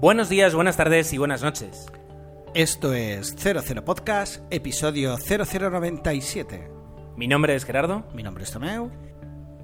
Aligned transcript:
Buenos 0.00 0.28
días, 0.28 0.54
buenas 0.54 0.76
tardes 0.76 1.12
y 1.12 1.18
buenas 1.18 1.42
noches. 1.42 1.86
Esto 2.54 2.94
es 2.94 3.34
00 3.36 3.84
Podcast, 3.84 4.42
episodio 4.50 5.16
0097. 5.16 6.70
Mi 7.16 7.26
nombre 7.26 7.56
es 7.56 7.64
Gerardo 7.64 8.04
Mi 8.14 8.22
nombre 8.22 8.44
es 8.44 8.52
Tomeu. 8.52 8.90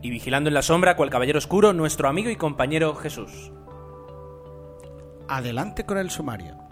y 0.03 0.11
vigilando 0.11 0.49
en 0.49 0.55
la 0.55 0.63
sombra, 0.63 0.97
cual 0.97 1.09
caballero 1.09 1.39
oscuro, 1.39 1.73
nuestro 1.73 2.09
amigo 2.09 2.31
y 2.31 2.37
compañero 2.37 2.95
Jesús. 2.97 3.53
Adelante 5.29 5.87
con 5.87 5.99
el 5.99 6.11
sumario. 6.11 6.64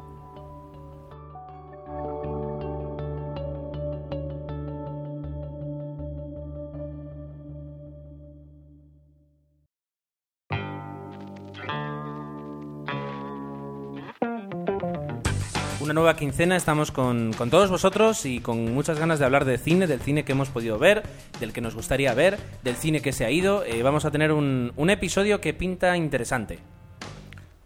Una 15.92 16.00
nueva 16.00 16.16
quincena, 16.16 16.56
estamos 16.56 16.90
con, 16.90 17.34
con 17.34 17.50
todos 17.50 17.68
vosotros 17.68 18.24
y 18.24 18.40
con 18.40 18.72
muchas 18.72 18.98
ganas 18.98 19.18
de 19.18 19.26
hablar 19.26 19.44
de 19.44 19.58
cine, 19.58 19.86
del 19.86 20.00
cine 20.00 20.24
que 20.24 20.32
hemos 20.32 20.48
podido 20.48 20.78
ver, 20.78 21.02
del 21.38 21.52
que 21.52 21.60
nos 21.60 21.74
gustaría 21.74 22.14
ver, 22.14 22.38
del 22.64 22.76
cine 22.76 23.02
que 23.02 23.12
se 23.12 23.26
ha 23.26 23.30
ido. 23.30 23.62
Eh, 23.66 23.82
vamos 23.82 24.06
a 24.06 24.10
tener 24.10 24.32
un, 24.32 24.72
un 24.74 24.88
episodio 24.88 25.42
que 25.42 25.52
pinta 25.52 25.94
interesante. 25.98 26.60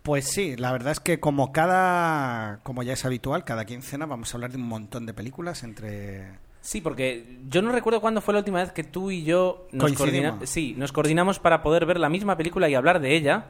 Pues 0.02 0.24
sí, 0.26 0.56
la 0.56 0.72
verdad 0.72 0.90
es 0.90 0.98
que 0.98 1.20
como 1.20 1.52
cada, 1.52 2.58
como 2.64 2.82
ya 2.82 2.94
es 2.94 3.04
habitual, 3.04 3.44
cada 3.44 3.64
quincena 3.64 4.06
vamos 4.06 4.34
a 4.34 4.36
hablar 4.38 4.50
de 4.50 4.56
un 4.56 4.66
montón 4.66 5.06
de 5.06 5.14
películas 5.14 5.62
entre... 5.62 6.26
Sí, 6.62 6.80
porque 6.80 7.38
yo 7.48 7.62
no 7.62 7.70
recuerdo 7.70 8.00
cuándo 8.00 8.20
fue 8.20 8.34
la 8.34 8.40
última 8.40 8.58
vez 8.60 8.72
que 8.72 8.82
tú 8.82 9.12
y 9.12 9.22
yo 9.22 9.68
nos, 9.70 9.84
Coincidimos. 9.92 10.30
coordina- 10.32 10.46
sí, 10.48 10.74
nos 10.76 10.90
coordinamos 10.90 11.38
para 11.38 11.62
poder 11.62 11.86
ver 11.86 12.00
la 12.00 12.08
misma 12.08 12.36
película 12.36 12.68
y 12.68 12.74
hablar 12.74 12.98
de 12.98 13.14
ella. 13.14 13.46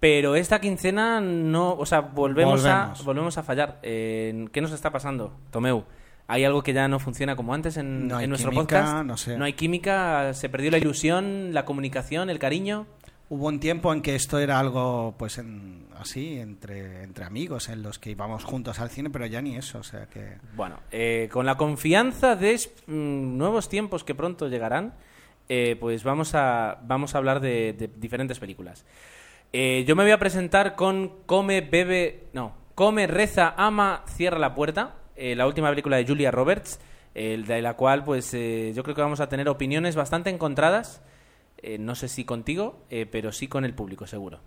Pero 0.00 0.36
esta 0.36 0.60
quincena 0.60 1.20
no, 1.20 1.72
o 1.74 1.84
sea, 1.84 2.00
volvemos, 2.00 2.62
Volvemos. 2.62 3.00
a 3.00 3.04
volvemos 3.04 3.38
a 3.38 3.42
fallar. 3.42 3.78
Eh, 3.82 4.46
¿Qué 4.52 4.60
nos 4.60 4.72
está 4.72 4.90
pasando, 4.92 5.34
Tomeu? 5.50 5.84
¿Hay 6.28 6.44
algo 6.44 6.62
que 6.62 6.72
ya 6.72 6.86
no 6.88 6.98
funciona 7.00 7.34
como 7.36 7.54
antes 7.54 7.76
en, 7.78 8.06
No 8.06 8.20
en 8.20 8.28
nuestro 8.28 8.50
química, 8.50 8.80
podcast? 8.82 9.06
no 9.06 9.16
sé. 9.16 9.36
No 9.38 9.44
hay 9.44 9.54
química, 9.54 10.34
se 10.34 10.48
perdió 10.48 10.70
la 10.70 10.78
ilusión, 10.78 11.52
la 11.52 11.64
comunicación, 11.64 12.30
el 12.30 12.38
cariño. 12.38 12.86
Hubo 13.30 13.46
un 13.48 13.60
tiempo 13.60 13.92
en 13.92 14.00
que 14.02 14.14
esto 14.14 14.38
era 14.38 14.58
algo, 14.60 15.14
pues, 15.18 15.38
en- 15.38 15.86
así, 15.98 16.38
entre, 16.38 17.02
entre 17.02 17.24
amigos, 17.24 17.68
en 17.68 17.82
los 17.82 17.98
que 17.98 18.10
íbamos 18.10 18.44
juntos 18.44 18.78
al 18.78 18.90
cine, 18.90 19.10
pero 19.10 19.26
ya 19.26 19.42
ni 19.42 19.56
eso, 19.56 19.78
o 19.80 19.82
sea 19.82 20.06
que... 20.06 20.36
Bueno, 20.54 20.76
eh, 20.92 21.28
con 21.32 21.44
la 21.44 21.56
confianza 21.56 22.36
de 22.36 22.54
mm, 22.86 23.36
nuevos 23.36 23.68
tiempos 23.68 24.04
que 24.04 24.14
pronto 24.14 24.48
llegarán, 24.48 24.94
eh, 25.48 25.76
pues 25.80 26.04
vamos 26.04 26.34
a, 26.34 26.78
vamos 26.84 27.14
a 27.14 27.18
hablar 27.18 27.40
de, 27.40 27.72
de 27.74 27.88
diferentes 27.96 28.38
películas. 28.38 28.84
Eh, 29.52 29.84
yo 29.86 29.96
me 29.96 30.02
voy 30.02 30.12
a 30.12 30.18
presentar 30.18 30.74
con 30.76 31.22
Come, 31.26 31.60
Bebe... 31.62 32.26
No, 32.32 32.54
Come, 32.74 33.06
Reza, 33.06 33.54
Ama, 33.56 34.04
Cierra 34.06 34.38
la 34.38 34.54
Puerta, 34.54 34.96
eh, 35.16 35.34
la 35.34 35.46
última 35.46 35.68
película 35.70 35.96
de 35.96 36.06
Julia 36.06 36.30
Roberts, 36.30 36.78
eh, 37.14 37.42
de 37.44 37.62
la 37.62 37.74
cual 37.74 38.04
pues 38.04 38.32
eh, 38.34 38.72
yo 38.74 38.82
creo 38.82 38.94
que 38.94 39.02
vamos 39.02 39.20
a 39.20 39.28
tener 39.28 39.48
opiniones 39.48 39.96
bastante 39.96 40.30
encontradas, 40.30 41.02
no 41.80 41.96
sé 41.96 42.06
si 42.06 42.24
contigo, 42.24 42.84
pero 43.10 43.32
sí 43.32 43.48
con 43.48 43.64
el 43.64 43.74
público, 43.74 44.06
seguro. 44.06 44.38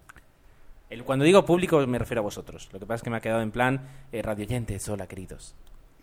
El- 0.90 1.04
cuando 1.04 1.26
digo 1.26 1.44
público 1.46 1.86
me 1.86 2.00
refiero 2.00 2.22
a 2.22 2.24
vosotros. 2.24 2.70
Lo 2.72 2.80
que 2.80 2.86
pasa 2.86 2.96
es 2.98 3.02
que 3.04 3.10
me 3.10 3.18
ha 3.18 3.22
quedado 3.22 3.42
en 3.42 3.52
plan 3.52 3.86
radioyentes, 4.14 4.88
hola 4.88 5.08
queridos. 5.08 5.54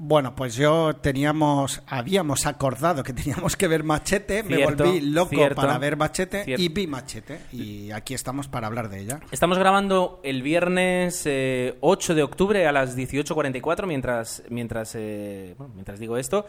Bueno, 0.00 0.36
pues 0.36 0.54
yo 0.54 0.94
teníamos, 0.94 1.82
habíamos 1.88 2.46
acordado 2.46 3.02
que 3.02 3.12
teníamos 3.14 3.56
que 3.56 3.66
ver 3.66 3.82
Machete, 3.82 4.44
me 4.44 4.56
Cierto, 4.56 4.84
volví 4.84 5.00
loco 5.00 5.30
cierto, 5.30 5.56
para 5.56 5.76
ver 5.78 5.96
Machete 5.96 6.44
cierto. 6.44 6.62
y 6.62 6.68
vi 6.68 6.86
Machete 6.86 7.40
y 7.52 7.90
aquí 7.90 8.14
estamos 8.14 8.46
para 8.46 8.68
hablar 8.68 8.90
de 8.90 9.00
ella. 9.00 9.20
Estamos 9.32 9.58
grabando 9.58 10.20
el 10.22 10.42
viernes 10.42 11.22
eh, 11.26 11.78
8 11.80 12.14
de 12.14 12.22
octubre 12.22 12.66
a 12.68 12.72
las 12.72 12.96
18.44 12.96 13.86
mientras, 13.86 14.44
mientras, 14.50 14.94
eh, 14.94 15.54
bueno, 15.58 15.74
mientras 15.74 15.98
digo 15.98 16.16
esto. 16.16 16.46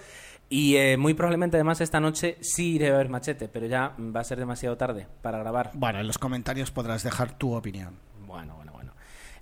Y 0.47 0.75
eh, 0.77 0.97
muy 0.97 1.13
probablemente 1.15 1.57
además 1.57 1.81
esta 1.81 1.99
noche 1.99 2.37
sí 2.41 2.75
iré 2.75 2.89
a 2.89 2.97
ver 2.97 3.09
Machete, 3.09 3.47
pero 3.47 3.65
ya 3.65 3.95
va 3.99 4.19
a 4.19 4.23
ser 4.23 4.37
demasiado 4.37 4.77
tarde 4.77 5.07
para 5.23 5.39
grabar. 5.39 5.71
Bueno, 5.73 5.99
en 5.99 6.07
los 6.07 6.19
comentarios 6.19 6.69
podrás 6.69 7.03
dejar 7.03 7.37
tu 7.37 7.55
opinión. 7.55 7.95
Bueno, 8.27 8.55
bueno. 8.55 8.68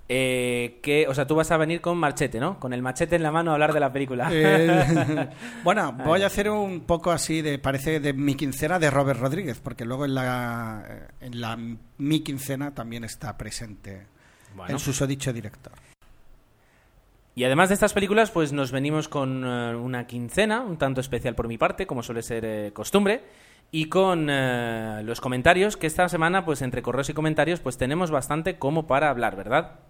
Eh, 0.09 0.79
que, 0.81 1.05
o 1.07 1.13
sea, 1.13 1.27
tú 1.27 1.35
vas 1.35 1.51
a 1.51 1.57
venir 1.57 1.81
con 1.81 1.97
Machete, 1.97 2.39
¿no? 2.39 2.59
Con 2.59 2.71
el 2.71 2.81
machete 2.81 3.17
en 3.17 3.23
la 3.23 3.31
mano 3.31 3.51
a 3.51 3.55
hablar 3.55 3.73
de 3.73 3.79
la 3.81 3.91
película. 3.91 4.29
Eh, 4.31 5.29
bueno, 5.63 5.91
voy 5.91 6.23
a 6.23 6.27
hacer 6.27 6.49
un 6.49 6.81
poco 6.81 7.11
así 7.11 7.41
de, 7.41 7.59
parece 7.59 7.99
de 7.99 8.13
mi 8.13 8.35
quincena 8.35 8.79
de 8.79 8.89
Robert 8.89 9.19
Rodríguez, 9.19 9.59
porque 9.59 9.83
luego 9.83 10.05
en 10.05 10.15
la, 10.15 11.09
en 11.19 11.41
la 11.41 11.57
mi 11.97 12.21
quincena 12.21 12.73
también 12.73 13.03
está 13.03 13.37
presente 13.37 14.07
Bueno. 14.55 14.73
el 14.73 14.79
susodicho 14.79 15.33
director. 15.33 15.73
Y 17.37 17.43
además 17.43 17.69
de 17.69 17.75
estas 17.75 17.93
películas, 17.93 18.31
pues 18.31 18.51
nos 18.51 18.71
venimos 18.71 19.07
con 19.07 19.43
eh, 19.45 19.75
una 19.75 20.07
quincena, 20.07 20.61
un 20.61 20.77
tanto 20.77 21.01
especial 21.01 21.35
por 21.35 21.47
mi 21.47 21.59
parte, 21.59 21.85
como 21.85 22.01
suele 22.01 22.23
ser 22.23 22.43
eh, 22.43 22.71
costumbre, 22.73 23.21
y 23.69 23.89
con 23.89 24.27
eh, 24.27 25.01
los 25.03 25.21
comentarios, 25.21 25.77
que 25.77 25.85
esta 25.85 26.09
semana, 26.09 26.45
pues 26.45 26.63
entre 26.63 26.81
correos 26.81 27.11
y 27.11 27.13
comentarios, 27.13 27.59
pues 27.59 27.77
tenemos 27.77 28.09
bastante 28.09 28.57
como 28.57 28.87
para 28.87 29.11
hablar, 29.11 29.35
¿verdad? 29.35 29.81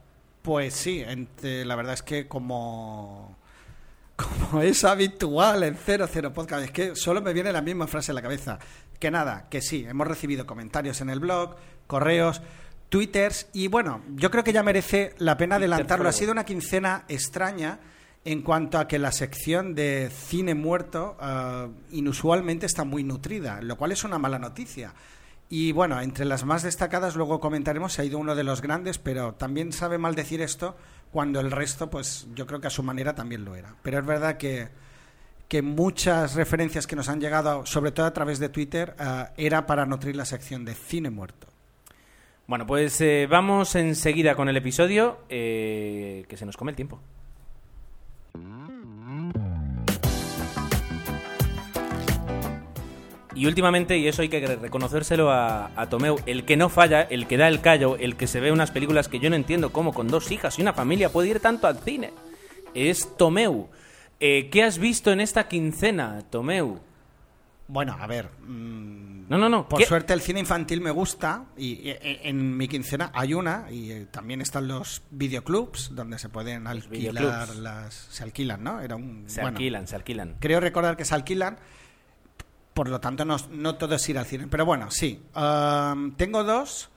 Pues 0.48 0.76
sí, 0.76 1.04
la 1.42 1.76
verdad 1.76 1.96
es 1.96 2.04
que 2.04 2.30
como, 2.30 3.36
como 4.16 4.62
es 4.62 4.86
habitual 4.86 5.62
en 5.64 5.76
00 5.76 6.32
Podcast, 6.32 6.64
es 6.64 6.72
que 6.72 6.96
solo 6.96 7.22
me 7.22 7.34
viene 7.34 7.52
la 7.52 7.62
misma 7.62 7.86
frase 7.86 8.12
en 8.12 8.16
la 8.16 8.22
cabeza. 8.22 8.58
Que 8.98 9.12
nada, 9.12 9.50
que 9.50 9.62
sí, 9.62 9.86
hemos 9.86 10.08
recibido 10.08 10.46
comentarios 10.46 11.02
en 11.02 11.10
el 11.10 11.20
blog, 11.20 11.58
correos, 11.86 12.42
twitters 12.88 13.48
y 13.52 13.68
bueno, 13.68 14.02
yo 14.16 14.32
creo 14.32 14.46
que 14.46 14.54
ya 14.54 14.64
merece 14.64 15.16
la 15.18 15.36
pena 15.36 15.58
adelantarlo. 15.58 16.08
Ha 16.08 16.14
sido 16.14 16.32
una 16.32 16.46
quincena 16.46 17.04
extraña 17.10 17.82
en 18.24 18.42
cuanto 18.42 18.80
a 18.80 18.88
que 18.88 19.00
la 19.00 19.12
sección 19.12 19.76
de 19.76 20.10
cine 20.10 20.56
muerto 20.56 21.18
eh, 21.22 21.68
inusualmente 21.92 22.66
está 22.66 22.86
muy 22.86 23.04
nutrida, 23.04 23.62
lo 23.62 23.76
cual 23.76 23.92
es 23.92 24.06
una 24.06 24.18
mala 24.18 24.40
noticia. 24.40 24.94
Y 25.50 25.72
bueno, 25.72 26.02
entre 26.02 26.26
las 26.26 26.44
más 26.44 26.64
destacadas 26.64 27.16
luego 27.16 27.40
comentaremos, 27.40 27.94
se 27.94 28.02
ha 28.02 28.06
ido 28.06 28.20
uno 28.20 28.36
de 28.36 28.44
los 28.44 28.62
grandes, 28.62 28.98
pero 28.98 29.34
también 29.36 29.72
sabe 29.72 29.98
mal 29.98 30.14
decir 30.14 30.42
esto 30.42 30.76
cuando 31.12 31.40
el 31.40 31.52
resto, 31.52 31.90
pues 31.90 32.28
yo 32.36 32.46
creo 32.46 32.60
que 32.60 32.68
a 32.68 32.72
su 32.72 32.84
manera 32.84 33.16
también 33.16 33.46
lo 33.46 33.56
era. 33.56 33.76
Pero 33.82 34.00
es 34.00 34.06
verdad 34.06 34.36
que, 34.38 34.68
que 35.48 35.62
muchas 35.62 36.36
referencias 36.36 36.86
que 36.86 36.98
nos 36.98 37.08
han 37.08 37.22
llegado, 37.22 37.66
sobre 37.66 37.92
todo 37.92 38.06
a 38.06 38.14
través 38.14 38.40
de 38.40 38.50
Twitter, 38.50 38.96
eh, 39.00 39.26
era 39.38 39.66
para 39.66 39.86
nutrir 39.86 40.16
la 40.18 40.26
sección 40.26 40.66
de 40.66 40.74
cine 40.74 41.10
muerto. 41.10 41.48
Bueno, 42.46 42.66
pues 42.66 43.00
eh, 43.02 43.28
vamos 43.30 43.76
enseguida 43.76 44.36
con 44.36 44.50
el 44.50 44.58
episodio, 44.58 45.20
eh, 45.30 46.26
que 46.28 46.38
se 46.38 46.46
nos 46.46 46.58
come 46.58 46.72
el 46.72 46.76
tiempo. 46.76 47.00
Y 53.38 53.46
últimamente, 53.46 53.98
y 53.98 54.08
eso 54.08 54.22
hay 54.24 54.30
que 54.30 54.46
reconocérselo 54.46 55.32
a, 55.32 55.72
a 55.76 55.90
Tomeu, 55.90 56.18
el 56.26 56.44
que 56.44 56.58
no 56.58 56.70
falla, 56.70 57.02
el 57.04 57.28
que 57.28 57.38
da 57.38 57.48
el 57.48 57.62
callo, 57.62 57.96
el 57.98 58.16
que 58.16 58.28
se 58.28 58.40
ve 58.40 58.52
unas 58.52 58.72
películas 58.72 59.08
que 59.08 59.20
yo 59.20 59.30
no 59.30 59.36
entiendo 59.36 59.72
cómo 59.72 59.94
con 59.94 60.08
dos 60.08 60.32
hijas 60.32 60.58
y 60.58 60.62
una 60.62 60.74
familia 60.74 61.10
puede 61.12 61.30
ir 61.30 61.40
tanto 61.40 61.68
al 61.68 61.78
cine, 61.80 62.12
es 62.74 63.16
Tomeu. 63.18 63.70
Eh, 64.20 64.50
¿Qué 64.50 64.64
has 64.64 64.80
visto 64.80 65.12
en 65.12 65.20
esta 65.22 65.48
quincena, 65.48 66.24
Tomeu? 66.30 66.80
Bueno, 67.68 67.96
a 68.00 68.08
ver. 68.08 68.30
mm, 68.48 69.28
No, 69.30 69.38
no, 69.38 69.50
no. 69.50 69.68
Por 69.68 69.80
¿qué- 69.82 69.86
suerte 69.86 70.14
el 70.14 70.22
cine 70.22 70.40
infantil 70.40 70.80
me 70.80 70.90
gusta 70.92 71.44
y, 71.58 71.90
y- 71.90 71.96
en 72.24 72.56
mi 72.56 72.68
quincena 72.70 73.12
hay 73.14 73.34
una 73.34 73.68
y 73.70 73.92
eh, 73.92 74.08
también 74.10 74.40
están 74.42 74.68
los 74.70 75.02
videoclubs 75.12 75.94
donde 75.94 76.18
se 76.18 76.30
pueden 76.30 76.66
alquilar 76.66 77.54
las 77.58 77.94
se 78.10 78.24
alquilan, 78.24 78.64
¿no? 78.64 78.80
Era 78.80 78.96
un 78.96 79.26
Se 79.28 79.42
bueno, 79.42 79.58
alquilan, 79.58 79.86
se 79.86 79.96
alquilan. 79.98 80.38
Creo 80.40 80.60
recordar 80.62 80.96
que 80.98 81.04
se 81.06 81.14
alquilan. 81.14 81.58
Por 82.78 82.90
lo 82.90 83.00
tanto, 83.00 83.26
no, 83.26 83.38
no 83.54 83.74
todo 83.74 83.96
es 83.96 84.08
ir 84.08 84.20
al 84.20 84.28
cine. 84.28 84.46
Pero 84.52 84.64
bueno, 84.64 84.92
sí. 84.92 85.20
Am, 85.34 86.16
tengo 86.16 86.44
dos. 86.44 86.92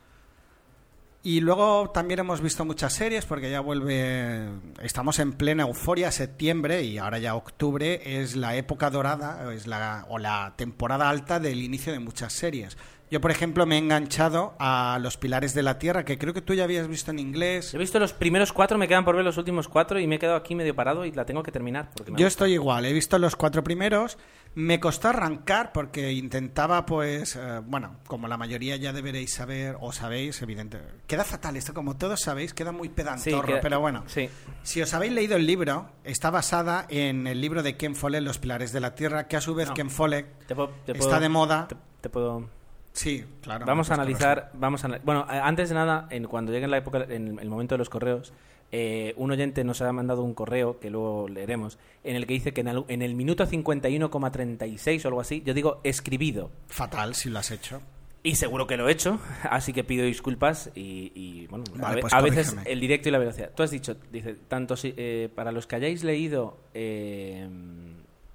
Y 1.23 1.41
luego 1.41 1.89
también 1.89 2.21
hemos 2.21 2.43
visto 2.43 2.67
muchas 2.67 2.93
series 2.93 3.25
porque 3.25 3.51
ya 3.51 3.61
vuelve. 3.61 4.47
Estamos 4.83 5.19
en 5.21 5.33
plena 5.33 5.63
euforia, 5.63 6.13
septiembre 6.13 6.83
y 6.83 6.99
ahora 6.99 7.19
ya 7.19 7.35
octubre 7.35 8.21
es 8.21 8.37
la 8.37 8.57
época 8.57 8.91
dorada 8.91 9.51
es 9.55 9.67
la, 9.67 10.05
o 10.11 10.19
la 10.19 10.53
temporada 10.55 11.09
alta 11.09 11.41
del 11.41 11.63
inicio 11.63 11.95
de 11.95 11.99
muchas 11.99 12.35
series. 12.35 12.77
Yo, 13.11 13.21
por 13.21 13.33
ejemplo, 13.33 13.67
me 13.67 13.75
he 13.75 13.79
enganchado 13.79 14.55
a 14.61 14.99
Los 15.03 15.17
Pilares 15.17 15.53
de 15.53 15.65
la 15.65 15.79
Tierra, 15.81 16.05
que 16.05 16.17
creo 16.17 16.33
que 16.33 16.43
tú 16.43 16.55
ya 16.55 16.63
habías 16.63 16.87
visto 16.87 17.11
en 17.11 17.19
inglés. 17.19 17.75
He 17.75 17.79
visto 17.79 17.99
los 17.99 18.13
primeros 18.13 18.53
cuatro, 18.53 18.79
me 18.79 18.87
quedan 18.87 19.05
por 19.05 19.17
ver 19.17 19.25
los 19.25 19.37
últimos 19.37 19.67
cuatro 19.67 19.99
y 19.99 20.07
me 20.07 20.15
he 20.15 20.19
quedado 20.21 20.37
aquí 20.37 20.55
medio 20.55 20.77
parado 20.77 21.05
y 21.05 21.11
la 21.11 21.25
tengo 21.27 21.43
que 21.43 21.51
terminar. 21.51 21.91
Porque 21.97 22.13
me 22.13 22.19
Yo 22.19 22.27
gusta. 22.27 22.45
estoy 22.45 22.53
igual, 22.55 22.85
he 22.87 22.93
visto 22.93 23.19
los 23.19 23.35
cuatro 23.35 23.65
primeros. 23.65 24.17
Me 24.55 24.79
costó 24.79 25.09
arrancar 25.09 25.73
porque 25.73 26.13
intentaba, 26.13 26.87
pues, 26.87 27.35
eh, 27.37 27.61
bueno, 27.65 27.97
como 28.07 28.29
la 28.29 28.37
mayoría 28.37 28.77
ya 28.77 28.93
deberéis 28.93 29.35
saber, 29.35 29.77
o 29.81 29.93
sabéis, 29.93 30.41
evidente. 30.43 30.79
Queda 31.09 31.25
fatal 31.25 31.57
esto, 31.57 31.75
como 31.75 31.97
todos 31.97 32.21
sabéis, 32.21 32.55
queda 32.55 32.71
muy 32.73 32.89
Sí, 32.89 32.95
pedantorro, 32.95 33.47
queda- 33.47 33.61
pero 33.61 33.81
bueno. 33.81 34.05
Sí. 34.07 34.29
Si 34.63 34.83
os 34.83 34.95
habéis 34.95 35.13
leído 35.13 35.37
el 35.37 35.47
libro, 35.47 35.91
está 36.05 36.31
basada 36.31 36.87
en 36.89 37.27
el 37.27 37.41
libro 37.41 37.63
de 37.65 37.77
Ken 37.77 37.97
Follett, 37.97 38.23
Los 38.23 38.39
Pilares 38.39 38.73
de 38.73 38.79
la 38.81 38.95
Tierra, 38.95 39.27
que 39.27 39.37
a 39.37 39.41
su 39.41 39.55
vez 39.55 39.69
No. 39.69 39.75
Ken 39.75 39.91
Follett 39.91 40.47
Te 40.47 40.55
puedo- 40.55 40.71
te 40.87 40.93
está 40.93 41.19
de 41.21 41.29
moda. 41.29 41.67
Te, 41.69 41.77
te 42.03 42.09
puedo, 42.09 42.49
Sí, 42.93 43.25
claro. 43.41 43.67
Vamos 43.67 43.91
a 43.91 43.95
analizar, 43.95 44.51
vamos 44.55 44.85
a, 44.85 44.99
bueno, 45.05 45.25
antes 45.29 45.69
de 45.69 45.75
nada, 45.75 46.09
en, 46.11 46.25
cuando 46.25 46.53
llegue 46.53 46.67
la 46.67 46.79
época, 46.79 47.07
en 47.09 47.39
el 47.39 47.49
momento 47.49 47.75
de 47.75 47.79
los 47.79 47.89
correos, 47.89 48.33
eh, 48.73 49.15
un 49.17 49.31
oyente 49.33 49.65
nos 49.65 49.81
ha 49.81 49.93
mandado 49.93 50.23
un 50.23 50.35
correo 50.35 50.79
que 50.79 50.91
luego 50.91 51.29
leeremos, 51.29 51.79
en 52.05 52.17
el 52.17 52.27
que 52.27 52.35
dice 52.35 52.53
que 52.53 52.61
en 52.61 52.69
el, 52.69 52.85
en 52.89 53.03
el 53.03 53.15
minuto 53.15 53.47
51,36 53.47 55.05
o 55.05 55.09
algo 55.09 55.21
así, 55.21 55.43
yo 55.45 55.55
digo 55.55 55.81
escribido. 55.83 56.51
Fatal 56.69 57.15
si 57.15 57.31
lo 57.31 57.39
has 57.41 57.51
hecho. 57.51 57.81
Y 58.23 58.37
seguro 58.37 58.67
que 58.67 58.77
lo 58.77 58.89
he 58.89 58.93
hecho, 58.93 59.19
así 59.51 59.73
que 59.73 59.83
pido 59.83 60.05
disculpas 60.05 60.71
y, 60.75 61.11
y, 61.15 61.47
bueno, 61.47 61.65
a, 61.79 61.83
Vale, 61.83 62.01
pues 62.03 62.13
a 62.13 62.21
veces 62.21 62.57
el 62.65 62.81
directo 62.81 63.09
y 63.09 63.13
la 63.13 63.19
velocidad. 63.19 63.51
Tú 63.57 63.63
has 63.63 63.71
dicho, 63.71 63.97
dice, 64.13 64.35
tanto 64.47 64.77
si, 64.77 64.95
eh, 64.97 65.31
para 65.35 65.53
los 65.53 65.67
que 65.67 65.77
hayáis 65.77 66.05
leído 66.05 66.59
eh, 66.75 67.49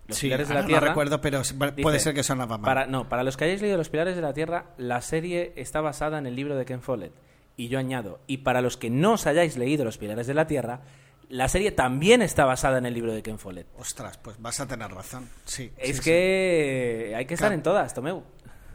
Los 0.07 0.17
sí, 0.17 0.27
Pilares 0.27 0.47
de 0.47 0.53
la 0.53 0.59
ahora 0.59 0.67
Tierra... 0.67 0.81
no 0.81 0.87
recuerdo, 0.87 1.21
pero 1.21 1.41
puede 1.57 1.71
Dice, 1.97 1.99
ser 1.99 2.13
que 2.13 2.23
sonaba 2.23 2.57
mal. 2.57 2.65
Para, 2.65 2.85
no, 2.85 3.09
para 3.09 3.23
los 3.23 3.37
que 3.37 3.45
hayáis 3.45 3.61
leído 3.61 3.77
Los 3.77 3.89
Pilares 3.89 4.15
de 4.15 4.21
la 4.21 4.33
Tierra, 4.33 4.65
la 4.77 5.01
serie 5.01 5.53
está 5.55 5.81
basada 5.81 6.17
en 6.19 6.27
el 6.27 6.35
libro 6.35 6.55
de 6.55 6.65
Ken 6.65 6.81
Follett. 6.81 7.11
Y 7.57 7.69
yo 7.69 7.79
añado, 7.79 8.19
y 8.27 8.37
para 8.37 8.61
los 8.61 8.77
que 8.77 8.89
no 8.89 9.13
os 9.13 9.25
hayáis 9.27 9.57
leído 9.57 9.83
Los 9.85 9.97
Pilares 9.97 10.27
de 10.27 10.33
la 10.33 10.45
Tierra, 10.45 10.81
la 11.29 11.47
serie 11.47 11.71
también 11.71 12.21
está 12.21 12.45
basada 12.45 12.77
en 12.77 12.85
el 12.85 12.93
libro 12.93 13.13
de 13.13 13.23
Ken 13.23 13.39
Follett. 13.39 13.65
Ostras, 13.79 14.17
pues 14.19 14.39
vas 14.39 14.59
a 14.59 14.67
tener 14.67 14.91
razón. 14.91 15.27
Sí. 15.45 15.71
Es 15.77 15.97
sí, 15.97 16.03
que 16.03 17.13
hay 17.17 17.25
que 17.25 17.33
estar 17.33 17.47
Claro. 17.47 17.55
en 17.55 17.63
todas, 17.63 17.93
Tomeu. 17.93 18.23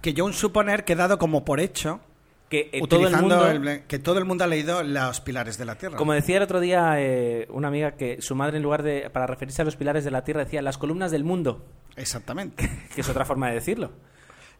Que 0.00 0.14
yo 0.14 0.24
un 0.24 0.32
suponer 0.32 0.84
que 0.84 0.96
dado 0.96 1.18
como 1.18 1.44
por 1.44 1.60
hecho, 1.60 2.00
Que 2.50 2.68
eh, 2.72 2.82
todo 2.88 3.06
el 3.06 3.16
mundo... 3.16 3.46
el- 3.48 3.82
que 3.86 3.98
todo 3.98 4.18
el 4.18 4.24
mundo 4.26 4.44
ha 4.44 4.46
leído 4.46 4.82
Los 4.82 5.20
Pilares 5.22 5.56
de 5.56 5.64
la 5.64 5.76
Tierra. 5.76 5.96
Como 5.96 6.12
decía 6.12 6.36
el 6.36 6.42
otro 6.42 6.60
día 6.60 6.94
eh, 6.98 7.46
una 7.50 7.68
amiga 7.68 7.92
que 7.92 8.20
su 8.20 8.34
madre 8.34 8.56
en 8.58 8.62
lugar 8.64 8.82
de 8.82 9.08
para 9.08 9.26
referirse 9.26 9.62
a 9.62 9.64
los 9.64 9.76
pilares 9.76 10.04
de 10.04 10.10
la 10.10 10.24
tierra 10.24 10.44
decía 10.44 10.60
las 10.60 10.76
columnas 10.76 11.10
del 11.12 11.24
mundo, 11.24 11.64
Exactamente. 11.96 12.68
que 12.94 13.00
es 13.00 13.08
otra 13.08 13.24
forma 13.24 13.48
de 13.48 13.54
decirlo. 13.54 13.92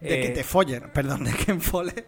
De 0.00 0.08
que 0.08 0.26
Eh, 0.28 0.30
te 0.30 0.44
follen, 0.44 0.90
perdón, 0.94 1.24
de 1.24 1.32
Ken 1.34 1.60
Follett. 1.60 2.06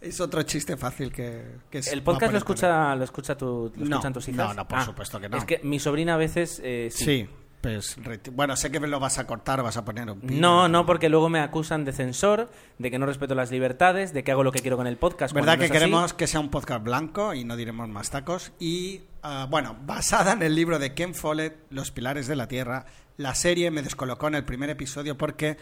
Es 0.00 0.20
otro 0.20 0.40
chiste 0.44 0.76
fácil 0.76 1.12
que, 1.12 1.42
que 1.68 1.78
es- 1.78 1.88
El 1.88 2.04
podcast 2.04 2.30
lo 2.32 2.38
escucha, 2.38 2.94
lo 2.94 3.02
escucha 3.02 3.36
tu, 3.36 3.72
lo 3.76 3.84
No, 3.84 3.96
escuchan 3.96 4.12
tus 4.12 4.28
hijas. 4.28 4.46
no, 4.48 4.54
no, 4.54 4.68
por 4.68 4.82
supuesto 4.82 5.18
que 5.20 5.28
no. 5.28 5.36
Es 5.36 5.44
que 5.44 5.60
mi 5.64 5.80
sobrina 5.80 6.14
a 6.14 6.16
veces 6.16 6.60
eh, 6.62 6.88
sí. 6.92 7.04
Sí, 7.04 7.28
pues 7.60 7.96
bueno, 8.32 8.56
sé 8.56 8.70
que 8.70 8.78
me 8.78 8.86
lo 8.86 9.00
vas 9.00 9.18
a 9.18 9.26
cortar, 9.26 9.62
vas 9.62 9.76
a 9.76 9.84
poner 9.84 10.08
un 10.08 10.20
pi, 10.20 10.36
No, 10.36 10.68
no, 10.68 10.86
porque 10.86 11.08
luego 11.08 11.28
me 11.28 11.40
acusan 11.40 11.84
de 11.84 11.92
censor, 11.92 12.50
de 12.78 12.90
que 12.90 12.98
no 12.98 13.06
respeto 13.06 13.34
las 13.34 13.50
libertades, 13.50 14.12
de 14.12 14.22
que 14.22 14.30
hago 14.30 14.44
lo 14.44 14.52
que 14.52 14.60
quiero 14.60 14.76
con 14.76 14.86
el 14.86 14.96
podcast. 14.96 15.34
verdad 15.34 15.58
que 15.58 15.64
así. 15.64 15.72
queremos 15.72 16.14
que 16.14 16.28
sea 16.28 16.38
un 16.38 16.50
podcast 16.50 16.84
blanco 16.84 17.34
y 17.34 17.44
no 17.44 17.56
diremos 17.56 17.88
más 17.88 18.10
tacos. 18.10 18.52
Y 18.60 19.02
ah, 19.22 19.48
bueno, 19.50 19.76
basada 19.84 20.32
en 20.32 20.42
el 20.42 20.54
libro 20.54 20.78
de 20.78 20.94
Ken 20.94 21.14
Follett, 21.14 21.56
Los 21.70 21.90
Pilares 21.90 22.28
de 22.28 22.36
la 22.36 22.46
Tierra, 22.46 22.86
la 23.16 23.34
serie 23.34 23.72
me 23.72 23.82
descolocó 23.82 24.28
en 24.28 24.36
el 24.36 24.44
primer 24.44 24.70
episodio 24.70 25.18
porque, 25.18 25.56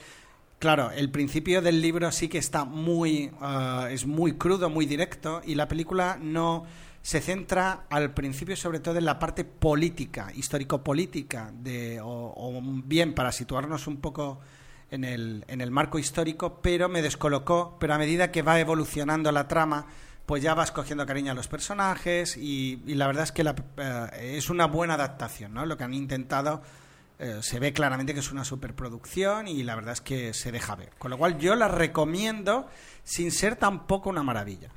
claro, 0.59 0.91
el 0.91 1.11
principio 1.11 1.63
del 1.63 1.81
libro 1.81 2.13
sí 2.13 2.29
que 2.29 2.39
está 2.39 2.67
muy, 2.67 3.31
ah, 3.41 3.89
es 3.91 4.05
muy 4.05 4.33
crudo, 4.33 4.69
muy 4.69 4.85
directo 4.85 5.41
y 5.47 5.55
la 5.55 5.67
película 5.67 6.19
no 6.21 6.67
se 7.07 7.21
centra 7.21 7.85
al 7.89 8.15
principio 8.15 8.57
sobre 8.57 8.81
todo 8.81 8.99
en 8.99 9.05
la 9.05 9.17
parte 9.21 9.45
política, 9.45 10.33
histórico-política, 10.35 11.53
de, 11.55 12.01
o, 12.01 12.35
o 12.37 12.61
bien 12.85 13.15
para 13.15 13.31
situarnos 13.31 13.87
un 13.87 13.99
poco 13.99 14.41
en 14.91 15.05
el, 15.05 15.45
en 15.47 15.61
el 15.61 15.71
marco 15.71 16.01
histórico, 16.01 16.61
pero 16.61 16.89
me 16.89 17.03
descolocó, 17.03 17.77
pero 17.79 17.95
a 17.95 17.99
medida 17.99 18.33
que 18.33 18.43
va 18.43 18.59
evolucionando 18.59 19.31
la 19.31 19.47
trama, 19.47 19.87
pues 20.27 20.43
ya 20.43 20.55
vas 20.55 20.73
cogiendo 20.73 21.07
cariño 21.07 21.31
a 21.31 21.35
los 21.37 21.47
personajes 21.47 22.37
y, 22.37 22.83
la 22.87 23.07
verdad 23.07 23.23
es 23.23 23.31
que 23.31 23.45
la- 23.45 23.55
eh, 23.77 24.35
es 24.37 24.51
una 24.51 24.67
buena 24.67 24.95
adaptación, 24.95 25.55
¿no? 25.55 25.65
Lo 25.65 25.77
que 25.77 25.85
han 25.85 25.95
intentado 25.95 26.61
eh, 27.21 27.39
se 27.41 27.61
ve 27.61 27.73
claramente 27.73 28.15
que 28.15 28.21
es 28.21 28.33
una 28.33 28.45
superproducción 28.45 29.47
y 29.47 29.63
la 29.63 29.77
verdad 29.77 29.93
es 29.93 30.01
que 30.01 30.35
se 30.35 30.51
deja 30.51 30.75
ver. 30.75 30.91
Con 30.99 31.13
lo 31.13 31.19
cual 31.19 31.39
yo 31.39 31.55
la 31.55 31.69
recomiendo 31.69 32.67
sin 33.05 33.31
ser 33.31 33.55
tampoco 33.55 34.11
una 34.11 34.25
maravilla. 34.25 34.71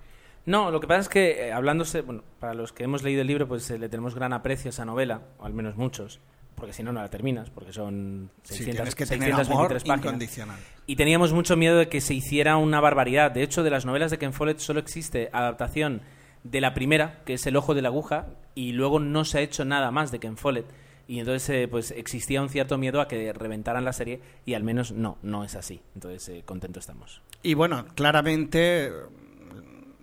No, 0.50 0.72
lo 0.72 0.80
que 0.80 0.88
pasa 0.88 1.02
es 1.02 1.10
que, 1.10 1.48
eh, 1.48 1.52
hablándose, 1.52 2.02
bueno, 2.02 2.24
para 2.40 2.56
los 2.56 2.74
que 2.74 2.84
hemos 2.84 3.04
leído 3.04 3.22
el 3.22 3.28
libro, 3.28 3.48
pues 3.48 3.70
eh, 3.70 3.78
le 3.78 3.88
tenemos 3.88 4.16
gran 4.16 4.34
aprecio 4.34 4.70
a 4.70 4.72
esa 4.72 4.84
novela, 4.84 5.22
o 5.38 5.46
al 5.46 5.54
menos 5.54 5.76
muchos, 5.76 6.20
porque 6.56 6.74
si 6.74 6.82
no, 6.82 6.92
no 6.92 7.02
la 7.02 7.08
terminas, 7.08 7.52
porque 7.52 7.72
son 7.72 8.32
Sí, 8.42 8.56
600, 8.56 8.76
tienes 8.76 8.96
que 8.96 9.06
tener 9.06 9.36
623 9.36 9.84
amor 9.84 10.02
páginas. 10.02 10.60
Y 10.88 10.96
teníamos 10.96 11.34
mucho 11.34 11.56
miedo 11.56 11.78
de 11.78 11.88
que 11.88 12.02
se 12.02 12.16
hiciera 12.16 12.58
una 12.58 12.82
barbaridad. 12.82 13.30
De 13.30 13.44
hecho, 13.44 13.62
de 13.62 13.70
las 13.70 13.86
novelas 13.86 14.10
de 14.10 14.18
Ken 14.18 14.34
Follett 14.34 14.58
solo 14.58 14.80
existe 14.80 15.30
adaptación 15.34 16.02
de 16.44 16.62
la 16.62 16.74
primera, 16.74 17.22
que 17.26 17.34
es 17.34 17.46
El 17.46 17.56
ojo 17.56 17.76
de 17.76 17.84
la 17.84 17.90
aguja, 17.90 18.30
y 18.56 18.72
luego 18.72 19.00
no 19.00 19.26
se 19.26 19.38
ha 19.38 19.42
hecho 19.42 19.66
nada 19.66 19.92
más 19.92 20.10
de 20.10 20.18
Ken 20.18 20.36
Follett. 20.36 20.66
Y 21.08 21.20
entonces 21.20 21.48
eh, 21.52 21.68
pues 21.68 21.92
existía 21.92 22.42
un 22.42 22.50
cierto 22.50 22.80
miedo 22.80 23.02
a 23.02 23.08
que 23.08 23.34
reventaran 23.34 23.86
la 23.86 23.94
serie 23.94 24.20
y 24.46 24.56
al 24.56 24.64
menos 24.64 24.94
no, 24.94 25.20
no 25.22 25.44
es 25.44 25.56
así. 25.56 25.82
Entonces 25.94 26.28
eh, 26.30 26.42
contento 26.44 26.80
estamos. 26.80 27.22
Y 27.44 27.54
bueno, 27.54 27.86
claramente 27.94 28.92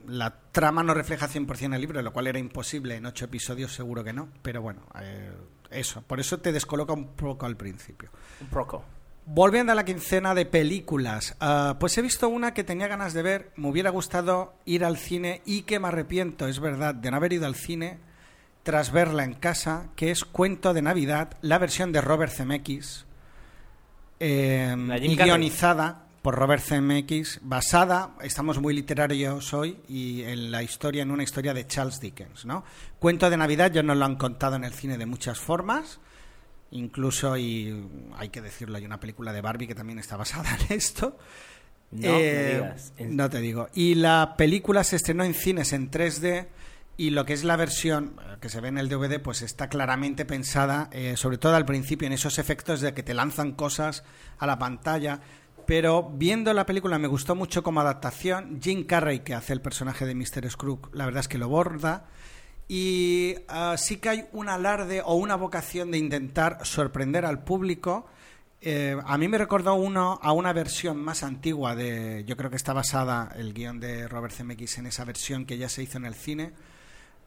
la 0.08 0.38
trama 0.53 0.82
no 0.82 0.94
refleja 0.94 1.29
100% 1.29 1.75
el 1.75 1.81
libro, 1.81 2.03
lo 2.03 2.12
cual 2.12 2.26
era 2.26 2.38
imposible 2.38 2.97
en 2.97 3.06
ocho 3.06 3.25
episodios, 3.25 3.73
seguro 3.73 4.05
que 4.05 4.12
no. 4.12 4.29
Pero 4.43 4.62
bueno, 4.62 4.82
eh, 5.00 5.32
eso, 5.70 6.03
por 6.03 6.20
eso 6.20 6.38
te 6.38 6.53
descoloca 6.53 6.93
un 6.93 7.14
poco 7.14 7.47
al 7.47 7.56
principio. 7.56 8.11
Un 8.41 8.49
poco. 8.49 8.85
Volviendo 9.26 9.73
a 9.73 9.75
la 9.75 9.85
quincena 9.85 10.35
de 10.35 10.47
películas, 10.47 11.37
ah, 11.41 11.76
pues 11.81 11.99
he 11.99 12.03
visto 12.03 12.29
una 12.29 12.55
que 12.55 12.62
tenía 12.62 12.87
ganas 12.87 13.12
de 13.12 13.23
ver, 13.23 13.53
me 13.56 13.69
hubiera 13.69 13.91
gustado 13.91 14.55
ir 14.64 14.85
al 14.85 14.97
cine 14.97 15.43
y 15.44 15.62
que 15.62 15.81
me 15.81 15.88
arrepiento, 15.88 16.47
es 16.47 16.61
verdad, 16.61 16.94
de 16.94 17.11
no 17.11 17.17
haber 17.17 17.32
ido 17.32 17.47
al 17.47 17.56
cine 17.56 17.99
tras 18.62 18.93
verla 18.93 19.25
en 19.25 19.35
casa, 19.35 19.91
que 19.97 20.11
es 20.11 20.25
Cuento 20.25 20.75
de 20.75 20.82
Navidad, 20.82 21.37
la 21.41 21.58
versión 21.58 21.93
de 21.93 22.00
Robert 22.00 22.32
Zemeckis, 22.32 23.06
eh, 24.19 24.75
y 25.03 25.17
guionizada 25.17 26.06
por 26.26 26.34
Robert 26.34 26.61
Zemeckis, 26.61 27.38
basada, 27.40 28.17
estamos 28.20 28.61
muy 28.61 28.75
literarios 28.75 29.55
hoy, 29.55 29.78
y 29.87 30.23
en 30.23 30.50
la 30.50 30.61
historia, 30.61 31.05
en 31.05 31.12
una 31.12 31.23
historia 31.23 31.55
de 31.55 31.69
Charles 31.69 32.00
Dickens, 32.00 32.44
¿no? 32.44 32.64
Cuento 32.99 33.31
de 33.31 33.37
Navidad 33.37 33.70
ya 33.70 33.84
nos 33.84 33.96
lo 33.96 34.05
han 34.06 34.17
contado 34.17 34.56
en 34.56 34.64
el 34.64 34.73
cine 34.73 34.99
de 34.99 35.06
muchas 35.06 35.38
formas, 35.38 36.00
incluso, 36.73 37.37
y 37.37 37.88
hay 38.17 38.31
que 38.31 38.40
decirlo, 38.43 38.76
hay 38.76 38.84
una 38.84 38.99
película 38.99 39.32
de 39.32 39.40
Barbie 39.40 39.69
que 39.69 39.76
también 39.76 40.00
está 40.00 40.17
basada 40.17 40.49
en 40.69 40.76
esto. 40.76 41.17
No 41.93 42.00
me 42.00 42.19
Eh, 42.19 42.55
digas. 42.55 42.93
No 42.99 43.31
te 43.31 43.38
digo. 43.40 43.69
Y 43.72 43.94
la 43.94 44.34
película 44.37 44.82
se 44.82 44.96
estrenó 44.96 45.22
en 45.22 45.32
cines 45.32 45.72
en 45.72 45.93
3D 45.93 46.49
y 46.96 47.11
lo 47.11 47.25
que 47.25 47.34
es 47.34 47.44
la 47.44 47.55
versión 47.55 48.17
eh, 48.20 48.38
que 48.40 48.49
se 48.49 48.61
ve 48.61 48.67
en 48.67 48.79
el 48.79 48.88
DVD 48.88 49.20
pues 49.20 49.43
está 49.43 49.69
claramente 49.69 50.25
pensada, 50.25 50.88
eh, 50.90 51.17
sobre 51.17 51.38
todo 51.38 51.55
al 51.55 51.67
principio, 51.67 52.06
en 52.06 52.14
esos 52.14 52.40
efectos 52.40 52.81
de 52.81 52.94
que 52.94 53.05
te 53.05 53.14
lanzan 53.14 53.52
cosas 53.52 54.02
a 54.38 54.46
la 54.49 54.58
pantalla. 54.58 55.20
Pero 55.66 56.10
viendo 56.14 56.52
la 56.54 56.64
película 56.64 56.98
me 56.98 57.08
gustó 57.08 57.34
mucho 57.34 57.62
como 57.62 57.80
adaptación. 57.80 58.60
Jim 58.62 58.84
Carrey, 58.84 59.20
que 59.20 59.34
hace 59.34 59.52
el 59.52 59.60
personaje 59.60 60.06
de 60.06 60.14
Mr. 60.14 60.48
Scrooge, 60.48 60.88
la 60.93 61.06
verdad 61.06 61.20
es 61.20 61.29
que 61.29 61.38
lo 61.38 61.48
borda. 61.48 62.06
Y 62.69 63.34
ah, 63.48 63.74
sí 63.76 63.98
que 63.98 64.08
hay 64.08 64.24
un 64.32 64.48
alarde 64.48 65.02
o 65.05 65.14
una 65.14 65.36
vocación 65.36 65.91
de 65.91 65.98
intentar 65.98 66.64
sorprender 66.64 67.24
al 67.24 67.43
público. 67.43 68.06
Eh, 68.60 68.96
a 69.05 69.19
mí 69.19 69.29
me 69.29 69.38
recordó 69.38 69.74
uno 69.74 70.19
a 70.22 70.32
una 70.32 70.52
versión 70.52 70.98
más 70.98 71.22
antigua 71.22 71.74
de. 71.74 72.24
Yo 72.26 72.36
creo 72.36 72.50
que 72.50 72.56
está 72.56 72.72
basada 72.72 73.32
el 73.36 73.52
guion 73.52 73.79
de 73.81 74.08
Robert 74.08 74.34
Zemeckis 74.34 74.79
en 74.79 74.86
esa 74.86 75.05
versión 75.05 75.46
que 75.46 75.58
ya 75.58 75.69
se 75.69 75.82
hizo 75.82 75.98
en 75.98 76.06
el 76.06 76.14
cine. 76.14 76.52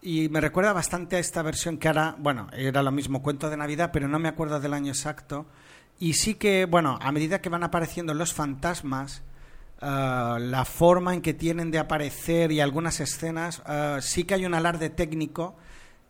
Y 0.01 0.29
me 0.29 0.39
recuerda 0.39 0.71
bastante 0.71 1.17
a 1.17 1.19
esta 1.19 1.41
versión 1.41 1.77
que 1.77 1.89
ahora, 1.89 2.15
bueno, 2.17 2.47
era 2.53 2.81
lo 2.81 2.91
mismo 2.91 3.21
cuento 3.21 3.49
de 3.49 3.57
Navidad, 3.57 3.91
pero 3.91 4.07
no 4.07 4.17
me 4.17 4.29
acuerdo 4.29 4.59
del 4.59 4.73
año 4.73 4.91
exacto. 4.91 5.45
Y 5.99 6.13
sí 6.13 6.35
que, 6.35 6.65
bueno, 6.65 6.97
a 7.01 7.11
medida 7.11 7.41
que 7.41 7.49
van 7.49 7.63
apareciendo 7.63 8.13
los 8.13 8.33
fantasmas, 8.33 9.21
ah, 9.81 10.37
la 10.39 10.63
forma 10.63 11.13
en 11.13 11.21
que 11.21 11.33
tienen 11.33 11.71
de 11.71 11.79
aparecer 11.79 12.53
y 12.53 12.61
algunas 12.61 13.01
escenas, 13.01 13.61
ah, 13.65 13.99
sí 14.01 14.23
que 14.23 14.35
hay 14.35 14.45
un 14.45 14.53
alarde 14.53 14.89
técnico. 14.89 15.57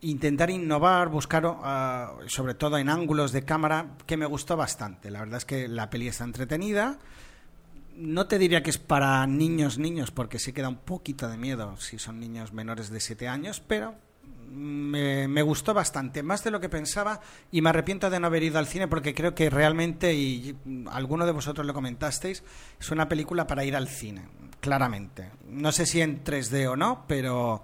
Intentar 0.02 0.52
innovar, 0.52 1.10
buscar, 1.10 1.44
ah, 1.46 2.14
sobre 2.28 2.54
todo 2.54 2.78
en 2.78 2.88
ángulos 2.88 3.32
de 3.32 3.44
cámara, 3.44 3.98
que 4.06 4.16
me 4.16 4.28
gustó 4.28 4.56
bastante. 4.56 5.10
La 5.10 5.20
verdad 5.22 5.38
es 5.38 5.46
que 5.46 5.68
la 5.68 5.90
peli 5.90 6.08
está 6.08 6.24
entretenida. 6.24 7.00
No 7.96 8.28
te 8.28 8.38
diría 8.38 8.62
que 8.62 8.70
es 8.70 8.78
para 8.78 9.26
niños, 9.26 9.80
niños, 9.80 10.12
porque 10.12 10.38
sí 10.38 10.54
que 10.54 10.62
da 10.62 10.70
un 10.70 10.78
poquito 10.78 11.28
de 11.28 11.38
miedo 11.38 11.76
si 11.78 11.98
son 11.98 12.20
niños 12.20 12.54
menores 12.54 12.92
de 12.92 13.00
7 13.00 13.28
años, 13.28 13.62
pero 13.68 13.96
me, 14.52 15.28
me 15.28 15.42
gustó 15.42 15.74
bastante, 15.74 16.24
más 16.24 16.44
de 16.44 16.52
lo 16.52 16.60
que 16.60 16.70
pensaba, 16.70 17.20
y 17.52 17.62
me 17.62 17.70
arrepiento 17.70 18.10
de 18.10 18.20
no 18.20 18.28
haber 18.28 18.44
ido 18.44 18.60
al 18.60 18.68
cine 18.68 18.88
porque 18.88 19.14
creo 19.14 19.36
que 19.36 19.50
realmente, 19.50 20.14
y 20.14 20.56
alguno 20.92 21.26
de 21.26 21.32
vosotros 21.32 21.66
lo 21.66 21.74
comentasteis, 21.74 22.44
es 22.80 22.92
una 22.92 23.08
película 23.08 23.48
para 23.48 23.66
ir 23.66 23.76
al 23.76 23.88
cine, 23.88 24.28
claramente. 24.60 25.32
No 25.48 25.72
sé 25.72 25.86
si 25.86 26.02
en 26.02 26.24
3D 26.24 26.68
o 26.70 26.76
no, 26.76 27.06
pero 27.08 27.64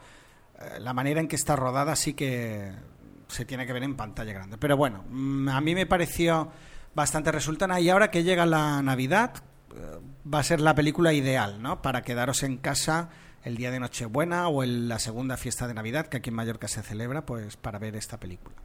eh, 0.59 0.79
la 0.79 0.93
manera 0.93 1.19
en 1.19 1.27
que 1.27 1.35
está 1.35 1.55
rodada 1.55 1.95
sí 1.95 2.13
que 2.13 2.71
se 3.27 3.45
tiene 3.45 3.65
que 3.65 3.73
ver 3.73 3.83
en 3.83 3.95
pantalla 3.95 4.33
grande. 4.33 4.57
Pero 4.57 4.77
bueno, 4.77 5.03
mm, 5.09 5.49
a 5.49 5.61
mí 5.61 5.75
me 5.75 5.85
pareció 5.85 6.49
bastante 6.93 7.31
resultona 7.31 7.79
y 7.79 7.89
ahora 7.89 8.09
que 8.09 8.23
llega 8.23 8.45
la 8.45 8.81
Navidad 8.81 9.33
eh, 9.75 9.99
va 10.31 10.39
a 10.39 10.43
ser 10.43 10.61
la 10.61 10.75
película 10.75 11.13
ideal, 11.13 11.61
¿no? 11.61 11.81
Para 11.81 12.03
quedaros 12.03 12.43
en 12.43 12.57
casa 12.57 13.09
el 13.45 13.55
día 13.57 13.71
de 13.71 13.79
Nochebuena 13.79 14.47
o 14.49 14.63
en 14.63 14.89
la 14.89 14.99
segunda 14.99 15.37
fiesta 15.37 15.67
de 15.67 15.73
Navidad 15.73 16.07
que 16.07 16.17
aquí 16.17 16.29
en 16.29 16.35
Mallorca 16.35 16.67
se 16.67 16.81
celebra, 16.83 17.25
pues 17.25 17.55
para 17.55 17.79
ver 17.79 17.95
esta 17.95 18.19
película. 18.19 18.55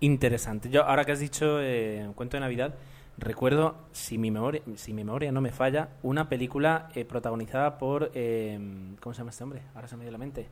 Interesante. 0.00 0.68
Yo, 0.70 0.84
ahora 0.84 1.04
que 1.04 1.12
has 1.12 1.20
dicho 1.20 1.60
eh, 1.60 2.06
cuento 2.14 2.36
de 2.36 2.42
Navidad, 2.42 2.74
recuerdo, 3.18 3.76
si 3.92 4.18
mi 4.18 4.30
memoria, 4.30 4.60
si 4.76 4.92
mi 4.92 5.02
memoria 5.04 5.32
no 5.32 5.40
me 5.40 5.50
falla, 5.52 5.88
una 6.02 6.28
película 6.28 6.88
eh, 6.94 7.04
protagonizada 7.04 7.78
por... 7.78 8.10
eh, 8.14 8.58
¿Cómo 9.00 9.14
se 9.14 9.18
llama 9.18 9.30
este 9.30 9.44
hombre? 9.44 9.62
Ahora 9.74 9.88
se 9.88 9.96
me 9.96 10.04
dio 10.04 10.12
la 10.12 10.18
mente. 10.18 10.46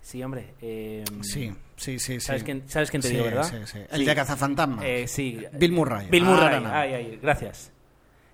Sí, 0.00 0.20
hombre. 0.24 0.54
eh, 0.60 1.04
Sí, 1.20 1.52
sí, 1.76 1.98
sí. 2.00 2.14
sí. 2.14 2.20
¿Sabes 2.20 2.42
quién, 2.42 2.64
sabes 2.68 2.90
quién 2.90 3.02
te 3.02 3.08
Sí, 3.08 3.14
digo, 3.14 3.26
verdad? 3.26 3.44
sí, 3.48 3.56
sí. 3.66 3.78
El 3.88 4.04
de 4.04 4.14
Cazafantasmas. 4.16 4.84
Eh, 4.84 5.06
sí. 5.06 5.40
Bill 5.52 5.70
Murray. 5.72 6.08
Bill 6.10 6.24
Murray. 6.24 6.64
Ay, 6.66 6.94
ay, 6.94 7.18
gracias. 7.22 7.70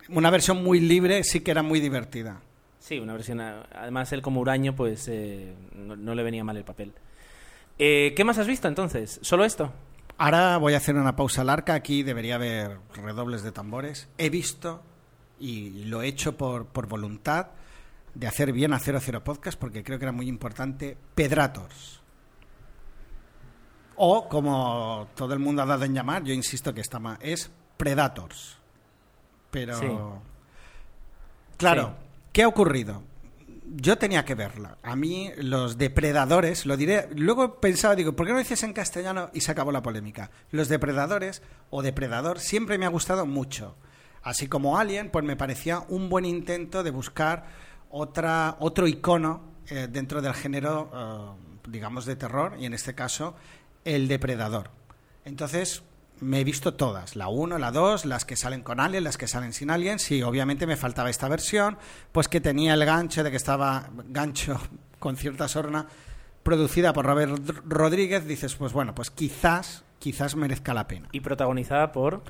Una 0.09 0.31
versión 0.31 0.65
muy 0.65 0.81
libre, 0.81 1.23
sí 1.25 1.41
que 1.41 1.51
era 1.51 1.63
muy 1.63 1.79
divertida. 1.81 2.41
Sí, 2.89 2.99
una 2.99 3.13
versión. 3.13 3.39
a- 3.43 3.67
Además, 3.75 4.11
él 4.15 4.23
como 4.23 4.41
huraño, 4.41 4.75
pues 4.75 5.09
eh, 5.09 5.55
no, 5.75 5.95
no 5.95 6.15
le 6.15 6.23
venía 6.23 6.43
mal 6.43 6.57
el 6.57 6.65
papel. 6.65 6.95
Eh, 7.79 8.15
¿Qué 8.17 8.25
más 8.25 8.39
has 8.39 8.47
visto 8.47 8.67
entonces? 8.67 9.19
¿Solo 9.23 9.45
esto? 9.45 9.71
Ahora 10.17 10.57
voy 10.57 10.73
a 10.73 10.79
hacer 10.79 10.97
una 10.97 11.15
pausa 11.15 11.45
larga. 11.45 11.75
Aquí 11.75 12.03
debería 12.03 12.37
haber 12.37 12.79
redobles 12.95 13.43
de 13.43 13.53
tambores. 13.53 14.09
He 14.17 14.31
visto, 14.31 14.83
y 15.39 15.85
lo 15.85 16.01
he 16.01 16.07
hecho 16.09 16.39
por, 16.39 16.65
por 16.67 16.87
voluntad, 16.89 17.49
de 18.15 18.27
hacer 18.27 18.53
bien 18.53 18.73
a 18.73 18.79
00 18.79 19.23
Podcast, 19.23 19.59
porque 19.61 19.85
creo 19.85 19.99
que 19.99 20.07
era 20.07 20.13
muy 20.13 20.27
importante, 20.27 20.97
Pedrators. 21.15 22.01
O, 23.97 24.29
como 24.31 25.09
todo 25.15 25.35
el 25.35 25.41
mundo 25.41 25.61
ha 25.63 25.67
dado 25.67 25.85
en 25.85 25.93
llamar, 25.93 26.25
yo 26.25 26.33
insisto 26.33 26.73
que 26.73 26.81
está 26.81 26.99
mal, 26.99 27.19
es 27.21 27.51
Predators. 27.77 28.57
Pero... 29.51 29.75
Sí. 29.79 29.87
Claro, 31.59 31.95
Sí. 32.01 32.08
¿Qué 32.39 32.45
ha 32.45 32.49
ocurrido? 32.49 33.03
Yo 33.67 33.99
tenía 33.99 34.25
que 34.25 34.37
verla. 34.37 34.79
A 34.85 34.95
mí, 34.95 35.33
los 35.39 35.77
depredadores, 35.77 36.67
lo 36.67 36.77
diré. 36.77 37.09
Luego 37.17 37.61
pensaba, 37.61 37.97
digo, 37.97 38.13
¿por 38.13 38.29
qué 38.29 38.33
no 38.33 38.39
dices 38.39 38.63
en 38.63 38.73
castellano? 38.73 39.29
Y 39.35 39.41
se 39.41 39.51
acabó 39.51 39.73
la 39.73 39.83
polémica. 39.83 40.31
Los 40.53 40.69
depredadores 40.69 41.43
o 41.71 41.83
depredador 41.83 42.39
siempre 42.39 42.79
me 42.79 42.87
ha 42.87 42.91
gustado 42.91 43.27
mucho. 43.27 43.75
Así 44.23 44.47
como 44.47 44.79
Alien, 44.79 45.11
pues 45.11 45.25
me 45.25 45.35
parecía 45.35 45.81
un 45.89 46.09
buen 46.09 46.25
intento 46.25 46.85
de 46.85 46.93
buscar 46.93 47.47
otra, 47.91 48.57
otro 48.61 48.87
icono 48.87 49.43
eh, 49.69 49.89
dentro 49.91 50.23
del 50.23 50.35
género, 50.35 50.93
eh, 50.95 51.59
digamos, 51.69 52.07
de 52.07 52.15
terror, 52.15 52.55
y 52.61 52.67
en 52.67 52.75
este 52.75 52.95
caso, 52.95 53.35
el 53.85 54.07
depredador. 54.07 54.71
Entonces, 55.25 55.83
me 56.21 56.41
he 56.41 56.45
visto 56.45 56.75
todas, 56.75 57.17
la 57.17 57.29
1, 57.29 57.59
la 57.59 57.71
2, 57.71 58.05
las 58.05 58.25
que 58.25 58.37
salen 58.37 58.63
con 58.63 58.81
Alien, 58.81 59.05
las 59.05 59.19
que 59.19 59.29
salen 59.29 59.53
sin 59.53 59.71
Alien. 59.71 59.99
Sí, 59.99 60.23
obviamente 60.23 60.67
me 60.67 60.77
faltaba 60.77 61.11
esta 61.11 61.29
versión, 61.29 61.79
pues 62.13 62.29
que 62.29 62.41
tenía 62.41 62.75
el 62.75 62.85
gancho 62.85 63.25
de 63.25 63.31
que 63.31 63.37
estaba 63.37 63.91
gancho 64.07 64.61
con 64.99 65.17
cierta 65.17 65.49
sorna 65.49 65.87
producida 66.49 66.95
por 66.95 67.05
Robert 67.05 67.39
Rodríguez, 67.67 68.27
dices, 68.27 68.55
pues 68.55 68.73
bueno, 68.73 68.95
pues 68.95 69.11
quizás, 69.11 69.85
quizás 69.99 70.35
merezca 70.35 70.73
la 70.73 70.89
pena. 70.89 71.09
Y 71.13 71.21
protagonizada 71.21 71.93
por. 71.93 72.23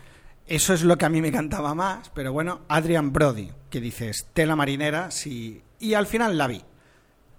Eso 0.47 0.75
es 0.75 0.83
lo 0.83 0.99
que 0.99 1.05
a 1.05 1.09
mí 1.09 1.21
me 1.21 1.29
encantaba 1.29 1.73
más, 1.75 2.11
pero 2.15 2.33
bueno, 2.33 2.63
Adrian 2.69 3.13
Brody, 3.13 3.53
que 3.71 3.81
dices, 3.81 4.27
tela 4.33 4.57
marinera, 4.57 5.11
sí. 5.11 5.63
Y 5.79 5.95
al 5.95 6.07
final 6.07 6.37
la 6.37 6.49
vi, 6.49 6.65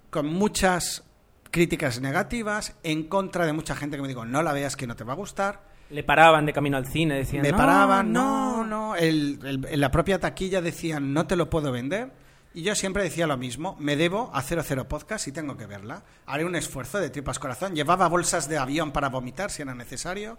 con 0.08 0.26
muchas 0.26 1.04
críticas 1.50 2.00
negativas, 2.00 2.76
en 2.82 3.08
contra 3.08 3.44
de 3.44 3.52
mucha 3.52 3.76
gente 3.76 3.96
que 3.96 4.02
me 4.02 4.08
dijo, 4.08 4.24
no 4.24 4.42
la 4.42 4.52
veas 4.52 4.76
que 4.76 4.86
no 4.86 4.96
te 4.96 5.04
va 5.04 5.12
a 5.12 5.16
gustar. 5.16 5.69
Le 5.90 6.04
paraban 6.04 6.46
de 6.46 6.52
camino 6.52 6.76
al 6.76 6.86
cine, 6.86 7.16
decían. 7.16 7.42
Me 7.42 7.50
"No, 7.50 7.56
paraban, 7.56 8.12
no, 8.12 8.64
no. 8.64 8.94
El- 8.96 9.38
el- 9.44 9.66
en 9.68 9.80
la 9.80 9.90
propia 9.90 10.20
taquilla 10.20 10.60
decían, 10.60 11.12
no 11.12 11.26
te 11.26 11.36
lo 11.36 11.50
puedo 11.50 11.72
vender. 11.72 12.12
Y 12.54 12.62
yo 12.62 12.74
siempre 12.74 13.02
decía 13.02 13.26
lo 13.26 13.36
mismo, 13.36 13.76
me 13.78 13.96
debo 13.96 14.30
a 14.34 14.42
00 14.42 14.88
Podcast 14.88 15.26
y 15.28 15.32
tengo 15.32 15.56
que 15.56 15.66
verla. 15.66 16.02
Haré 16.26 16.44
un 16.44 16.56
esfuerzo 16.56 16.98
de 16.98 17.10
tripas 17.10 17.38
corazón. 17.38 17.74
Llevaba 17.74 18.08
bolsas 18.08 18.48
de 18.48 18.58
avión 18.58 18.92
para 18.92 19.08
vomitar 19.08 19.50
si 19.50 19.62
era 19.62 19.74
necesario. 19.74 20.38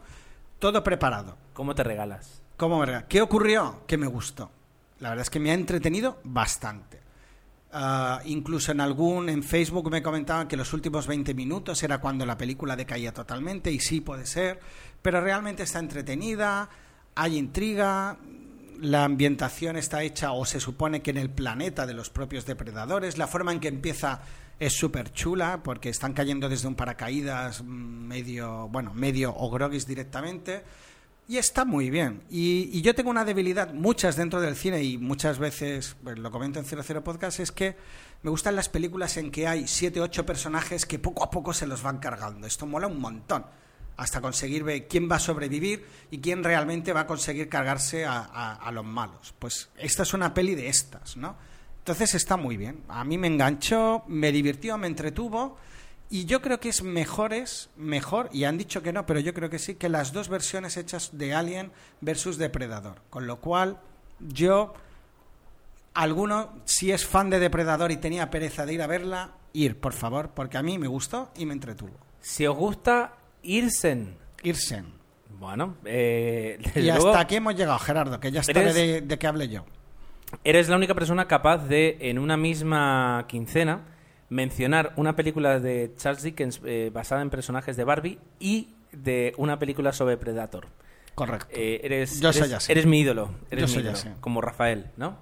Todo 0.59 0.83
preparado. 0.83 1.37
¿Cómo 1.53 1.73
te 1.75 1.83
regalas? 1.83 2.41
¿Cómo 2.57 2.79
verga? 2.79 3.07
¿Qué 3.07 3.21
ocurrió? 3.21 3.83
Que 3.87 3.97
me 3.97 4.07
gustó. 4.07 4.51
La 4.99 5.09
verdad 5.09 5.23
es 5.23 5.29
que 5.29 5.39
me 5.39 5.51
ha 5.51 5.53
entretenido 5.55 6.19
bastante. 6.23 7.00
Ah, 7.73 8.21
incluso 8.25 8.73
en 8.73 8.81
algún, 8.81 9.29
en 9.29 9.43
Facebook 9.43 9.89
me 9.89 10.03
comentaban 10.03 10.49
que 10.49 10.57
los 10.57 10.73
últimos 10.73 11.07
20 11.07 11.33
minutos 11.33 11.81
era 11.83 11.99
cuando 11.99 12.25
la 12.25 12.37
película 12.37 12.75
decaía 12.75 13.13
totalmente, 13.13 13.71
y 13.71 13.79
sí 13.79 14.01
puede 14.01 14.25
ser, 14.25 14.59
pero 15.01 15.21
realmente 15.21 15.63
está 15.63 15.79
entretenida, 15.79 16.69
hay 17.15 17.37
intriga, 17.37 18.17
la 18.81 19.05
ambientación 19.05 19.77
está 19.77 20.03
hecha 20.03 20.33
o 20.33 20.43
se 20.43 20.59
supone 20.59 21.01
que 21.01 21.11
en 21.11 21.17
el 21.17 21.29
planeta 21.29 21.85
de 21.85 21.93
los 21.93 22.09
propios 22.09 22.45
depredadores, 22.45 23.17
la 23.17 23.27
forma 23.27 23.53
en 23.53 23.61
que 23.61 23.69
empieza 23.69 24.19
es 24.59 24.73
súper 24.73 25.13
chula 25.13 25.61
porque 25.63 25.87
están 25.87 26.13
cayendo 26.13 26.49
desde 26.49 26.67
un 26.67 26.75
paracaídas 26.75 27.63
mm, 27.63 27.67
medio, 27.67 28.67
bueno, 28.67 28.93
medio 28.93 29.33
o 29.33 29.49
directamente. 29.87 30.63
Y 31.31 31.37
está 31.37 31.63
muy 31.63 31.89
bien. 31.89 32.23
Y, 32.29 32.81
yo 32.81 32.93
tengo 32.93 33.09
una 33.09 33.23
debilidad, 33.23 33.73
muchas 33.73 34.17
dentro 34.17 34.41
del 34.41 34.57
cine 34.57 34.83
y 34.83 34.97
muchas 34.97 35.39
veces, 35.39 35.95
pues, 36.03 36.19
lo 36.19 36.29
comento 36.29 36.59
en 36.59 36.65
00 36.65 37.05
Podcast, 37.05 37.39
es 37.39 37.53
que 37.53 37.77
me 38.21 38.29
gustan 38.29 38.53
las 38.53 38.67
películas 38.67 39.15
en 39.15 39.31
que 39.31 39.47
hay 39.47 39.65
7 39.65 40.01
8 40.01 40.25
personajes 40.25 40.85
que 40.85 40.99
poco 40.99 41.23
a 41.23 41.29
poco 41.31 41.53
se 41.53 41.67
los 41.67 41.83
van 41.83 41.99
cargando. 41.99 42.45
Esto 42.45 42.65
mola 42.65 42.87
un 42.87 42.99
montón. 42.99 43.45
Hasta 43.95 44.19
conseguir 44.19 44.65
ver 44.65 44.89
quién 44.89 45.09
va 45.09 45.15
a 45.15 45.19
sobrevivir 45.19 45.85
y 46.11 46.17
quién 46.19 46.43
realmente 46.43 46.91
va 46.91 47.01
a 47.01 47.07
conseguir 47.07 47.47
cargarse 47.47 48.03
a, 48.03 48.17
a- 48.19 48.55
a 48.55 48.71
los 48.73 48.83
malos. 48.83 49.33
Pues 49.39 49.69
esta 49.77 50.03
es 50.03 50.13
una 50.13 50.33
peli 50.33 50.53
de 50.55 50.67
estas, 50.67 51.15
¿no? 51.15 51.37
Entonces 51.77 52.13
está 52.13 52.35
muy 52.35 52.57
bien. 52.57 52.83
A 52.89 53.05
mí 53.05 53.17
me 53.17 53.27
enganchó, 53.27 54.03
me 54.07 54.33
divirtió, 54.33 54.77
me 54.77 54.87
entretuvo. 54.87 55.57
Y 56.11 56.25
yo 56.25 56.41
creo 56.41 56.59
que 56.59 56.67
es 56.69 56.83
mejores, 56.83 57.69
mejor, 57.77 58.29
y 58.33 58.43
han 58.43 58.57
dicho 58.57 58.83
que 58.83 58.91
no, 58.91 59.05
pero 59.05 59.21
yo 59.21 59.33
creo 59.33 59.49
que 59.49 59.57
sí, 59.59 59.75
que 59.75 59.87
las 59.87 60.11
dos 60.11 60.27
versiones 60.27 60.75
hechas 60.75 61.17
de 61.17 61.33
Alien 61.33 61.71
versus 62.01 62.37
Depredador. 62.37 63.01
Con 63.09 63.27
lo 63.27 63.39
cual, 63.39 63.79
yo, 64.19 64.73
alguno, 65.93 66.49
si 66.65 66.91
es 66.91 67.05
fan 67.05 67.29
de 67.29 67.39
Depredador 67.39 67.91
y 67.91 67.97
tenía 67.97 68.29
pereza 68.29 68.65
de 68.65 68.73
ir 68.73 68.81
a 68.81 68.87
verla, 68.87 69.31
ir, 69.53 69.79
por 69.79 69.93
favor, 69.93 70.31
porque 70.35 70.57
a 70.57 70.61
mí 70.63 70.77
me 70.77 70.87
gustó 70.87 71.31
y 71.37 71.45
me 71.45 71.53
entretuvo. 71.53 71.93
Si 72.19 72.45
os 72.45 72.57
gusta 72.57 73.13
Irsen. 73.43 74.17
Irsen. 74.43 74.85
Bueno, 75.39 75.77
eh, 75.85 76.59
Y 76.75 76.89
hasta 76.89 77.03
luego, 77.03 77.17
aquí 77.17 77.37
hemos 77.37 77.55
llegado, 77.55 77.79
Gerardo, 77.79 78.19
que 78.19 78.31
ya 78.31 78.41
de, 78.41 79.01
de 79.01 79.17
que 79.17 79.27
hable 79.27 79.47
yo. 79.47 79.63
eres 80.43 80.69
la 80.69 80.75
única 80.75 80.93
persona 80.93 81.25
capaz 81.27 81.59
de, 81.69 81.97
en 82.01 82.19
una 82.19 82.37
misma 82.37 83.25
quincena, 83.27 83.81
mencionar 84.31 84.93
una 84.95 85.15
película 85.15 85.59
de 85.59 85.93
Charles 85.97 86.23
Dickens 86.23 86.61
eh, 86.65 86.89
basada 86.91 87.21
en 87.21 87.29
personajes 87.29 87.75
de 87.77 87.83
Barbie 87.83 88.17
y 88.39 88.69
de 88.93 89.33
una 89.37 89.59
película 89.59 89.91
sobre 89.93 90.17
Predator. 90.17 90.67
Correcto. 91.13 91.47
Eh, 91.51 91.81
eres, 91.83 92.19
Yo 92.21 92.29
eres, 92.29 92.39
soy 92.45 92.53
así. 92.53 92.71
eres 92.71 92.85
mi 92.85 93.01
ídolo. 93.01 93.29
Eres 93.51 93.63
Yo 93.63 93.67
mi 93.67 93.73
soy 93.73 93.81
ídolo, 93.83 93.97
así. 93.97 94.09
Como 94.21 94.39
Rafael, 94.41 94.87
¿no? 94.97 95.17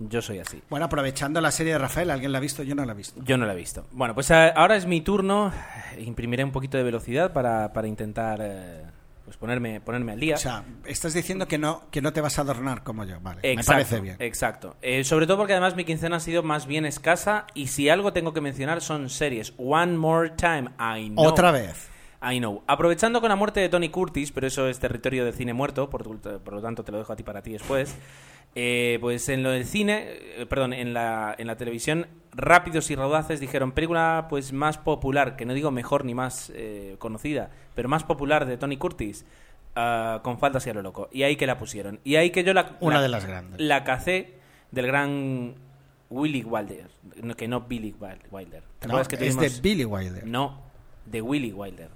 Yo 0.00 0.20
soy 0.20 0.40
así. 0.40 0.60
Bueno, 0.68 0.86
aprovechando 0.86 1.40
la 1.40 1.50
serie 1.52 1.74
de 1.74 1.78
Rafael, 1.78 2.10
¿alguien 2.10 2.32
la 2.32 2.38
ha 2.38 2.40
visto? 2.40 2.62
Yo 2.64 2.74
no 2.74 2.84
la 2.84 2.92
he 2.92 2.96
visto. 2.96 3.22
Yo 3.22 3.36
no 3.36 3.46
la 3.46 3.52
he 3.52 3.56
visto. 3.56 3.86
Bueno, 3.92 4.14
pues 4.14 4.30
a- 4.30 4.48
ahora 4.48 4.74
es 4.76 4.86
mi 4.86 5.00
turno. 5.02 5.52
Imprimiré 5.98 6.42
un 6.42 6.50
poquito 6.52 6.76
de 6.76 6.82
velocidad 6.84 7.32
para, 7.32 7.72
para 7.72 7.86
intentar 7.86 8.40
eh, 8.42 8.82
pues 9.30 9.38
ponerme, 9.38 9.80
ponerme 9.80 10.10
al 10.10 10.18
día. 10.18 10.34
O 10.34 10.38
sea, 10.38 10.64
estás 10.86 11.14
diciendo 11.14 11.46
que 11.46 11.56
no, 11.56 11.88
que 11.92 12.02
no 12.02 12.12
te 12.12 12.20
vas 12.20 12.36
a 12.40 12.42
adornar 12.42 12.82
como 12.82 13.04
yo. 13.04 13.20
Vale, 13.20 13.42
me 13.54 13.62
parece 13.62 14.00
bien. 14.00 14.16
Exacto. 14.18 14.76
Eh, 14.82 15.04
sobre 15.04 15.28
todo 15.28 15.36
porque 15.36 15.52
además 15.52 15.76
mi 15.76 15.84
quincena 15.84 16.16
ha 16.16 16.20
sido 16.20 16.42
más 16.42 16.66
bien 16.66 16.84
escasa 16.84 17.46
y 17.54 17.68
si 17.68 17.88
algo 17.88 18.12
tengo 18.12 18.32
que 18.32 18.40
mencionar 18.40 18.80
son 18.80 19.08
series. 19.08 19.52
One 19.56 19.96
More 19.96 20.30
Time, 20.30 20.70
I 20.80 21.10
know. 21.10 21.24
Otra 21.24 21.52
vez. 21.52 21.88
I 22.28 22.40
know. 22.40 22.64
Aprovechando 22.66 23.20
con 23.20 23.28
la 23.28 23.36
muerte 23.36 23.60
de 23.60 23.68
Tony 23.68 23.88
Curtis, 23.88 24.32
pero 24.32 24.48
eso 24.48 24.66
es 24.66 24.80
territorio 24.80 25.24
del 25.24 25.32
cine 25.32 25.52
muerto, 25.52 25.88
por, 25.88 26.02
por 26.02 26.52
lo 26.52 26.60
tanto 26.60 26.82
te 26.82 26.90
lo 26.90 26.98
dejo 26.98 27.12
a 27.12 27.16
ti 27.16 27.22
para 27.22 27.40
ti 27.40 27.52
después. 27.52 27.94
Eh, 28.54 28.98
pues 29.00 29.28
en 29.28 29.42
lo 29.42 29.50
del 29.50 29.64
cine, 29.64 30.04
eh, 30.08 30.46
perdón, 30.48 30.72
en 30.72 30.92
la, 30.94 31.34
en 31.38 31.46
la 31.46 31.56
televisión, 31.56 32.06
Rápidos 32.32 32.90
y 32.90 32.94
Raudaces 32.96 33.40
dijeron 33.40 33.72
película 33.72 34.26
pues 34.30 34.52
más 34.52 34.78
popular, 34.78 35.34
que 35.36 35.44
no 35.46 35.52
digo 35.54 35.70
mejor 35.72 36.04
ni 36.04 36.14
más 36.14 36.52
eh, 36.54 36.94
conocida, 37.00 37.50
pero 37.74 37.88
más 37.88 38.04
popular 38.04 38.46
de 38.46 38.56
Tony 38.56 38.76
Curtis, 38.76 39.24
ah, 39.74 40.20
con 40.22 40.38
faltas 40.38 40.64
y 40.66 40.70
a 40.70 40.74
lo 40.74 40.82
loco. 40.82 41.08
Y 41.12 41.24
ahí 41.24 41.34
que 41.36 41.46
la 41.46 41.58
pusieron. 41.58 41.98
Y 42.04 42.14
ahí 42.16 42.30
que 42.30 42.44
yo 42.44 42.54
la, 42.54 42.76
Una 42.80 42.96
la- 42.96 43.02
de 43.02 43.08
las 43.08 43.26
grandes. 43.26 43.60
la 43.60 43.82
cacé 43.82 44.34
del 44.70 44.86
gran 44.86 45.54
Willy 46.08 46.42
Wilder, 46.44 46.86
no, 47.22 47.34
que 47.36 47.48
no 47.48 47.62
Billy 47.62 47.94
Wil- 47.98 48.18
Wilder. 48.30 48.62
¿Te 48.78 48.86
No, 48.86 48.92
acuerdas 48.94 49.08
que 49.08 49.26
es 49.26 49.36
de 49.36 49.60
Billy 49.60 49.84
Wilder. 49.84 50.24
no, 50.26 50.60
de 51.06 51.20
Willy 51.22 51.52
Wilder. 51.52 51.88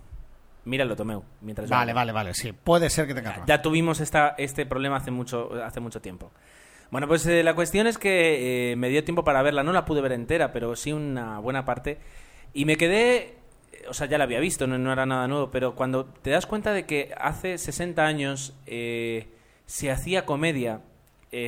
Míralo, 0.65 0.97
Tomeu, 0.97 1.23
mientras 1.43 1.69
Vale, 1.69 1.93
vale, 1.93 2.13
vale. 2.13 2.35
Sí, 2.35 2.53
puede 2.53 2.89
ser 2.91 3.07
que 3.07 3.15
tenga 3.15 3.31
razón. 3.33 3.47
Ya 3.47 3.61
tuvimos 3.61 4.01
esta, 4.01 4.35
este 4.39 4.65
problema 4.67 4.97
hace 4.97 5.11
mucho, 5.11 5.51
hace 5.63 5.81
mucho 5.81 6.01
tiempo. 6.01 6.31
Bueno, 6.91 7.07
pues 7.09 7.27
eh, 7.27 7.43
la 7.43 7.55
cuestión 7.55 7.87
es 7.87 7.99
que 7.99 8.73
eh, 8.73 8.77
me 8.77 8.89
dio 8.89 9.05
tiempo 9.05 9.25
para 9.25 9.43
verla. 9.43 9.63
No 9.63 9.73
la 9.73 9.85
pude 9.85 10.01
ver 10.01 10.13
entera, 10.13 10.53
pero 10.53 10.75
sí 10.77 10.93
una 10.93 11.39
buena 11.41 11.65
parte. 11.65 11.99
Y 12.55 12.65
me 12.65 12.77
quedé... 12.77 13.17
eh, 13.73 13.87
O 13.89 13.95
sea, 13.95 14.07
ya 14.07 14.17
la 14.17 14.25
había 14.25 14.41
visto, 14.41 14.67
no, 14.67 14.79
no 14.79 14.93
era 14.93 15.05
nada 15.05 15.27
nuevo, 15.29 15.51
pero 15.51 15.75
cuando 15.75 16.05
te 16.07 16.31
das 16.31 16.47
cuenta 16.47 16.73
de 16.73 16.87
que 16.87 17.13
hace 17.19 17.59
60 17.59 18.07
años 18.07 18.55
eh, 18.67 19.29
se 19.67 19.91
hacía 19.91 20.25
comedia 20.25 20.81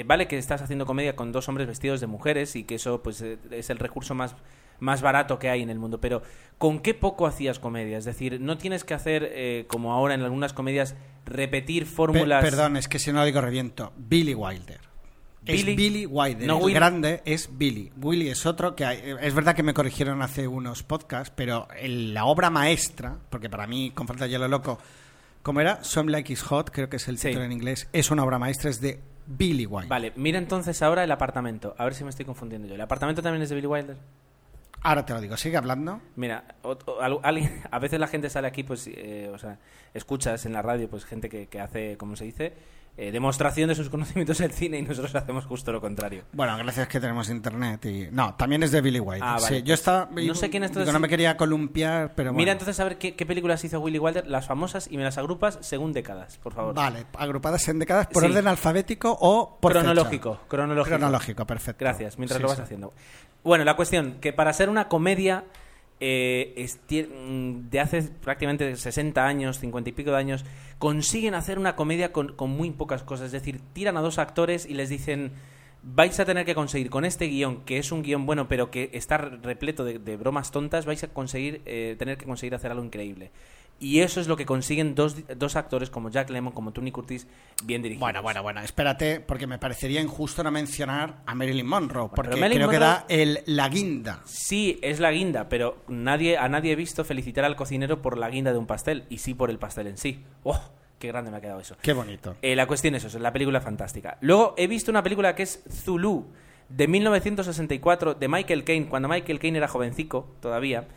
vale 0.04 0.26
que 0.26 0.36
estás 0.36 0.62
haciendo 0.62 0.84
comedia 0.84 1.14
con 1.14 1.30
dos 1.30 1.48
hombres 1.48 1.68
vestidos 1.68 2.00
de 2.00 2.08
mujeres 2.08 2.56
y 2.56 2.64
que 2.64 2.74
eso 2.74 3.04
pues 3.04 3.20
es 3.22 3.70
el 3.70 3.78
recurso 3.78 4.16
más, 4.16 4.34
más 4.80 5.02
barato 5.02 5.38
que 5.38 5.48
hay 5.50 5.62
en 5.62 5.70
el 5.70 5.78
mundo, 5.78 6.00
pero 6.00 6.22
¿con 6.58 6.80
qué 6.80 6.94
poco 6.94 7.26
hacías 7.26 7.58
comedia? 7.58 7.98
Es 7.98 8.04
decir, 8.04 8.40
no 8.40 8.58
tienes 8.58 8.84
que 8.84 8.94
hacer, 8.94 9.28
eh, 9.32 9.64
como 9.68 9.92
ahora 9.92 10.14
en 10.14 10.22
algunas 10.22 10.52
comedias, 10.52 10.94
repetir 11.24 11.84
Pe- 11.84 11.90
fórmulas... 11.90 12.42
perdón, 12.44 12.76
es 12.76 12.88
que 12.88 12.98
si 12.98 13.12
no 13.12 13.20
lo 13.20 13.24
digo 13.24 13.40
reviento. 13.40 13.92
Billy 13.96 14.34
Wilder. 14.34 14.80
Es 15.44 15.64
Billy- 15.64 15.76
Billy 15.76 16.06
Wilder. 16.06 16.46
No 16.48 16.58
el 16.58 16.64
Will. 16.64 16.74
grande 16.74 17.22
es 17.24 17.48
Billy. 17.56 17.92
Willy 18.00 18.28
es 18.28 18.46
otro 18.46 18.74
que 18.74 18.84
hay- 18.84 19.02
es 19.20 19.32
verdad 19.34 19.54
que 19.54 19.62
me 19.62 19.74
corrigieron 19.74 20.20
hace 20.22 20.48
unos 20.48 20.82
podcasts, 20.82 21.32
pero 21.36 21.68
la 21.84 22.24
obra 22.24 22.50
maestra, 22.50 23.16
porque 23.30 23.48
para 23.48 23.66
mí 23.68 23.92
con 23.94 24.08
falta 24.08 24.24
de 24.24 24.30
hielo 24.30 24.48
loco, 24.48 24.78
como 25.42 25.60
era 25.60 25.84
Some 25.84 26.10
Like 26.10 26.32
Is 26.32 26.42
Hot, 26.42 26.70
creo 26.72 26.88
que 26.88 26.96
es 26.96 27.06
el 27.06 27.18
Sí. 27.18 27.28
título 27.28 27.44
en 27.44 27.52
inglés, 27.52 27.88
es 27.92 28.10
una 28.10 28.24
obra 28.24 28.40
maestra, 28.40 28.70
es 28.70 28.80
de 28.80 28.98
Billy 29.28 29.66
Wilder. 29.66 29.88
Vale, 29.88 30.12
mira 30.16 30.38
entonces 30.38 30.82
ahora 30.82 31.04
el 31.04 31.12
apartamento. 31.12 31.76
A 31.78 31.84
ver 31.84 31.94
si 31.94 32.02
me 32.02 32.10
estoy 32.10 32.24
confundiendo 32.24 32.66
yo. 32.66 32.74
¿El 32.74 32.80
apartamento 32.80 33.22
también 33.22 33.42
es 33.42 33.48
de 33.48 33.54
Billy 33.54 33.68
Wilder? 33.68 33.96
Ahora 34.86 35.04
te 35.04 35.12
lo 35.12 35.20
digo, 35.20 35.36
sigue 35.36 35.56
hablando. 35.56 36.00
Mira, 36.16 36.44
o- 36.62 36.78
o- 36.86 37.20
alguien- 37.22 37.62
a 37.70 37.78
veces 37.78 37.98
la 38.00 38.06
gente 38.06 38.30
sale 38.30 38.46
aquí, 38.48 38.62
pues, 38.62 38.86
eh, 38.88 39.30
o 39.32 39.38
sea, 39.38 39.58
escuchas 39.94 40.46
en 40.46 40.52
la 40.52 40.62
radio, 40.62 40.88
pues, 40.88 41.04
gente 41.04 41.28
que, 41.28 41.48
que 41.48 41.60
hace, 41.60 41.96
como 41.96 42.14
se 42.16 42.24
dice, 42.24 42.52
eh, 42.98 43.10
demostración 43.10 43.68
de 43.68 43.74
sus 43.74 43.90
conocimientos 43.90 44.38
del 44.38 44.52
cine 44.52 44.78
y 44.78 44.82
nosotros 44.82 45.14
hacemos 45.14 45.44
justo 45.44 45.70
lo 45.72 45.80
contrario. 45.82 46.22
Bueno, 46.32 46.56
gracias 46.56 46.88
que 46.88 46.98
tenemos 46.98 47.28
internet 47.28 47.84
y 47.84 48.08
no, 48.10 48.34
también 48.36 48.62
es 48.62 48.70
de 48.70 48.80
Billy 48.80 49.00
Wilder. 49.00 49.22
Ah, 49.22 49.38
vale. 49.40 49.58
Sí, 49.58 49.62
yo 49.64 49.74
estaba 49.74 50.08
No 50.12 50.34
sé 50.34 50.48
quién 50.48 50.62
es 50.64 50.72
digo, 50.72 50.90
no 50.92 50.98
me 51.00 51.08
quería 51.08 51.36
columpiar, 51.36 52.14
pero 52.14 52.30
bueno. 52.30 52.38
Mira 52.38 52.52
entonces 52.52 52.78
a 52.80 52.84
ver 52.84 52.96
qué, 52.96 53.14
qué 53.14 53.26
películas 53.26 53.62
hizo 53.64 53.80
Willy 53.80 53.98
Wilder, 53.98 54.26
las 54.26 54.46
famosas, 54.46 54.88
y 54.90 54.96
me 54.96 55.02
las 55.04 55.18
agrupas 55.18 55.58
según 55.60 55.92
décadas, 55.92 56.38
por 56.38 56.54
favor. 56.54 56.74
Vale, 56.74 57.04
agrupadas 57.18 57.68
en 57.68 57.80
décadas 57.80 58.06
por 58.06 58.22
Sí. 58.22 58.30
orden 58.30 58.46
alfabético 58.48 59.14
o 59.20 59.58
por 59.60 59.72
fecha. 59.72 59.82
cronológico, 59.84 60.40
cronológico. 60.48 60.96
Cronológico, 60.96 61.46
perfecto. 61.46 61.84
Gracias, 61.84 62.16
mientras 62.18 62.38
Sí, 62.38 62.42
lo 62.42 62.48
vas 62.48 62.60
haciendo. 62.60 62.94
Bueno, 63.46 63.62
la 63.62 63.76
cuestión, 63.76 64.16
que 64.20 64.32
para 64.32 64.52
ser 64.52 64.68
una 64.68 64.88
comedia 64.88 65.44
eh, 66.00 66.66
mm, 66.90 67.70
de 67.70 67.78
hace 67.78 68.02
prácticamente 68.02 68.74
60 68.74 69.24
años, 69.24 69.60
50 69.60 69.88
y 69.88 69.92
pico 69.92 70.10
de 70.10 70.16
años, 70.16 70.44
consiguen 70.80 71.34
hacer 71.34 71.56
una 71.56 71.76
comedia 71.76 72.10
con, 72.10 72.34
con 72.34 72.50
muy 72.50 72.72
pocas 72.72 73.04
cosas. 73.04 73.26
Es 73.26 73.32
decir, 73.32 73.60
tiran 73.72 73.96
a 73.96 74.00
dos 74.00 74.18
actores 74.18 74.66
y 74.66 74.74
les 74.74 74.88
dicen, 74.88 75.30
vais 75.84 76.18
a 76.18 76.24
tener 76.24 76.44
que 76.44 76.56
conseguir 76.56 76.90
con 76.90 77.04
este 77.04 77.26
guion, 77.26 77.62
que 77.64 77.78
es 77.78 77.92
un 77.92 78.02
guion 78.02 78.26
bueno, 78.26 78.48
pero 78.48 78.72
que 78.72 78.90
está 78.92 79.16
repleto 79.18 79.84
de, 79.84 80.00
de 80.00 80.16
bromas 80.16 80.50
tontas, 80.50 80.84
vais 80.84 81.04
a 81.04 81.08
conseguir 81.14 81.62
eh, 81.66 81.94
tener 82.00 82.18
que 82.18 82.24
conseguir 82.24 82.56
hacer 82.56 82.72
algo 82.72 82.82
increíble. 82.82 83.30
Y 83.78 84.00
eso 84.00 84.20
es 84.22 84.26
lo 84.26 84.36
que 84.38 84.46
consiguen 84.46 84.94
dos, 84.94 85.16
dos 85.36 85.54
actores 85.54 85.90
como 85.90 86.08
Jack 86.08 86.30
Lemmon, 86.30 86.54
como 86.54 86.72
Tony 86.72 86.90
Curtis, 86.92 87.26
bien 87.64 87.82
dirigidos. 87.82 88.00
Bueno, 88.06 88.22
bueno, 88.22 88.42
bueno, 88.42 88.60
espérate, 88.62 89.20
porque 89.20 89.46
me 89.46 89.58
parecería 89.58 90.00
injusto 90.00 90.42
no 90.42 90.50
mencionar 90.50 91.16
a 91.26 91.34
Marilyn 91.34 91.66
Monroe, 91.66 92.08
porque 92.14 92.36
Marilyn 92.36 92.66
creo 92.66 92.70
que 92.70 92.76
Monroe- 92.76 92.80
da 92.80 93.04
el, 93.08 93.40
la 93.44 93.68
guinda. 93.68 94.22
Sí, 94.24 94.78
es 94.82 94.98
la 94.98 95.10
guinda, 95.10 95.50
pero 95.50 95.82
nadie, 95.88 96.38
a 96.38 96.48
nadie 96.48 96.72
he 96.72 96.76
visto 96.76 97.04
felicitar 97.04 97.44
al 97.44 97.54
cocinero 97.54 98.00
por 98.00 98.16
la 98.16 98.30
guinda 98.30 98.52
de 98.52 98.58
un 98.58 98.66
pastel, 98.66 99.04
y 99.10 99.18
sí 99.18 99.34
por 99.34 99.50
el 99.50 99.58
pastel 99.58 99.88
en 99.88 99.98
sí. 99.98 100.24
¡Oh! 100.42 100.58
¡Qué 100.98 101.08
grande 101.08 101.30
me 101.30 101.36
ha 101.36 101.40
quedado 101.42 101.60
eso! 101.60 101.76
Qué 101.82 101.92
bonito. 101.92 102.34
Eh, 102.40 102.56
la 102.56 102.66
cuestión 102.66 102.94
es 102.94 103.04
eso, 103.04 103.18
la 103.18 103.30
película 103.32 103.58
es 103.58 103.64
fantástica. 103.64 104.16
Luego 104.22 104.54
he 104.56 104.66
visto 104.68 104.90
una 104.90 105.02
película 105.02 105.34
que 105.34 105.42
es 105.42 105.62
Zulu, 105.70 106.24
de 106.70 106.88
1964, 106.88 108.14
de 108.14 108.28
Michael 108.28 108.64
Caine, 108.64 108.86
cuando 108.88 109.06
Michael 109.08 109.38
Caine 109.38 109.58
era 109.58 109.68
jovencico 109.68 110.34
todavía. 110.40 110.88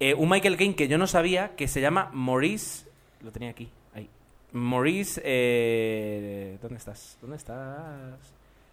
Eh, 0.00 0.14
un 0.14 0.28
Michael 0.28 0.56
Caine 0.56 0.74
que 0.76 0.88
yo 0.88 0.98
no 0.98 1.06
sabía, 1.06 1.54
que 1.56 1.68
se 1.68 1.80
llama 1.80 2.10
Maurice... 2.12 2.86
Lo 3.22 3.32
tenía 3.32 3.50
aquí, 3.50 3.68
ahí. 3.94 4.08
Maurice... 4.52 5.20
eh, 5.24 6.58
¿Dónde 6.62 6.78
estás? 6.78 7.18
¿Dónde 7.20 7.36
estás? 7.36 8.18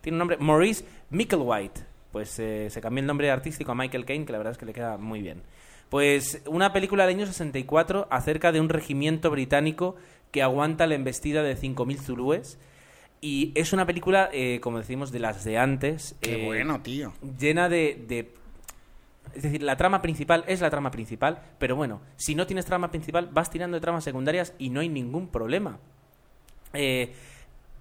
Tiene 0.02 0.16
un 0.16 0.20
nombre... 0.20 0.38
Maurice 0.38 0.86
Micklewhite. 1.10 1.82
Pues 2.12 2.38
eh, 2.40 2.70
se 2.70 2.80
cambió 2.80 3.02
el 3.02 3.08
nombre 3.08 3.30
artístico 3.32 3.72
a 3.72 3.76
Michael 3.76 4.06
Caine, 4.06 4.26
que 4.26 4.32
la 4.32 4.38
verdad 4.38 4.52
es 4.52 4.58
que 4.58 4.66
le 4.66 4.74
queda 4.74 4.98
muy 4.98 5.22
bien. 5.22 5.42
Pues 5.90 6.42
una 6.46 6.72
película 6.74 7.06
del 7.06 7.16
año 7.18 7.26
64 7.26 8.08
acerca 8.10 8.52
de 8.52 8.60
un 8.62 8.70
regimiento 8.70 9.30
británico 9.32 9.96
que 10.32 10.42
aguanta 10.44 10.88
la 10.88 10.96
embestida 10.96 11.44
de 11.44 11.58
5.000 11.58 11.98
zulúes. 11.98 12.58
Y 13.22 13.52
es 13.56 13.74
una 13.74 13.86
película, 13.86 14.30
eh, 14.32 14.60
como 14.62 14.78
decimos, 14.78 15.12
de 15.12 15.20
las 15.20 15.44
de 15.44 15.58
antes. 15.58 16.16
Qué 16.22 16.42
eh, 16.44 16.46
bueno, 16.46 16.82
tío. 16.82 17.14
Llena 17.40 17.70
de, 17.70 18.04
de- 18.08 18.32
Es 19.34 19.44
decir, 19.44 19.64
la 19.64 19.76
trama 19.76 20.02
principal 20.02 20.44
es 20.48 20.62
la 20.62 20.70
trama 20.70 20.92
principal, 20.92 21.42
pero 21.58 21.76
bueno, 21.76 22.02
si 22.16 22.36
no 22.36 22.46
tienes 22.46 22.66
trama 22.66 22.90
principal, 22.92 23.30
vas 23.32 23.50
tirando 23.50 23.76
de 23.76 23.82
tramas 23.82 24.04
secundarias 24.04 24.54
y 24.60 24.70
no 24.70 24.80
hay 24.80 24.90
ningún 24.90 25.28
problema. 25.28 25.80
Eh, 26.74 27.14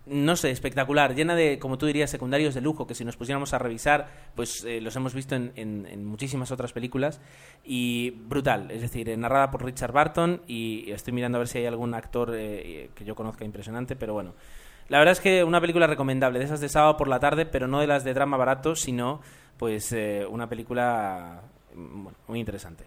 no 0.07 0.37
sé, 0.37 0.51
espectacular, 0.51 1.15
llena 1.15 1.35
de, 1.35 1.59
como 1.59 1.79
tú 1.79 1.87
dirías, 1.87 2.11
secundarios 2.11 2.55
de 2.55 2.61
lujo, 2.61 2.87
que 2.87 2.95
si 2.95 3.05
nos 3.07 3.17
pusiéramos 3.17 3.55
a 3.55 3.59
revisar, 3.59 4.09
pues 4.35 4.63
eh, 4.65 4.81
los 4.83 4.95
hemos 4.97 5.15
visto 5.15 5.35
en, 5.35 5.53
en- 5.57 6.05
muchísimas 6.05 6.51
otras 6.51 6.73
películas, 6.75 7.23
y 7.65 8.11
brutal, 8.11 8.71
es 8.71 8.83
decir, 8.83 9.09
eh, 9.09 9.17
narrada 9.17 9.51
por 9.51 9.65
Richard 9.65 9.93
Barton, 9.93 10.43
y 10.47 10.91
estoy 10.91 11.15
mirando 11.15 11.39
a 11.39 11.41
ver 11.41 11.49
si 11.49 11.59
hay 11.59 11.67
algún 11.67 11.95
actor 11.95 12.33
que 12.33 13.05
yo 13.05 13.15
conozca 13.15 13.45
impresionante, 13.47 13.97
pero 13.97 14.13
bueno. 14.13 14.35
La 14.91 14.99
verdad 14.99 15.13
es 15.13 15.21
que 15.21 15.43
una 15.43 15.63
película 15.63 15.87
recomendable, 15.87 16.39
de 16.39 16.45
esas 16.45 16.61
de 16.61 16.69
sábado 16.69 16.99
por 16.99 17.09
la 17.09 17.19
tarde, 17.19 17.47
pero 17.47 17.67
no 17.67 17.81
de 17.81 17.87
las 17.87 18.05
de 18.05 18.13
drama 18.13 18.37
barato, 18.37 18.77
sino 18.77 19.23
pues 19.59 19.93
eh, 19.93 20.27
una 20.29 20.49
película 20.49 21.43
mm, 21.75 22.03
bueno, 22.05 22.19
muy 22.29 22.41
interesante. 22.41 22.85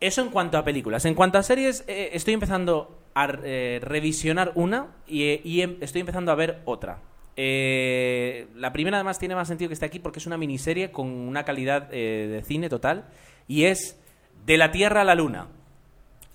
Eso 0.00 0.22
en 0.22 0.28
cuanto 0.30 0.58
a 0.58 0.64
películas. 0.64 1.04
En 1.04 1.14
cuanto 1.14 1.38
a 1.38 1.42
series, 1.42 1.84
eh, 1.88 2.10
estoy 2.12 2.34
empezando 2.34 2.98
a 3.14 3.26
eh, 3.42 3.80
revisionar 3.82 4.52
una 4.54 4.88
y, 5.08 5.40
y 5.48 5.62
em- 5.62 5.76
estoy 5.80 6.00
empezando 6.00 6.30
a 6.30 6.36
ver 6.36 6.60
otra. 6.66 7.00
Eh, 7.36 8.46
la 8.56 8.72
primera 8.72 8.96
además 8.96 9.18
tiene 9.18 9.34
más 9.34 9.48
sentido 9.48 9.68
que 9.68 9.74
esté 9.74 9.86
aquí 9.86 9.98
porque 9.98 10.18
es 10.18 10.26
una 10.26 10.36
miniserie 10.36 10.90
con 10.92 11.06
una 11.08 11.44
calidad 11.44 11.88
eh, 11.92 12.28
de 12.30 12.42
cine 12.42 12.68
total 12.68 13.06
y 13.48 13.64
es 13.64 13.96
De 14.44 14.56
la 14.56 14.70
Tierra 14.72 15.00
a 15.00 15.04
la 15.04 15.14
Luna. 15.14 15.46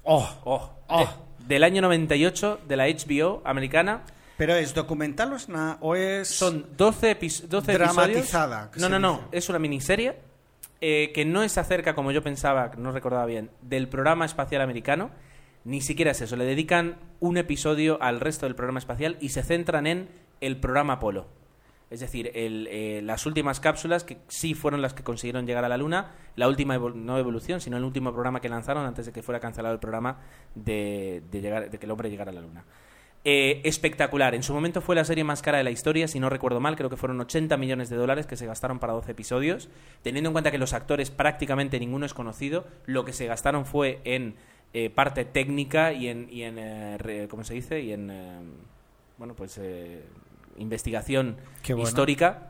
Oh, 0.04 0.30
Oh, 0.44 0.70
Oh. 0.88 1.00
de- 1.00 1.08
del 1.56 1.64
año 1.64 1.82
98 1.82 2.60
de 2.68 2.78
la 2.78 2.88
HBO 2.88 3.42
americana. 3.46 4.04
Pero 4.38 4.56
¿es 4.56 4.74
documental 4.74 5.34
o 5.34 5.36
es, 5.36 5.50
na- 5.50 5.78
o 5.82 5.96
es 5.96 6.28
Son 6.30 6.66
12, 6.78 7.20
epis- 7.20 7.42
12 7.48 7.74
Dramatizada, 7.74 8.64
episodios. 8.66 8.90
No, 8.90 8.90
no, 8.90 9.00
no. 9.00 9.18
dice. 9.26 9.38
Es 9.38 9.50
una 9.50 9.60
miniserie 9.60 10.18
eh, 10.82 11.12
que 11.14 11.24
no 11.26 11.44
es 11.44 11.58
acerca, 11.58 11.96
como 11.96 12.12
yo 12.12 12.22
pensaba, 12.24 12.72
no 12.78 12.92
recordaba 12.92 13.26
bien, 13.26 13.50
del 13.62 13.88
programa 13.88 14.26
espacial 14.26 14.62
americano. 14.62 15.12
Ni 15.66 15.80
siquiera 15.80 16.12
es 16.12 16.20
eso. 16.22 16.36
Le 16.36 16.44
dedican 16.44 16.98
un 17.22 17.38
episodio 17.38 17.98
al 18.02 18.20
resto 18.20 18.46
del 18.46 18.56
programa 18.56 18.80
espacial 18.80 19.16
y 19.22 19.30
se 19.30 19.44
centran 19.44 19.88
en 19.88 20.10
el 20.42 20.58
programa 20.58 20.94
Apolo. 20.94 21.28
Es 21.90 22.00
decir, 22.02 22.32
el, 22.34 22.68
eh, 22.72 23.02
las 23.04 23.26
últimas 23.28 23.60
cápsulas 23.60 24.04
que 24.04 24.18
sí 24.28 24.56
fueron 24.56 24.82
las 24.82 24.94
que 24.96 25.04
consiguieron 25.04 25.46
llegar 25.46 25.64
a 25.64 25.70
la 25.70 25.78
Luna, 25.78 26.16
la 26.36 26.48
última 26.50 26.76
evol- 26.76 26.96
no 26.96 27.18
evolución, 27.20 27.62
sino 27.62 27.78
el 27.78 27.84
último 27.84 28.12
programa 28.12 28.42
que 28.42 28.50
lanzaron 28.50 28.86
antes 28.86 29.06
de 29.06 29.14
que 29.14 29.22
fuera 29.22 29.40
cancelado 29.40 29.74
el 29.76 29.80
programa 29.80 30.18
de, 30.56 31.22
de 31.30 31.40
llegar, 31.40 31.70
de 31.70 31.78
que 31.78 31.86
el 31.86 31.92
hombre 31.92 32.10
llegara 32.10 32.32
a 32.32 32.34
la 32.34 32.42
Luna. 32.42 32.66
Eh, 33.26 33.62
espectacular. 33.64 34.36
En 34.36 34.44
su 34.44 34.54
momento 34.54 34.82
fue 34.82 34.96
la 34.96 35.06
serie 35.06 35.24
más 35.24 35.42
cara 35.42 35.58
de 35.58 35.64
la 35.64 35.72
historia, 35.72 36.10
si 36.10 36.20
no 36.20 36.30
recuerdo 36.30 36.60
mal, 36.60 36.76
creo 36.76 36.90
que 36.90 36.98
fueron 36.98 37.22
80 37.22 37.56
millones 37.56 37.90
de 37.90 37.96
dólares 37.96 38.28
que 38.28 38.36
se 38.36 38.46
gastaron 38.46 38.80
para 38.80 38.92
12 38.94 39.12
episodios. 39.12 39.70
Teniendo 40.02 40.30
en 40.30 40.34
cuenta 40.34 40.52
que 40.52 40.58
los 40.58 40.74
actores 40.74 41.10
prácticamente 41.10 41.80
ninguno 41.80 42.06
es 42.06 42.14
conocido, 42.14 42.66
lo 42.86 43.06
que 43.06 43.14
se 43.14 43.26
gastaron 43.26 43.66
fue 43.66 44.02
en 44.04 44.36
eh, 44.74 44.90
parte 44.90 45.24
técnica 45.24 45.94
y 45.94 46.10
en, 46.10 46.28
y 46.32 46.44
en 46.44 46.56
eh, 46.60 47.28
¿cómo 47.30 47.44
se 47.46 47.54
dice? 47.54 47.80
Y 47.82 47.94
en, 47.94 48.10
eh, 48.12 48.40
bueno, 49.18 49.36
pues 49.36 49.58
eh, 49.58 50.04
investigación 50.58 51.38
bueno. 51.66 51.84
histórica. 51.84 52.50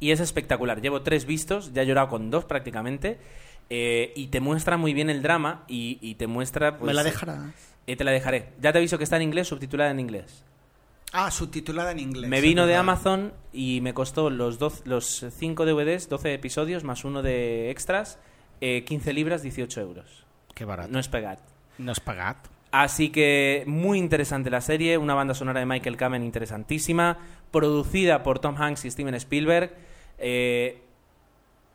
Y 0.00 0.10
es 0.10 0.20
espectacular. 0.20 0.80
Llevo 0.80 1.02
tres 1.02 1.26
vistos, 1.26 1.72
ya 1.74 1.82
he 1.82 1.86
llorado 1.86 2.08
con 2.08 2.30
dos 2.30 2.44
prácticamente. 2.46 3.18
eh, 3.70 4.12
y 4.16 4.28
te 4.28 4.40
muestra 4.40 4.76
muy 4.76 4.94
bien 4.94 5.10
el 5.10 5.22
drama 5.22 5.64
y, 5.68 5.98
y 6.00 6.14
te 6.16 6.26
muestra... 6.26 6.78
Pues, 6.78 6.86
¿Me 6.88 6.94
la 6.94 7.04
dejarás? 7.04 7.71
Eh, 7.86 7.96
te 7.96 8.04
la 8.04 8.10
dejaré. 8.10 8.50
Ya 8.60 8.72
te 8.72 8.78
aviso 8.78 8.98
que 8.98 9.04
está 9.04 9.16
en 9.16 9.22
inglés, 9.22 9.48
subtitulada 9.48 9.90
en 9.90 10.00
inglés. 10.00 10.44
Ah, 11.12 11.30
subtitulada 11.30 11.90
en 11.92 11.98
inglés. 11.98 12.30
Me 12.30 12.40
vino 12.40 12.66
de. 12.66 12.74
Amazon 12.76 13.32
y 13.52 13.80
me 13.82 13.92
costó 13.92 14.30
los, 14.30 14.58
doz- 14.58 14.82
los 14.86 15.26
5 15.36 15.66
DVDs, 15.66 16.08
12 16.08 16.32
episodios, 16.34 16.84
más 16.84 17.04
uno 17.04 17.22
de 17.22 17.70
extras, 17.70 18.18
eh, 18.60 18.84
15 18.84 19.12
libras, 19.12 19.42
18 19.42 19.80
euros. 19.80 20.24
Qué 20.54 20.64
barato. 20.64 20.90
No 20.90 20.98
es 20.98 21.08
pegat. 21.08 21.38
No 21.78 21.92
es 21.92 22.00
pagado. 22.00 22.38
Así 22.70 23.10
que 23.10 23.64
muy 23.66 23.98
interesante 23.98 24.48
la 24.48 24.62
serie, 24.62 24.96
una 24.96 25.12
banda 25.14 25.34
sonora 25.34 25.60
de 25.60 25.66
Michael 25.66 25.98
Kamen 25.98 26.22
interesantísima, 26.22 27.18
producida 27.50 28.22
por 28.22 28.38
Tom 28.38 28.56
Hanks 28.56 28.86
y 28.86 28.90
Steven 28.90 29.14
Spielberg. 29.16 29.74
eh, 30.16 30.80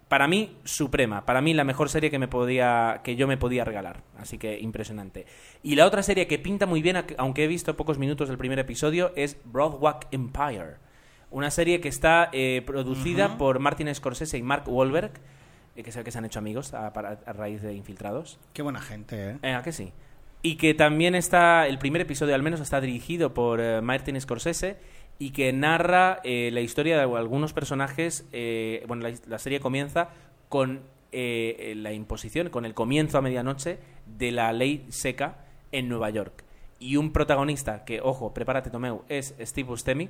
para 0.07 0.27
mí, 0.27 0.57
suprema. 0.63 1.25
Para 1.25 1.41
mí, 1.41 1.53
la 1.53 1.63
mejor 1.63 1.89
serie 1.89 2.09
que, 2.09 2.19
me 2.19 2.27
podía, 2.27 3.01
que 3.03 3.15
yo 3.15 3.27
me 3.27 3.37
podía 3.37 3.65
regalar. 3.65 4.03
Así 4.17 4.37
que 4.37 4.59
impresionante. 4.59 5.25
Y 5.63 5.75
la 5.75 5.85
otra 5.85 6.03
serie 6.03 6.27
que 6.27 6.39
pinta 6.39 6.65
muy 6.65 6.81
bien, 6.81 7.03
aunque 7.17 7.43
he 7.43 7.47
visto 7.47 7.75
pocos 7.75 7.97
minutos 7.97 8.29
del 8.29 8.37
primer 8.37 8.59
episodio, 8.59 9.11
es 9.15 9.37
Broadwalk 9.45 10.07
Empire. 10.11 10.75
Una 11.29 11.51
serie 11.51 11.81
que 11.81 11.89
está 11.89 12.29
eh, 12.31 12.63
producida 12.65 13.37
por 13.37 13.59
Martin 13.59 13.93
Scorsese 13.93 14.37
y 14.37 14.43
Mark 14.43 14.63
Wahlberg, 14.67 15.11
eh, 15.75 15.83
que 15.83 15.91
es 15.91 15.95
el 15.95 16.03
que 16.03 16.11
se 16.11 16.17
han 16.17 16.25
hecho 16.25 16.39
amigos 16.39 16.73
a, 16.73 16.89
raíz 16.91 17.61
de 17.61 17.73
Infiltrados. 17.73 18.39
Qué 18.53 18.61
buena 18.61 18.81
gente, 18.81 19.31
¿eh? 19.31 19.37
Eh, 19.43 19.53
¿a 19.53 19.61
que 19.61 19.71
sí? 19.71 19.91
Y 20.41 20.55
que 20.55 20.73
también 20.73 21.13
está, 21.15 21.67
el 21.67 21.77
primer 21.77 22.01
episodio 22.01 22.33
al 22.33 22.43
menos 22.43 22.59
está 22.59 22.79
dirigido 22.81 23.33
por 23.33 23.59
eh, 23.59 23.81
Martin 23.81 24.19
Scorsese 24.19 24.77
y 25.19 25.31
que 25.31 25.51
narra 25.53 26.19
eh, 26.23 26.49
la 26.53 26.61
historia 26.61 26.95
de 26.97 27.03
algunos 27.03 27.53
personajes. 27.53 28.25
eh, 28.31 28.83
bueno, 28.87 29.07
la, 29.07 29.15
la 29.27 29.39
serie 29.39 29.59
comienza 29.59 30.09
con 30.49 30.81
eh, 31.11 31.73
la 31.77 31.93
imposición, 31.93 32.49
con 32.49 32.65
el 32.65 32.73
comienzo 32.73 33.17
a 33.17 33.21
medianoche 33.21 33.79
de 34.05 34.31
la 34.31 34.51
ley 34.53 34.85
seca 34.89 35.37
en 35.71 35.89
Nueva 35.89 36.09
York. 36.09 36.43
Y 36.79 36.97
un 36.97 37.11
protagonista 37.11 37.83
que, 37.85 38.01
ojo, 38.01 38.33
prepárate 38.33 38.69
Tomeu, 38.69 39.03
es 39.09 39.33
Steve 39.41 39.67
Buscemi, 39.69 40.09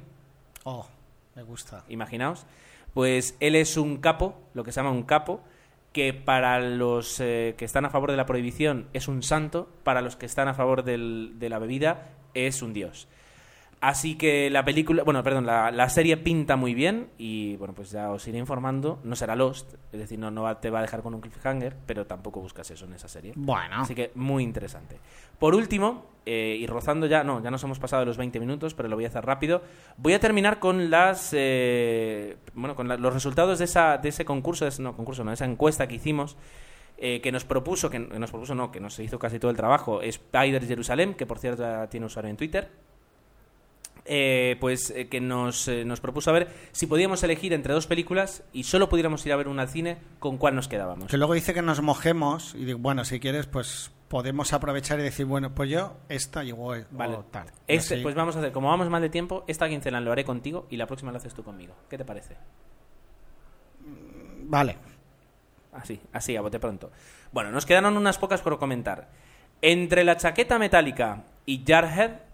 Oh, 0.64 0.86
me 1.36 1.44
gusta. 1.44 1.86
imaginaos, 1.88 2.46
pues 2.94 3.38
él 3.40 3.56
es 3.56 3.78
un 3.78 3.98
capo, 3.98 4.36
lo 4.54 4.64
que 4.66 4.72
se 4.74 4.80
llama 4.82 4.92
un 4.92 5.04
capo, 5.04 5.40
que 5.94 6.14
para 6.14 6.60
los 6.60 7.18
que 7.18 7.56
están 7.60 7.86
a 7.86 7.90
favor 7.90 8.12
de 8.12 8.18
la 8.18 8.26
prohibición 8.26 8.88
es 8.94 9.08
un 9.08 9.24
santo, 9.24 9.70
para 9.84 10.02
los 10.02 10.16
que 10.18 10.26
están 10.26 10.48
a 10.50 10.54
favor 10.54 10.84
del- 10.84 11.34
de 11.40 11.50
la 11.50 11.58
bebida 11.60 12.10
es 12.34 12.62
un 12.62 12.74
dios. 12.74 13.08
Así 13.80 14.16
que 14.18 14.50
la 14.50 14.66
película, 14.66 15.04
bueno, 15.04 15.22
perdón, 15.24 15.46
la, 15.46 15.70
la 15.70 15.88
serie 15.90 16.18
pinta 16.18 16.56
muy 16.56 16.74
bien 16.74 17.10
y 17.20 17.58
bueno, 17.58 17.76
pues 17.76 17.92
ya 17.92 18.10
os 18.10 18.28
iré 18.28 18.40
informando. 18.40 19.00
No 19.04 19.16
será 19.16 19.36
Lost, 19.36 19.76
es 19.92 20.00
decir, 20.00 20.18
no, 20.18 20.32
no 20.32 20.42
va- 20.44 20.60
te 20.60 20.72
va 20.72 20.80
a 20.80 20.82
dejar 20.82 21.04
con 21.04 21.14
un 21.14 21.22
cliffhanger, 21.22 21.76
pero 21.86 22.08
tampoco 22.08 22.42
buscas 22.42 22.72
eso 22.72 22.86
en 22.86 22.94
esa 22.94 23.08
serie. 23.08 23.34
Bueno, 23.36 23.76
Así 23.82 23.94
que 23.94 24.12
muy 24.16 24.44
interesante. 24.44 24.98
Por 25.38 25.54
último, 25.54 26.08
eh, 26.26 26.58
y 26.60 26.66
rozando 26.66 27.06
ya, 27.06 27.24
no, 27.24 27.44
ya 27.44 27.52
nos 27.52 27.64
hemos 27.64 27.78
pasado 27.78 28.00
de 28.00 28.08
los 28.08 28.18
20 28.18 28.40
minutos, 28.40 28.74
pero 28.74 28.90
lo 28.90 28.96
voy 28.96 29.06
a 29.06 29.10
hacer 29.10 29.24
rápido. 29.24 29.62
Voy 29.98 30.14
a 30.14 30.20
terminar 30.20 30.58
con 30.58 30.90
las, 30.90 31.30
eh, 31.38 32.38
bueno, 32.56 32.76
con 32.76 32.88
la- 32.88 32.98
los 32.98 33.14
resultados 33.14 33.60
de, 33.60 33.66
esa, 33.66 34.00
de 34.00 34.10
ese 34.10 34.26
concurso, 34.26 34.66
de 34.66 34.70
ese- 34.70 34.82
no, 34.82 34.96
concurso, 34.96 35.24
no, 35.24 35.32
esa 35.32 35.46
encuesta 35.46 35.88
que 35.88 35.94
hicimos, 35.96 36.36
eh, 36.98 37.22
que 37.22 37.32
nos 37.32 37.46
propuso, 37.46 37.92
que, 37.92 38.08
que 38.10 38.18
nos 38.18 38.32
propuso, 38.32 38.56
no, 38.56 38.72
que 38.72 38.80
nos 38.80 38.98
hizo 38.98 39.20
casi 39.20 39.38
todo 39.38 39.52
el 39.52 39.58
trabajo, 39.58 40.02
Spider 40.02 40.66
Jerusalem, 40.66 41.14
que 41.14 41.28
por 41.28 41.38
cierto 41.38 41.62
ya 41.62 41.88
tiene 41.90 42.08
usuario 42.08 42.32
en 42.32 42.38
Twitter. 42.38 42.70
Eh, 44.08 44.56
pues 44.60 44.92
eh, 44.92 45.08
que 45.10 45.20
nos, 45.20 45.68
eh, 45.68 45.84
nos 45.86 46.00
propuso 46.00 46.30
a 46.30 46.34
ver 46.34 46.48
si 46.72 46.88
podíamos 46.88 47.22
elegir 47.24 47.54
entre 47.54 47.74
dos 47.74 47.88
películas 47.88 48.44
y 48.54 48.64
solo 48.64 48.90
pudiéramos 48.90 49.26
ir 49.26 49.34
a 49.34 49.36
ver 49.36 49.48
una 49.48 49.64
al 49.64 49.70
cine, 49.70 49.98
con 50.20 50.38
cuál 50.38 50.56
nos 50.56 50.68
quedábamos. 50.68 51.12
que 51.12 51.18
luego 51.18 51.34
dice 51.34 51.54
que 51.54 51.62
nos 51.62 51.82
mojemos 51.82 52.56
y 52.56 52.66
digo, 52.66 52.80
bueno, 52.80 53.04
si 53.04 53.20
quieres, 53.20 53.48
pues 53.48 53.92
podemos 54.08 54.54
aprovechar 54.54 55.00
y 55.00 55.04
decir, 55.04 55.26
bueno, 55.26 55.54
pues 55.54 55.70
yo 55.70 55.98
esta 56.10 56.44
y 56.44 56.52
Vale. 56.52 57.20
tal. 57.32 57.48
Este, 57.68 57.96
Así. 57.96 58.04
pues 58.04 58.16
vamos 58.16 58.36
a 58.36 58.40
hacer, 58.40 58.52
como 58.52 58.70
vamos 58.70 58.90
mal 58.90 59.02
de 59.02 59.10
tiempo, 59.10 59.44
esta 59.48 59.68
quincena 59.68 60.00
lo 60.00 60.12
haré 60.12 60.24
contigo 60.24 60.68
y 60.70 60.78
la 60.78 60.88
próxima 60.88 61.12
lo 61.12 61.18
haces 61.18 61.34
tú 61.34 61.44
conmigo. 61.44 61.76
¿Qué 61.90 61.98
te 61.98 62.06
parece? 62.06 62.38
Vale. 64.44 64.78
Así, 65.74 66.00
así, 66.14 66.36
a 66.36 66.42
bote 66.42 66.60
pronto. 66.60 66.92
Bueno, 67.32 67.52
nos 67.52 67.66
quedaron 67.66 67.98
unas 67.98 68.18
pocas 68.18 68.42
por 68.42 68.58
comentar. 68.58 69.10
Entre 69.62 70.04
la 70.04 70.18
chaqueta 70.18 70.58
metálica 70.58 71.26
y 71.46 71.64
Jarhead, 71.66 72.27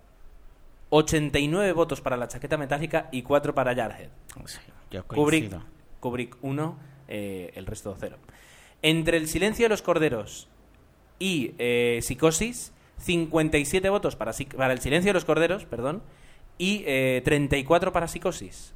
89 0.96 1.74
votos 1.74 2.02
para 2.02 2.18
la 2.18 2.28
chaqueta 2.28 2.56
metálica 2.56 3.10
y 3.12 3.24
4 3.24 3.56
para 3.56 3.74
Jarhead. 3.74 4.10
Sí, 4.46 4.60
yo 4.92 5.04
Kubrick, 5.08 5.50
coincido. 5.50 5.64
Kubrick 6.00 6.38
1, 6.44 6.78
eh, 7.08 7.52
el 7.56 7.66
resto 7.66 7.96
0. 8.00 8.18
Entre 8.84 9.18
el 9.18 9.28
silencio 9.28 9.66
de 9.66 9.70
los 9.70 9.82
corderos 9.82 10.50
y 11.18 11.56
eh, 11.58 12.00
Psicosis, 12.04 12.74
57 13.00 13.90
votos 13.90 14.16
para, 14.16 14.32
el 14.72 14.80
silencio 14.80 15.10
de 15.10 15.14
los 15.14 15.26
corderos, 15.26 15.66
perdón, 15.66 16.04
y 16.60 16.84
eh, 16.86 17.24
34 17.26 17.92
para 17.92 18.08
Psicosis. 18.08 18.76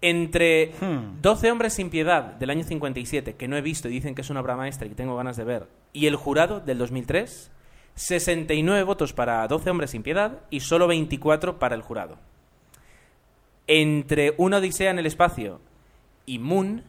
Entre 0.00 0.72
Hmm. 0.80 1.20
12 1.20 1.50
hombres 1.50 1.74
sin 1.74 1.90
piedad 1.90 2.22
del 2.22 2.48
año 2.48 2.64
57, 2.64 3.34
que 3.34 3.46
no 3.46 3.58
he 3.58 3.60
visto 3.60 3.88
y 3.88 3.92
dicen 3.92 4.14
que 4.14 4.22
es 4.22 4.30
una 4.30 4.40
obra 4.40 4.56
maestra 4.56 4.86
y 4.86 4.90
que 4.90 4.96
tengo 4.96 5.16
ganas 5.16 5.36
de 5.36 5.44
ver, 5.44 5.68
y 5.92 6.06
El 6.06 6.16
jurado 6.16 6.60
del 6.60 6.78
2003, 6.78 7.50
69 7.96 8.82
votos 8.82 9.14
para 9.14 9.46
12 9.48 9.70
hombres 9.70 9.90
sin 9.90 10.02
piedad 10.02 10.42
y 10.50 10.60
solo 10.60 10.86
24 10.86 11.58
para 11.58 11.74
El 11.74 11.82
jurado. 11.82 12.18
Entre 13.66 14.34
Una 14.36 14.58
odisea 14.58 14.90
en 14.90 14.98
el 14.98 15.06
espacio 15.06 15.60
y 16.26 16.38
Moon, 16.38 16.84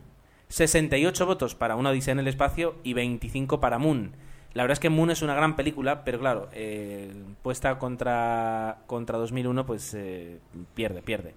68 0.49 1.25
votos 1.25 1.55
para 1.55 1.77
Una 1.77 1.89
odisea 1.91 2.11
en 2.11 2.19
el 2.19 2.27
espacio 2.27 2.75
y 2.83 2.93
25 2.93 3.59
para 3.59 3.79
Moon. 3.79 4.11
La 4.53 4.63
verdad 4.63 4.73
es 4.73 4.79
que 4.79 4.89
Moon 4.89 5.09
es 5.09 5.21
una 5.21 5.33
gran 5.33 5.55
película, 5.55 6.03
pero 6.03 6.19
claro, 6.19 6.49
eh, 6.51 7.13
puesta 7.41 7.79
contra, 7.79 8.79
contra 8.85 9.17
2001, 9.17 9.65
pues 9.65 9.93
eh, 9.93 10.39
pierde, 10.75 11.01
pierde. 11.01 11.35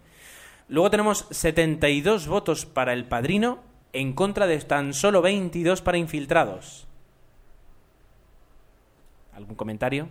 Luego 0.69 0.91
tenemos 0.91 1.27
72 1.31 2.27
votos 2.27 2.67
para 2.67 2.93
El 2.93 3.05
Padrino 3.05 3.61
en 3.93 4.15
contra 4.15 4.47
de 4.47 4.59
tan 4.59 4.95
solo 4.95 5.23
22 5.23 5.81
para 5.81 5.99
Infiltrados. 5.99 6.89
¿Algún 9.41 9.57
comentario? 9.57 10.09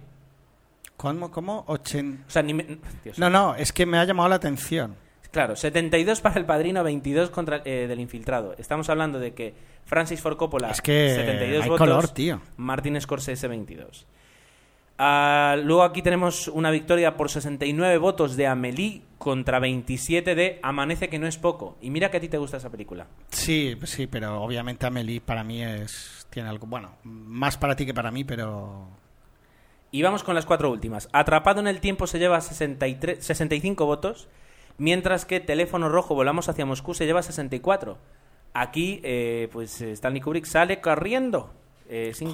¿Cómo? 0.98 1.32
¿Cómo? 1.32 1.64
Ochen... 1.68 2.24
O 2.28 2.30
sea, 2.30 2.42
ni 2.42 2.54
me- 2.54 2.80
Dios. 3.04 3.18
No, 3.20 3.30
no, 3.30 3.56
es 3.56 3.72
que 3.72 3.86
me 3.86 3.98
ha 3.98 4.04
llamado 4.06 4.28
la 4.30 4.36
atención. 4.36 4.96
Claro, 5.32 5.56
72 5.56 6.22
para 6.22 6.36
El 6.40 6.46
Padrino, 6.46 6.84
22 6.84 7.30
contra 7.30 7.62
eh, 7.64 7.86
del 7.88 8.00
Infiltrado. 8.00 8.56
Estamos 8.58 8.90
hablando 8.90 9.20
de 9.20 9.34
que 9.34 9.54
Francis 9.86 10.20
Ford 10.22 10.38
Coppola 10.38 10.72
Es 10.72 10.82
que 10.82 11.14
72 11.16 11.64
hay 11.64 11.70
votos, 11.70 11.88
color, 11.88 12.08
tío. 12.10 12.42
Martin 12.58 13.00
Scorsese 13.00 13.48
22. 13.48 14.08
Ah, 14.98 15.56
luego 15.64 15.84
aquí 15.84 16.02
tenemos 16.02 16.50
una 16.50 16.72
victoria 16.72 17.16
por 17.16 17.30
69 17.30 17.98
votos 18.00 18.36
de 18.36 18.48
Amélie 18.48 19.04
contra 19.18 19.60
27 19.60 20.36
de 20.36 20.60
Amanece 20.62 21.08
que 21.08 21.20
no 21.20 21.28
es 21.28 21.38
poco. 21.38 21.78
Y 21.80 21.90
mira 21.92 22.12
que 22.12 22.18
a 22.18 22.20
ti 22.20 22.28
te 22.28 22.38
gusta 22.38 22.58
esa 22.58 22.70
película. 22.70 23.08
Sí, 23.30 23.78
sí, 23.84 24.08
pero 24.08 24.42
obviamente 24.42 24.86
Amelie 24.88 25.22
para 25.22 25.44
mí 25.46 25.64
es... 25.64 26.28
Tiene 26.30 26.50
algo... 26.50 26.68
Bueno, 26.68 26.92
más 27.04 27.56
para 27.58 27.76
ti 27.78 27.86
que 27.86 27.94
para 27.94 28.12
mí, 28.12 28.24
pero... 28.26 28.90
Y 29.92 30.02
vamos 30.04 30.24
con 30.24 30.36
las 30.36 30.46
cuatro 30.46 30.70
últimas. 30.72 31.10
Atrapado 31.14 31.60
en 31.60 31.68
el 31.68 31.80
tiempo 31.80 32.06
se 32.08 32.20
lleva 32.20 32.40
63, 32.42 33.24
65 33.26 33.86
votos, 33.86 34.28
mientras 34.78 35.26
que 35.26 35.40
Teléfono 35.40 35.90
Rojo 35.90 36.14
Volamos 36.16 36.48
hacia 36.50 36.66
Moscú 36.66 36.94
se 36.94 37.06
lleva 37.06 37.24
64. 37.24 37.98
Aquí, 38.54 39.00
eh, 39.04 39.50
pues 39.52 39.82
eh, 39.82 39.92
Stanley 39.94 40.22
Kubrick 40.22 40.46
sale 40.46 40.80
corriendo. 40.82 41.52
Eh, 41.92 42.12
sin- 42.14 42.32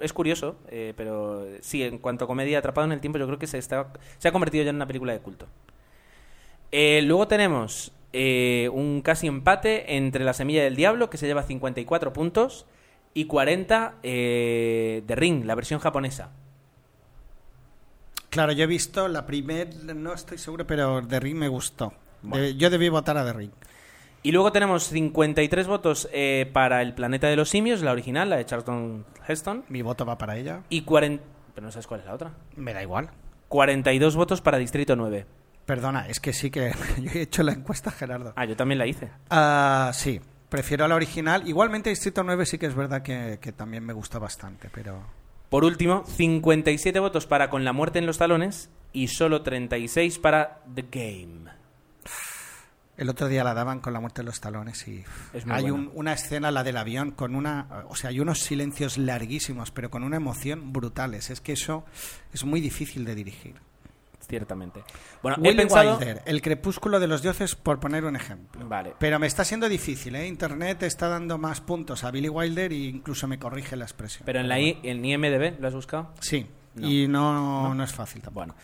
es 0.00 0.12
curioso, 0.14 0.56
eh, 0.68 0.94
pero 0.96 1.46
sí, 1.60 1.82
en 1.82 1.98
cuanto 1.98 2.24
a 2.24 2.28
comedia 2.28 2.58
Atrapado 2.58 2.86
en 2.86 2.92
el 2.92 3.00
tiempo, 3.00 3.18
yo 3.18 3.26
creo 3.26 3.38
que 3.38 3.46
se, 3.46 3.58
está, 3.58 3.92
se 4.18 4.28
ha 4.28 4.32
convertido 4.32 4.64
ya 4.64 4.70
en 4.70 4.76
una 4.76 4.86
película 4.86 5.12
de 5.12 5.18
culto. 5.20 5.46
Luego 6.72 7.28
tenemos 7.28 7.92
eh, 8.12 8.68
un 8.72 9.00
casi 9.02 9.26
empate 9.26 9.96
entre 9.96 10.24
La 10.24 10.32
Semilla 10.32 10.64
del 10.64 10.74
Diablo, 10.76 11.10
que 11.10 11.18
se 11.18 11.26
lleva 11.26 11.42
54 11.42 12.12
puntos, 12.12 12.66
y 13.12 13.26
40 13.26 13.96
eh, 14.02 15.02
de 15.06 15.14
Ring, 15.14 15.44
la 15.44 15.54
versión 15.54 15.78
japonesa. 15.80 16.32
Claro, 18.34 18.52
yo 18.52 18.64
he 18.64 18.66
visto 18.66 19.06
la 19.06 19.24
primera... 19.24 19.70
No 19.94 20.12
estoy 20.12 20.38
seguro, 20.38 20.66
pero 20.66 21.06
The 21.06 21.20
Ring 21.20 21.36
me 21.36 21.46
gustó. 21.48 21.92
Bueno. 22.20 22.44
De- 22.44 22.56
yo 22.56 22.68
debí 22.68 22.88
votar 22.88 23.16
a 23.16 23.24
The 23.24 23.32
Ring. 23.32 23.50
Y 24.24 24.32
luego 24.32 24.50
tenemos 24.50 24.84
53 24.88 25.66
votos 25.68 26.08
eh, 26.12 26.50
para 26.52 26.82
El 26.82 26.94
Planeta 26.94 27.28
de 27.28 27.36
los 27.36 27.48
Simios, 27.50 27.80
la 27.82 27.92
original, 27.92 28.28
la 28.30 28.36
de 28.38 28.44
Charlton 28.44 29.06
Heston. 29.28 29.64
Mi 29.68 29.82
voto 29.82 30.04
va 30.04 30.18
para 30.18 30.36
ella. 30.36 30.62
Y 30.68 30.82
40... 30.82 31.22
Pero 31.54 31.64
no 31.66 31.70
sabes 31.70 31.86
cuál 31.86 32.00
es 32.00 32.06
la 32.06 32.14
otra. 32.14 32.32
Me 32.56 32.74
da 32.74 32.82
igual. 32.82 33.10
42 33.48 34.16
votos 34.16 34.40
para 34.40 34.58
Distrito 34.58 34.96
9. 34.96 35.26
Perdona, 35.64 36.08
es 36.08 36.18
que 36.18 36.32
sí 36.32 36.50
que 36.50 36.72
yo 36.98 37.10
he 37.14 37.22
hecho 37.22 37.44
la 37.44 37.52
encuesta, 37.52 37.92
Gerardo. 37.92 38.32
Ah, 38.34 38.46
yo 38.46 38.56
también 38.56 38.78
la 38.80 38.86
hice. 38.88 39.10
Ah, 39.30 39.92
sí, 39.94 40.20
prefiero 40.48 40.88
la 40.88 40.96
original. 40.96 41.46
Igualmente 41.46 41.90
Distrito 41.90 42.24
9 42.24 42.46
sí 42.46 42.58
que 42.58 42.66
es 42.66 42.74
verdad 42.74 43.02
que, 43.02 43.38
que 43.40 43.52
también 43.52 43.84
me 43.84 43.92
gusta 43.92 44.18
bastante, 44.18 44.68
pero... 44.74 45.22
Por 45.54 45.64
último, 45.64 46.02
57 46.04 46.98
votos 46.98 47.26
para 47.26 47.48
Con 47.48 47.64
la 47.64 47.72
muerte 47.72 48.00
en 48.00 48.06
los 48.06 48.18
talones 48.18 48.70
y 48.92 49.06
solo 49.06 49.42
36 49.42 50.18
para 50.18 50.64
The 50.74 50.86
Game. 50.90 51.48
El 52.96 53.08
otro 53.08 53.28
día 53.28 53.44
la 53.44 53.54
daban 53.54 53.78
con 53.78 53.92
la 53.92 54.00
muerte 54.00 54.22
de 54.22 54.26
los 54.26 54.40
talones 54.40 54.88
y 54.88 55.04
Es 55.32 55.46
muy 55.46 55.54
hay 55.54 55.70
un- 55.70 55.92
una 55.94 56.12
escena, 56.12 56.50
la 56.50 56.64
del 56.64 56.76
avión, 56.76 57.12
con 57.12 57.36
una... 57.36 57.84
O 57.88 57.94
sea, 57.94 58.10
hay 58.10 58.18
unos 58.18 58.40
silencios 58.40 58.98
larguísimos, 58.98 59.70
pero 59.70 59.92
con 59.92 60.02
una 60.02 60.16
emoción 60.16 60.72
brutales. 60.72 61.30
Es 61.30 61.40
que 61.40 61.52
eso 61.52 61.84
es 62.32 62.42
muy 62.44 62.60
difícil 62.60 63.04
de 63.04 63.14
dirigir. 63.14 63.54
Ciertamente. 64.28 64.82
Bueno, 65.22 65.36
he 65.38 65.48
Willy 65.48 65.56
pensado... 65.56 65.98
Wilder, 65.98 66.22
El 66.24 66.40
crepúsculo 66.42 66.98
de 67.00 67.06
los 67.06 67.22
dioses, 67.22 67.54
por 67.54 67.78
poner 67.80 68.04
un 68.04 68.16
ejemplo. 68.16 68.66
Vale. 68.68 68.94
Pero 68.98 69.18
me 69.18 69.26
está 69.26 69.44
siendo 69.44 69.68
difícil, 69.68 70.14
¿eh? 70.16 70.26
Internet 70.26 70.82
está 70.82 71.08
dando 71.08 71.36
más 71.38 71.60
puntos 71.60 72.04
a 72.04 72.10
Billy 72.10 72.28
Wilder 72.28 72.72
e 72.72 72.76
incluso 72.76 73.28
me 73.28 73.38
corrige 73.38 73.76
la 73.76 73.84
expresión. 73.84 74.22
Pero 74.24 74.40
en 74.40 74.48
la 74.48 74.58
I, 74.60 74.78
en 74.82 75.04
IMDB, 75.04 75.60
¿lo 75.60 75.68
has 75.68 75.74
buscado? 75.74 76.12
Sí, 76.20 76.46
No. 76.74 76.88
y 76.88 77.06
no, 77.06 77.74
no. 77.74 77.84
es 77.84 77.92
fácil 77.92 78.22
tampoco. 78.22 78.46
Bueno, 78.46 78.54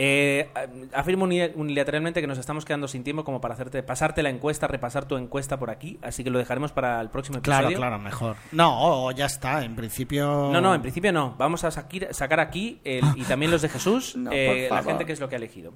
eh, 0.00 0.48
afirmo 0.94 1.24
uni- 1.24 1.50
unilateralmente 1.56 2.20
que 2.20 2.28
nos 2.28 2.38
estamos 2.38 2.64
quedando 2.64 2.86
sin 2.86 3.02
tiempo 3.02 3.24
como 3.24 3.40
para 3.40 3.54
hacerte 3.54 3.82
pasarte 3.82 4.22
la 4.22 4.30
encuesta, 4.30 4.68
repasar 4.68 5.06
tu 5.06 5.16
encuesta 5.16 5.58
por 5.58 5.70
aquí, 5.70 5.98
así 6.02 6.22
que 6.22 6.30
lo 6.30 6.38
dejaremos 6.38 6.70
para 6.70 7.00
el 7.00 7.10
próximo 7.10 7.38
episodio. 7.38 7.66
Claro, 7.66 7.76
claro, 7.76 7.98
mejor. 7.98 8.36
No, 8.52 9.06
o 9.06 9.10
ya 9.10 9.26
está, 9.26 9.64
en 9.64 9.74
principio... 9.74 10.50
No, 10.52 10.60
no, 10.60 10.72
en 10.74 10.80
principio 10.82 11.12
no. 11.12 11.34
Vamos 11.36 11.64
a 11.64 11.70
saquir- 11.70 12.12
sacar 12.12 12.38
aquí 12.38 12.80
el- 12.84 13.04
y 13.16 13.24
también 13.24 13.50
los 13.50 13.60
de 13.62 13.68
Jesús, 13.68 14.14
No, 14.16 14.30
eh, 14.32 14.66
por 14.68 14.78
la 14.78 14.84
gente 14.84 15.04
que 15.04 15.12
es 15.12 15.20
lo 15.20 15.28
que 15.28 15.34
ha 15.34 15.38
elegido. 15.38 15.72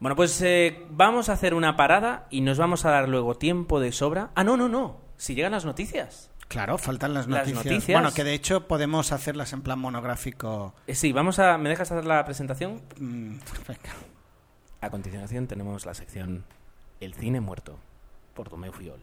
Bueno, 0.00 0.16
pues 0.16 0.40
eh, 0.42 0.84
vamos 0.90 1.28
a 1.28 1.32
hacer 1.34 1.54
una 1.54 1.76
parada 1.76 2.26
y 2.30 2.40
nos 2.40 2.58
vamos 2.58 2.84
a 2.84 2.90
dar 2.90 3.08
luego 3.08 3.36
tiempo 3.36 3.78
de 3.80 3.92
sobra. 3.92 4.30
Ah, 4.34 4.42
no, 4.44 4.56
no, 4.56 4.68
no. 4.68 4.96
Si 5.16 5.34
llegan 5.34 5.52
las 5.52 5.64
noticias. 5.64 6.30
Claro, 6.48 6.78
faltan 6.78 7.12
las 7.12 7.28
Las 7.28 7.46
noticias. 7.52 7.86
Bueno, 7.88 8.12
que 8.12 8.24
de 8.24 8.32
hecho 8.32 8.66
podemos 8.66 9.12
hacerlas 9.12 9.52
en 9.52 9.60
plan 9.60 9.78
monográfico. 9.78 10.74
Eh, 10.86 10.94
sí, 10.94 11.12
vamos 11.12 11.38
a. 11.38 11.58
¿Me 11.58 11.68
dejas 11.68 11.92
hacer 11.92 12.06
la 12.06 12.24
presentación? 12.24 12.80
Mm, 12.98 13.36
venga. 13.68 13.94
A 14.80 14.90
continuación 14.90 15.46
tenemos 15.46 15.84
la 15.84 15.94
sección 15.94 16.44
El 17.00 17.14
cine 17.14 17.40
muerto 17.40 17.78
por 18.34 18.48
Tomeu 18.48 18.72
Fiol. 18.72 19.00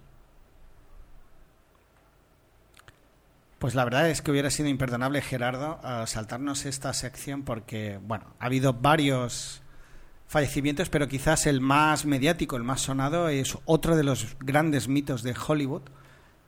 Pues 3.60 3.75
la 3.75 3.84
verdad 3.84 4.10
es 4.10 4.21
que 4.21 4.31
hubiera 4.31 4.49
sido 4.49 4.69
imperdonable, 4.69 5.21
Gerardo, 5.21 5.79
saltarnos 6.05 6.65
esta 6.65 6.93
sección 6.93 7.43
porque, 7.43 7.99
bueno, 8.05 8.25
ha 8.39 8.45
habido 8.45 8.73
varios 8.73 9.62
fallecimientos, 10.27 10.89
pero 10.89 11.08
quizás 11.08 11.45
el 11.47 11.62
más 11.62 12.05
mediático, 12.05 12.58
el 12.58 12.63
más 12.63 12.81
sonado, 12.81 13.29
es 13.29 13.58
otro 13.65 13.95
de 13.95 14.03
los 14.03 14.38
grandes 14.39 14.88
mitos 14.88 15.23
de 15.23 15.36
Hollywood, 15.36 15.84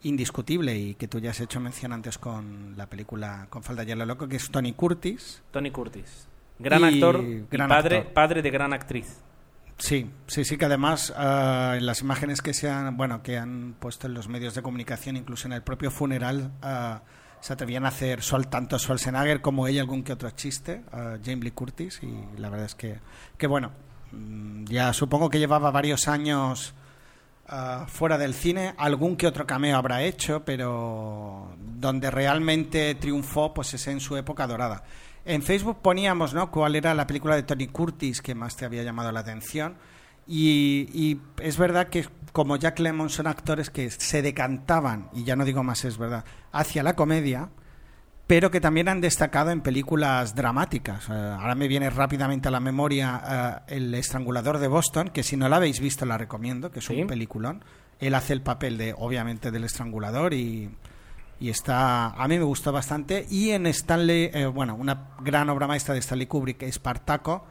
indiscutible 0.04 0.78
y 0.78 0.96
que 0.96 1.08
tú 1.08 1.20
ya 1.20 1.32
has 1.32 1.40
hecho 1.40 1.60
mención 1.60 1.94
antes 1.94 2.18
con 2.18 2.76
la 2.78 2.88
película 2.88 3.48
Con 3.50 3.64
falda 3.64 3.84
y 3.84 3.96
lo 3.96 4.06
loco, 4.06 4.28
que 4.28 4.36
es 4.36 4.50
Tony 4.50 4.74
Curtis. 4.74 5.42
Tony 5.52 5.72
Curtis. 5.72 6.28
Gran 6.60 6.84
actor 6.84 7.24
gran 7.52 7.70
padre, 7.70 8.02
padre 8.02 8.42
de 8.42 8.50
gran 8.50 8.74
actriz. 8.74 9.22
Sí, 9.78 10.10
sí, 10.26 10.44
sí, 10.44 10.58
que 10.58 10.66
además 10.66 11.12
uh, 11.12 11.76
en 11.76 11.86
las 11.86 12.02
imágenes 12.02 12.42
que 12.42 12.54
se 12.56 12.70
han, 12.70 12.98
bueno, 12.98 13.22
que 13.22 13.38
han 13.38 13.76
puesto 13.80 14.08
en 14.08 14.16
los 14.16 14.28
medios 14.28 14.56
de 14.56 14.64
comunicación, 14.64 15.18
incluso 15.18 15.48
en 15.48 15.54
el 15.54 15.62
propio 15.62 15.92
funeral, 15.92 16.52
uh, 16.64 17.00
se 17.40 17.54
atrevían 17.54 17.86
a 17.86 17.90
hacer 17.90 18.24
sol, 18.24 18.48
tanto 18.48 18.80
Schwarzenegger 18.80 19.42
como 19.42 19.68
ella 19.68 19.82
algún 19.82 20.04
que 20.04 20.14
otro 20.14 20.32
chiste, 20.32 20.82
uh, 20.94 21.24
James 21.24 21.44
Lee 21.44 21.52
Curtis, 21.52 22.00
y 22.02 22.40
la 22.40 22.50
verdad 22.50 22.66
es 22.66 22.74
que, 22.74 23.00
que 23.38 23.46
bueno, 23.46 23.72
mm, 24.14 24.66
ya 24.66 24.94
supongo 24.94 25.30
que 25.30 25.38
llevaba 25.38 25.70
varios 25.70 26.08
años 26.08 26.74
fuera 27.88 28.18
del 28.18 28.34
cine, 28.34 28.74
algún 28.78 29.16
que 29.16 29.28
otro 29.28 29.48
cameo 29.48 29.78
habrá 29.78 30.04
hecho, 30.04 30.44
pero 30.44 31.56
donde 31.58 32.12
realmente 32.12 32.96
triunfó, 32.96 33.54
pues 33.54 33.74
es 33.74 33.88
en 33.88 34.00
su 34.00 34.18
época 34.18 34.48
dorada. 34.48 34.84
En 35.24 35.42
Facebook 35.42 35.80
poníamos, 35.82 36.34
¿no? 36.34 36.52
¿Cuál 36.52 36.76
era 36.76 36.94
la 36.94 37.06
película 37.08 37.36
de 37.36 37.44
Tony 37.44 37.68
Curtis 37.68 38.22
que 38.22 38.36
más 38.36 38.56
te 38.56 38.66
había 38.66 38.84
llamado 38.84 39.12
la 39.12 39.22
atención? 39.22 39.76
Y, 40.28 41.20
es 41.42 41.58
verdad 41.58 41.88
que 41.88 42.06
como 42.34 42.58
Jack 42.58 42.80
Lemmon 42.80 43.10
son 43.10 43.28
actores 43.28 43.70
que 43.70 43.90
se 43.90 44.22
decantaban, 44.22 45.10
y 45.14 45.24
ya 45.24 45.36
no 45.36 45.46
digo 45.46 45.64
más, 45.64 45.86
es 45.86 45.98
verdad, 45.98 46.26
hacia 46.52 46.84
la 46.84 46.96
comedia, 46.96 47.50
pero 48.28 48.52
que 48.52 48.60
también 48.60 48.90
han 48.90 49.00
destacado 49.00 49.52
en 49.52 49.62
películas 49.62 50.36
dramáticas. 50.36 51.08
Eh, 51.10 51.14
ahora 51.14 51.56
me 51.56 51.70
viene 51.70 51.90
rápidamente 51.90 52.50
a 52.50 52.52
la 52.52 52.60
memoria 52.60 53.64
eh, 53.68 53.76
El 53.76 53.94
estrangulador 53.96 54.60
de 54.60 54.68
Boston, 54.68 55.10
que 55.10 55.24
si 55.24 55.38
no 55.38 55.48
la 55.48 55.56
habéis 55.56 55.80
visto 55.80 56.06
la 56.06 56.18
recomiendo, 56.18 56.70
que 56.70 56.80
es 56.80 56.90
un 56.90 57.08
peliculón. 57.08 57.64
Él 58.00 58.14
hace 58.14 58.34
el 58.34 58.42
papel 58.42 58.78
de, 58.78 58.94
obviamente, 58.96 59.50
del 59.50 59.64
estrangulador 59.64 60.34
y 60.34 60.70
y 61.40 61.50
está 61.50 62.08
a 62.08 62.28
mí 62.28 62.38
me 62.38 62.44
gustó 62.44 62.72
bastante 62.72 63.26
y 63.30 63.52
en 63.52 63.68
Stanley 63.68 64.32
eh, 64.34 64.46
bueno 64.48 64.76
una 64.76 65.10
gran 65.22 65.50
obra 65.50 65.68
maestra 65.68 65.94
de 65.94 66.00
Stanley 66.00 66.26
Kubrick 66.26 66.64
Espartaco 66.64 67.46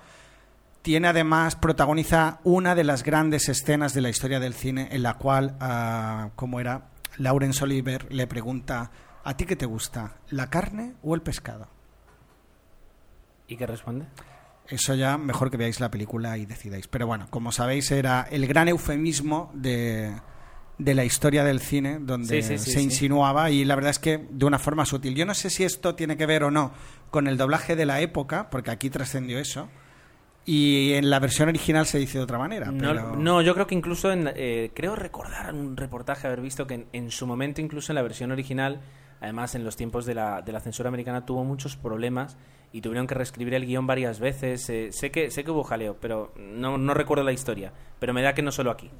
tiene 0.83 1.09
además 1.09 1.55
protagoniza 1.57 2.41
una 2.45 2.75
de 2.75 2.85
las 2.85 3.05
grandes 3.05 3.49
escenas 3.49 3.95
de 3.95 4.01
la 4.01 4.09
historia 4.09 4.41
del 4.41 4.55
cine 4.55 4.89
en 4.91 5.03
la 5.03 5.15
cual 5.15 5.57
uh, 5.61 6.31
como 6.35 6.59
era 6.59 6.89
Laurence 7.19 7.63
Oliver 7.63 8.13
le 8.13 8.27
pregunta 8.27 8.91
a 9.27 9.37
ti 9.37 9.45
qué 9.45 9.57
te 9.57 9.67
gusta 9.67 10.17
la 10.31 10.49
carne 10.49 10.95
o 11.03 11.15
el 11.15 11.23
pescado 11.23 11.69
y 13.49 13.57
qué 13.57 13.67
responde 13.67 14.07
eso 14.69 14.95
ya 14.95 15.19
mejor 15.19 15.51
que 15.51 15.57
veáis 15.57 15.81
la 15.81 15.91
película 15.91 16.39
y 16.39 16.47
decidáis 16.47 16.89
pero 16.89 17.07
bueno 17.07 17.27
como 17.31 17.53
sabéis 17.53 17.91
era 17.91 18.27
el 18.31 18.47
gran 18.47 18.69
eufemismo 18.69 19.51
de 19.55 20.15
de 20.79 20.95
la 20.95 21.05
historia 21.05 21.43
del 21.45 21.61
cine 21.61 21.99
donde 22.01 22.43
se 22.43 22.83
insinuaba 22.83 23.51
y 23.51 23.65
la 23.65 23.75
verdad 23.75 23.91
es 23.91 23.99
que 23.99 24.27
de 24.31 24.45
una 24.45 24.59
forma 24.59 24.85
sutil. 24.85 25.15
Yo 25.15 25.25
no 25.25 25.35
sé 25.35 25.51
si 25.51 25.65
esto 25.65 25.95
tiene 25.95 26.17
que 26.17 26.27
ver 26.27 26.45
o 26.45 26.51
no 26.51 26.73
con 27.11 27.27
el 27.27 27.37
doblaje 27.37 27.77
de 27.77 27.87
la 27.87 28.01
época, 28.01 28.51
porque 28.51 28.71
aquí 28.71 28.91
trascendió 28.91 29.39
eso. 29.39 29.69
Y 30.45 30.93
en 30.93 31.11
la 31.11 31.19
versión 31.19 31.49
original 31.49 31.87
se 31.87 31.99
dice 31.99 32.19
de 32.19 32.25
otra 32.25 32.39
manera. 32.39 32.71
No, 32.71 33.43
yo 33.43 33.55
creo 33.55 33.67
que 33.67 33.75
incluso, 33.75 34.13
en, 34.13 34.31
eh, 34.37 34.71
creo 34.75 34.95
recordar 34.95 35.53
un 35.53 35.77
reportaje 35.77 36.27
haber 36.29 36.41
visto 36.41 36.69
que 36.69 36.87
en, 36.93 37.11
su 37.11 37.27
momento, 37.27 37.61
incluso 37.61 37.91
en 37.91 37.97
la 37.97 38.03
versión 38.03 38.31
original, 38.31 38.81
además 39.21 39.55
en 39.55 39.65
los 39.65 39.77
tiempos 39.77 40.07
de 40.07 40.15
la, 40.15 40.43
de 40.43 40.53
la 40.53 40.61
censura 40.61 40.89
americana, 40.89 41.27
tuvo 41.27 41.45
muchos 41.45 41.77
problemas 41.77 42.37
y 42.73 42.81
tuvieron 42.81 43.07
que 43.07 43.15
reescribir 43.15 43.55
el 43.55 43.67
guion 43.67 43.87
varias 43.87 44.21
veces. 44.21 44.69
Eh, 44.71 44.89
sé, 44.93 45.11
que, 45.11 45.31
sé 45.31 45.45
que 45.45 45.51
hubo 45.51 45.65
jaleo, 45.65 45.97
pero 46.01 46.33
no, 46.37 46.79
no 46.79 46.95
recuerdo 46.95 47.25
la 47.25 47.33
historia. 47.33 47.73
Pero 47.99 48.13
me 48.13 48.23
da 48.23 48.35
que 48.35 48.43
no 48.43 48.53
solo 48.53 48.71
aquí. 48.71 48.91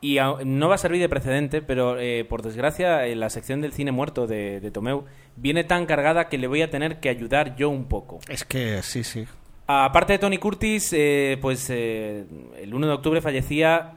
Y 0.00 0.18
no 0.44 0.68
va 0.68 0.74
a 0.74 0.78
servir 0.78 1.00
de 1.00 1.08
precedente, 1.08 1.62
pero 1.62 1.98
eh, 1.98 2.24
por 2.28 2.42
desgracia 2.42 3.06
la 3.16 3.30
sección 3.30 3.60
del 3.60 3.72
cine 3.72 3.92
muerto 3.92 4.26
de, 4.26 4.60
de, 4.60 4.70
Tomeu 4.70 5.04
viene 5.36 5.64
tan 5.64 5.86
cargada 5.86 6.28
que 6.28 6.36
le 6.36 6.46
voy 6.46 6.62
a 6.62 6.70
tener 6.70 7.00
que 7.00 7.08
ayudar 7.08 7.56
yo 7.56 7.70
un 7.70 7.86
poco. 7.86 8.20
Es 8.28 8.44
que 8.44 8.82
sí, 8.82 9.02
sí. 9.02 9.26
Aparte 9.68 10.12
de 10.12 10.18
Tony 10.20 10.38
Curtis, 10.38 10.92
eh, 10.92 11.38
pues 11.40 11.68
eh, 11.70 12.24
el 12.56 12.72
1 12.72 12.86
de 12.86 12.92
octubre 12.92 13.20
fallecía 13.20 13.94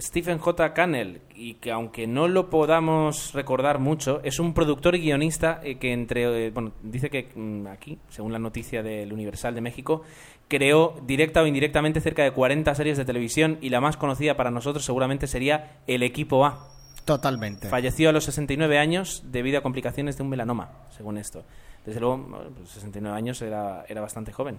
Stephen 0.00 0.38
J. 0.38 0.74
Cannell, 0.74 1.20
y 1.36 1.54
que 1.54 1.70
aunque 1.70 2.08
no 2.08 2.26
lo 2.26 2.50
podamos 2.50 3.32
recordar 3.32 3.78
mucho, 3.78 4.20
es 4.24 4.40
un 4.40 4.52
productor 4.52 4.96
y 4.96 5.02
guionista 5.02 5.60
que 5.60 5.92
entre, 5.92 6.50
bueno, 6.50 6.72
dice 6.82 7.08
que 7.08 7.28
mm, 7.34 7.68
aquí, 7.68 7.98
según 8.08 8.32
la 8.32 8.40
noticia 8.40 8.82
del 8.82 9.12
Universal 9.12 9.54
de 9.54 9.60
México, 9.60 10.02
creó 10.48 10.96
directa 11.06 11.42
o 11.42 11.46
indirectamente 11.46 12.00
cerca 12.00 12.22
de 12.22 12.32
40 12.32 12.74
series 12.74 12.96
de 12.96 13.04
televisión 13.04 13.58
y 13.60 13.70
la 13.70 13.80
más 13.80 13.96
conocida 13.96 14.36
para 14.36 14.50
nosotros 14.50 14.84
seguramente 14.84 15.26
sería 15.26 15.78
El 15.86 16.02
Equipo 16.02 16.44
A. 16.44 16.68
Totalmente. 17.04 17.68
Falleció 17.68 18.08
a 18.08 18.12
los 18.12 18.24
69 18.24 18.78
años 18.78 19.22
debido 19.26 19.58
a 19.58 19.62
complicaciones 19.62 20.16
de 20.16 20.24
un 20.24 20.30
melanoma, 20.30 20.70
según 20.90 21.18
esto. 21.18 21.44
Desde 21.84 22.00
luego, 22.00 22.42
69 22.64 23.00
pues, 23.00 23.16
años 23.16 23.42
era, 23.42 23.84
era 23.88 24.00
bastante 24.00 24.32
joven. 24.32 24.58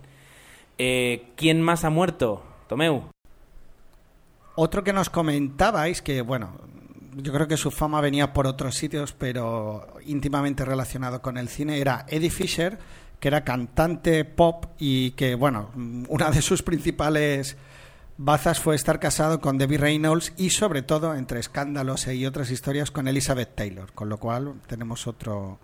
Eh, 0.78 1.32
¿Quién 1.36 1.62
más 1.62 1.84
ha 1.84 1.90
muerto? 1.90 2.44
Tomeu. 2.68 3.10
Otro 4.56 4.84
que 4.84 4.94
nos 4.94 5.10
comentabais, 5.10 6.02
que 6.02 6.22
bueno, 6.22 6.54
yo 7.16 7.34
creo 7.34 7.48
que 7.48 7.58
su 7.58 7.72
fama 7.72 8.02
venía 8.02 8.34
por 8.34 8.48
otros 8.48 8.76
sitios, 8.76 9.14
pero 9.14 9.88
íntimamente 10.06 10.66
relacionado 10.66 11.22
con 11.22 11.38
el 11.38 11.50
cine, 11.50 11.80
era 11.80 12.06
Eddie 12.08 12.30
Fisher, 12.30 12.78
que 13.20 13.28
era 13.28 13.44
cantante 13.44 14.26
pop 14.26 14.66
y 14.78 15.12
que, 15.12 15.36
bueno, 15.36 15.72
una 16.10 16.30
de 16.30 16.42
sus 16.42 16.62
principales 16.62 17.58
bazas 18.18 18.60
fue 18.60 18.76
estar 18.76 19.00
casado 19.00 19.42
con 19.42 19.58
Debbie 19.58 19.78
Reynolds 19.78 20.34
y, 20.38 20.52
sobre 20.52 20.82
todo, 20.82 21.16
entre 21.16 21.40
escándalos 21.40 22.08
y 22.08 22.26
otras 22.26 22.52
historias, 22.52 22.92
con 22.92 23.08
Elizabeth 23.08 23.56
Taylor, 23.56 23.92
con 23.94 24.10
lo 24.10 24.18
cual 24.18 24.56
tenemos 24.68 25.08
otro, 25.08 25.60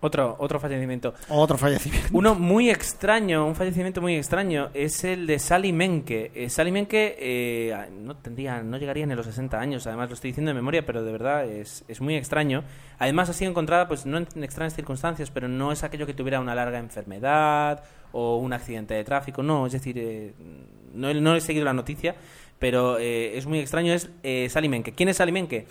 otro, 0.00 0.36
otro 0.38 0.58
fallecimiento. 0.58 1.14
Otro 1.28 1.58
fallecimiento. 1.58 2.08
Uno 2.12 2.34
muy 2.34 2.70
extraño, 2.70 3.46
un 3.46 3.54
fallecimiento 3.54 4.00
muy 4.00 4.16
extraño, 4.16 4.70
es 4.72 5.04
el 5.04 5.26
de 5.26 5.38
Sally 5.38 5.72
Menke. 5.72 6.30
Eh, 6.34 6.48
Sally 6.48 6.72
Menke 6.72 7.16
eh, 7.18 7.88
no, 7.92 8.16
tendría, 8.16 8.62
no 8.62 8.78
llegaría 8.78 9.04
ni 9.04 9.12
a 9.12 9.16
los 9.16 9.26
60 9.26 9.60
años, 9.60 9.86
además 9.86 10.08
lo 10.08 10.14
estoy 10.14 10.30
diciendo 10.30 10.50
de 10.50 10.54
memoria, 10.54 10.86
pero 10.86 11.04
de 11.04 11.12
verdad 11.12 11.44
es, 11.44 11.84
es 11.86 12.00
muy 12.00 12.16
extraño. 12.16 12.64
Además 12.98 13.28
ha 13.28 13.34
sido 13.34 13.50
encontrada, 13.50 13.88
pues 13.88 14.06
no 14.06 14.16
en 14.16 14.26
extrañas 14.42 14.74
circunstancias, 14.74 15.30
pero 15.30 15.48
no 15.48 15.70
es 15.70 15.84
aquello 15.84 16.06
que 16.06 16.14
tuviera 16.14 16.40
una 16.40 16.54
larga 16.54 16.78
enfermedad 16.78 17.84
o 18.12 18.36
un 18.36 18.52
accidente 18.54 18.94
de 18.94 19.04
tráfico, 19.04 19.42
no, 19.42 19.66
es 19.66 19.72
decir, 19.72 19.96
eh, 19.98 20.32
no, 20.94 21.12
no, 21.12 21.36
he 21.36 21.40
seguido 21.40 21.64
la 21.64 21.74
noticia, 21.74 22.16
pero 22.58 22.98
eh, 22.98 23.36
es 23.36 23.46
muy 23.46 23.60
extraño, 23.60 23.92
es 23.92 24.10
Sally 24.50 24.68
Menke. 24.68 24.92
¿Quién 24.92 25.10
es 25.10 25.18
Sally 25.18 25.32
Menke? 25.32 25.66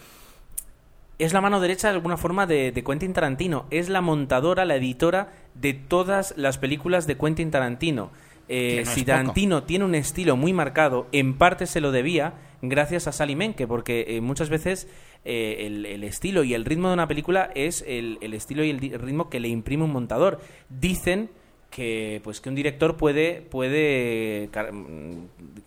Es 1.19 1.33
la 1.33 1.41
mano 1.41 1.59
derecha 1.59 1.89
de 1.89 1.95
alguna 1.95 2.17
forma 2.17 2.47
de, 2.47 2.71
Quentin 2.85 3.13
Tarantino. 3.13 3.65
Es 3.69 3.89
la 3.89 4.01
montadora, 4.01 4.63
la 4.63 4.77
editora 4.77 5.33
de 5.53 5.73
todas 5.73 6.33
las 6.37 6.57
películas 6.57 7.07
de 7.07 7.17
Quentin 7.17 7.51
Tarantino. 7.51 8.11
Eh, 8.47 8.83
si 8.85 9.03
Tarantino 9.03 9.63
tiene 9.63 9.85
un 9.85 9.95
estilo 9.95 10.37
muy 10.37 10.53
marcado, 10.53 11.07
en 11.11 11.37
parte 11.37 11.67
se 11.67 11.81
lo 11.81 11.91
debía 11.91 12.33
gracias 12.61 13.07
a 13.07 13.11
Sally 13.11 13.35
Menke, 13.35 13.67
porque 13.67 14.05
eh, 14.07 14.21
muchas 14.21 14.49
veces 14.49 14.87
eh, 15.25 15.67
el, 15.67 16.03
estilo 16.05 16.43
y 16.43 16.53
el 16.53 16.65
ritmo 16.65 16.87
de 16.87 16.93
una 16.93 17.07
película 17.07 17.51
es 17.53 17.83
el, 17.85 18.17
el 18.21 18.33
estilo 18.33 18.63
y 18.63 18.69
el 18.69 18.79
ritmo 18.79 19.29
que 19.29 19.41
le 19.41 19.49
imprime 19.49 19.83
un 19.83 19.91
montador. 19.91 20.39
Dicen 20.69 21.29
que 21.69 22.19
pues 22.23 22.41
que 22.41 22.49
un 22.49 22.55
director 22.55 22.97
puede 22.97 23.41
puede 23.41 24.49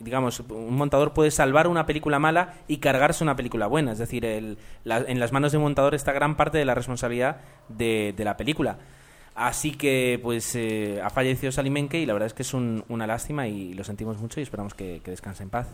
digamos 0.00 0.40
un 0.40 0.74
montador 0.74 1.12
puede 1.12 1.30
salvar 1.30 1.68
una 1.68 1.86
película 1.86 2.18
mala 2.18 2.54
y 2.66 2.78
cargarse 2.78 3.22
una 3.22 3.36
película 3.36 3.66
buena. 3.66 3.92
Es 3.92 3.98
decir 3.98 4.24
el, 4.24 4.58
en 4.84 5.20
las 5.20 5.32
manos 5.32 5.52
de 5.52 5.58
un 5.58 5.64
montador 5.64 5.94
está 5.94 6.12
gran 6.12 6.36
parte 6.36 6.58
de 6.58 6.64
la 6.64 6.74
responsabilidad 6.74 7.40
de, 7.68 8.14
la 8.18 8.36
película. 8.36 8.78
Así 9.34 9.72
que 9.72 10.20
pues 10.22 10.54
eh, 10.56 11.00
ha 11.02 11.08
fallecido 11.08 11.52
Salimenke 11.52 11.98
y 11.98 12.06
la 12.06 12.12
verdad 12.12 12.26
es 12.26 12.34
que 12.34 12.42
es 12.42 12.52
una 12.52 13.06
lástima 13.06 13.48
y 13.48 13.72
lo 13.72 13.84
sentimos 13.84 14.18
mucho 14.18 14.40
y 14.40 14.42
esperamos 14.42 14.74
que, 14.74 15.00
descanse 15.04 15.42
en 15.42 15.50
paz. 15.50 15.68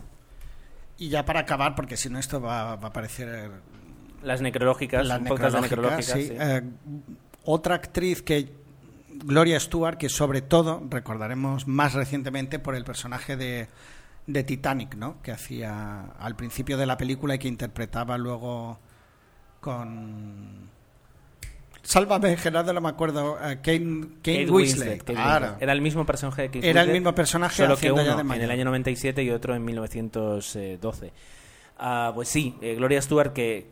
Y 0.97 1.09
ya 1.09 1.25
para 1.25 1.41
acabar 1.41 1.75
porque 1.75 1.97
si 1.97 2.09
no 2.09 2.19
esto 2.19 2.39
va, 2.39 2.73
a 2.73 2.93
parecer 2.93 3.51
las 4.21 4.41
necrológicas 4.41 5.07
las 5.07 5.21
necrológicas, 5.21 6.15
eh, 6.15 6.61
otra 7.45 7.75
actriz 7.75 8.21
que 8.21 8.49
Gloria 9.13 9.59
Stewart, 9.59 9.97
que 9.97 10.09
sobre 10.09 10.41
todo 10.41 10.83
recordaremos 10.89 11.67
más 11.67 11.93
recientemente 11.93 12.59
por 12.59 12.75
el 12.75 12.83
personaje 12.83 13.35
de, 13.35 13.67
de 14.27 14.43
Titanic, 14.43 14.95
¿no? 14.95 15.21
que 15.21 15.31
hacía 15.31 16.11
al 16.19 16.35
principio 16.35 16.77
de 16.77 16.85
la 16.85 16.97
película 16.97 17.35
y 17.35 17.39
que 17.39 17.47
interpretaba 17.47 18.17
luego 18.17 18.79
con 19.59 20.69
Sálvame, 21.81 22.37
Gerardo, 22.37 22.73
no 22.73 22.81
me 22.81 22.89
acuerdo. 22.89 23.37
eh, 23.37 23.59
Kane, 23.63 24.09
Kane 24.21 24.41
Kate 24.41 24.51
Winslet. 24.51 24.99
Kate. 24.99 25.13
Winslet. 25.13 25.61
Era 25.61 25.73
el 25.73 25.81
mismo 25.81 26.05
personaje 26.05 26.43
de 26.43 26.47
Kate 26.49 26.69
Era 26.69 26.81
el 26.83 26.91
mismo 26.91 27.15
personaje 27.15 27.63
solo 27.63 27.77
que 27.77 27.87
ya 27.87 27.93
uno 27.93 28.03
de 28.03 28.35
en 28.35 28.41
el 28.41 28.51
año 28.51 28.65
97 28.65 29.23
y 29.23 29.31
otro 29.31 29.55
en 29.55 29.65
1912. 29.65 31.11
Ah, 31.79 32.11
pues 32.13 32.27
sí, 32.29 32.55
eh, 32.61 32.75
Gloria 32.75 33.01
Stewart 33.01 33.31
que 33.33 33.67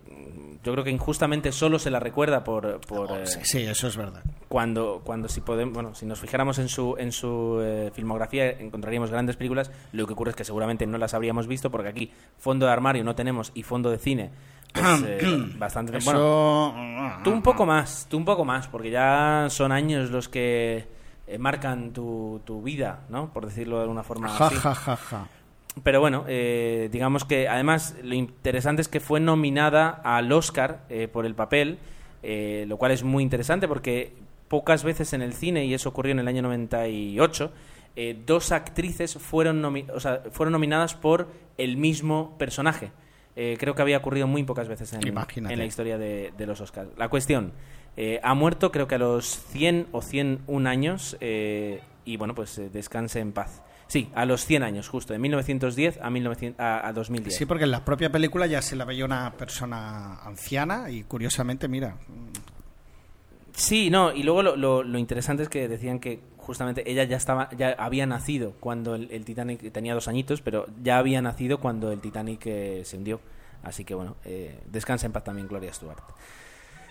yo 0.63 0.71
creo 0.73 0.83
que 0.83 0.89
injustamente 0.91 1.51
solo 1.51 1.77
se 1.79 1.91
la 1.91 1.99
recuerda 1.99 2.43
por, 2.43 2.79
por, 2.81 3.09
eh, 3.11 3.23
Oh, 3.23 3.25
Sí, 3.25 3.39
sí, 3.43 3.59
eso 3.63 3.87
es 3.87 3.95
verdad. 3.95 4.21
cuando 4.49 5.01
cuando 5.03 5.27
si 5.29 5.41
podemos 5.41 5.73
bueno 5.73 5.93
si 5.95 6.05
nos 6.05 6.19
fijáramos 6.19 6.57
en 6.59 6.67
su 6.69 6.95
en 6.97 7.11
su 7.11 7.59
eh, 7.61 7.91
filmografía 7.93 8.49
encontraríamos 8.49 9.11
grandes 9.11 9.35
películas 9.37 9.71
lo 9.93 10.07
que 10.07 10.13
ocurre 10.13 10.31
es 10.31 10.35
que 10.35 10.43
seguramente 10.43 10.85
no 10.87 10.97
las 10.97 11.13
habríamos 11.13 11.47
visto 11.47 11.69
porque 11.69 11.89
aquí 11.89 12.11
fondo 12.37 12.65
de 12.65 12.71
armario 12.71 13.03
no 13.03 13.13
tenemos 13.15 13.51
y 13.55 13.63
fondo 13.63 13.89
de 13.91 13.97
cine 13.97 14.31
pues, 14.73 15.03
eh, 15.05 15.19
bastante 15.57 15.97
Eso... 15.97 16.11
bueno 16.11 17.21
tú 17.23 17.31
un 17.31 17.41
poco 17.41 17.65
más 17.65 18.07
tú 18.09 18.17
un 18.17 18.25
poco 18.25 18.43
más 18.45 18.67
porque 18.67 18.89
ya 18.89 19.47
son 19.49 19.71
años 19.71 20.09
los 20.11 20.27
que 20.29 20.87
eh, 21.27 21.37
marcan 21.37 21.91
tu, 21.91 22.41
tu 22.45 22.61
vida 22.61 23.01
no 23.09 23.31
por 23.33 23.45
decirlo 23.45 23.77
de 23.77 23.81
alguna 23.83 24.03
forma 24.03 24.27
Ja, 24.29 24.47
así. 24.47 24.55
ja, 24.55 24.73
ja, 24.75 24.95
ja. 24.95 25.27
Pero 25.83 25.99
bueno, 25.99 26.25
eh, 26.27 26.89
digamos 26.91 27.23
que 27.25 27.47
además 27.47 27.95
lo 28.03 28.15
interesante 28.15 28.81
es 28.81 28.87
que 28.87 28.99
fue 28.99 29.19
nominada 29.19 29.89
al 29.89 30.31
Oscar 30.31 30.85
eh, 30.89 31.07
por 31.07 31.25
el 31.25 31.35
papel, 31.35 31.77
eh, 32.23 32.65
lo 32.67 32.77
cual 32.77 32.91
es 32.91 33.03
muy 33.03 33.23
interesante 33.23 33.67
porque 33.67 34.13
pocas 34.47 34.83
veces 34.83 35.13
en 35.13 35.21
el 35.21 35.33
cine, 35.33 35.65
y 35.65 35.73
eso 35.73 35.89
ocurrió 35.89 36.13
en 36.13 36.19
el 36.19 36.27
año 36.27 36.41
98, 36.41 37.51
eh, 37.95 38.17
dos 38.25 38.51
actrices 38.51 39.15
fueron, 39.15 39.61
nomi- 39.61 39.89
o 39.93 39.99
sea, 39.99 40.23
fueron 40.31 40.53
nominadas 40.53 40.95
por 40.95 41.27
el 41.57 41.77
mismo 41.77 42.35
personaje. 42.37 42.91
Eh, 43.35 43.55
creo 43.59 43.75
que 43.75 43.81
había 43.83 43.97
ocurrido 43.97 44.25
muy 44.25 44.43
pocas 44.43 44.67
veces 44.67 44.93
en, 44.93 45.01
la 45.59 45.65
historia 45.65 45.97
de, 45.99 46.33
de 46.35 46.45
los 46.47 46.59
Oscars. 46.61 46.89
La 46.97 47.09
cuestión, 47.09 47.51
eh, 47.95 48.19
ha 48.23 48.33
muerto 48.33 48.71
creo 48.71 48.87
que 48.87 48.95
a 48.95 48.99
los 48.99 49.25
100 49.49 49.87
o 49.91 50.01
101 50.01 50.67
años 50.69 51.17
eh, 51.21 51.81
y 52.05 52.17
bueno, 52.17 52.33
pues 52.33 52.59
descanse 52.73 53.19
en 53.19 53.31
paz. 53.33 53.61
Sí, 53.87 54.09
a 54.15 54.25
los 54.25 54.45
100 54.45 54.63
años, 54.63 54.89
justo, 54.89 55.13
de 55.13 55.19
1910 55.19 55.99
a, 56.01 56.09
1900, 56.09 56.59
a, 56.59 56.87
a 56.87 56.93
2010. 56.93 57.35
Sí, 57.37 57.45
porque 57.45 57.63
en 57.63 57.71
la 57.71 57.85
propia 57.85 58.11
película 58.11 58.45
ya 58.45 58.61
se 58.61 58.75
la 58.75 58.83
veía 58.85 59.05
una 59.05 59.31
persona 59.33 60.15
anciana 60.25 60.89
y 60.89 61.03
curiosamente, 61.03 61.67
mira, 61.67 61.95
Sí, 63.53 63.89
no, 63.89 64.13
y 64.13 64.21
luego 64.23 64.43
lo, 64.43 64.55
lo- 64.55 64.83
lo 64.83 64.99
interesante 64.99 65.41
es 65.43 65.49
que 65.49 65.67
decían 65.67 65.99
que 65.99 66.19
justamente 66.37 66.89
ella 66.89 67.03
ya 67.05 67.17
estaba, 67.17 67.49
ya 67.57 67.71
había 67.71 68.05
nacido 68.05 68.53
cuando 68.59 68.93
el, 68.95 69.09
el 69.11 69.25
Titanic 69.25 69.71
tenía 69.71 69.95
dos 69.95 70.07
añitos, 70.07 70.41
pero 70.41 70.67
ya 70.83 70.99
había 70.99 71.21
nacido 71.23 71.59
cuando 71.59 71.91
el 71.91 71.99
Titanic 71.99 72.41
eh, 72.45 72.81
se 72.85 72.97
hundió. 72.97 73.19
Así 73.63 73.83
que 73.83 73.95
bueno, 73.95 74.15
eh, 74.25 74.59
descansa 74.71 75.07
en 75.07 75.11
paz 75.11 75.23
también 75.23 75.47
Gloria 75.47 75.73
Stewart. 75.73 75.97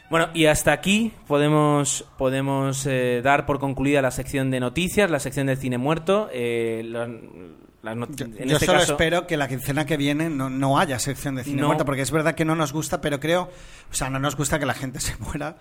Bueno, 0.09 0.29
y 0.35 0.47
hasta 0.47 0.73
aquí 0.73 1.13
podemos, 1.27 2.05
podemos 2.17 2.87
eh, 2.87 3.21
dar 3.25 3.45
por 3.45 3.59
concluida 3.59 4.01
la 4.03 4.11
sección 4.13 4.51
de 4.53 4.61
noticias, 4.61 5.11
la 5.11 5.19
sección 5.19 5.47
del 5.49 5.57
cine 5.57 5.79
muerto. 5.79 6.29
eh, 6.33 6.83
la- 6.85 7.09
yo, 8.15 8.25
en 8.25 8.49
yo 8.49 8.55
este 8.57 8.67
solo 8.67 8.81
caso- 8.81 8.93
espero 8.95 9.27
que 9.29 9.37
la 9.37 9.47
quincena 9.47 9.87
que 9.87 9.97
viene 9.97 10.29
no, 10.29 10.51
no 10.51 10.79
haya 10.79 10.99
sección 10.99 11.37
de 11.37 11.45
cine 11.45 11.61
No. 11.61 11.69
muerto, 11.69 11.85
porque 11.85 12.03
es 12.03 12.11
verdad 12.11 12.35
que 12.35 12.45
no 12.45 12.57
nos 12.57 12.73
gusta, 12.73 13.01
pero 13.01 13.21
creo, 13.21 13.43
o 13.91 13.95
sea, 13.95 14.11
no 14.11 14.19
nos 14.19 14.35
gusta 14.37 14.59
que 14.59 14.67
la 14.67 14.75
gente 14.75 14.99
se 15.01 15.17
muera, 15.19 15.57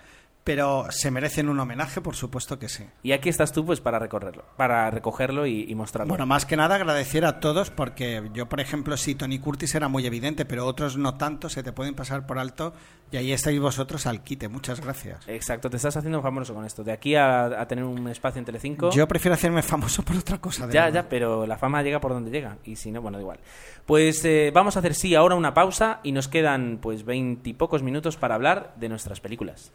pero 0.45 0.85
se 0.91 1.09
merecen 1.09 1.49
un 1.49 1.59
homenaje, 1.59 2.01
por 2.01 2.15
supuesto 2.15 2.59
que 2.59 2.69
sí. 2.69 2.85
Y 3.01 3.13
aquí 3.13 3.29
estás 3.29 3.51
tú 3.51 3.65
pues 3.65 3.81
para 3.81 3.97
recorrerlo, 3.97 4.45
para 4.55 4.91
recogerlo 4.91 5.47
y, 5.47 5.65
y 5.67 5.73
mostrarlo. 5.73 6.09
Bueno, 6.09 6.27
más 6.27 6.45
que 6.45 6.55
nada 6.55 6.75
agradecer 6.75 7.25
a 7.25 7.39
todos, 7.39 7.71
porque 7.71 8.29
yo, 8.31 8.47
por 8.47 8.59
ejemplo, 8.59 8.95
sí, 8.95 9.15
Tony 9.15 9.39
Curtis 9.39 9.73
era 9.73 9.87
muy 9.87 10.05
evidente, 10.05 10.45
pero 10.45 10.67
otros 10.67 10.97
no 10.97 11.15
tanto, 11.15 11.49
se 11.49 11.63
te 11.63 11.73
pueden 11.73 11.95
pasar 11.95 12.27
por 12.27 12.37
alto, 12.37 12.73
y 13.11 13.17
ahí 13.17 13.31
estáis 13.31 13.59
vosotros 13.59 14.05
al 14.05 14.21
quite. 14.23 14.47
Muchas 14.47 14.81
gracias. 14.81 15.27
Exacto, 15.27 15.69
te 15.69 15.77
estás 15.77 15.97
haciendo 15.97 16.21
famoso 16.21 16.53
con 16.53 16.63
esto. 16.63 16.83
De 16.83 16.91
aquí 16.91 17.15
a, 17.15 17.45
a 17.45 17.67
tener 17.67 17.83
un 17.83 18.07
espacio 18.07 18.37
en 18.37 18.45
Telecinco. 18.45 18.91
Yo 18.91 19.07
prefiero 19.07 19.33
hacerme 19.33 19.63
famoso 19.63 20.03
por 20.03 20.15
otra 20.15 20.37
cosa. 20.39 20.67
de 20.67 20.73
Ya, 20.73 20.89
ya, 20.89 21.09
pero 21.09 21.47
la 21.47 21.57
fama 21.57 21.81
llega 21.81 21.99
por 21.99 22.11
donde 22.11 22.29
llega. 22.29 22.57
Y 22.65 22.75
si 22.75 22.91
no, 22.91 23.01
bueno, 23.01 23.17
da 23.17 23.21
igual. 23.23 23.39
Pues 23.87 24.23
eh, 24.25 24.51
vamos 24.53 24.75
a 24.75 24.79
hacer, 24.79 24.93
sí, 24.93 25.15
ahora 25.15 25.33
una 25.33 25.55
pausa 25.55 26.01
y 26.03 26.11
nos 26.11 26.27
quedan 26.27 26.77
pues 26.81 27.03
veintipocos 27.03 27.81
minutos 27.81 28.17
para 28.17 28.35
hablar 28.35 28.73
de 28.77 28.89
nuestras 28.89 29.19
películas. 29.19 29.71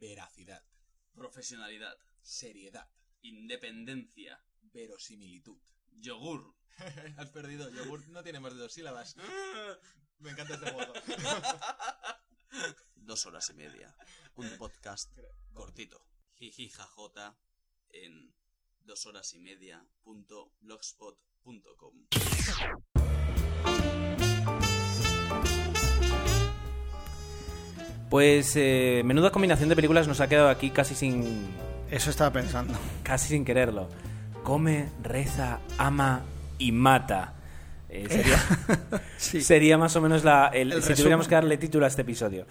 Veracidad, 0.00 0.64
profesionalidad, 1.12 1.94
seriedad, 2.22 2.88
independencia, 3.20 4.42
verosimilitud, 4.72 5.60
yogur. 5.90 6.54
Has 7.18 7.30
perdido. 7.30 7.68
Yogur 7.70 8.08
no 8.08 8.22
tiene 8.22 8.40
más 8.40 8.54
de 8.54 8.60
dos 8.60 8.72
sílabas. 8.72 9.14
Me 10.20 10.30
encanta 10.30 10.54
este 10.54 10.70
juego. 10.70 10.94
Dos 12.94 13.26
horas 13.26 13.50
y 13.50 13.54
media. 13.54 13.94
Un 14.36 14.48
podcast 14.56 15.12
cortito. 15.52 16.06
Jiji 16.36 16.70
jajota 16.70 17.38
en 17.90 18.34
dos 18.80 19.04
horas 19.04 19.34
y 19.34 19.38
media 19.38 19.86
punto 20.02 20.54
blogspot 20.60 21.20
punto 21.42 21.76
com. 21.76 22.06
Pues 28.14 28.52
eh, 28.54 29.02
menuda 29.04 29.30
combinación 29.32 29.68
de 29.68 29.74
películas 29.74 30.06
nos 30.06 30.20
ha 30.20 30.28
quedado 30.28 30.48
aquí 30.48 30.70
casi 30.70 30.94
sin, 30.94 31.48
Eso 31.90 32.10
estaba 32.10 32.32
pensando. 32.32 32.72
casi 33.02 33.30
sin 33.30 33.44
quererlo. 33.44 33.88
Come, 34.44 34.86
reza, 35.02 35.58
ama 35.78 36.22
y 36.56 36.70
mata. 36.70 37.34
Eh, 37.88 38.06
sería, 38.08 38.38
Sí. 39.16 39.40
sería 39.42 39.78
más 39.78 39.96
o 39.96 40.00
menos 40.00 40.22
la, 40.22 40.46
el, 40.54 40.70
El 40.70 40.82
si 40.84 40.94
tuviéramos 40.94 41.26
que 41.26 41.34
darle 41.34 41.56
título 41.58 41.86
a 41.86 41.88
este 41.88 42.02
episodio. 42.02 42.46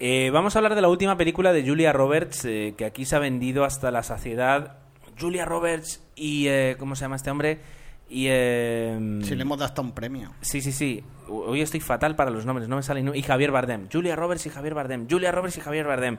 Eh, 0.00 0.30
vamos 0.32 0.56
a 0.56 0.58
hablar 0.58 0.74
de 0.74 0.80
la 0.82 0.88
última 0.88 1.16
película 1.16 1.52
de 1.52 1.64
Julia 1.64 1.92
Roberts, 1.92 2.44
eh, 2.44 2.74
que 2.76 2.84
aquí 2.84 3.04
se 3.04 3.14
ha 3.14 3.20
vendido 3.20 3.62
hasta 3.62 3.92
la 3.92 4.02
saciedad. 4.02 4.78
Julia 5.20 5.44
Roberts 5.44 6.02
y... 6.16 6.48
¿Cómo 6.80 6.96
se 6.96 7.02
llama 7.02 7.14
este 7.14 7.30
hombre? 7.30 7.60
Y... 8.08 8.26
eh, 8.28 9.20
Si 9.22 9.34
le 9.34 9.42
hemos 9.42 9.58
dado 9.58 9.66
hasta 9.68 9.82
un 9.82 9.92
premio. 9.92 10.32
Sí, 10.40 10.60
sí, 10.60 10.72
sí. 10.72 11.02
Hoy 11.28 11.60
estoy 11.60 11.80
fatal 11.80 12.14
para 12.16 12.30
los 12.30 12.46
nombres, 12.46 12.68
no 12.68 12.76
me 12.76 12.82
salen. 12.82 13.10
Y 13.14 13.22
Javier 13.22 13.50
Bardem. 13.50 13.88
Julia 13.92 14.14
Roberts 14.16 14.46
y 14.46 14.50
Javier 14.50 14.74
Bardem. 14.74 15.08
Julia 15.10 15.32
Roberts 15.32 15.58
y 15.58 15.60
Javier 15.60 15.86
Bardem. 15.86 16.18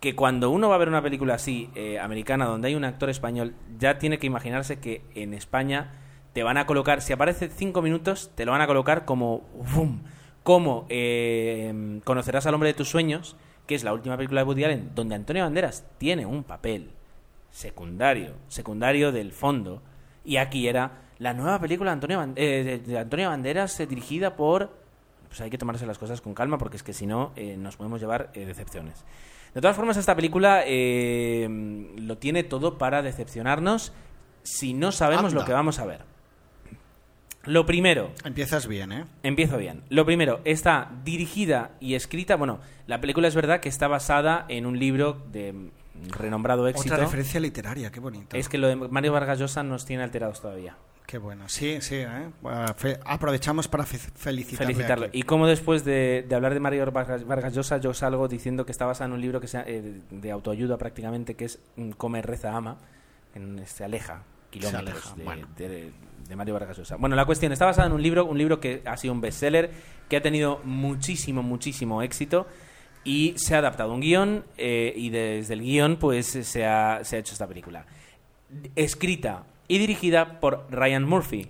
Que 0.00 0.14
cuando 0.14 0.50
uno 0.50 0.68
va 0.68 0.74
a 0.74 0.78
ver 0.78 0.88
una 0.88 1.02
película 1.02 1.34
así, 1.34 1.70
eh, 1.74 1.98
americana, 1.98 2.44
donde 2.44 2.68
hay 2.68 2.74
un 2.74 2.84
actor 2.84 3.08
español, 3.08 3.54
ya 3.78 3.98
tiene 3.98 4.18
que 4.18 4.26
imaginarse 4.26 4.78
que 4.78 5.02
en 5.14 5.32
España 5.32 5.92
te 6.34 6.42
van 6.42 6.58
a 6.58 6.66
colocar, 6.66 7.00
si 7.00 7.12
aparece 7.14 7.48
cinco 7.48 7.80
minutos, 7.80 8.30
te 8.34 8.44
lo 8.44 8.52
van 8.52 8.60
a 8.60 8.66
colocar 8.66 9.04
como. 9.06 9.48
¡Bum! 9.74 10.00
Como 10.42 10.84
eh, 10.90 12.00
conocerás 12.04 12.44
al 12.46 12.52
hombre 12.52 12.68
de 12.68 12.74
tus 12.74 12.90
sueños, 12.90 13.34
que 13.66 13.74
es 13.74 13.82
la 13.82 13.94
última 13.94 14.16
película 14.18 14.42
de 14.42 14.46
Woody 14.46 14.64
Allen, 14.64 14.90
donde 14.94 15.14
Antonio 15.14 15.42
Banderas 15.44 15.86
tiene 15.96 16.26
un 16.26 16.44
papel 16.44 16.90
secundario, 17.50 18.34
secundario 18.48 19.10
del 19.10 19.32
fondo. 19.32 19.80
Y 20.22 20.36
aquí 20.36 20.68
era 20.68 21.03
la 21.24 21.32
nueva 21.32 21.58
película 21.58 21.90
de 21.90 21.94
Antonio, 21.94 22.32
eh, 22.36 22.62
de, 22.64 22.78
de 22.80 22.98
Antonio 22.98 23.30
Banderas 23.30 23.80
eh, 23.80 23.86
dirigida 23.86 24.36
por... 24.36 24.70
Pues 25.26 25.40
hay 25.40 25.48
que 25.48 25.56
tomarse 25.56 25.86
las 25.86 25.96
cosas 25.96 26.20
con 26.20 26.34
calma 26.34 26.58
porque 26.58 26.76
es 26.76 26.82
que 26.82 26.92
si 26.92 27.06
no 27.06 27.32
eh, 27.34 27.56
nos 27.56 27.76
podemos 27.76 27.98
llevar 27.98 28.30
decepciones. 28.34 29.04
De 29.54 29.62
todas 29.62 29.74
formas, 29.74 29.96
esta 29.96 30.14
película 30.14 30.64
eh, 30.66 31.48
lo 31.96 32.18
tiene 32.18 32.44
todo 32.44 32.76
para 32.76 33.00
decepcionarnos 33.00 33.92
si 34.42 34.74
no 34.74 34.92
sabemos 34.92 35.32
Anda. 35.32 35.40
lo 35.40 35.46
que 35.46 35.52
vamos 35.54 35.78
a 35.78 35.86
ver. 35.86 36.02
Lo 37.44 37.64
primero, 37.64 38.10
Empiezas 38.24 38.66
bien, 38.66 38.92
¿eh? 38.92 39.04
Empiezo 39.22 39.56
bien. 39.56 39.82
Lo 39.88 40.04
primero, 40.04 40.40
está 40.44 40.90
dirigida 41.04 41.70
y 41.80 41.94
escrita. 41.94 42.36
Bueno, 42.36 42.60
la 42.86 43.00
película 43.00 43.28
es 43.28 43.34
verdad 43.34 43.60
que 43.60 43.70
está 43.70 43.88
basada 43.88 44.44
en 44.48 44.66
un 44.66 44.78
libro 44.78 45.24
de 45.32 45.70
renombrado 46.10 46.68
éxito. 46.68 46.94
Otra 46.94 47.04
referencia 47.04 47.40
literaria, 47.40 47.90
qué 47.90 48.00
bonito. 48.00 48.36
Es 48.36 48.48
que 48.48 48.58
lo 48.58 48.68
de 48.68 48.76
Mario 48.76 49.12
Vargas 49.12 49.38
Llosa 49.38 49.62
nos 49.62 49.86
tiene 49.86 50.02
alterados 50.02 50.40
todavía. 50.42 50.76
Qué 51.06 51.18
bueno. 51.18 51.48
Sí, 51.48 51.78
sí, 51.80 51.96
¿eh? 51.96 52.30
Aprovechamos 53.04 53.68
para 53.68 53.84
fe- 53.84 53.98
felicitarle. 53.98 54.72
Felicitarlo. 54.74 55.06
aquí. 55.06 55.18
Y 55.18 55.22
como 55.22 55.46
después 55.46 55.84
de, 55.84 56.24
de 56.26 56.34
hablar 56.34 56.54
de 56.54 56.60
Mario 56.60 56.90
Vargas, 56.90 57.26
Vargas 57.26 57.54
Llosa, 57.54 57.76
yo 57.78 57.92
salgo 57.92 58.26
diciendo 58.26 58.64
que 58.64 58.72
está 58.72 58.86
basada 58.86 59.06
en 59.08 59.12
un 59.12 59.20
libro 59.20 59.40
que 59.40 59.46
sea, 59.46 59.64
eh, 59.66 60.00
de 60.10 60.30
autoayuda 60.30 60.78
prácticamente, 60.78 61.34
que 61.34 61.44
es 61.44 61.60
Come, 61.98 62.22
Reza, 62.22 62.56
Ama. 62.56 62.78
En, 63.34 63.66
se 63.66 63.84
aleja 63.84 64.22
kilómetros 64.50 64.88
aleja, 64.88 65.14
de, 65.16 65.24
bueno. 65.24 65.48
de- 65.56 65.92
de 66.28 66.36
Mario 66.36 66.54
Vargas 66.54 66.78
Llosa. 66.78 66.96
Bueno, 66.96 67.16
la 67.16 67.26
cuestión 67.26 67.52
está 67.52 67.66
basada 67.66 67.86
en 67.86 67.92
un 67.92 68.02
libro, 68.02 68.24
un 68.24 68.38
libro 68.38 68.58
que 68.58 68.80
ha 68.86 68.96
sido 68.96 69.12
un 69.12 69.20
bestseller, 69.20 69.70
que 70.08 70.16
ha 70.16 70.22
tenido 70.22 70.60
muchísimo, 70.64 71.42
muchísimo 71.42 72.00
éxito 72.00 72.46
y 73.04 73.34
se 73.36 73.54
ha 73.54 73.58
adaptado 73.58 73.90
a 73.90 73.94
un 73.94 74.00
guion 74.00 74.44
eh, 74.56 74.94
y 74.96 75.10
desde 75.10 75.52
el 75.52 75.60
guion 75.60 75.96
pues 75.98 76.26
se 76.28 76.64
ha, 76.64 77.00
se 77.04 77.16
ha 77.16 77.18
hecho 77.18 77.34
esta 77.34 77.46
película. 77.46 77.84
Escrita 78.74 79.44
y 79.68 79.78
dirigida 79.78 80.40
por 80.40 80.66
Ryan 80.70 81.04
Murphy. 81.04 81.48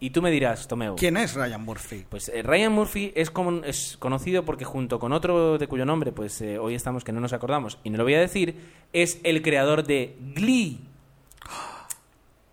Y 0.00 0.10
tú 0.10 0.20
me 0.20 0.30
dirás, 0.30 0.68
Tomeu. 0.68 0.96
¿Quién 0.96 1.16
es 1.16 1.34
Ryan 1.34 1.64
Murphy? 1.64 2.04
Pues 2.08 2.28
eh, 2.28 2.42
Ryan 2.42 2.72
Murphy 2.72 3.12
es, 3.14 3.30
como, 3.30 3.64
es 3.64 3.96
conocido 3.98 4.44
porque 4.44 4.64
junto 4.64 4.98
con 4.98 5.12
otro 5.12 5.56
de 5.56 5.66
cuyo 5.66 5.86
nombre 5.86 6.12
pues 6.12 6.40
eh, 6.42 6.58
hoy 6.58 6.74
estamos 6.74 7.04
que 7.04 7.12
no 7.12 7.20
nos 7.20 7.32
acordamos 7.32 7.78
y 7.84 7.90
no 7.90 7.96
lo 7.96 8.04
voy 8.04 8.14
a 8.14 8.20
decir, 8.20 8.60
es 8.92 9.20
el 9.24 9.40
creador 9.40 9.86
de 9.86 10.18
Glee. 10.34 10.80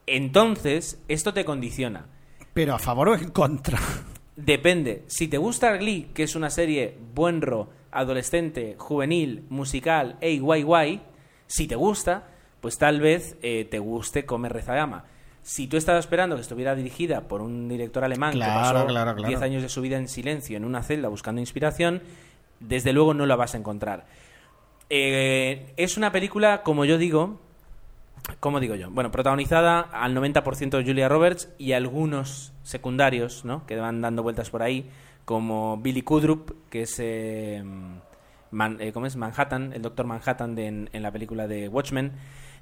Entonces, 0.08 1.02
esto 1.08 1.34
te 1.34 1.44
condiciona. 1.44 2.06
Pero 2.54 2.74
a 2.74 2.80
favor 2.80 3.10
o 3.10 3.16
en 3.16 3.32
contra. 3.32 3.80
Depende. 4.36 5.04
Si 5.08 5.28
te 5.28 5.38
gusta 5.38 5.76
Glee, 5.78 6.10
que 6.14 6.24
es 6.24 6.36
una 6.36 6.50
serie 6.50 6.98
buenro, 7.14 7.70
adolescente, 7.92 8.76
juvenil, 8.78 9.46
musical, 9.50 10.18
ey, 10.22 10.40
guay, 10.40 10.64
guay, 10.64 11.02
si 11.48 11.68
te 11.68 11.76
gusta, 11.76 12.30
pues 12.62 12.78
tal 12.78 13.02
vez 13.02 13.36
eh, 13.42 13.66
te 13.70 13.80
guste 13.80 14.26
Comer 14.26 14.54
Rezagama. 14.54 15.04
Si 15.44 15.68
tú 15.68 15.76
estabas 15.78 16.06
esperando 16.06 16.36
que 16.36 16.42
estuviera 16.44 16.76
dirigida 16.76 17.22
por 17.22 17.42
un 17.42 17.68
director 17.68 18.04
alemán 18.04 18.34
Claro, 18.34 18.52
que 18.52 18.60
pasó 18.60 18.86
claro, 18.88 19.16
claro. 19.16 19.28
10 19.28 19.42
años 19.42 19.62
de 19.64 19.70
su 19.70 19.82
vida 19.82 19.98
en 19.98 20.08
silencio 20.08 20.56
en 20.56 20.66
una 20.66 20.84
celda 20.84 21.10
buscando 21.10 21.42
inspiración, 21.42 22.02
desde 22.60 22.94
luego 22.94 23.14
no 23.16 23.26
la 23.26 23.36
vas 23.36 23.56
a 23.56 23.58
encontrar. 23.58 24.06
Eh, 24.90 25.74
es 25.78 25.98
una 25.98 26.12
película, 26.12 26.64
como 26.64 26.86
yo 26.86 26.98
digo, 26.98 27.40
¿cómo 28.40 28.60
digo 28.60 28.76
yo? 28.76 28.90
Bueno, 28.92 29.12
protagonizada 29.12 29.80
al 29.80 30.14
90% 30.16 30.78
de 30.78 30.84
Julia 30.84 31.10
Roberts 31.10 31.50
y 31.58 31.72
algunos 31.74 32.54
secundarios, 32.64 33.46
¿no? 33.46 33.66
Que 33.66 33.78
van 33.78 34.02
dando 34.02 34.22
vueltas 34.24 34.50
por 34.50 34.62
ahí, 34.62 34.90
como 35.26 35.78
Billy 35.78 36.02
Kudrup, 36.02 36.52
que 36.70 36.84
es, 36.84 36.96
eh, 37.00 37.64
Man- 38.52 38.78
eh, 38.82 38.92
¿cómo 38.92 39.06
es? 39.06 39.16
Manhattan, 39.16 39.72
el 39.74 39.82
Doctor 39.82 40.06
Manhattan 40.06 40.56
de- 40.56 40.68
en, 40.68 40.90
en 40.92 41.04
la 41.04 41.12
película 41.12 41.48
de 41.48 41.70
Watchmen, 41.70 42.12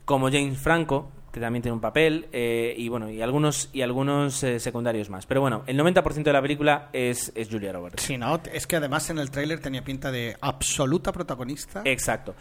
como 0.09 0.31
James 0.31 0.57
Franco, 0.57 1.11
que 1.31 1.39
también 1.39 1.61
tiene 1.61 1.75
un 1.75 1.81
papel, 1.81 2.29
eh, 2.31 2.73
y 2.75 2.89
bueno, 2.89 3.11
y 3.11 3.21
algunos, 3.21 3.69
y 3.73 3.83
algunos 3.83 4.41
eh, 4.41 4.59
secundarios 4.59 5.07
más. 5.11 5.27
Pero 5.27 5.39
bueno, 5.39 5.61
el 5.67 5.77
90% 5.77 6.23
de 6.23 6.33
la 6.33 6.41
película 6.41 6.89
es, 6.93 7.31
es 7.35 7.47
Julia 7.47 7.71
Roberts. 7.71 8.01
Sí, 8.01 8.17
no, 8.17 8.41
es 8.51 8.65
que 8.65 8.77
además 8.77 9.07
en 9.11 9.19
el 9.19 9.29
tráiler 9.29 9.59
tenía 9.59 9.83
pinta 9.83 10.11
de 10.11 10.35
absoluta 10.41 11.11
protagonista. 11.11 11.83
Exacto. 11.85 12.33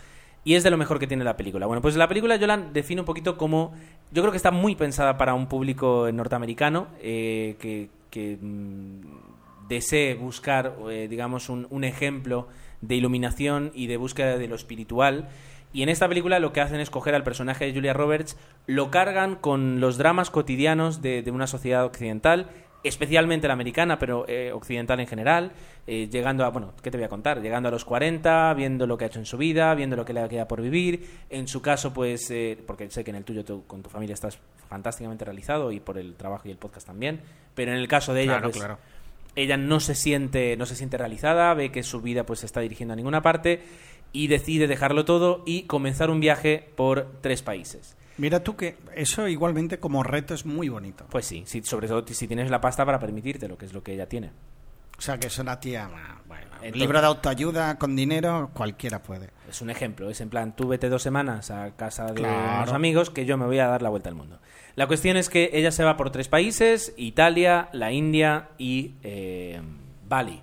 Y 0.44 0.54
es 0.54 0.62
de 0.62 0.70
lo 0.70 0.78
mejor 0.78 0.98
que 0.98 1.06
tiene 1.06 1.24
la 1.24 1.36
película. 1.36 1.66
Bueno, 1.66 1.82
pues 1.82 1.94
la 1.96 2.08
película 2.08 2.36
yo 2.36 2.46
la 2.46 2.56
defino 2.56 3.02
un 3.02 3.06
poquito 3.06 3.36
como... 3.36 3.74
Yo 4.12 4.22
creo 4.22 4.30
que 4.30 4.38
está 4.38 4.50
muy 4.50 4.74
pensada 4.74 5.18
para 5.18 5.34
un 5.34 5.46
público 5.46 6.08
norteamericano 6.10 6.88
eh, 7.02 7.56
que, 7.60 7.90
que, 8.10 8.38
mm, 8.40 9.68
desee 9.68 10.14
buscar, 10.14 10.74
eh, 10.90 11.06
digamos, 11.06 11.50
un, 11.50 11.66
un 11.68 11.84
ejemplo 11.84 12.48
de 12.80 12.94
iluminación 12.94 13.72
y 13.74 13.88
de 13.88 13.98
búsqueda 13.98 14.38
de 14.38 14.48
lo 14.48 14.54
espiritual. 14.54 15.28
Y 15.72 15.82
en 15.82 15.88
esta 15.88 16.08
película 16.08 16.38
lo 16.40 16.52
que 16.52 16.60
hacen 16.60 16.80
es 16.80 16.90
coger 16.90 17.14
al 17.14 17.24
personaje 17.24 17.66
de 17.66 17.74
Julia 17.74 17.92
Roberts, 17.92 18.36
lo 18.66 18.90
cargan 18.90 19.36
con 19.36 19.80
los 19.80 19.98
dramas 19.98 20.30
cotidianos 20.30 21.02
de, 21.02 21.22
de 21.22 21.30
una 21.30 21.46
sociedad 21.46 21.84
occidental, 21.84 22.48
especialmente 22.84 23.48
la 23.48 23.54
americana, 23.54 23.98
pero 23.98 24.24
eh, 24.28 24.52
occidental 24.52 25.00
en 25.00 25.06
general, 25.06 25.52
eh, 25.86 26.08
llegando 26.10 26.44
a, 26.44 26.50
bueno, 26.50 26.72
¿qué 26.82 26.90
te 26.90 26.96
voy 26.96 27.04
a 27.04 27.08
contar? 27.08 27.42
Llegando 27.42 27.68
a 27.68 27.72
los 27.72 27.84
40, 27.84 28.54
viendo 28.54 28.86
lo 28.86 28.96
que 28.96 29.04
ha 29.04 29.08
hecho 29.08 29.18
en 29.18 29.26
su 29.26 29.36
vida, 29.36 29.74
viendo 29.74 29.96
lo 29.96 30.04
que 30.04 30.12
le 30.12 30.26
queda 30.28 30.46
por 30.48 30.62
vivir, 30.62 31.04
en 31.28 31.48
su 31.48 31.60
caso, 31.60 31.92
pues, 31.92 32.30
eh, 32.30 32.56
porque 32.66 32.90
sé 32.90 33.04
que 33.04 33.10
en 33.10 33.16
el 33.16 33.24
tuyo 33.24 33.44
tú, 33.44 33.64
con 33.66 33.82
tu 33.82 33.90
familia 33.90 34.14
estás 34.14 34.38
fantásticamente 34.68 35.24
realizado 35.24 35.72
y 35.72 35.80
por 35.80 35.98
el 35.98 36.14
trabajo 36.14 36.46
y 36.46 36.50
el 36.50 36.58
podcast 36.58 36.86
también, 36.86 37.20
pero 37.54 37.72
en 37.72 37.78
el 37.78 37.88
caso 37.88 38.14
de 38.14 38.22
ella, 38.22 38.32
Claro, 38.34 38.50
pues, 38.50 38.58
claro. 38.58 38.78
ella 39.34 39.56
no 39.56 39.80
se 39.80 39.94
siente 39.94 40.56
no 40.56 40.66
se 40.66 40.76
siente 40.76 40.98
realizada 40.98 41.54
ve 41.54 41.70
que 41.72 41.82
su 41.82 42.00
vida 42.00 42.24
pues 42.24 42.40
se 42.40 42.46
está 42.46 42.60
dirigiendo 42.60 42.92
a 42.92 42.96
ninguna 42.96 43.22
parte 43.22 43.62
y 44.12 44.26
decide 44.28 44.66
dejarlo 44.66 45.04
todo 45.04 45.42
y 45.46 45.62
comenzar 45.64 46.10
un 46.10 46.20
viaje 46.20 46.68
por 46.76 47.08
tres 47.20 47.42
países 47.42 47.96
Mira 48.16 48.42
tú 48.42 48.56
que 48.56 48.76
eso 48.96 49.28
igualmente 49.28 49.78
como 49.78 50.02
reto 50.02 50.34
es 50.34 50.44
muy 50.44 50.68
bonito. 50.68 51.06
pues 51.10 51.24
sí, 51.26 51.44
sí, 51.46 51.62
sobre 51.62 51.86
todo 51.88 52.04
si 52.08 52.26
tienes 52.26 52.50
la 52.50 52.60
pasta 52.60 52.84
para 52.84 52.98
permitírtelo 52.98 53.56
que 53.56 53.66
es 53.66 53.72
lo 53.72 53.82
que 53.82 53.92
ella 53.94 54.08
tiene 54.08 54.30
O 54.98 55.00
sea, 55.00 55.18
que 55.20 55.28
es 55.28 55.38
una 55.38 55.60
tía... 55.60 55.88
Bueno, 56.26 56.46
Entonces- 56.56 56.76
libro 56.76 57.00
de 57.00 57.06
autoayuda 57.06 57.78
con 57.78 57.94
dinero, 57.94 58.50
cualquiera 58.52 59.00
puede. 59.02 59.30
es 59.48 59.60
un 59.62 59.70
ejemplo 59.70 60.10
es 60.10 60.20
en 60.20 60.28
plan 60.30 60.56
tú 60.56 60.66
vete 60.66 60.88
dos 60.88 61.02
semanas 61.02 61.50
a 61.52 61.70
casa 61.76 62.06
de 62.06 62.14
Claro. 62.14 62.62
unos 62.64 62.72
amigos 62.74 63.10
que 63.10 63.24
yo 63.24 63.36
me 63.38 63.46
voy 63.46 63.60
a 63.60 63.68
dar 63.68 63.82
la 63.82 63.88
vuelta 63.88 64.08
al 64.08 64.16
mundo 64.16 64.40
la 64.74 64.86
cuestión 64.88 65.16
es 65.16 65.28
que 65.28 65.50
ella 65.52 65.70
se 65.70 65.84
va 65.84 65.96
por 65.96 66.10
tres 66.10 66.26
países 66.28 66.92
Italia 66.96 67.68
la 67.72 67.92
India 67.92 68.48
y 68.58 68.94
eh, 69.04 69.60
Bali 70.08 70.42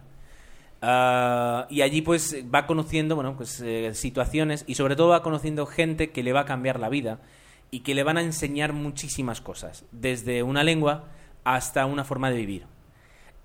Ah, 0.88 1.66
y 1.72 1.82
allí 1.82 2.04
pues 2.04 2.36
va 2.54 2.68
conociendo 2.68 3.16
bueno 3.16 3.36
pues 3.36 3.60
eh, 3.60 3.96
situaciones 3.96 4.64
y 4.68 4.76
sobre 4.76 4.96
todo 4.96 5.08
va 5.08 5.24
conociendo 5.24 5.66
gente 5.66 6.12
que 6.12 6.22
le 6.22 6.32
va 6.32 6.42
a 6.42 6.46
cambiar 6.46 6.80
la 6.80 6.90
vida 6.90 7.22
y 7.72 7.80
que 7.80 7.96
le 7.96 8.04
van 8.04 8.18
a 8.18 8.22
enseñar 8.22 8.72
muchísimas 8.72 9.42
cosas 9.42 9.86
desde 9.92 10.44
una 10.44 10.64
lengua 10.64 11.06
hasta 11.44 11.88
una 11.88 12.04
forma 12.04 12.30
de 12.30 12.38
vivir. 12.38 12.68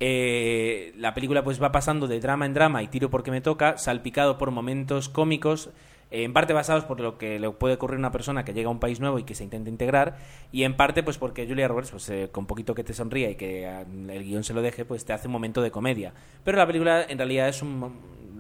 Eh, 0.00 0.92
la 0.98 1.14
película 1.14 1.42
pues 1.42 1.62
va 1.62 1.72
pasando 1.72 2.08
de 2.08 2.20
drama 2.20 2.44
en 2.44 2.52
drama 2.52 2.82
y 2.82 2.88
tiro 2.88 3.08
porque 3.08 3.30
me 3.30 3.40
toca 3.40 3.78
salpicado 3.78 4.36
por 4.36 4.50
momentos 4.50 5.08
cómicos 5.08 5.70
en 6.10 6.32
parte 6.32 6.52
basados 6.52 6.84
por 6.84 7.00
lo 7.00 7.18
que 7.18 7.38
le 7.38 7.50
puede 7.50 7.74
ocurrir 7.74 7.96
a 7.96 7.98
una 8.00 8.10
persona 8.12 8.44
que 8.44 8.52
llega 8.52 8.68
a 8.68 8.72
un 8.72 8.80
país 8.80 8.98
nuevo 9.00 9.18
y 9.18 9.24
que 9.24 9.34
se 9.34 9.44
intenta 9.44 9.70
integrar 9.70 10.18
y 10.52 10.64
en 10.64 10.76
parte 10.76 11.02
pues 11.02 11.18
porque 11.18 11.46
Julia 11.46 11.68
Roberts 11.68 11.90
pues 11.92 12.08
eh, 12.10 12.28
con 12.32 12.46
poquito 12.46 12.74
que 12.74 12.82
te 12.84 12.92
sonría 12.94 13.30
y 13.30 13.36
que 13.36 13.64
eh, 13.64 13.84
el 14.08 14.24
guion 14.24 14.42
se 14.44 14.52
lo 14.54 14.62
deje 14.62 14.84
pues 14.84 15.04
te 15.04 15.12
hace 15.12 15.28
un 15.28 15.32
momento 15.32 15.62
de 15.62 15.70
comedia 15.70 16.12
pero 16.44 16.58
la 16.58 16.66
película 16.66 17.04
en 17.08 17.16
realidad 17.18 17.48
es 17.48 17.62
un 17.62 17.92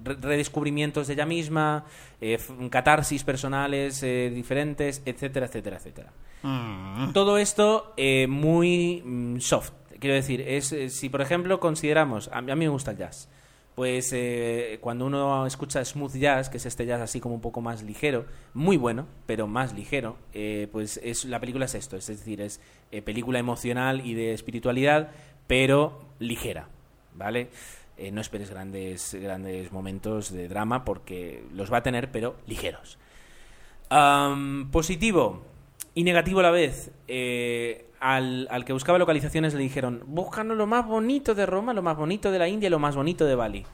re- 0.04 0.16
redescubrimientos 0.20 1.06
de 1.06 1.14
ella 1.14 1.26
misma 1.26 1.84
eh, 2.20 2.38
catarsis 2.70 3.22
personales 3.24 4.02
eh, 4.02 4.30
diferentes 4.34 5.02
etcétera 5.06 5.46
etcétera 5.46 5.76
etcétera 5.76 6.12
Mm. 6.42 7.12
todo 7.12 7.36
esto 7.36 7.92
eh, 7.98 8.26
muy 8.26 9.02
mm, 9.04 9.40
soft. 9.40 9.72
Quiero 9.98 10.14
decir, 10.14 10.40
es 10.40 10.72
eh, 10.72 10.88
si 10.88 11.10
por 11.10 11.20
ejemplo 11.20 11.60
consideramos, 11.60 12.30
a 12.32 12.40
mí, 12.40 12.50
a 12.50 12.56
mí 12.56 12.64
me 12.64 12.70
gusta 12.70 12.92
el 12.92 12.96
jazz, 12.96 13.28
pues 13.80 14.12
eh, 14.12 14.76
cuando 14.82 15.06
uno 15.06 15.46
escucha 15.46 15.82
smooth 15.82 16.14
jazz, 16.14 16.50
que 16.50 16.58
es 16.58 16.66
este 16.66 16.84
jazz 16.84 17.00
así 17.00 17.18
como 17.18 17.36
un 17.36 17.40
poco 17.40 17.62
más 17.62 17.82
ligero, 17.82 18.26
muy 18.52 18.76
bueno, 18.76 19.06
pero 19.24 19.46
más 19.46 19.72
ligero, 19.72 20.18
eh, 20.34 20.68
pues 20.70 21.00
es 21.02 21.24
la 21.24 21.40
película 21.40 21.64
es 21.64 21.74
esto, 21.74 21.96
es 21.96 22.06
decir, 22.06 22.42
es 22.42 22.60
eh, 22.92 23.00
película 23.00 23.38
emocional 23.38 24.06
y 24.06 24.12
de 24.12 24.34
espiritualidad, 24.34 25.12
pero 25.46 25.98
ligera, 26.18 26.68
¿vale? 27.14 27.48
No 28.12 28.20
esperes 28.20 28.50
grandes, 28.50 29.14
grandes 29.14 29.72
momentos 29.72 30.30
de 30.30 30.46
drama 30.46 30.84
porque 30.84 31.42
los 31.54 31.72
va 31.72 31.78
a 31.78 31.82
tener, 31.82 32.12
pero 32.12 32.36
ligeros. 32.46 32.98
Positivo 34.70 35.42
y 35.94 36.04
negativo 36.04 36.40
a 36.40 36.44
la 36.44 36.50
vez. 36.50 36.90
Eh, 37.08 37.86
al, 38.00 38.48
al 38.50 38.64
que 38.64 38.72
buscaba 38.72 38.98
localizaciones 38.98 39.54
le 39.54 39.60
dijeron, 39.60 40.02
búscanos 40.06 40.56
lo 40.56 40.66
más 40.66 40.86
bonito 40.86 41.34
de 41.34 41.46
Roma, 41.46 41.74
lo 41.74 41.82
más 41.82 41.96
bonito 41.96 42.30
de 42.30 42.38
la 42.38 42.48
India 42.48 42.68
y 42.68 42.70
lo 42.70 42.78
más 42.78 42.96
bonito 42.96 43.26
de 43.26 43.34
Bali. 43.34 43.66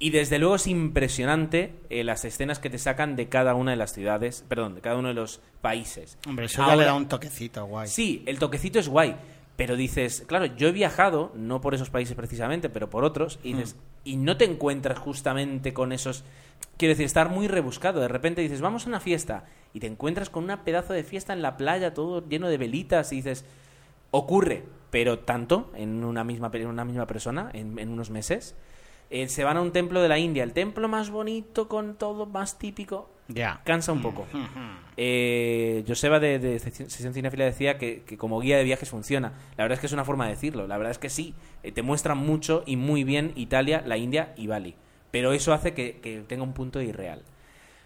Y 0.00 0.10
desde 0.10 0.38
luego 0.38 0.54
es 0.56 0.66
impresionante 0.68 1.74
eh, 1.90 2.04
las 2.04 2.24
escenas 2.24 2.60
que 2.60 2.70
te 2.70 2.78
sacan 2.78 3.16
de 3.16 3.28
cada 3.28 3.54
una 3.54 3.72
de 3.72 3.76
las 3.76 3.92
ciudades, 3.92 4.44
perdón, 4.48 4.76
de 4.76 4.80
cada 4.80 4.96
uno 4.96 5.08
de 5.08 5.14
los 5.14 5.40
países. 5.60 6.18
Hombre, 6.26 6.46
eso 6.46 6.64
ya 6.64 6.76
le 6.76 6.84
da 6.84 6.94
un 6.94 7.08
toquecito 7.08 7.64
guay. 7.64 7.88
Sí, 7.88 8.22
el 8.26 8.38
toquecito 8.38 8.78
es 8.78 8.88
guay. 8.88 9.16
Pero 9.56 9.74
dices, 9.74 10.22
claro, 10.28 10.46
yo 10.46 10.68
he 10.68 10.72
viajado, 10.72 11.32
no 11.34 11.60
por 11.60 11.74
esos 11.74 11.90
países 11.90 12.14
precisamente, 12.14 12.68
pero 12.68 12.88
por 12.90 13.02
otros, 13.02 13.40
y, 13.42 13.54
dices, 13.54 13.74
y 14.04 14.16
no 14.16 14.36
te 14.36 14.44
encuentras 14.44 15.00
justamente 15.00 15.74
con 15.74 15.90
esos. 15.90 16.22
Quiero 16.76 16.92
decir, 16.92 17.06
estar 17.06 17.28
muy 17.28 17.48
rebuscado. 17.48 18.00
De 18.00 18.08
repente 18.08 18.40
dices, 18.40 18.60
vamos 18.60 18.86
a 18.86 18.88
una 18.88 19.00
fiesta, 19.00 19.44
y 19.74 19.80
te 19.80 19.86
encuentras 19.86 20.30
con 20.30 20.44
una 20.44 20.64
pedazo 20.64 20.92
de 20.92 21.04
fiesta 21.04 21.32
en 21.32 21.42
la 21.42 21.56
playa, 21.56 21.94
todo 21.94 22.26
lleno 22.28 22.48
de 22.48 22.56
velitas, 22.56 23.12
y 23.12 23.16
dices, 23.16 23.44
ocurre, 24.10 24.64
pero 24.90 25.18
tanto 25.18 25.70
en 25.74 26.04
una 26.04 26.24
misma, 26.24 26.50
en 26.52 26.66
una 26.66 26.84
misma 26.84 27.06
persona, 27.06 27.50
en, 27.52 27.78
en 27.78 27.88
unos 27.90 28.10
meses. 28.10 28.54
Eh, 29.10 29.28
se 29.28 29.42
van 29.42 29.56
a 29.56 29.62
un 29.62 29.72
templo 29.72 30.02
de 30.02 30.08
la 30.08 30.18
India, 30.18 30.44
el 30.44 30.52
templo 30.52 30.86
más 30.86 31.10
bonito, 31.10 31.66
con 31.66 31.96
todo 31.96 32.26
más 32.26 32.58
típico. 32.58 33.10
Ya. 33.28 33.60
Cansa 33.64 33.92
un 33.92 34.02
poco. 34.02 34.26
Eh, 34.96 35.84
Joseba 35.86 36.18
de, 36.18 36.38
de 36.38 36.58
Sesión 36.58 37.12
Cinefila 37.12 37.44
decía 37.44 37.76
que, 37.76 38.02
que 38.02 38.16
como 38.16 38.40
guía 38.40 38.56
de 38.56 38.64
viajes 38.64 38.88
funciona. 38.88 39.32
La 39.56 39.64
verdad 39.64 39.74
es 39.74 39.80
que 39.80 39.86
es 39.86 39.92
una 39.92 40.04
forma 40.04 40.24
de 40.24 40.30
decirlo. 40.32 40.66
La 40.66 40.76
verdad 40.78 40.92
es 40.92 40.98
que 40.98 41.10
sí. 41.10 41.34
Eh, 41.62 41.72
te 41.72 41.82
muestra 41.82 42.14
mucho 42.14 42.62
y 42.66 42.76
muy 42.76 43.04
bien 43.04 43.32
Italia, 43.36 43.82
la 43.84 43.96
India 43.96 44.32
y 44.36 44.46
Bali. 44.46 44.76
Pero 45.10 45.32
eso 45.32 45.52
hace 45.52 45.74
que, 45.74 45.98
que 46.00 46.20
tenga 46.26 46.42
un 46.42 46.52
punto 46.52 46.80
irreal. 46.80 47.22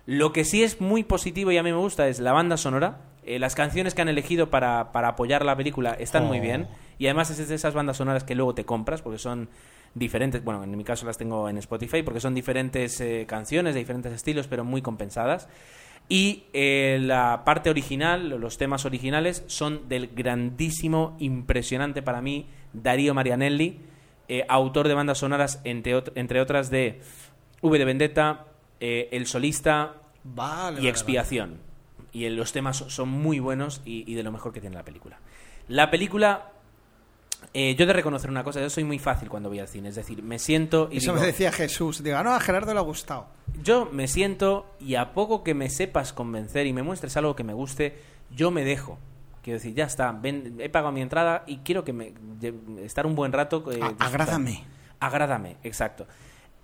Lo 0.06 0.32
que 0.32 0.44
sí 0.44 0.62
es 0.62 0.80
muy 0.80 1.04
positivo 1.04 1.52
y 1.52 1.58
a 1.58 1.62
mí 1.62 1.70
me 1.70 1.78
gusta 1.78 2.08
es 2.08 2.18
la 2.18 2.32
banda 2.32 2.56
sonora. 2.56 3.00
Eh, 3.24 3.38
las 3.38 3.54
canciones 3.54 3.94
que 3.94 4.02
han 4.02 4.08
elegido 4.08 4.50
para, 4.50 4.90
para 4.90 5.08
apoyar 5.08 5.44
la 5.44 5.56
película 5.56 5.92
están 5.92 6.26
muy 6.26 6.38
Oh. 6.38 6.42
bien. 6.42 6.68
Y 6.98 7.06
además 7.06 7.30
es 7.30 7.48
de 7.48 7.54
esas 7.54 7.74
bandas 7.74 7.98
sonoras 7.98 8.24
que 8.24 8.34
luego 8.34 8.54
te 8.54 8.64
compras 8.64 9.00
porque 9.02 9.18
son 9.18 9.48
diferentes. 9.94 10.42
Bueno, 10.42 10.64
en 10.64 10.76
mi 10.76 10.82
caso 10.84 11.06
las 11.06 11.18
tengo 11.18 11.48
en 11.48 11.58
Spotify 11.58 12.02
porque 12.02 12.18
son 12.20 12.34
diferentes 12.34 13.00
eh, 13.00 13.24
canciones 13.28 13.74
de 13.74 13.80
diferentes 13.80 14.12
estilos, 14.12 14.48
pero 14.48 14.64
muy 14.64 14.82
compensadas. 14.82 15.48
Y 16.08 16.44
eh, 16.52 16.98
la 17.00 17.42
parte 17.44 17.70
original, 17.70 18.28
los 18.28 18.58
temas 18.58 18.84
originales, 18.84 19.44
son 19.46 19.88
del 19.88 20.08
grandísimo, 20.08 21.16
impresionante 21.20 22.02
para 22.02 22.20
mí, 22.20 22.48
Darío 22.72 23.14
Marianelli, 23.14 23.80
eh, 24.34 24.46
autor 24.48 24.88
de 24.88 24.94
bandas 24.94 25.18
sonoras, 25.18 25.60
entre, 25.64 25.94
ot- 25.96 26.12
entre 26.14 26.40
otras 26.40 26.70
de 26.70 27.00
V 27.60 27.78
de 27.78 27.84
Vendetta, 27.84 28.46
eh, 28.80 29.08
El 29.12 29.26
Solista 29.26 29.96
Vale, 30.24 30.74
y 30.74 30.76
vale, 30.80 30.88
Expiación. 30.88 31.58
Y 32.12 32.28
los 32.30 32.52
temas 32.52 32.76
so- 32.78 32.88
son 32.90 33.08
muy 33.08 33.40
buenos 33.40 33.82
y, 33.84 34.10
y 34.10 34.14
de 34.14 34.22
lo 34.22 34.32
mejor 34.32 34.52
que 34.52 34.60
tiene 34.60 34.76
la 34.76 34.84
película. 34.84 35.18
La 35.68 35.90
película, 35.90 36.50
eh, 37.54 37.74
yo 37.76 37.84
he 37.84 37.86
de 37.86 37.92
reconocer 37.92 38.30
una 38.30 38.44
cosa, 38.44 38.60
yo 38.60 38.70
soy 38.70 38.84
muy 38.84 38.98
fácil 38.98 39.28
cuando 39.28 39.48
voy 39.48 39.58
al 39.58 39.68
cine, 39.68 39.88
es 39.88 39.94
decir, 39.96 40.22
me 40.22 40.38
siento 40.38 40.88
y 40.90 40.98
Eso 40.98 41.10
digo, 41.12 41.20
me 41.20 41.26
decía 41.26 41.50
Jesús. 41.52 42.02
Digo, 42.02 42.16
"Ah, 42.16 42.22
no, 42.22 42.32
a 42.34 42.40
Gerardo 42.40 42.72
le 42.72 42.78
ha 42.78 42.82
gustado. 42.82 43.26
yo 43.62 43.86
me 43.92 44.08
siento 44.08 44.66
y 44.80 44.94
a 44.94 45.12
poco 45.12 45.42
que 45.44 45.52
me 45.54 45.68
sepas 45.68 46.12
convencer 46.12 46.66
y 46.66 46.72
me 46.72 46.82
muestres 46.82 47.16
algo 47.16 47.36
que 47.36 47.44
me 47.44 47.52
guste, 47.52 47.98
yo 48.30 48.50
me 48.50 48.64
dejo. 48.64 48.98
Quiero 49.42 49.58
decir, 49.58 49.74
ya 49.74 49.84
está, 49.84 50.12
ven, 50.12 50.56
he 50.60 50.68
pagado 50.68 50.92
mi 50.92 51.00
entrada 51.02 51.42
y 51.46 51.58
quiero 51.58 51.84
que 51.84 51.92
me 51.92 52.12
de- 52.40 52.54
estar 52.84 53.06
un 53.06 53.14
buen 53.16 53.32
rato. 53.32 53.64
eh, 53.72 53.80
A- 53.82 54.06
agrádame. 54.06 54.62
Agrádame, 55.00 55.56
exacto. 55.64 56.06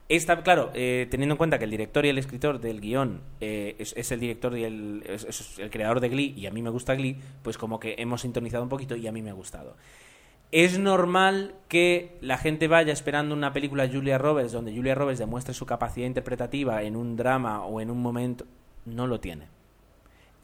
Esta, 0.08 0.42
claro, 0.42 0.70
eh, 0.74 1.06
teniendo 1.10 1.34
en 1.34 1.36
cuenta 1.36 1.58
que 1.58 1.64
el 1.64 1.70
director 1.70 2.06
y 2.06 2.08
el 2.08 2.16
escritor 2.18 2.60
del 2.60 2.80
guion 2.80 3.20
eh, 3.40 3.76
es, 3.78 3.92
es 3.96 4.10
el 4.12 4.20
director 4.20 4.56
y 4.56 4.64
el, 4.64 5.02
es, 5.06 5.24
es 5.24 5.58
el 5.58 5.70
creador 5.70 6.00
de 6.00 6.08
Glee 6.08 6.32
y 6.36 6.46
a 6.46 6.50
mí 6.50 6.62
me 6.62 6.70
gusta 6.70 6.94
Glee, 6.94 7.18
pues 7.42 7.58
como 7.58 7.78
que 7.78 7.96
hemos 7.98 8.22
sintonizado 8.22 8.62
un 8.62 8.70
poquito 8.70 8.96
y 8.96 9.06
a 9.06 9.12
mí 9.12 9.20
me 9.22 9.30
ha 9.30 9.34
gustado. 9.34 9.76
Es 10.50 10.78
normal 10.78 11.56
que 11.68 12.16
la 12.22 12.38
gente 12.38 12.68
vaya 12.68 12.90
esperando 12.92 13.34
una 13.34 13.52
película 13.52 13.86
de 13.86 13.94
Julia 13.94 14.16
Roberts 14.16 14.52
donde 14.52 14.74
Julia 14.74 14.94
Roberts 14.94 15.18
demuestre 15.18 15.52
su 15.52 15.66
capacidad 15.66 16.06
interpretativa 16.06 16.82
en 16.84 16.96
un 16.96 17.16
drama 17.16 17.64
o 17.66 17.82
en 17.82 17.90
un 17.90 18.00
momento. 18.00 18.46
No 18.86 19.06
lo 19.06 19.20
tiene. 19.20 19.48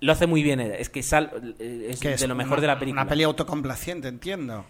Lo 0.05 0.13
hace 0.13 0.27
muy 0.27 0.43
bien 0.43 0.61
ella. 0.61 0.75
Es 0.77 0.91
que 0.91 1.03
sal- 1.03 1.55
eh, 1.59 1.87
es 1.91 2.01
de 2.01 2.13
es 2.15 2.29
lo 2.29 2.35
mejor 2.35 2.55
una- 2.59 2.61
de 2.61 2.67
la 2.67 2.79
película. 2.79 3.03
Una 3.03 3.09
peli 3.09 3.23
autocomplaciente, 3.23 4.09
entiendo. 4.09 4.65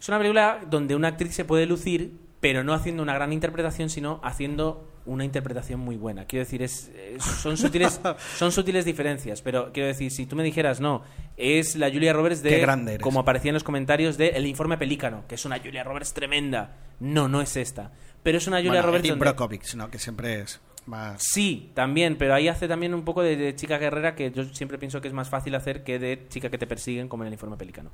Es 0.00 0.08
una 0.08 0.18
película 0.18 0.60
donde 0.68 0.96
una 0.96 1.08
actriz 1.08 1.34
se 1.34 1.44
puede 1.44 1.66
lucir, 1.66 2.12
pero 2.40 2.64
no 2.64 2.74
haciendo 2.74 3.02
una 3.02 3.14
gran 3.14 3.32
interpretación, 3.32 3.88
sino 3.90 4.20
haciendo 4.24 4.88
una 5.06 5.24
interpretación 5.24 5.78
muy 5.80 5.96
buena. 5.96 6.24
Quiero 6.26 6.44
decir, 6.44 6.62
es, 6.62 6.90
es- 6.96 7.22
son, 7.22 7.56
sutiles, 7.56 8.00
son 8.36 8.50
sutiles 8.50 8.84
diferencias, 8.84 9.40
pero 9.42 9.72
quiero 9.72 9.86
decir, 9.86 10.10
si 10.10 10.26
tú 10.26 10.34
me 10.34 10.42
dijeras, 10.42 10.80
no, 10.80 11.02
es 11.36 11.76
la 11.76 11.88
Julia 11.90 12.12
Roberts 12.12 12.42
de, 12.42 12.50
Qué 12.50 12.58
grande 12.58 12.98
como 12.98 13.20
aparecía 13.20 13.50
en 13.50 13.54
los 13.54 13.64
comentarios, 13.64 14.16
de 14.18 14.30
El 14.30 14.46
Informe 14.46 14.78
Pelícano, 14.78 15.24
que 15.28 15.36
es 15.36 15.44
una 15.44 15.60
Julia 15.60 15.84
Roberts 15.84 16.12
tremenda. 16.12 16.76
No, 16.98 17.28
no 17.28 17.40
es 17.40 17.56
esta. 17.56 17.92
Pero 18.24 18.38
es 18.38 18.46
una 18.48 18.56
Julia 18.58 18.70
Bueno, 18.72 18.86
Roberts 18.86 19.08
donde- 19.08 19.24
Brockovich, 19.24 19.74
¿no? 19.76 19.90
Que 19.90 19.98
siempre 20.00 20.40
es 20.40 20.60
más... 20.86 21.22
Sí, 21.22 21.70
también, 21.74 22.16
pero 22.16 22.34
ahí 22.34 22.48
hace 22.48 22.68
también 22.68 22.94
un 22.94 23.04
poco 23.04 23.22
de, 23.22 23.36
de 23.36 23.54
chica 23.54 23.78
guerrera 23.78 24.14
que 24.14 24.30
yo 24.30 24.44
siempre 24.44 24.78
pienso 24.78 25.00
que 25.00 25.08
es 25.08 25.14
más 25.14 25.28
fácil 25.28 25.54
hacer 25.54 25.84
que 25.84 25.98
de 25.98 26.26
chica 26.28 26.50
que 26.50 26.58
te 26.58 26.66
persiguen 26.66 27.08
como 27.08 27.22
en 27.22 27.28
el 27.28 27.32
informe 27.34 27.56
pelicano. 27.56 27.90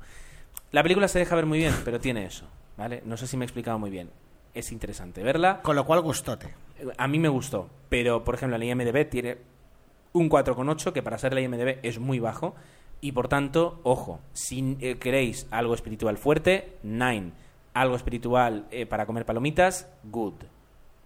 La 0.71 0.83
película 0.83 1.07
se 1.07 1.19
deja 1.19 1.35
ver 1.35 1.45
muy 1.45 1.59
bien, 1.59 1.73
pero 1.83 1.99
tiene 1.99 2.25
eso, 2.25 2.45
¿vale? 2.77 3.01
No 3.05 3.17
sé 3.17 3.27
si 3.27 3.37
me 3.37 3.43
he 3.43 3.47
explicado 3.47 3.79
muy 3.79 3.89
bien. 3.89 4.09
Es 4.53 4.71
interesante 4.71 5.23
verla. 5.23 5.61
Con 5.61 5.75
lo 5.75 5.85
cual, 5.85 6.01
gustote. 6.01 6.53
A 6.97 7.07
mí 7.07 7.19
me 7.19 7.29
gustó, 7.29 7.69
pero 7.89 8.23
por 8.23 8.35
ejemplo 8.35 8.57
la 8.57 8.65
IMDB 8.65 9.09
tiene 9.09 9.37
un 10.13 10.29
4,8 10.29 10.93
que 10.93 11.03
para 11.03 11.17
ser 11.17 11.33
la 11.33 11.41
IMDB 11.41 11.79
es 11.83 11.99
muy 11.99 12.19
bajo 12.19 12.55
y 13.01 13.11
por 13.11 13.27
tanto, 13.27 13.79
ojo, 13.83 14.19
si 14.33 14.77
eh, 14.81 14.97
queréis 14.97 15.47
algo 15.51 15.73
espiritual 15.73 16.17
fuerte, 16.17 16.77
9. 16.83 17.31
Algo 17.73 17.95
espiritual 17.95 18.67
eh, 18.71 18.85
para 18.85 19.05
comer 19.05 19.25
palomitas, 19.25 19.87
good. 20.03 20.33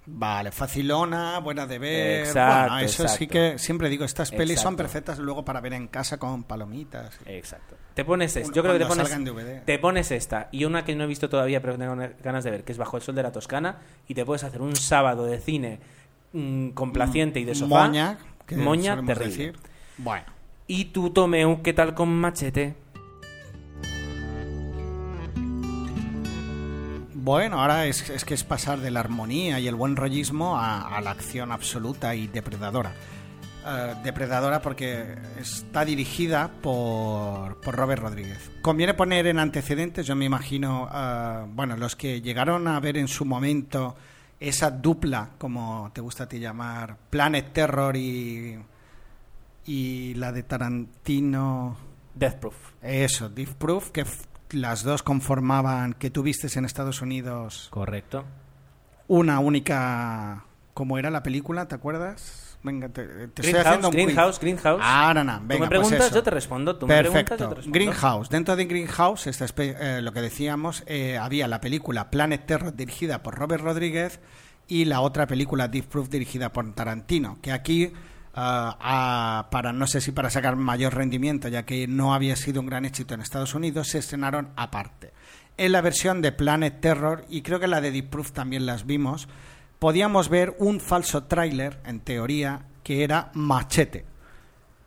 Vale, 0.06 0.52
facilona, 0.52 1.40
buena 1.40 1.66
de 1.66 1.80
ver. 1.80 2.20
Exacto, 2.26 2.72
bueno, 2.74 2.80
eso 2.86 3.08
sí 3.08 3.28
que 3.28 3.58
siempre 3.58 3.88
digo, 3.90 4.04
estas 4.04 4.32
pelis 4.32 4.60
son 4.60 4.76
perfectas 4.76 5.18
luego 5.20 5.46
para 5.46 5.62
ver 5.62 5.74
en 5.74 5.88
casa 5.88 6.18
con 6.18 6.44
palomitas. 6.44 7.18
Exacto. 7.26 7.78
Te 7.94 8.04
pones 8.04 8.36
esta. 8.36 8.50
Un- 8.50 8.54
Yo 8.54 8.62
creo 8.64 8.74
que 8.74 8.80
te 8.80 8.86
pones, 8.86 9.66
te 9.66 9.80
pones 9.80 10.12
esta 10.12 10.50
y 10.52 10.66
una 10.66 10.84
que 10.84 10.96
no 10.96 11.06
he 11.06 11.08
visto 11.08 11.30
todavía 11.30 11.62
pero 11.62 11.74
que 11.74 11.80
tengo 11.80 11.96
ganas 12.24 12.44
de 12.44 12.52
ver, 12.52 12.64
que 12.64 12.72
es 12.74 12.78
Bajo 12.78 12.98
el 12.98 13.04
Sol 13.04 13.16
de 13.16 13.24
la 13.24 13.32
Toscana 13.32 13.78
y 14.08 14.14
te 14.14 14.26
puedes 14.26 14.44
hacer 14.44 14.62
un 14.62 14.76
sábado 14.76 15.26
de 15.26 15.40
cine 15.40 15.80
mm, 16.34 16.70
complaciente 16.72 17.40
y 17.40 17.46
de 17.46 17.56
sofá. 17.56 17.88
Moña, 17.88 18.18
que 18.46 18.58
Moña 18.58 18.96
terrible. 19.06 19.26
decir. 19.26 19.60
Bueno, 19.98 20.26
Y 20.68 20.86
tú, 20.86 21.12
Tomeu, 21.12 21.62
¿qué 21.62 21.72
tal 21.74 21.94
con 21.94 22.10
Machete? 22.10 22.76
Bueno 27.24 27.62
ahora 27.62 27.86
es, 27.86 28.10
es 28.10 28.26
que 28.26 28.34
es 28.34 28.44
pasar 28.44 28.80
de 28.80 28.92
la 28.92 29.00
armonía 29.00 29.60
y 29.60 29.68
el 29.68 29.76
buen 29.76 29.96
rollismo 29.96 30.58
a, 30.58 30.96
a 30.96 31.00
la 31.02 31.12
acción 31.12 31.52
absoluta 31.52 32.14
y 32.16 32.28
depredadora. 32.28 32.94
Eh, 33.66 33.96
depredadora 34.04 34.62
porque 34.62 35.16
está 35.40 35.86
dirigida 35.86 36.52
por, 36.62 37.62
por 37.62 37.76
Robert 37.76 38.02
Rodríguez. 38.02 38.52
Conviene 38.62 38.94
poner 38.94 39.28
en 39.28 39.40
antecedentes, 39.40 40.06
yo 40.06 40.18
me 40.18 40.26
imagino, 40.26 40.90
eh, 40.94 41.46
bueno, 41.48 41.78
los 41.78 41.96
que 41.96 42.22
llegaron 42.22 42.68
a 42.68 42.78
ver 42.82 42.98
en 42.98 43.08
su 43.08 43.24
momento 43.24 43.96
esa 44.38 44.70
dupla, 44.70 45.30
como 45.38 45.92
te 45.94 46.02
gusta 46.02 46.26
a 46.26 46.28
ti 46.28 46.40
llamar, 46.40 46.98
Planet 47.10 47.54
Terror 47.54 47.96
y, 47.96 48.60
y 49.66 50.14
la 50.16 50.34
de 50.34 50.44
Tarantino. 50.44 51.94
Death 52.16 52.36
Proof. 52.36 52.56
Eso, 52.82 53.30
Deep 53.30 53.56
Proof, 53.56 53.92
que 53.92 54.06
las 54.54 54.84
dos 54.84 55.04
conformaban, 55.04 55.94
que 55.94 56.10
tuviste 56.10 56.48
en 56.58 56.66
Estados 56.66 57.02
Unidos, 57.02 57.68
Correcto. 57.72 58.26
una 59.08 59.40
única... 59.40 60.46
¿Cómo 60.74 60.98
era 60.98 61.12
la 61.12 61.22
película? 61.22 61.68
¿Te 61.68 61.76
acuerdas? 61.76 62.58
Venga, 62.64 62.88
te, 62.90 63.06
te 63.06 63.24
estoy 63.26 63.44
Greenhouse, 63.52 63.68
haciendo 63.68 63.90
un 63.90 63.94
quiz. 63.94 64.06
Greenhouse, 64.06 64.40
Greenhouse. 64.40 64.82
Ahora 64.84 65.24
no, 65.24 65.40
tú 65.40 65.44
venga, 65.46 65.66
me 65.66 65.70
preguntas, 65.70 66.00
pues 66.00 66.14
yo 66.14 66.24
te 66.24 66.30
respondo. 66.32 66.76
Tú 66.78 66.88
me 66.88 66.98
preguntas, 66.98 67.24
Perfecto. 67.24 67.44
yo 67.44 67.50
te 67.50 67.56
respondo. 67.56 67.78
Greenhouse. 67.78 68.30
Dentro 68.30 68.56
de 68.56 68.66
Greenhouse, 68.66 69.28
esta 69.28 69.46
eh, 69.58 70.02
lo 70.02 70.14
que 70.14 70.22
decíamos, 70.22 70.84
eh, 70.88 71.18
había 71.18 71.48
la 71.48 71.60
película 71.62 72.10
Planet 72.10 72.46
Terror 72.46 72.74
dirigida 72.74 73.22
por 73.22 73.36
Robert 73.36 73.64
Rodríguez 73.64 74.20
y 74.68 74.86
la 74.86 75.02
otra 75.02 75.28
película 75.28 75.68
Deep 75.68 75.86
Proof 75.86 76.10
dirigida 76.10 76.54
por 76.54 76.74
Tarantino, 76.74 77.38
que 77.42 77.52
aquí, 77.52 77.92
ah, 78.34 79.48
para 79.52 79.74
no 79.74 79.88
sé 79.88 80.02
si 80.02 80.12
para 80.12 80.30
sacar 80.30 80.56
mayor 80.56 80.96
rendimiento, 80.96 81.48
ya 81.48 81.64
que 81.64 81.88
no 81.88 82.14
había 82.14 82.36
sido 82.36 82.62
un 82.62 82.68
gran 82.68 82.86
éxito 82.86 83.14
en 83.14 83.22
Estados 83.22 83.56
Unidos, 83.56 83.90
se 83.90 84.00
estrenaron 84.00 84.50
aparte. 84.56 85.14
En 85.58 85.72
la 85.72 85.82
versión 85.82 86.22
de 86.22 86.32
Planet 86.32 86.80
Terror, 86.80 87.26
y 87.30 87.42
creo 87.42 87.60
que 87.60 87.68
la 87.68 87.82
de 87.82 87.92
Deep 87.92 88.10
Proof 88.10 88.32
también 88.32 88.66
las 88.66 88.86
vimos, 88.86 89.28
podíamos 89.80 90.30
ver 90.30 90.56
un 90.60 90.80
falso 90.80 91.26
tráiler, 91.26 91.80
en 91.86 92.00
teoría, 92.00 92.66
que 92.84 93.04
era 93.04 93.32
Machete 93.34 94.06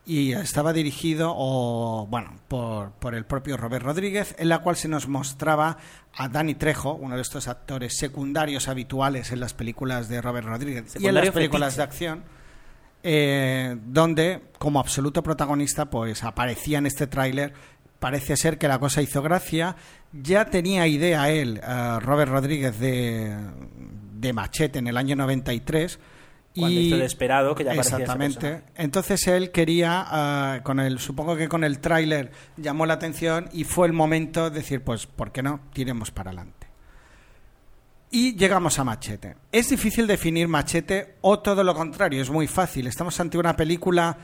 y 0.06 0.32
estaba 0.32 0.72
dirigido 0.72 1.34
o 1.36 2.06
bueno 2.08 2.34
por, 2.46 2.92
por 2.92 3.16
el 3.16 3.24
propio 3.24 3.56
Robert 3.56 3.84
Rodríguez 3.84 4.36
en 4.38 4.48
la 4.48 4.60
cual 4.60 4.76
se 4.76 4.86
nos 4.86 5.08
mostraba 5.08 5.78
a 6.14 6.28
Danny 6.28 6.54
Trejo 6.54 6.94
uno 6.94 7.16
de 7.16 7.22
estos 7.22 7.48
actores 7.48 7.96
secundarios 7.98 8.68
habituales 8.68 9.32
en 9.32 9.40
las 9.40 9.52
películas 9.52 10.08
de 10.08 10.22
Robert 10.22 10.46
Rodríguez 10.46 10.96
y 11.00 11.08
en 11.08 11.14
las 11.14 11.30
películas 11.30 11.74
fetiche. 11.74 11.76
de 11.76 11.82
acción 11.82 12.36
eh, 13.02 13.76
donde 13.86 14.42
como 14.58 14.80
absoluto 14.80 15.22
protagonista 15.22 15.90
pues 15.90 16.24
aparecía 16.24 16.78
en 16.78 16.86
este 16.86 17.06
tráiler. 17.06 17.52
Parece 17.98 18.36
ser 18.36 18.58
que 18.58 18.68
la 18.68 18.78
cosa 18.78 19.02
hizo 19.02 19.22
gracia. 19.22 19.76
Ya 20.12 20.46
tenía 20.46 20.86
idea 20.86 21.30
él 21.30 21.60
eh, 21.62 21.98
Robert 22.00 22.30
Rodríguez 22.30 22.78
de, 22.78 23.36
de 24.12 24.32
Machete 24.32 24.78
en 24.78 24.86
el 24.86 24.96
año 24.96 25.16
93 25.16 25.98
Cuando 26.54 26.80
y 26.80 26.86
hizo 26.86 26.96
Desperado, 26.96 27.54
que 27.54 27.64
ya 27.64 27.72
exactamente. 27.74 28.62
entonces 28.76 29.26
él 29.26 29.50
quería 29.50 30.04
ah, 30.06 30.60
con 30.62 30.80
el 30.80 30.98
supongo 30.98 31.36
que 31.36 31.48
con 31.48 31.64
el 31.64 31.80
tráiler 31.80 32.32
llamó 32.56 32.86
la 32.86 32.94
atención 32.94 33.48
y 33.52 33.64
fue 33.64 33.86
el 33.86 33.92
momento 33.92 34.50
de 34.50 34.58
decir 34.58 34.82
pues 34.82 35.06
por 35.06 35.32
qué 35.32 35.42
no 35.42 35.60
tiremos 35.72 36.10
para 36.10 36.30
adelante 36.30 36.65
y 38.10 38.36
llegamos 38.36 38.78
a 38.78 38.84
Machete. 38.84 39.36
Es 39.50 39.70
difícil 39.70 40.06
definir 40.06 40.48
Machete 40.48 41.16
o 41.22 41.38
todo 41.40 41.64
lo 41.64 41.74
contrario, 41.74 42.22
es 42.22 42.30
muy 42.30 42.46
fácil. 42.46 42.86
Estamos 42.86 43.18
ante 43.20 43.38
una 43.38 43.56
película 43.56 44.16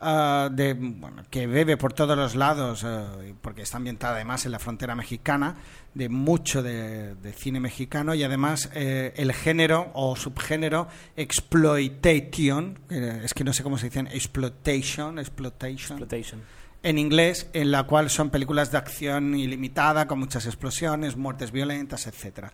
ah, 0.00 0.48
de, 0.52 0.74
bueno, 0.74 1.24
que 1.30 1.46
bebe 1.46 1.76
por 1.76 1.92
todos 1.92 2.16
los 2.16 2.34
lados, 2.34 2.84
eh, 2.86 3.34
porque 3.40 3.62
está 3.62 3.78
ambientada 3.78 4.16
además 4.16 4.44
en 4.46 4.52
la 4.52 4.58
frontera 4.58 4.94
mexicana, 4.94 5.56
de 5.94 6.08
mucho 6.08 6.62
de, 6.62 7.14
de 7.16 7.32
cine 7.32 7.60
mexicano 7.60 8.14
y 8.14 8.22
además 8.22 8.70
eh, 8.74 9.12
el 9.16 9.32
género 9.32 9.90
o 9.94 10.14
subgénero 10.16 10.88
exploitation, 11.16 12.78
eh, 12.90 13.22
es 13.24 13.34
que 13.34 13.42
no 13.42 13.52
sé 13.52 13.62
cómo 13.62 13.78
se 13.78 13.86
dicen, 13.86 14.06
exploitation, 14.08 15.18
exploitation 15.18 15.98
Exploitation. 15.98 16.42
en 16.82 16.98
inglés, 16.98 17.48
en 17.54 17.70
la 17.70 17.84
cual 17.84 18.10
son 18.10 18.30
películas 18.30 18.70
de 18.70 18.78
acción 18.78 19.34
ilimitada, 19.34 20.06
con 20.06 20.18
muchas 20.18 20.46
explosiones, 20.46 21.16
muertes 21.16 21.50
violentas, 21.50 22.06
etcétera. 22.06 22.52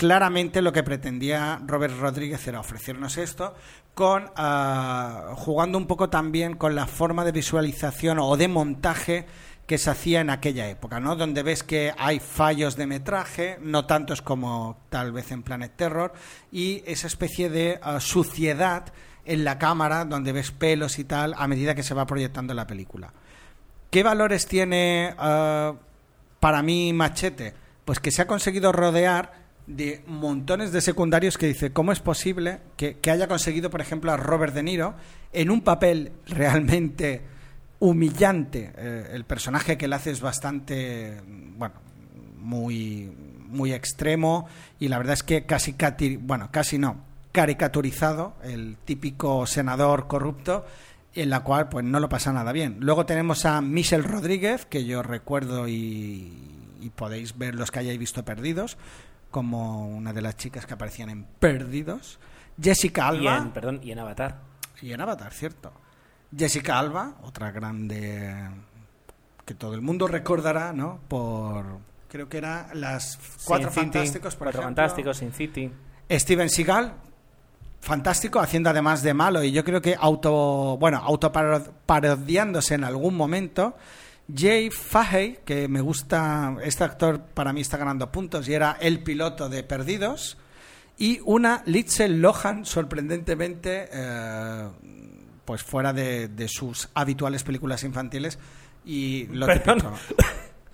Claramente 0.00 0.62
lo 0.62 0.72
que 0.72 0.82
pretendía 0.82 1.60
Robert 1.66 1.94
Rodríguez 1.98 2.48
era 2.48 2.58
ofrecernos 2.58 3.18
esto, 3.18 3.54
con 3.92 4.30
ah, 4.34 5.34
jugando 5.36 5.76
un 5.76 5.86
poco 5.86 6.08
también 6.08 6.56
con 6.56 6.74
la 6.74 6.86
forma 6.86 7.22
de 7.22 7.32
visualización 7.32 8.18
o 8.18 8.34
de 8.38 8.48
montaje 8.48 9.26
que 9.66 9.76
se 9.76 9.90
hacía 9.90 10.22
en 10.22 10.30
aquella 10.30 10.70
época, 10.70 11.00
¿no? 11.00 11.16
Donde 11.16 11.42
ves 11.42 11.62
que 11.62 11.92
hay 11.98 12.18
fallos 12.18 12.76
de 12.76 12.86
metraje, 12.86 13.58
no 13.60 13.84
tantos 13.84 14.22
como 14.22 14.78
tal 14.88 15.12
vez 15.12 15.32
en 15.32 15.42
Planet 15.42 15.76
Terror, 15.76 16.14
y 16.50 16.82
esa 16.86 17.06
especie 17.06 17.50
de 17.50 17.78
ah, 17.82 18.00
suciedad 18.00 18.94
en 19.26 19.44
la 19.44 19.58
cámara, 19.58 20.06
donde 20.06 20.32
ves 20.32 20.50
pelos 20.50 20.98
y 20.98 21.04
tal, 21.04 21.34
a 21.36 21.46
medida 21.46 21.74
que 21.74 21.82
se 21.82 21.92
va 21.92 22.06
proyectando 22.06 22.54
la 22.54 22.66
película. 22.66 23.12
¿Qué 23.90 24.02
valores 24.02 24.46
tiene 24.46 25.14
ah, 25.18 25.74
para 26.40 26.62
mí 26.62 26.90
Machete? 26.94 27.52
Pues 27.84 28.00
que 28.00 28.10
se 28.10 28.22
ha 28.22 28.26
conseguido 28.26 28.72
rodear 28.72 29.39
de 29.76 30.02
montones 30.06 30.72
de 30.72 30.80
secundarios 30.80 31.38
que 31.38 31.46
dice, 31.46 31.72
¿cómo 31.72 31.92
es 31.92 32.00
posible 32.00 32.60
que, 32.76 32.98
que 32.98 33.10
haya 33.10 33.28
conseguido, 33.28 33.70
por 33.70 33.80
ejemplo, 33.80 34.12
a 34.12 34.16
Robert 34.16 34.54
De 34.54 34.62
Niro 34.62 34.94
en 35.32 35.50
un 35.50 35.62
papel 35.62 36.12
realmente 36.26 37.22
humillante? 37.78 38.72
Eh, 38.76 39.10
el 39.12 39.24
personaje 39.24 39.78
que 39.78 39.86
él 39.86 39.92
hace 39.92 40.10
es 40.10 40.20
bastante, 40.20 41.20
bueno, 41.56 41.74
muy, 42.38 43.12
muy 43.48 43.72
extremo 43.72 44.48
y 44.78 44.88
la 44.88 44.98
verdad 44.98 45.14
es 45.14 45.22
que 45.22 45.44
casi, 45.44 45.74
bueno, 46.16 46.48
casi 46.50 46.78
no, 46.78 47.04
caricaturizado, 47.32 48.34
el 48.42 48.76
típico 48.84 49.46
senador 49.46 50.08
corrupto 50.08 50.66
en 51.14 51.30
la 51.30 51.40
cual 51.40 51.68
pues 51.68 51.84
no 51.84 52.00
lo 52.00 52.08
pasa 52.08 52.32
nada 52.32 52.52
bien. 52.52 52.76
Luego 52.80 53.06
tenemos 53.06 53.44
a 53.44 53.60
Michelle 53.60 54.02
Rodríguez, 54.02 54.66
que 54.66 54.84
yo 54.84 55.02
recuerdo 55.02 55.68
y, 55.68 56.32
y 56.80 56.90
podéis 56.90 57.36
ver 57.36 57.54
los 57.54 57.70
que 57.70 57.80
hayáis 57.80 57.98
visto 57.98 58.24
perdidos, 58.24 58.78
como 59.30 59.88
una 59.88 60.12
de 60.12 60.22
las 60.22 60.36
chicas 60.36 60.66
que 60.66 60.74
aparecían 60.74 61.10
en 61.10 61.24
Perdidos. 61.24 62.18
Jessica 62.60 63.04
Y 63.14 63.26
Alba. 63.26 63.36
en, 63.38 63.50
perdón, 63.52 63.80
y 63.82 63.92
en 63.92 63.98
Avatar. 63.98 64.40
Y 64.82 64.92
en 64.92 65.00
Avatar, 65.00 65.32
cierto. 65.32 65.72
Jessica 66.36 66.78
Alba, 66.78 67.14
otra 67.22 67.50
grande 67.50 68.48
que 69.44 69.54
todo 69.54 69.74
el 69.74 69.80
mundo 69.80 70.06
recordará, 70.06 70.72
¿no? 70.72 71.00
Por, 71.08 71.64
creo 72.08 72.28
que 72.28 72.38
era 72.38 72.68
las 72.74 73.18
Cuatro 73.44 73.70
Sin 73.70 73.84
City, 73.84 73.92
Fantásticos, 73.98 74.36
por 74.36 74.46
Cuatro 74.46 74.60
ejemplo. 74.62 74.82
Fantásticos, 74.82 75.16
Sin 75.16 75.32
City. 75.32 75.72
Steven 76.10 76.48
Seagal, 76.48 76.92
fantástico, 77.80 78.38
haciendo 78.40 78.70
además 78.70 79.02
de 79.02 79.14
malo, 79.14 79.42
y 79.42 79.52
yo 79.52 79.64
creo 79.64 79.80
que 79.82 79.96
auto, 79.98 80.76
bueno, 80.78 80.98
autoparodiándose 80.98 82.74
en 82.74 82.84
algún 82.84 83.16
momento. 83.16 83.76
Jay 84.34 84.70
Fahey, 84.70 85.38
que 85.44 85.68
me 85.68 85.80
gusta, 85.80 86.56
este 86.62 86.84
actor 86.84 87.20
para 87.34 87.52
mí 87.52 87.60
está 87.60 87.76
ganando 87.76 88.10
puntos 88.10 88.48
y 88.48 88.54
era 88.54 88.76
el 88.80 89.02
piloto 89.02 89.48
de 89.48 89.62
Perdidos. 89.62 90.38
Y 90.98 91.20
una 91.24 91.62
Lindsay 91.66 92.08
Lohan, 92.08 92.66
sorprendentemente, 92.66 93.88
eh, 93.92 94.68
pues 95.44 95.62
fuera 95.62 95.92
de, 95.92 96.28
de 96.28 96.48
sus 96.48 96.88
habituales 96.94 97.42
películas 97.42 97.84
infantiles. 97.84 98.38
Y 98.84 99.26
lo 99.26 99.46
típico. 99.46 99.94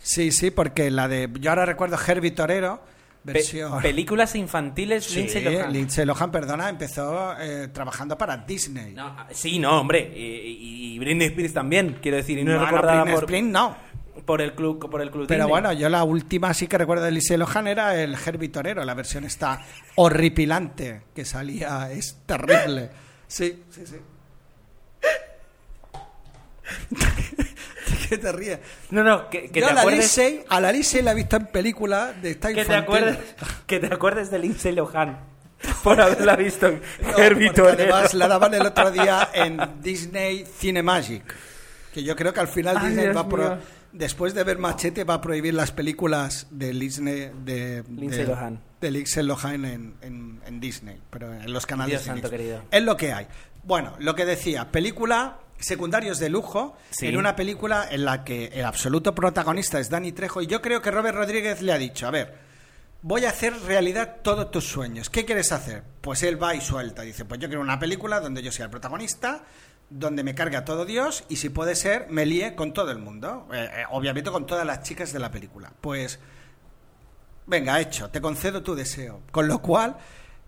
Sí, 0.06 0.30
sí, 0.30 0.52
porque 0.52 0.90
la 0.92 1.08
de. 1.08 1.28
Yo 1.40 1.50
ahora 1.50 1.66
recuerdo 1.66 1.98
Herbie 1.98 2.30
Torero, 2.30 2.80
Pe- 3.26 3.32
versión. 3.32 3.82
películas 3.82 4.34
infantiles, 4.36 5.04
Sí, 5.04 5.16
Lindsay 5.16 5.42
Lohan. 5.44 5.72
Lindsay 5.72 6.06
Lohan, 6.06 6.30
perdona, 6.30 6.68
empezó 6.68 7.34
eh, 7.38 7.68
trabajando 7.68 8.16
para 8.16 8.36
Disney. 8.38 8.94
No, 8.94 9.06
ah, 9.06 9.26
sí, 9.32 9.58
no, 9.58 9.80
hombre. 9.80 10.12
Y, 10.16 10.94
y 10.94 10.98
Britney 10.98 11.26
Spears 11.28 11.52
también, 11.52 11.98
quiero 12.00 12.16
decir. 12.16 12.38
Y 12.38 12.44
no, 12.44 12.52
No, 12.54 12.64
es 12.64 12.72
no, 12.72 12.78
Britney 12.82 13.14
por, 13.14 13.24
Spears 13.24 13.44
no. 13.46 13.76
por 14.24 14.40
el 14.40 14.54
club, 14.54 14.90
por 14.90 15.02
el 15.02 15.10
club 15.10 15.26
Pero 15.26 15.44
Disney. 15.44 15.50
bueno, 15.50 15.72
yo 15.72 15.88
la 15.88 16.04
última 16.04 16.54
sí 16.54 16.66
que 16.68 16.78
recuerdo 16.78 17.04
de 17.04 17.10
Lindsay 17.10 17.36
Lohan 17.36 17.66
era 17.66 18.00
el 18.00 18.14
Herbie 18.14 18.48
Torero. 18.48 18.84
La 18.84 18.94
versión 18.94 19.24
está 19.24 19.60
horripilante 19.96 21.02
que 21.14 21.24
salía, 21.24 21.90
es 21.92 22.18
terrible. 22.26 22.90
Sí, 23.28 23.64
sí, 23.70 23.82
sí. 23.84 23.96
¿Qué 28.08 28.18
te 28.18 28.32
ríes? 28.32 28.58
No, 28.90 29.02
no, 29.02 29.28
que, 29.30 29.50
que 29.50 29.60
Yo 29.60 29.68
te 29.68 29.74
la 29.74 29.80
acuerdes. 29.80 30.20
A 30.48 30.60
la 30.60 30.72
Lindsay 30.72 31.02
la 31.02 31.12
he 31.12 31.14
visto 31.14 31.36
en 31.36 31.46
película 31.46 32.12
de 32.12 32.30
esta 32.32 32.52
Que 32.52 32.64
te, 32.64 32.74
acuerdes, 32.74 33.18
que 33.66 33.78
te 33.80 33.86
acuerdes 33.92 34.30
de 34.30 34.38
Lindsay 34.38 34.72
Lohan 34.74 35.18
por 35.82 36.00
haberla 36.00 36.36
visto 36.36 36.66
en 36.66 36.80
No, 37.02 37.18
Herbie 37.18 37.50
además 37.56 38.14
la 38.14 38.28
daban 38.28 38.52
el 38.54 38.66
otro 38.66 38.90
día 38.90 39.30
en 39.34 39.58
Disney 39.80 40.44
Cinemagic. 40.58 41.22
Que 41.94 42.02
yo 42.02 42.14
creo 42.14 42.32
que 42.34 42.40
al 42.40 42.48
final 42.48 42.76
Ay, 42.78 42.88
Disney 42.88 43.04
Dios 43.06 43.16
va 43.16 43.20
a 43.20 43.28
pro- 43.28 43.58
después 43.92 44.34
de 44.34 44.44
ver 44.44 44.58
Machete 44.58 45.04
va 45.04 45.14
a 45.14 45.20
prohibir 45.22 45.54
las 45.54 45.72
películas 45.72 46.46
de 46.50 46.72
Disney 46.72 47.30
de 47.44 47.82
Lindsay 47.88 48.20
de- 48.20 48.26
Lohan. 48.26 48.60
de 48.82 48.90
Lindsay 48.90 49.24
Lohan 49.24 49.64
en, 49.64 49.94
en- 50.02 50.40
en 50.46 50.60
Disney, 50.60 51.00
pero 51.08 51.32
en 51.32 51.50
los 51.52 51.64
canales 51.64 51.92
Dios 51.92 52.02
santo 52.02 52.28
querido. 52.28 52.62
Es 52.70 52.82
lo 52.82 52.96
que 52.98 53.12
hay. 53.14 53.26
Bueno, 53.62 53.94
lo 53.98 54.14
que 54.14 54.26
decía, 54.26 54.70
película 54.70 55.38
secundarios 55.58 56.18
de 56.18 56.28
lujo 56.28 56.76
Sí. 56.90 57.06
en 57.06 57.16
una 57.16 57.34
película 57.36 57.86
en 57.90 58.04
la 58.04 58.24
que 58.24 58.46
el 58.54 58.64
absoluto 58.64 59.14
protagonista 59.14 59.78
es 59.80 59.88
Danny 59.90 60.12
Trejo 60.12 60.42
y 60.42 60.46
yo 60.46 60.60
creo 60.62 60.82
que 60.82 60.90
Robert 60.90 61.16
Rodríguez 61.16 61.62
le 61.62 61.72
ha 61.72 61.78
dicho, 61.78 62.06
a 62.06 62.10
ver, 62.10 62.34
voy 63.02 63.24
a 63.24 63.30
hacer 63.30 63.54
realidad 63.62 64.16
todos 64.22 64.50
tus 64.50 64.64
sueños. 64.66 65.08
¿Qué 65.10 65.24
quieres 65.24 65.52
hacer? 65.52 65.82
Pues 66.00 66.22
él 66.22 66.42
va 66.42 66.54
y 66.54 66.60
suelta. 66.60 67.02
Dice, 67.02 67.24
pues 67.24 67.40
yo 67.40 67.48
quiero 67.48 67.60
una 67.62 67.78
película 67.78 68.20
donde 68.20 68.42
yo 68.42 68.50
sea 68.52 68.64
el 68.66 68.70
protagonista, 68.70 69.44
donde 69.88 70.24
me 70.24 70.34
cargue 70.34 70.56
a 70.56 70.64
todo 70.64 70.84
Dios 70.84 71.24
y 71.28 71.36
si 71.36 71.48
puede 71.48 71.76
ser, 71.76 72.06
me 72.10 72.26
líe 72.26 72.54
con 72.56 72.72
todo 72.72 72.90
el 72.90 72.98
mundo. 72.98 73.48
Eh, 73.52 73.70
eh, 73.72 73.84
obviamente 73.90 74.30
con 74.30 74.44
todas 74.46 74.66
las 74.66 74.82
chicas 74.82 75.12
de 75.12 75.20
la 75.20 75.30
película. 75.30 75.72
Pues, 75.80 76.18
venga, 77.46 77.80
hecho, 77.80 78.10
te 78.10 78.20
concedo 78.20 78.62
tu 78.62 78.74
deseo. 78.74 79.22
Con 79.30 79.46
lo 79.48 79.60
cual, 79.60 79.96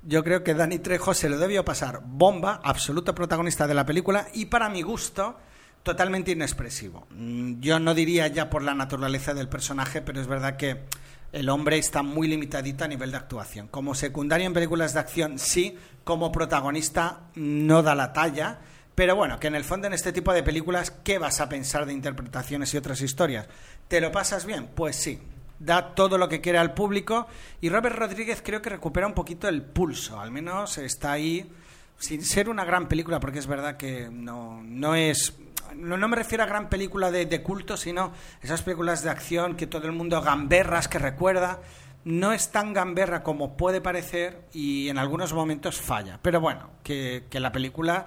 yo 0.02 0.24
creo 0.24 0.44
que 0.44 0.54
Dani 0.54 0.78
Trejo 0.78 1.14
se 1.14 1.28
lo 1.28 1.38
debió 1.38 1.64
pasar 1.64 2.00
bomba, 2.04 2.60
absoluto 2.62 3.14
protagonista 3.14 3.66
de 3.66 3.74
la 3.74 3.86
película 3.86 4.28
y 4.32 4.46
para 4.46 4.68
mi 4.68 4.82
gusto 4.82 5.38
totalmente 5.82 6.32
inexpresivo. 6.32 7.06
Mm, 7.10 7.60
Yo 7.60 7.78
no 7.80 7.94
diría 7.94 8.26
ya 8.28 8.50
por 8.50 8.62
la 8.62 8.74
naturaleza 8.74 9.34
del 9.34 9.48
personaje, 9.48 10.02
pero 10.02 10.20
es 10.20 10.26
verdad 10.26 10.56
que 10.56 10.84
el 11.32 11.48
hombre 11.48 11.78
está 11.78 12.02
muy 12.02 12.26
limitadito 12.28 12.84
a 12.84 12.88
nivel 12.88 13.10
de 13.10 13.16
actuación. 13.18 13.68
Como 13.68 13.94
secundario 13.94 14.46
en 14.46 14.54
películas 14.54 14.94
de 14.94 15.00
acción 15.00 15.38
sí, 15.38 15.76
como 16.04 16.32
protagonista 16.32 17.20
no 17.34 17.82
da 17.82 17.94
la 17.94 18.12
talla. 18.12 18.60
Pero 18.94 19.14
bueno, 19.14 19.38
que 19.38 19.46
en 19.46 19.54
el 19.54 19.62
fondo 19.62 19.86
en 19.86 19.92
este 19.92 20.12
tipo 20.12 20.32
de 20.32 20.42
películas, 20.42 20.90
¿qué 20.90 21.18
vas 21.18 21.40
a 21.40 21.48
pensar 21.48 21.86
de 21.86 21.92
interpretaciones 21.92 22.74
y 22.74 22.78
otras 22.78 23.00
historias? 23.00 23.46
¿Te 23.86 24.00
lo 24.00 24.10
pasas 24.10 24.44
bien? 24.44 24.68
Pues 24.74 24.96
sí. 24.96 25.20
Da 25.58 25.94
todo 25.94 26.18
lo 26.18 26.28
que 26.28 26.40
quiere 26.40 26.58
al 26.58 26.72
público 26.72 27.26
y 27.60 27.68
Robert 27.68 27.96
Rodríguez 27.96 28.42
creo 28.44 28.62
que 28.62 28.70
recupera 28.70 29.06
un 29.06 29.14
poquito 29.14 29.48
el 29.48 29.62
pulso, 29.62 30.20
al 30.20 30.30
menos 30.30 30.78
está 30.78 31.12
ahí 31.12 31.50
sin 31.98 32.22
ser 32.22 32.48
una 32.48 32.64
gran 32.64 32.88
película, 32.88 33.20
porque 33.20 33.40
es 33.40 33.46
verdad 33.46 33.76
que 33.76 34.08
no, 34.10 34.62
no 34.62 34.94
es... 34.94 35.36
No, 35.74 35.96
no 35.96 36.08
me 36.08 36.16
refiero 36.16 36.44
a 36.44 36.46
gran 36.46 36.70
película 36.70 37.10
de, 37.10 37.26
de 37.26 37.42
culto, 37.42 37.76
sino 37.76 38.12
esas 38.40 38.62
películas 38.62 39.02
de 39.02 39.10
acción 39.10 39.54
que 39.56 39.66
todo 39.66 39.86
el 39.86 39.92
mundo 39.92 40.22
gamberras 40.22 40.88
que 40.88 40.98
recuerda. 40.98 41.60
No 42.04 42.32
es 42.32 42.50
tan 42.50 42.72
gamberra 42.72 43.22
como 43.22 43.56
puede 43.56 43.80
parecer 43.80 44.46
y 44.52 44.88
en 44.88 44.96
algunos 44.96 45.34
momentos 45.34 45.80
falla. 45.80 46.20
Pero 46.22 46.40
bueno, 46.40 46.70
que, 46.82 47.24
que 47.28 47.38
la 47.38 47.52
película 47.52 48.06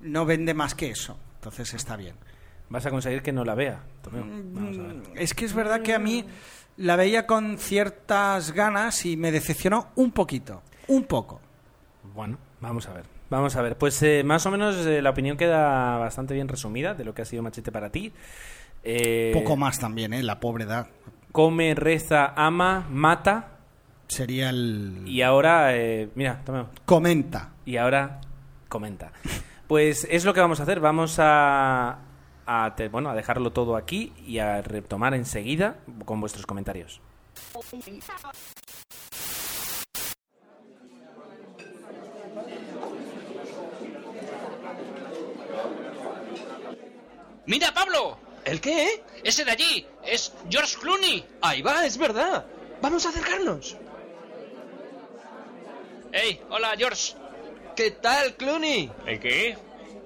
no 0.00 0.26
vende 0.26 0.52
más 0.52 0.74
que 0.74 0.90
eso. 0.90 1.18
Entonces 1.36 1.72
está 1.72 1.96
bien. 1.96 2.16
Vas 2.68 2.84
a 2.84 2.90
conseguir 2.90 3.22
que 3.22 3.32
no 3.32 3.44
la 3.44 3.54
vea. 3.54 3.80
Tomeo. 4.02 4.26
Vamos 4.52 4.78
a 4.78 4.82
ver. 4.82 5.02
Es 5.14 5.32
que 5.32 5.46
es 5.46 5.54
verdad 5.54 5.80
que 5.80 5.94
a 5.94 5.98
mí 5.98 6.26
la 6.78 6.96
veía 6.96 7.26
con 7.26 7.58
ciertas 7.58 8.52
ganas 8.52 9.04
y 9.04 9.16
me 9.16 9.32
decepcionó 9.32 9.88
un 9.96 10.12
poquito. 10.12 10.62
Un 10.86 11.04
poco. 11.04 11.40
Bueno, 12.14 12.38
vamos 12.60 12.88
a 12.88 12.94
ver. 12.94 13.04
Vamos 13.28 13.56
a 13.56 13.62
ver. 13.62 13.76
Pues 13.76 14.02
eh, 14.02 14.22
más 14.24 14.46
o 14.46 14.50
menos 14.50 14.86
eh, 14.86 15.02
la 15.02 15.10
opinión 15.10 15.36
queda 15.36 15.98
bastante 15.98 16.34
bien 16.34 16.48
resumida 16.48 16.94
de 16.94 17.04
lo 17.04 17.14
que 17.14 17.22
ha 17.22 17.24
sido 17.24 17.42
Machete 17.42 17.70
para 17.70 17.90
ti. 17.90 18.12
Eh, 18.82 19.32
Poco 19.34 19.56
más 19.56 19.78
también, 19.78 20.14
¿eh? 20.14 20.22
La 20.22 20.40
pobre 20.40 20.64
edad. 20.64 20.86
Come, 21.32 21.74
reza, 21.74 22.32
ama, 22.36 22.86
mata. 22.90 23.58
Sería 24.06 24.48
el... 24.48 25.02
Y 25.04 25.20
ahora, 25.22 25.76
eh, 25.76 26.08
mira. 26.14 26.42
Comenta. 26.86 27.50
Y 27.66 27.76
ahora 27.76 28.20
comenta. 28.68 29.12
Pues 29.66 30.06
es 30.10 30.24
lo 30.24 30.32
que 30.32 30.40
vamos 30.40 30.60
a 30.60 30.62
hacer. 30.62 30.80
Vamos 30.80 31.16
a, 31.18 31.98
a 32.48 32.74
te- 32.74 32.88
bueno, 32.88 33.10
a 33.10 33.14
dejarlo 33.14 33.52
todo 33.52 33.76
aquí 33.76 34.12
y 34.26 34.38
a 34.38 34.62
retomar 34.62 35.12
enseguida 35.14 35.76
con 36.06 36.20
vuestros 36.20 36.46
comentarios. 36.46 37.00
¡Mira, 47.46 47.72
Pablo! 47.72 48.18
¿El 48.44 48.60
qué? 48.60 49.02
Ese 49.24 49.44
de 49.44 49.50
allí 49.50 49.86
es 50.04 50.32
George 50.48 50.76
Clooney. 50.80 51.24
Ahí 51.42 51.62
va, 51.62 51.84
es 51.84 51.98
verdad. 51.98 52.46
Vamos 52.80 53.04
a 53.06 53.08
acercarnos. 53.10 53.76
¡Hey! 56.12 56.40
Hola, 56.50 56.74
George. 56.78 57.14
¿Qué 57.76 57.90
tal, 57.92 58.34
Clooney? 58.36 58.90
¿El 59.06 59.20
qué? 59.20 59.56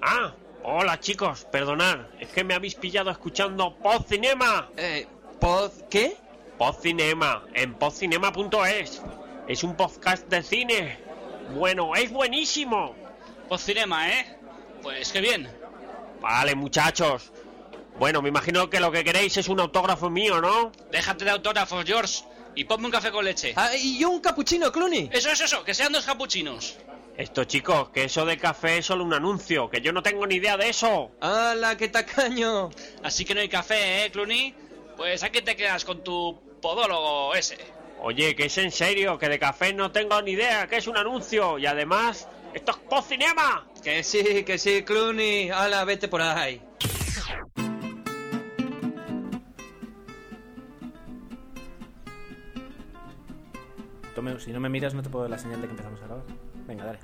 Ah, 0.01 0.33
hola 0.63 0.99
chicos, 0.99 1.45
perdonad, 1.51 1.99
es 2.19 2.29
que 2.29 2.43
me 2.43 2.53
habéis 2.53 2.75
pillado 2.75 3.11
escuchando 3.11 3.75
Pod 3.75 4.05
Cinema. 4.07 4.69
Eh, 4.77 5.07
¿pod 5.39 5.71
qué? 5.89 6.17
Pod 6.57 6.75
Cinema, 6.81 7.43
en 7.53 7.73
podcinema.es. 7.75 9.01
Es 9.47 9.63
un 9.63 9.75
podcast 9.75 10.27
de 10.29 10.41
cine. 10.41 10.99
Bueno, 11.55 11.95
es 11.95 12.11
buenísimo. 12.11 12.95
Cinema, 13.57 14.09
¿eh? 14.09 14.37
Pues 14.81 15.11
qué 15.11 15.21
bien. 15.21 15.49
Vale, 16.21 16.55
muchachos. 16.55 17.31
Bueno, 17.99 18.21
me 18.21 18.29
imagino 18.29 18.69
que 18.69 18.79
lo 18.79 18.91
que 18.91 19.03
queréis 19.03 19.37
es 19.37 19.47
un 19.47 19.59
autógrafo 19.59 20.09
mío, 20.09 20.41
¿no? 20.41 20.71
Déjate 20.91 21.25
de 21.25 21.31
autógrafos, 21.31 21.85
George. 21.85 22.23
Y 22.55 22.63
ponme 22.65 22.85
un 22.85 22.91
café 22.91 23.11
con 23.11 23.25
leche. 23.25 23.53
Ah, 23.55 23.75
y 23.75 23.97
yo 23.99 24.09
un 24.09 24.21
capuchino, 24.21 24.71
Clooney. 24.71 25.09
Eso, 25.11 25.29
eso, 25.29 25.45
eso. 25.45 25.63
Que 25.63 25.73
sean 25.73 25.91
dos 25.91 26.05
capuchinos. 26.05 26.77
Esto, 27.15 27.43
chicos, 27.43 27.89
que 27.89 28.05
eso 28.05 28.25
de 28.25 28.39
café 28.39 28.79
es 28.79 28.87
solo 28.87 29.03
un 29.03 29.13
anuncio, 29.13 29.69
que 29.69 29.81
yo 29.81 29.93
no 29.93 30.01
tengo 30.01 30.25
ni 30.25 30.35
idea 30.35 30.57
de 30.57 30.69
eso. 30.69 31.11
¡Hala, 31.21 31.77
qué 31.77 31.87
tacaño! 31.87 32.71
Así 33.03 33.23
que 33.23 33.35
no 33.35 33.41
hay 33.41 33.49
café, 33.49 34.05
¿eh, 34.05 34.11
Clooney? 34.11 34.55
Pues 34.97 35.21
aquí 35.21 35.41
te 35.41 35.55
quedas 35.55 35.85
con 35.85 36.03
tu 36.03 36.39
podólogo 36.59 37.35
ese. 37.35 37.57
Oye, 38.01 38.35
que 38.35 38.45
es 38.45 38.57
en 38.57 38.71
serio, 38.71 39.19
que 39.19 39.29
de 39.29 39.37
café 39.37 39.73
no 39.73 39.91
tengo 39.91 40.19
ni 40.23 40.31
idea, 40.31 40.67
que 40.67 40.77
es 40.77 40.87
un 40.87 40.97
anuncio. 40.97 41.59
Y 41.59 41.67
además, 41.67 42.27
esto 42.51 42.71
es 42.71 42.77
Pod 42.77 43.03
Cinema. 43.03 43.67
Que 43.83 44.03
sí, 44.03 44.43
que 44.43 44.57
sí, 44.57 44.83
Clooney. 44.83 45.51
¡Hala, 45.51 45.85
vete 45.85 46.07
por 46.07 46.21
ahí! 46.21 46.61
Tomeo, 54.15 54.39
si 54.39 54.51
no 54.51 54.59
me 54.59 54.69
miras 54.69 54.95
no 54.95 55.03
te 55.03 55.09
puedo 55.09 55.23
dar 55.23 55.31
la 55.31 55.37
señal 55.37 55.61
de 55.61 55.67
que 55.67 55.71
empezamos 55.71 56.01
a 56.01 56.05
grabar. 56.05 56.52
Venga, 56.67 56.85
dale. 56.85 56.99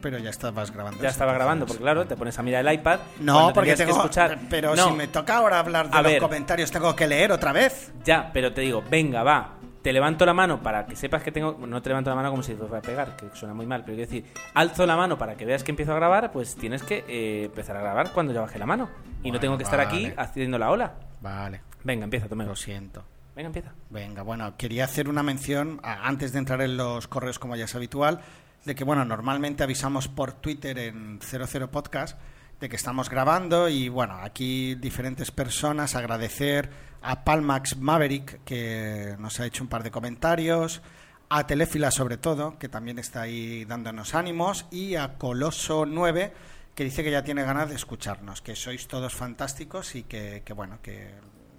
Pero 0.00 0.18
ya 0.18 0.28
estabas 0.30 0.70
grabando. 0.70 1.02
Ya 1.02 1.08
estaba 1.08 1.32
grabando, 1.32 1.64
porque 1.64 1.80
claro, 1.82 2.06
te 2.06 2.14
pones 2.14 2.38
a 2.38 2.42
mirar 2.42 2.66
el 2.66 2.74
iPad. 2.74 3.00
No, 3.20 3.52
porque 3.54 3.74
tengo... 3.74 3.92
que 3.92 3.98
escuchar. 4.00 4.38
Pero 4.50 4.76
No, 4.76 4.88
si 4.88 4.92
me 4.92 5.08
toca 5.08 5.38
ahora 5.38 5.58
hablar 5.58 5.88
de 5.90 5.96
A 5.96 6.02
los 6.02 6.12
ver. 6.12 6.20
comentarios, 6.20 6.70
tengo 6.70 6.94
que 6.94 7.06
leer 7.08 7.32
otra 7.32 7.52
vez. 7.52 7.90
Ya, 8.04 8.30
pero 8.32 8.52
te 8.52 8.60
digo, 8.60 8.82
venga, 8.90 9.22
va. 9.22 9.54
te 9.80 9.94
levanto 9.94 10.26
la 10.26 10.34
mano 10.34 10.62
para 10.62 10.84
que 10.84 10.94
sepas 10.94 11.22
que 11.22 11.32
tengo. 11.32 11.56
No 11.66 11.80
te 11.80 11.88
levanto 11.88 12.10
la 12.10 12.16
mano 12.16 12.30
como 12.30 12.42
si 12.42 12.52
te 12.52 12.58
fuera 12.58 12.78
a 12.78 12.82
pegar, 12.82 13.16
que 13.16 13.30
suena 13.32 13.54
muy 13.54 13.64
mal, 13.64 13.82
pero 13.82 13.96
quiero 13.96 14.10
decir, 14.10 14.30
alzo 14.52 14.84
la 14.84 14.96
mano 14.96 15.16
para 15.16 15.36
que 15.36 15.46
veas 15.46 15.64
que 15.64 15.70
empiezo 15.72 15.92
a 15.92 15.96
grabar, 15.96 16.30
pues 16.32 16.54
tienes 16.54 16.82
que 16.82 17.04
eh, 17.08 17.44
empezar 17.46 17.74
a 17.78 17.80
grabar 17.80 18.10
cuando 18.12 18.34
yo 18.34 18.42
baje 18.42 18.58
la 18.58 18.66
mano. 18.66 18.90
Y 19.22 19.30
no 19.30 19.40
tengo 19.40 19.56
que 19.56 19.62
estar 19.64 19.80
aquí 19.80 20.12
haciendo 20.18 20.58
la 20.58 20.70
ola. 20.70 20.92
Vale, 21.22 21.62
Venga, 21.82 22.04
empieza, 22.04 22.28
Tomeo. 22.28 22.46
lo 22.48 22.56
siento. 22.56 23.04
Venga, 23.34 23.48
empieza. 23.48 23.72
Venga, 23.90 24.22
bueno, 24.22 24.56
quería 24.56 24.84
hacer 24.84 25.08
una 25.08 25.22
mención, 25.22 25.80
antes 25.82 26.32
de 26.32 26.38
entrar 26.38 26.60
en 26.60 26.76
los 26.76 27.08
correos 27.08 27.38
como 27.38 27.56
ya 27.56 27.64
es 27.64 27.74
habitual, 27.74 28.20
de 28.64 28.74
que, 28.74 28.84
bueno, 28.84 29.04
normalmente 29.04 29.64
avisamos 29.64 30.08
por 30.08 30.34
Twitter 30.34 30.78
en 30.78 31.18
00 31.20 31.70
Podcast 31.70 32.18
de 32.60 32.68
que 32.68 32.76
estamos 32.76 33.10
grabando 33.10 33.68
y, 33.68 33.88
bueno, 33.88 34.18
aquí 34.22 34.76
diferentes 34.76 35.32
personas, 35.32 35.96
agradecer 35.96 36.70
a 37.02 37.24
Palmax 37.24 37.76
Maverick, 37.76 38.44
que 38.44 39.16
nos 39.18 39.40
ha 39.40 39.46
hecho 39.46 39.64
un 39.64 39.68
par 39.68 39.82
de 39.82 39.90
comentarios, 39.90 40.80
a 41.28 41.46
Telefila 41.46 41.90
sobre 41.90 42.16
todo, 42.16 42.56
que 42.58 42.68
también 42.68 43.00
está 43.00 43.22
ahí 43.22 43.64
dándonos 43.64 44.14
ánimos, 44.14 44.66
y 44.70 44.94
a 44.94 45.18
Coloso 45.18 45.84
9, 45.86 46.32
que 46.74 46.84
dice 46.84 47.02
que 47.02 47.10
ya 47.10 47.24
tiene 47.24 47.42
ganas 47.42 47.68
de 47.68 47.74
escucharnos, 47.74 48.40
que 48.40 48.54
sois 48.54 48.86
todos 48.86 49.12
fantásticos 49.12 49.96
y 49.96 50.04
que 50.04 50.42
bueno, 50.54 50.78
que 50.80 51.10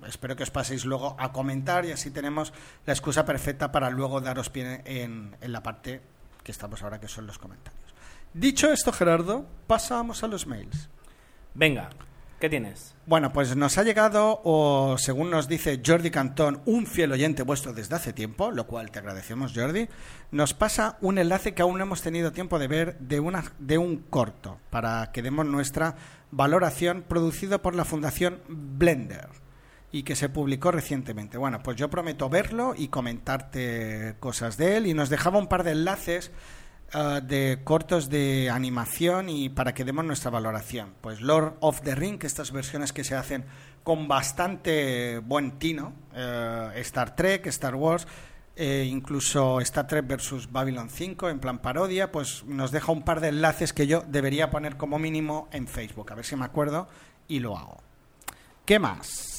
espero 0.08 0.36
que 0.36 0.43
os 0.43 0.51
paséis 0.51 0.86
luego 0.86 1.16
a 1.20 1.32
comentar 1.32 1.86
y 1.86 1.91
así 1.91 2.12
tenemos 2.12 2.53
la 2.86 2.93
excusa 2.93 3.26
perfecta 3.26 3.72
para 3.72 3.89
luego 3.89 4.22
daros 4.22 4.49
pie 4.49 4.82
en, 4.86 5.36
en 5.41 5.51
la 5.51 5.64
parte 5.64 6.01
que 6.43 6.51
estamos 6.51 6.82
ahora, 6.84 6.99
que 6.99 7.08
son 7.08 7.28
los 7.28 7.39
comentarios. 7.39 7.84
Dicho 8.34 8.72
esto, 8.72 8.91
Gerardo, 8.91 9.45
pasamos 9.66 10.24
a 10.24 10.28
los 10.28 10.45
mails. 10.45 10.89
Venga, 11.53 11.89
¿qué 12.39 12.49
tienes? 12.49 12.93
Bueno, 13.06 13.32
pues 13.34 13.56
nos 13.56 13.78
ha 13.78 13.84
llegado, 13.84 14.41
o 14.43 14.97
según 14.97 15.30
nos 15.32 15.47
dice 15.47 15.82
Jordi 15.84 16.12
Cantón, 16.12 16.62
un 16.66 16.86
fiel 16.86 17.14
oyente 17.14 17.43
vuestro 17.43 17.74
desde 17.74 17.95
hace 17.95 18.14
tiempo, 18.14 18.51
lo 18.51 18.68
cual 18.68 18.91
te 18.91 18.99
agradecemos, 18.99 19.53
Jordi, 19.56 19.88
nos 20.32 20.53
pasa 20.53 20.97
un 21.01 21.18
enlace 21.18 21.53
que 21.53 21.62
aún 21.62 21.78
no 21.78 21.84
hemos 21.84 22.01
tenido 22.01 22.32
tiempo 22.32 22.60
de 22.60 22.68
ver 22.68 22.99
de, 22.99 23.20
una, 23.20 23.53
de 23.58 23.78
un 23.78 23.97
corto, 23.97 24.60
para 24.70 25.12
que 25.14 25.22
demos 25.22 25.45
nuestra 25.45 25.95
valoración, 26.32 27.06
producido 27.08 27.62
por 27.62 27.74
la 27.74 27.86
Fundación 27.86 28.41
Blender 28.49 29.45
y 29.92 30.04
que 30.04 30.16
se 30.16 30.30
publicó 30.30 30.72
recientemente. 30.72 31.38
Bueno, 31.38 31.62
pues 31.64 31.78
yo 31.78 31.90
prometo 31.90 32.30
verlo 32.30 32.74
y 32.78 32.90
comentarte 32.90 34.16
cosas 34.20 34.58
de 34.58 34.78
él 34.78 34.88
y 34.88 34.94
nos 34.94 35.10
dejaba 35.10 35.40
un 35.40 35.48
par 35.48 35.64
de 35.64 35.72
enlaces 35.72 36.32
eh, 36.94 37.22
de 37.24 37.62
cortos 37.64 38.10
de 38.10 38.50
animación 38.50 39.30
y 39.30 39.50
para 39.50 39.74
que 39.74 39.84
demos 39.84 40.06
nuestra 40.06 40.32
valoración. 40.32 40.94
Pues 41.02 41.22
Lord 41.22 41.58
of 41.62 41.82
the 41.82 41.96
Ring, 41.96 42.24
estas 42.24 42.52
versiones 42.52 42.94
que 42.94 43.04
se 43.04 43.16
hacen 43.16 43.46
con 43.84 44.08
bastante 44.08 45.20
buen 45.20 45.60
tino, 45.60 45.94
eh, 46.14 46.72
Star 46.78 47.16
Trek, 47.16 47.48
Star 47.48 47.76
Wars, 47.76 48.08
eh, 48.56 48.88
incluso 48.90 49.60
Star 49.62 49.86
Trek 49.86 50.08
versus 50.08 50.50
Babylon 50.52 50.90
5 50.90 51.30
en 51.30 51.40
plan 51.40 51.60
parodia, 51.60 52.12
pues 52.12 52.46
nos 52.46 52.72
deja 52.72 52.92
un 52.92 53.04
par 53.04 53.20
de 53.20 53.28
enlaces 53.28 53.74
que 53.74 53.88
yo 53.88 54.04
debería 54.08 54.50
poner 54.50 54.78
como 54.78 54.98
mínimo 54.98 55.50
en 55.52 55.68
Facebook, 55.68 56.12
a 56.12 56.16
ver 56.16 56.26
si 56.26 56.36
me 56.36 56.46
acuerdo 56.46 56.88
y 57.28 57.40
lo 57.40 57.58
hago. 57.58 57.78
¿Qué 58.66 58.80
más? 58.80 59.35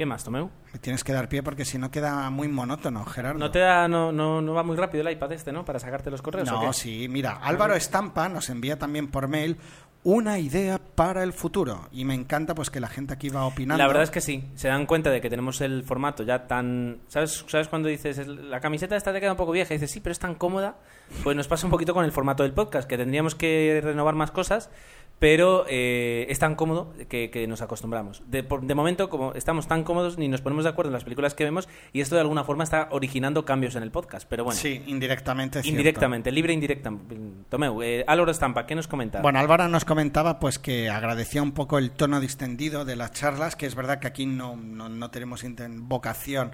¿Qué 0.00 0.06
más, 0.06 0.24
Tomeu? 0.24 0.48
Me 0.72 0.78
tienes 0.78 1.04
que 1.04 1.12
dar 1.12 1.28
pie 1.28 1.42
porque 1.42 1.66
si 1.66 1.76
no 1.76 1.90
queda 1.90 2.30
muy 2.30 2.48
monótono, 2.48 3.04
Gerardo. 3.04 3.38
No 3.38 3.50
te 3.50 3.58
da, 3.58 3.86
no, 3.86 4.10
no, 4.12 4.40
no 4.40 4.54
va 4.54 4.62
muy 4.62 4.74
rápido 4.74 5.06
el 5.06 5.12
iPad 5.12 5.32
este, 5.32 5.52
¿no? 5.52 5.62
Para 5.62 5.78
sacarte 5.78 6.10
los 6.10 6.22
correos. 6.22 6.48
¿o 6.48 6.52
No, 6.62 6.72
sí, 6.72 7.06
mira, 7.10 7.32
Álvaro 7.42 7.74
Estampa 7.74 8.30
nos 8.30 8.48
envía 8.48 8.78
también 8.78 9.08
por 9.08 9.28
mail 9.28 9.58
una 10.02 10.38
idea 10.38 10.78
para 10.78 11.22
el 11.22 11.34
futuro 11.34 11.86
y 11.92 12.06
me 12.06 12.14
encanta 12.14 12.54
pues 12.54 12.70
que 12.70 12.80
la 12.80 12.88
gente 12.88 13.12
aquí 13.12 13.28
va 13.28 13.44
opinando. 13.44 13.76
La 13.76 13.86
verdad 13.88 14.04
es 14.04 14.10
que 14.10 14.22
sí, 14.22 14.48
se 14.54 14.68
dan 14.68 14.86
cuenta 14.86 15.10
de 15.10 15.20
que 15.20 15.28
tenemos 15.28 15.60
el 15.60 15.84
formato 15.84 16.22
ya 16.22 16.46
tan... 16.46 17.00
¿Sabes, 17.08 17.44
¿Sabes 17.46 17.68
cuando 17.68 17.90
dices, 17.90 18.16
"El- 18.16 18.48
la 18.50 18.60
camiseta 18.60 18.96
esta 18.96 19.12
te 19.12 19.20
queda 19.20 19.32
un 19.32 19.36
poco 19.36 19.52
vieja? 19.52 19.74
Y 19.74 19.76
dices, 19.76 19.90
sí, 19.90 20.00
pero 20.00 20.12
es 20.12 20.18
tan 20.18 20.34
cómoda. 20.34 20.76
Pues 21.22 21.36
nos 21.36 21.46
pasa 21.46 21.66
un 21.66 21.70
poquito 21.72 21.92
con 21.92 22.06
el 22.06 22.12
formato 22.12 22.42
del 22.42 22.54
podcast, 22.54 22.88
que 22.88 22.96
tendríamos 22.96 23.34
que 23.34 23.80
renovar 23.84 24.14
más 24.14 24.30
cosas, 24.30 24.70
pero 25.20 25.64
eh, 25.68 26.26
es 26.30 26.38
tan 26.40 26.56
cómodo 26.56 26.92
que, 27.08 27.30
que 27.30 27.46
nos 27.46 27.62
acostumbramos. 27.62 28.22
De, 28.26 28.42
por- 28.42 28.62
de 28.62 28.74
momento, 28.74 29.08
como 29.10 29.34
estamos 29.34 29.68
tan 29.68 29.84
cómodos, 29.84 30.18
ni 30.18 30.26
nos 30.26 30.40
ponemos 30.40 30.64
de 30.64 30.70
acuerdo 30.70 30.88
en 30.88 30.94
las 30.94 31.04
películas 31.04 31.34
que 31.34 31.44
vemos, 31.44 31.68
y 31.92 32.00
esto 32.00 32.16
de 32.16 32.22
alguna 32.22 32.42
forma 32.42 32.64
está 32.64 32.88
originando 32.90 33.44
cambios 33.44 33.76
en 33.76 33.82
el 33.84 33.90
podcast. 33.92 34.26
Pero 34.28 34.44
bueno, 34.44 34.58
Sí, 34.58 34.82
indirectamente. 34.86 35.58
es 35.60 35.64
cierto. 35.64 35.78
indirectamente, 35.78 36.32
libre 36.32 36.52
e 36.52 36.54
indirecta. 36.54 36.92
Tomeu, 37.50 37.82
eh, 37.82 38.02
Álvaro 38.08 38.30
Estampa, 38.32 38.66
¿qué 38.66 38.74
nos 38.74 38.88
comenta? 38.88 39.20
Bueno, 39.20 39.38
Álvaro 39.38 39.68
nos 39.68 39.84
comentaba 39.84 40.40
pues 40.40 40.58
que 40.58 40.88
agradecía 40.88 41.42
un 41.42 41.52
poco 41.52 41.78
el 41.78 41.90
tono 41.92 42.18
distendido 42.18 42.84
de 42.84 42.96
las 42.96 43.12
charlas, 43.12 43.54
que 43.56 43.66
es 43.66 43.74
verdad 43.74 44.00
que 44.00 44.06
aquí 44.08 44.24
no, 44.26 44.56
no, 44.56 44.88
no 44.88 45.10
tenemos 45.10 45.44
vocación 45.80 46.52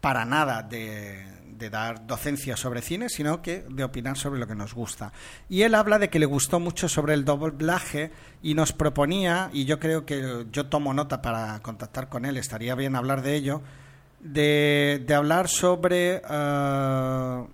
para 0.00 0.24
nada 0.24 0.62
de, 0.62 1.24
de 1.60 1.70
dar 1.70 2.06
docencia 2.06 2.56
sobre 2.56 2.82
cine, 2.82 3.08
sino 3.08 3.42
que 3.42 3.64
de 3.68 3.84
opinar 3.84 4.16
sobre 4.16 4.40
lo 4.40 4.48
que 4.48 4.56
nos 4.56 4.74
gusta. 4.74 5.12
Y 5.48 5.62
él 5.62 5.74
habla 5.76 5.98
de 5.98 6.08
que 6.08 6.18
le 6.18 6.26
gustó 6.26 6.58
mucho 6.58 6.88
sobre 6.88 7.14
el 7.14 7.24
doblaje 7.24 8.10
y 8.42 8.54
nos 8.54 8.72
proponía, 8.72 9.50
y 9.52 9.66
yo 9.66 9.78
creo 9.78 10.04
que 10.06 10.46
yo 10.50 10.66
tomo 10.66 10.94
nota 10.94 11.22
para 11.22 11.60
contactar 11.60 12.08
con 12.08 12.24
él, 12.24 12.38
estaría 12.38 12.74
bien 12.74 12.96
hablar 12.96 13.22
de 13.22 13.36
ello, 13.36 13.62
de, 14.20 15.06
hablar 15.14 15.48
sobre... 15.48 16.22
eh, 16.28 17.44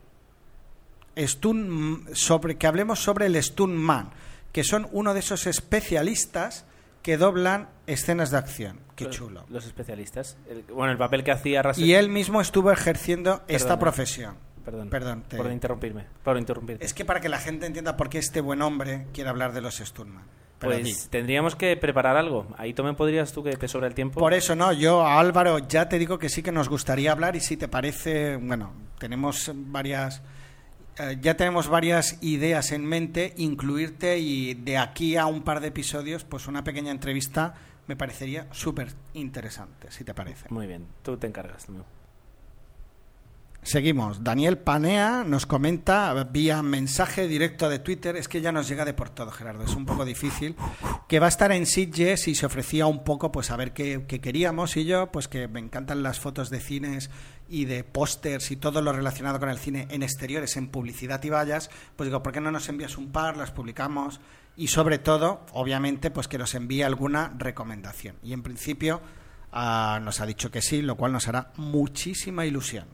Stun, 1.19 2.09
sobre 2.13 2.57
que 2.59 2.67
hablemos 2.67 2.99
sobre 2.99 3.27
el 3.27 3.43
Stuntman, 3.43 4.11
que 4.53 4.65
son 4.65 4.87
uno 4.93 5.15
de 5.15 5.21
esos 5.21 5.47
especialistas 5.47 6.67
que 7.03 7.17
doblan 7.17 7.69
escenas 7.87 8.31
de 8.31 8.37
acción. 8.37 8.86
Qué 8.97 9.05
Los- 9.05 9.15
chulo. 9.17 9.45
Los 9.51 9.65
especialistas. 9.67 10.37
El- 10.49 10.63
bueno, 10.63 10.91
el 10.91 10.99
papel 10.99 11.23
que 11.23 11.31
hacía 11.31 11.63
Russell... 11.63 11.85
Y 11.85 11.95
él 11.95 12.09
mismo 12.09 12.41
estuvo 12.41 12.73
ejerciendo 12.73 13.43
esta 13.47 13.79
profesión. 13.79 14.37
Perdón, 14.65 14.89
Perdón, 14.91 15.23
te- 15.29 15.37
por 15.37 15.53
interrumpirme. 15.53 16.07
Por 16.25 16.37
interrumpirte. 16.39 16.85
Es 16.85 16.93
que 16.93 17.05
para 17.05 17.21
que 17.21 17.29
la 17.29 17.39
gente 17.39 17.67
entienda 17.67 17.97
por 17.97 18.09
qué 18.09 18.19
este 18.19 18.41
buen 18.41 18.63
hombre 18.63 19.07
quiere 19.13 19.31
hablar 19.31 19.53
de 19.53 19.61
los 19.61 19.77
Stuntman. 19.77 20.25
Pero 20.59 20.73
Pues 20.81 21.09
tendríamos 21.11 21.55
que 21.55 21.77
preparar 21.77 22.17
algo. 22.17 22.47
Ahí 22.57 22.73
también 22.73 22.97
podrías 22.97 23.31
tú 23.33 23.45
que 23.45 23.55
te 23.57 23.69
sobra 23.69 23.87
el 23.87 23.95
tiempo. 23.95 24.19
Por 24.19 24.33
eso 24.33 24.57
no, 24.57 24.73
yo 24.73 25.07
a 25.07 25.21
Álvaro 25.21 25.59
ya 25.59 25.89
te 25.89 25.99
digo 25.99 26.19
que 26.19 26.31
sí 26.31 26.43
que 26.43 26.51
nos 26.51 26.69
gustaría 26.71 27.13
hablar 27.13 27.37
y 27.37 27.41
si 27.41 27.57
te 27.59 27.69
parece, 27.69 28.37
bueno, 28.37 28.73
tenemos 28.99 29.53
varias 29.55 30.23
eh, 30.99 31.19
ya 31.21 31.37
tenemos 31.37 31.69
varias 31.69 32.17
ideas 32.23 32.73
en 32.73 32.87
mente, 32.87 33.35
incluirte 33.37 34.19
y 34.19 34.55
de 34.55 34.79
aquí 34.79 35.17
a 35.19 35.27
un 35.27 35.43
par 35.43 35.61
de 35.61 35.69
episodios, 35.69 36.25
pues 36.25 36.47
una 36.49 36.65
pequeña 36.65 36.91
entrevista 36.91 37.55
me 37.87 37.97
parecería 37.97 38.47
súper 38.53 38.93
interesante, 39.15 39.91
si 39.91 40.05
te 40.05 40.15
parece. 40.15 40.47
Muy 40.51 40.67
bien, 40.67 40.87
tú 41.03 41.17
te 41.17 41.27
encargas. 41.27 41.67
Seguimos. 43.67 44.23
Daniel 44.23 44.59
Panea 44.59 45.25
nos 45.27 45.45
comenta 45.45 46.15
vía 46.31 46.63
mensaje 46.63 47.27
directo 47.27 47.69
de 47.69 47.81
Twitter, 47.81 48.15
es 48.15 48.29
que 48.29 48.41
ya 48.41 48.53
nos 48.53 48.69
llega 48.69 48.85
de 48.85 48.95
por 48.95 49.11
todo, 49.11 49.33
Gerardo, 49.33 49.65
es 49.65 49.75
un 49.75 49.85
poco 49.85 50.05
difícil, 50.05 50.55
que 51.09 51.19
va 51.19 51.27
a 51.27 51.29
estar 51.29 51.51
en 51.51 51.67
Sitges 51.67 52.29
y 52.29 52.37
se 52.37 52.47
ofrecía 52.47 52.87
un 52.87 53.03
poco 53.03 53.33
pues 53.33 53.51
a 53.51 53.57
ver 53.57 53.73
qué, 53.73 54.05
qué 54.07 54.21
queríamos 54.21 54.77
y 54.77 54.85
yo, 54.85 55.11
pues 55.11 55.27
que 55.27 55.49
me 55.49 55.59
encantan 55.59 56.05
las 56.05 56.21
fotos 56.21 56.49
de 56.49 56.61
cines 56.61 57.11
y 57.49 57.65
de 57.65 57.83
pósters 57.83 58.53
y 58.53 58.57
todo 58.57 58.83
lo 58.83 58.93
relacionado 58.93 59.41
con 59.41 59.49
el 59.49 59.59
cine 59.59 59.89
en 59.91 60.05
exteriores, 60.05 60.57
en 60.57 60.69
publicidad 60.69 61.21
y 61.25 61.31
vallas, 61.31 61.69
pues 61.97 62.07
digo, 62.07 62.23
¿por 62.23 62.33
qué 62.33 62.41
no 62.41 62.53
nos 62.53 62.69
envías 62.69 62.97
un 62.97 63.11
par, 63.11 63.37
las 63.37 63.51
publicamos? 63.51 64.21
Y 64.57 64.69
sobre 64.69 64.99
todo, 64.99 65.41
obviamente, 65.53 66.11
pues 66.11 66.29
que 66.29 66.39
nos 66.39 66.55
envíe 66.55 66.83
alguna 66.83 67.33
recomendación. 67.39 68.17
Y 68.23 68.33
en 68.33 68.43
principio 68.43 69.01
ah, 69.53 70.01
nos 70.03 70.21
ha 70.21 70.27
dicho 70.27 70.51
que 70.51 70.63
sí, 70.63 70.81
lo 70.83 70.97
cual 70.97 71.13
nos 71.13 71.29
hará 71.29 71.53
muchísima 71.57 72.47
ilusión. 72.47 72.87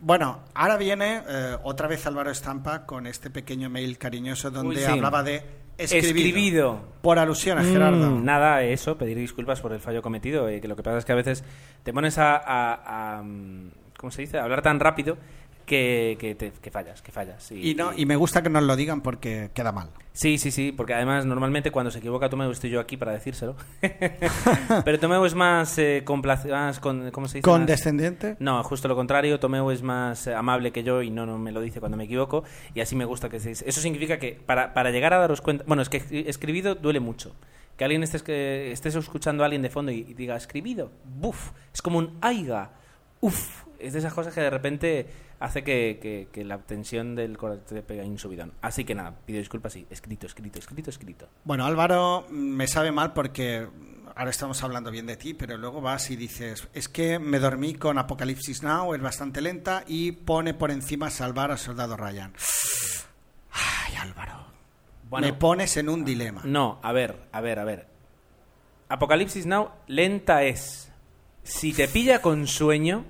Bueno, 0.00 0.40
ahora 0.54 0.76
viene 0.76 1.22
eh, 1.28 1.56
otra 1.64 1.88
vez 1.88 2.06
Álvaro 2.06 2.30
Estampa 2.30 2.86
con 2.86 3.06
este 3.06 3.30
pequeño 3.30 3.68
mail 3.68 3.98
cariñoso 3.98 4.50
donde 4.50 4.76
Uy, 4.76 4.82
sí. 4.82 4.90
hablaba 4.90 5.22
de 5.24 5.42
escribido. 5.76 6.06
Escribido. 6.08 6.80
Por 7.02 7.18
alusión 7.18 7.58
a 7.58 7.64
Gerardo. 7.64 8.10
Mm, 8.12 8.24
nada, 8.24 8.62
eso, 8.62 8.96
pedir 8.96 9.16
disculpas 9.18 9.60
por 9.60 9.72
el 9.72 9.80
fallo 9.80 10.00
cometido. 10.00 10.48
eh, 10.48 10.60
que 10.60 10.68
lo 10.68 10.76
que 10.76 10.84
pasa 10.84 10.98
es 10.98 11.04
que 11.04 11.12
a 11.12 11.16
veces 11.16 11.42
te 11.82 11.92
pones 11.92 12.16
a, 12.18 12.36
a- 12.36 13.18
a, 13.18 13.22
mm, 13.24 13.70
¿cómo 13.98 14.10
se 14.12 14.22
dice? 14.22 14.38
A 14.38 14.44
hablar 14.44 14.62
tan 14.62 14.78
rápido 14.78 15.18
que, 15.68 16.16
que, 16.18 16.34
te- 16.34 16.50
que 16.50 16.70
fallas, 16.72 17.00
que 17.02 17.12
fallas. 17.12 17.52
Y, 17.52 17.74
no, 17.76 17.92
y 17.96 18.06
me 18.06 18.16
gusta 18.16 18.42
que 18.42 18.50
nos 18.50 18.64
lo 18.64 18.74
digan 18.74 19.00
porque 19.02 19.50
queda 19.54 19.70
mal. 19.70 19.90
Sí, 20.12 20.36
sí, 20.38 20.50
sí, 20.50 20.72
porque 20.72 20.94
además 20.94 21.24
normalmente 21.26 21.70
cuando 21.70 21.92
se 21.92 21.98
equivoca 22.00 22.28
Tomeu 22.28 22.50
estoy 22.50 22.70
yo 22.70 22.80
aquí 22.80 22.96
para 22.96 23.12
decírselo. 23.12 23.54
Pero 24.84 24.98
Tomeu 24.98 25.24
es 25.24 25.34
más 25.34 25.78
eh, 25.78 26.04
más 26.50 26.80
con- 26.80 27.10
¿cómo 27.10 27.28
se 27.28 27.38
dice? 27.38 27.48
Más- 27.48 27.58
Condescendiente. 27.58 28.36
No, 28.40 28.62
justo 28.64 28.88
lo 28.88 28.96
contrario, 28.96 29.38
Tomeu 29.38 29.70
es 29.70 29.82
más 29.82 30.26
eh, 30.26 30.34
amable 30.34 30.72
que 30.72 30.82
yo 30.82 31.02
y 31.02 31.10
no, 31.10 31.26
no 31.26 31.38
me 31.38 31.52
lo 31.52 31.60
dice 31.60 31.80
cuando 31.80 31.96
me 31.96 32.04
equivoco 32.04 32.44
y 32.74 32.80
así 32.80 32.96
me 32.96 33.04
gusta 33.04 33.28
que 33.28 33.38
se 33.38 33.52
Eso 33.52 33.80
significa 33.80 34.18
que 34.18 34.32
para, 34.44 34.74
para 34.74 34.90
llegar 34.90 35.14
a 35.14 35.18
daros 35.18 35.40
cuenta... 35.40 35.64
Bueno, 35.66 35.82
es 35.82 35.88
que 35.88 36.00
escri- 36.02 36.24
escribido 36.26 36.74
duele 36.74 37.00
mucho. 37.00 37.34
Que 37.76 37.84
alguien 37.84 38.02
estés, 38.02 38.24
que 38.24 38.72
estés 38.72 38.96
escuchando 38.96 39.44
a 39.44 39.46
alguien 39.46 39.62
de 39.62 39.70
fondo 39.70 39.92
y, 39.92 39.98
y 40.08 40.14
diga 40.14 40.34
escribido, 40.36 40.90
buf, 41.04 41.52
es 41.72 41.80
como 41.80 41.98
un 41.98 42.18
aiga, 42.20 42.72
uf, 43.20 43.62
es 43.80 43.92
de 43.92 43.98
esas 44.00 44.12
cosas 44.14 44.34
que 44.34 44.40
de 44.40 44.50
repente 44.50 45.06
hace 45.40 45.62
que, 45.62 45.98
que- 46.02 46.28
que 46.32 46.44
la 46.44 46.58
tensión 46.58 47.14
del 47.14 47.36
corazón 47.38 47.64
te 47.66 47.82
pega 47.82 48.04
un 48.04 48.18
subidón. 48.18 48.52
Así 48.60 48.84
que 48.84 48.94
nada, 48.94 49.14
pido 49.24 49.38
disculpas, 49.38 49.72
sí, 49.72 49.86
escrito, 49.90 50.26
escrito, 50.26 50.58
escrito, 50.58 50.90
escrito. 50.90 51.28
Bueno, 51.44 51.64
Álvaro, 51.64 52.26
mm, 52.28 52.34
me 52.34 52.66
sabe 52.66 52.90
mal 52.92 53.12
porque 53.12 53.66
ahora 54.16 54.30
estamos 54.30 54.62
hablando 54.64 54.90
bien 54.90 55.06
de 55.06 55.16
ti, 55.16 55.34
pero 55.34 55.56
luego 55.56 55.80
vas 55.80 56.10
y 56.10 56.16
dices, 56.16 56.66
es 56.74 56.88
que 56.88 57.18
me 57.20 57.38
dormí 57.38 57.74
con 57.74 57.98
Apocalipsis 57.98 58.62
Now, 58.64 58.94
es 58.94 59.00
bastante 59.00 59.40
lenta 59.40 59.84
y 59.86 60.10
pone 60.12 60.54
por 60.54 60.70
encima 60.72 61.08
salvar 61.10 61.50
al 61.52 61.58
soldado 61.58 61.96
Ryan. 61.96 62.32
Ay, 63.52 63.94
Álvaro. 63.96 64.46
Bueno, 65.08 65.26
me 65.26 65.32
pones 65.32 65.76
en 65.76 65.88
un 65.88 66.04
dilema. 66.04 66.42
No, 66.44 66.80
a 66.82 66.92
ver, 66.92 67.28
a 67.32 67.40
ver, 67.40 67.58
a 67.60 67.64
ver. 67.64 67.86
Apocalipsis 68.88 69.46
Now, 69.46 69.70
lenta 69.86 70.42
es. 70.42 70.90
Si 71.42 71.72
te 71.72 71.88
pilla 71.88 72.20
con 72.20 72.46
sueño, 72.46 73.04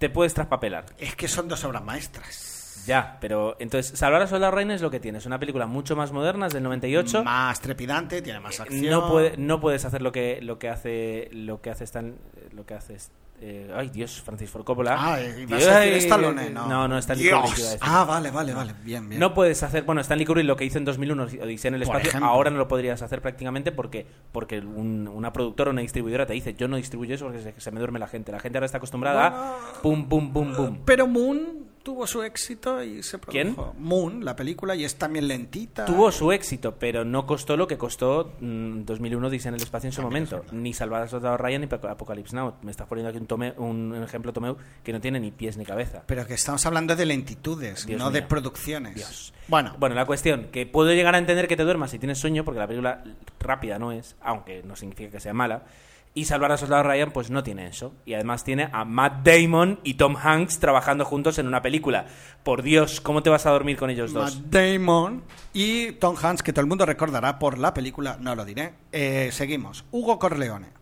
te 0.00 0.10
puedes 0.10 0.34
traspapelar. 0.34 0.86
Es 0.98 1.14
que 1.14 1.28
son 1.28 1.46
dos 1.46 1.62
obras 1.64 1.84
maestras. 1.84 2.82
Ya, 2.86 3.18
pero 3.20 3.56
entonces, 3.60 3.96
Salvar 3.98 4.22
a 4.22 4.26
Soldado 4.26 4.52
Ryan 4.52 4.70
es 4.70 4.80
lo 4.80 4.90
que 4.90 4.98
tienes. 5.00 5.26
Una 5.26 5.38
película 5.38 5.66
mucho 5.66 5.94
más 5.94 6.10
moderna, 6.12 6.46
es 6.46 6.54
del 6.54 6.62
98. 6.62 7.22
Más 7.22 7.60
trepidante, 7.60 8.22
tiene 8.22 8.40
más 8.40 8.58
acción. 8.58 8.90
No, 8.90 9.10
puede- 9.10 9.36
no 9.36 9.60
puedes 9.60 9.84
hacer 9.84 10.00
lo 10.00 10.10
que 10.10 10.40
lo 10.40 10.58
que 10.58 10.70
hace 10.70 11.28
lo 11.32 11.60
que 11.60 11.68
hace 11.70 11.84
Stan, 11.84 12.16
lo 12.52 12.64
que 12.64 12.72
hace 12.74 12.96
eh, 13.42 13.72
ay 13.74 13.88
Dios 13.88 14.20
Francis 14.20 14.50
Ford 14.50 14.64
Coppola 14.64 14.96
Ah, 14.98 15.20
eh, 15.20 15.46
Dios, 15.46 15.66
ay, 15.66 15.94
Stallone, 15.94 16.50
no. 16.50 16.66
no 16.68 16.86
no 16.88 16.98
Stanley 16.98 17.24
Dios. 17.26 17.40
Kubrick 17.40 17.58
iba 17.58 17.68
a 17.68 17.72
decir. 17.72 17.88
Ah, 17.90 18.04
vale, 18.04 18.30
vale, 18.30 18.52
vale. 18.54 18.74
Bien, 18.84 19.08
bien. 19.08 19.18
no 19.20 19.32
puedes 19.34 19.62
hacer 19.62 19.84
bueno 19.84 20.00
Stanley 20.02 20.26
Kubrick 20.26 20.46
lo 20.46 20.56
que 20.56 20.64
hizo 20.64 20.78
en 20.78 20.84
2001 20.84 21.22
Odisea 21.24 21.68
en 21.70 21.74
el 21.76 21.80
Por 21.82 21.96
espacio 21.96 22.08
ejemplo. 22.10 22.28
ahora 22.28 22.50
no 22.50 22.58
lo 22.58 22.68
podrías 22.68 23.00
hacer 23.02 23.22
prácticamente 23.22 23.72
porque 23.72 24.06
porque 24.32 24.58
un- 24.58 25.08
una 25.08 25.32
productora 25.32 25.70
o 25.70 25.72
una 25.72 25.82
distribuidora 25.82 26.26
te 26.26 26.34
dice 26.34 26.54
yo 26.54 26.68
no 26.68 26.76
distribuyo 26.76 27.14
eso 27.14 27.24
porque 27.26 27.40
se, 27.40 27.60
se 27.60 27.70
me 27.70 27.78
duerme 27.78 27.98
la 27.98 28.08
gente 28.08 28.30
la 28.32 28.40
gente 28.40 28.58
ahora 28.58 28.66
está 28.66 28.78
acostumbrada 28.78 29.26
a 29.28 29.80
pum 29.82 30.08
pum 30.08 30.32
pum 30.32 30.54
pum 30.54 30.78
Pero 30.84 31.06
Moon 31.06 31.69
tuvo 31.82 32.06
su 32.06 32.22
éxito 32.22 32.82
y 32.82 33.02
se 33.02 33.18
¿Quién? 33.18 33.54
produjo. 33.54 33.74
Moon, 33.78 34.24
la 34.24 34.36
película, 34.36 34.74
y 34.76 34.84
es 34.84 34.96
también 34.96 35.26
lentita. 35.28 35.84
Tuvo 35.86 36.12
su 36.12 36.30
éxito, 36.32 36.76
pero 36.78 37.04
no 37.04 37.26
costó 37.26 37.56
lo 37.56 37.66
que 37.66 37.78
costó 37.78 38.34
mm, 38.40 38.84
2001 38.84 39.26
Odisea 39.28 39.48
en 39.50 39.54
el 39.56 39.62
espacio 39.62 39.88
en 39.88 39.92
su 39.92 40.02
momento. 40.02 40.44
Ni 40.52 40.72
Salvar 40.72 41.02
al 41.02 41.08
Soldado 41.08 41.36
Ryan 41.36 41.62
ni 41.62 41.66
Apoc- 41.68 41.90
Apocalypse 41.90 42.34
Now. 42.36 42.54
Me 42.62 42.70
estás 42.70 42.86
poniendo 42.86 43.08
aquí 43.10 43.18
un, 43.18 43.26
tome- 43.26 43.54
un 43.58 43.94
ejemplo 44.02 44.32
Tomeu 44.32 44.56
que 44.84 44.92
no 44.92 45.00
tiene 45.00 45.20
ni 45.20 45.30
pies 45.30 45.56
ni 45.56 45.64
cabeza. 45.64 46.02
Pero 46.06 46.26
que 46.26 46.34
estamos 46.34 46.64
hablando 46.66 46.94
de 46.96 47.06
lentitudes, 47.06 47.86
Dios 47.86 47.98
no 47.98 48.10
de 48.10 48.22
producciones. 48.22 48.94
Dios. 48.94 49.32
Bueno, 49.48 49.74
Bueno, 49.78 49.94
la 49.94 50.06
cuestión, 50.06 50.48
que 50.52 50.66
puedo 50.66 50.92
llegar 50.92 51.14
a 51.14 51.18
entender 51.18 51.48
que 51.48 51.56
te 51.56 51.64
duermas 51.64 51.90
si 51.90 51.98
tienes 51.98 52.18
sueño, 52.18 52.44
porque 52.44 52.60
la 52.60 52.66
película 52.68 53.02
rápida 53.40 53.78
no 53.78 53.90
es, 53.92 54.16
aunque 54.20 54.62
no 54.62 54.76
significa 54.76 55.10
que 55.10 55.20
sea 55.20 55.32
mala. 55.34 55.64
Y 56.12 56.24
Salvar 56.24 56.50
al 56.50 56.58
Soldado 56.58 56.82
Ryan, 56.82 57.12
pues 57.12 57.30
no 57.30 57.42
tiene 57.44 57.68
eso. 57.68 57.94
Y 58.04 58.14
además 58.14 58.42
tiene 58.42 58.68
a 58.72 58.84
Matt 58.84 59.24
Damon 59.24 59.78
y 59.84 59.94
Tom 59.94 60.16
Hanks 60.16 60.58
trabajando 60.58 61.04
juntos 61.04 61.38
en 61.38 61.46
una 61.46 61.62
película. 61.62 62.06
Por 62.42 62.62
Dios, 62.62 63.00
¿cómo 63.00 63.22
te 63.22 63.30
vas 63.30 63.46
a 63.46 63.50
dormir 63.50 63.76
con 63.76 63.90
ellos 63.90 64.12
dos? 64.12 64.36
Matt 64.36 64.44
Damon 64.52 65.22
y 65.52 65.92
Tom 65.92 66.16
Hanks, 66.20 66.42
que 66.42 66.52
todo 66.52 66.62
el 66.62 66.66
mundo 66.66 66.84
recordará 66.84 67.38
por 67.38 67.58
la 67.58 67.72
película, 67.72 68.18
no 68.20 68.34
lo 68.34 68.44
diré. 68.44 68.74
Eh, 68.90 69.30
seguimos. 69.32 69.84
Hugo 69.92 70.18
Corleone. 70.18 70.80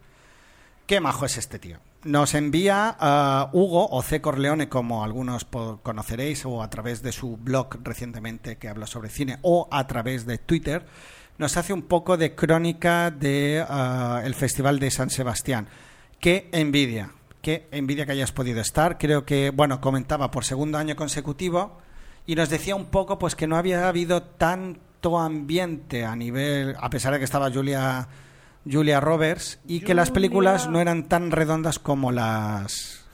Qué 0.87 1.01
majo 1.01 1.27
es 1.27 1.37
este 1.37 1.59
tío. 1.59 1.79
Nos 2.05 2.35
envía 2.35 2.97
a 2.99 3.51
Hugo, 3.53 3.89
o 3.91 4.01
C. 4.03 4.23
Corleone, 4.23 4.71
como 4.71 5.05
algunos 5.05 5.47
conoceréis, 5.83 6.47
o 6.47 6.63
a 6.63 6.71
través 6.71 7.03
de 7.03 7.13
su 7.13 7.37
blog 7.37 7.81
recientemente 7.83 8.57
que 8.57 8.69
habla 8.69 8.87
sobre 8.87 9.11
cine, 9.11 9.39
o 9.43 9.69
a 9.71 9.87
través 9.87 10.25
de 10.25 10.39
Twitter, 10.39 10.87
nos 11.39 11.57
hace 11.57 11.73
un 11.73 11.83
poco 11.83 12.17
de 12.17 12.35
crónica 12.35 13.11
de 13.11 13.65
ah, 13.67 14.21
el 14.25 14.35
Festival 14.35 14.79
de 14.81 14.91
San 14.91 15.09
Sebastián. 15.09 15.69
Qué 16.21 16.49
envidia, 16.53 17.13
qué 17.41 17.69
envidia 17.71 18.05
que 18.05 18.13
hayas 18.13 18.33
podido 18.33 18.61
estar. 18.61 18.99
Creo 18.99 19.25
que, 19.25 19.51
bueno, 19.51 19.81
comentaba 19.81 20.31
por 20.31 20.45
segundo 20.45 20.79
año 20.79 20.97
consecutivo 20.97 21.79
y 22.27 22.35
nos 22.35 22.51
decía 22.51 22.75
un 22.75 22.87
poco 22.87 23.19
pues 23.19 23.37
que 23.37 23.47
no 23.47 23.57
había 23.57 23.89
habido 23.89 24.23
tanto 24.23 25.19
ambiente 25.19 26.05
a 26.05 26.17
nivel, 26.17 26.75
a 26.79 26.91
pesar 26.91 27.13
de 27.13 27.21
que 27.21 27.25
estaba 27.25 27.51
Julia 27.51 28.09
Julia 28.71 29.01
Roberts 29.01 29.61
y 29.67 29.81
que 29.81 29.95
las 29.95 30.11
películas 30.11 30.69
no 30.69 30.81
eran 30.81 31.05
tan 31.05 31.31
redondas 31.31 31.79
como 31.79 32.13
las 32.13 33.07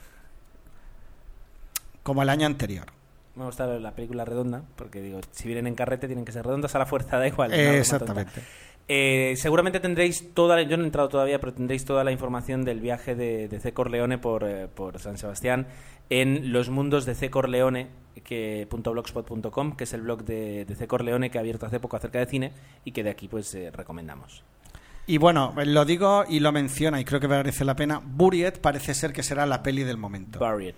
como 2.03 2.23
el 2.23 2.29
año 2.29 2.45
anterior. 2.45 2.87
Me 3.35 3.45
gusta 3.45 3.67
la 3.67 3.93
película 3.93 4.23
redonda, 4.23 4.63
porque 4.75 5.01
digo, 5.01 5.19
si 5.31 5.47
vienen 5.47 5.67
en 5.67 5.75
carrete 5.75 6.07
tienen 6.07 6.25
que 6.25 6.31
ser 6.31 6.45
redondas 6.45 6.73
a 6.75 6.79
la 6.79 6.85
fuerza, 6.85 7.17
da 7.19 7.27
igual. 7.27 7.49
broma 7.49 7.77
Exactamente. 7.77 8.41
Eh, 8.87 9.33
seguramente 9.37 9.79
tendréis 9.79 10.33
toda, 10.33 10.61
yo 10.61 10.77
no 10.77 10.83
he 10.83 10.85
entrado 10.85 11.09
todavía, 11.09 11.39
pero 11.39 11.53
tendréis 11.53 11.85
toda 11.85 12.03
la 12.03 12.11
información 12.11 12.63
del 12.63 12.79
viaje 12.79 13.15
de, 13.15 13.47
de 13.47 13.59
C. 13.59 13.73
Corleone 13.73 14.19
por, 14.19 14.43
eh, 14.43 14.67
por 14.67 14.99
San 14.99 15.17
Sebastián 15.17 15.67
en 16.09 16.53
los 16.53 16.69
mundos 16.69 17.05
de 17.05 17.15
C. 17.15 17.31
Corleone, 17.31 17.87
que, 18.23 18.67
punto 18.69 18.91
.blogspot.com, 18.91 19.75
que 19.75 19.85
es 19.85 19.93
el 19.93 20.01
blog 20.01 20.23
de, 20.23 20.65
de 20.65 20.75
C. 20.75 20.87
Corleone 20.87 21.31
que 21.31 21.39
ha 21.39 21.41
abierto 21.41 21.65
hace 21.65 21.79
poco 21.79 21.97
acerca 21.97 22.19
de 22.19 22.27
cine 22.27 22.51
y 22.83 22.91
que 22.91 23.03
de 23.03 23.09
aquí 23.09 23.27
pues 23.27 23.53
eh, 23.55 23.71
recomendamos. 23.71 24.43
Y 25.07 25.17
bueno, 25.17 25.53
lo 25.65 25.85
digo 25.85 26.23
y 26.27 26.39
lo 26.39 26.51
menciona 26.51 26.99
y 26.99 27.05
creo 27.05 27.19
que 27.19 27.27
merece 27.27 27.65
la 27.65 27.75
pena. 27.75 28.01
Buried 28.03 28.59
parece 28.61 28.93
ser 28.93 29.13
que 29.13 29.23
será 29.23 29.45
la 29.45 29.63
peli 29.63 29.83
del 29.83 29.97
momento. 29.97 30.39
Buried. 30.39 30.75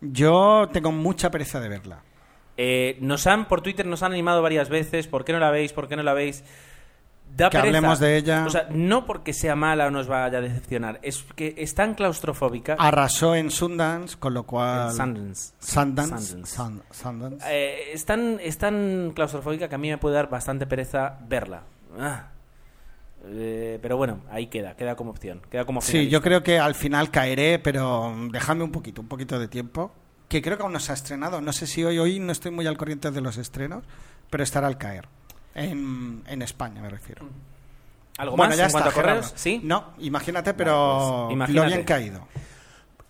Yo 0.00 0.68
tengo 0.72 0.92
mucha 0.92 1.30
pereza 1.30 1.60
de 1.60 1.68
verla. 1.68 2.02
Eh, 2.56 2.98
nos 3.00 3.26
han, 3.26 3.46
por 3.48 3.60
Twitter 3.62 3.86
nos 3.86 4.02
han 4.02 4.12
animado 4.12 4.42
varias 4.42 4.68
veces, 4.68 5.06
¿por 5.06 5.24
qué 5.24 5.32
no 5.32 5.38
la 5.38 5.50
veis? 5.50 5.72
¿Por 5.72 5.88
qué 5.88 5.96
no 5.96 6.02
la 6.02 6.12
veis? 6.14 6.44
Da 7.36 7.48
Que 7.48 7.58
pereza. 7.58 7.78
hablemos 7.78 8.00
de 8.00 8.16
ella. 8.16 8.44
O 8.46 8.50
sea, 8.50 8.66
no 8.70 9.06
porque 9.06 9.32
sea 9.32 9.54
mala 9.54 9.86
o 9.86 9.90
nos 9.90 10.08
vaya 10.08 10.38
a 10.38 10.40
decepcionar, 10.40 10.98
es 11.02 11.22
que 11.36 11.54
es 11.56 11.74
tan 11.76 11.94
claustrofóbica. 11.94 12.74
Arrasó 12.78 13.34
en 13.36 13.50
Sundance, 13.52 14.18
con 14.18 14.34
lo 14.34 14.42
cual... 14.42 14.90
Sundance. 14.92 15.52
Sundance. 15.60 16.18
Sundance. 16.26 16.56
Sun- 16.56 16.82
Sundance. 16.90 17.46
Eh, 17.48 17.92
es, 17.92 18.04
tan, 18.04 18.38
es 18.42 18.58
tan 18.58 19.12
claustrofóbica 19.14 19.68
que 19.68 19.74
a 19.76 19.78
mí 19.78 19.88
me 19.90 19.98
puede 19.98 20.16
dar 20.16 20.28
bastante 20.28 20.66
pereza 20.66 21.18
verla. 21.28 21.62
Ah. 21.98 22.29
Eh, 23.26 23.78
pero 23.82 23.96
bueno, 23.96 24.20
ahí 24.30 24.46
queda, 24.46 24.76
queda 24.76 24.96
como 24.96 25.10
opción. 25.10 25.42
Queda 25.50 25.64
como 25.64 25.80
Sí, 25.80 25.92
finalista. 25.92 26.12
yo 26.12 26.22
creo 26.22 26.42
que 26.42 26.58
al 26.58 26.74
final 26.74 27.10
caeré, 27.10 27.58
pero 27.58 28.14
dejadme 28.30 28.64
un 28.64 28.72
poquito, 28.72 29.00
un 29.02 29.08
poquito 29.08 29.38
de 29.38 29.48
tiempo. 29.48 29.92
Que 30.28 30.40
creo 30.42 30.56
que 30.56 30.62
aún 30.62 30.72
no 30.72 30.80
se 30.80 30.92
ha 30.92 30.94
estrenado. 30.94 31.40
No 31.40 31.52
sé 31.52 31.66
si 31.66 31.84
hoy, 31.84 31.98
hoy 31.98 32.18
no 32.20 32.32
estoy 32.32 32.50
muy 32.52 32.66
al 32.66 32.76
corriente 32.76 33.10
de 33.10 33.20
los 33.20 33.36
estrenos, 33.36 33.84
pero 34.30 34.42
estará 34.44 34.66
al 34.68 34.78
caer. 34.78 35.08
En, 35.54 36.22
en 36.28 36.42
España, 36.42 36.80
me 36.80 36.88
refiero. 36.88 37.26
¿Algo 38.16 38.36
bueno, 38.36 38.50
más 38.50 38.56
ya 38.56 38.64
en 38.64 38.66
está, 38.68 38.80
cuanto 38.82 38.90
a 38.90 39.02
correos? 39.02 39.26
Gerardo. 39.26 39.38
¿Sí? 39.38 39.60
No, 39.64 39.84
imagínate, 39.98 40.54
pero 40.54 41.24
pues, 41.26 41.34
imagínate. 41.34 41.66
lo 41.68 41.74
bien 41.74 41.84
caído. 41.84 42.28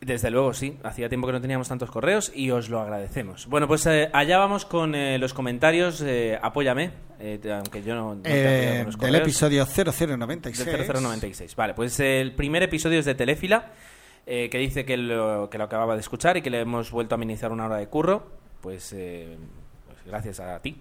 Desde 0.01 0.31
luego, 0.31 0.55
sí. 0.55 0.79
Hacía 0.83 1.11
tiempo 1.11 1.27
que 1.27 1.35
no 1.35 1.43
teníamos 1.43 1.69
tantos 1.69 1.91
correos 1.91 2.33
y 2.35 2.51
os 2.51 2.71
lo 2.71 2.81
agradecemos. 2.81 3.47
Bueno, 3.47 3.69
pues 3.69 3.85
eh, 3.85 4.09
allá 4.15 4.39
vamos 4.39 4.65
con 4.65 4.95
eh, 4.95 5.19
los 5.19 5.35
comentarios. 5.35 6.01
eh, 6.01 6.39
apóyame, 6.41 6.91
aunque 7.53 7.83
yo 7.83 7.95
no, 7.95 8.15
no 8.15 8.23
te 8.23 8.31
con 8.31 8.87
los 8.87 8.97
del 8.97 8.97
correos. 8.97 9.23
episodio 9.23 9.67
0096. 9.67 10.65
Del 10.65 10.87
0096. 10.87 11.55
Vale, 11.55 11.75
pues 11.75 12.01
el 12.01 12.33
primer 12.35 12.63
episodio 12.63 12.99
es 12.99 13.05
de 13.05 13.15
Telefila, 13.15 13.73
eh, 14.27 14.49
que 14.49 14.57
dice 14.57 14.87
que 14.87 14.97
lo, 14.97 15.51
que 15.51 15.59
lo 15.59 15.65
acababa 15.65 15.95
de 15.95 16.01
escuchar 16.01 16.39
y 16.39 16.43
que 16.43 16.49
le 16.49 16.61
hemos 16.61 16.91
vuelto 16.91 17.15
a 17.15 17.17
amenizar 17.17 17.53
una 17.53 17.67
hora 17.67 17.77
de 17.77 17.89
curro. 17.89 18.27
Pues, 18.63 18.95
eh, 18.95 19.37
pues 19.87 19.99
gracias 20.07 20.41
a 20.41 20.61
ti. 20.63 20.81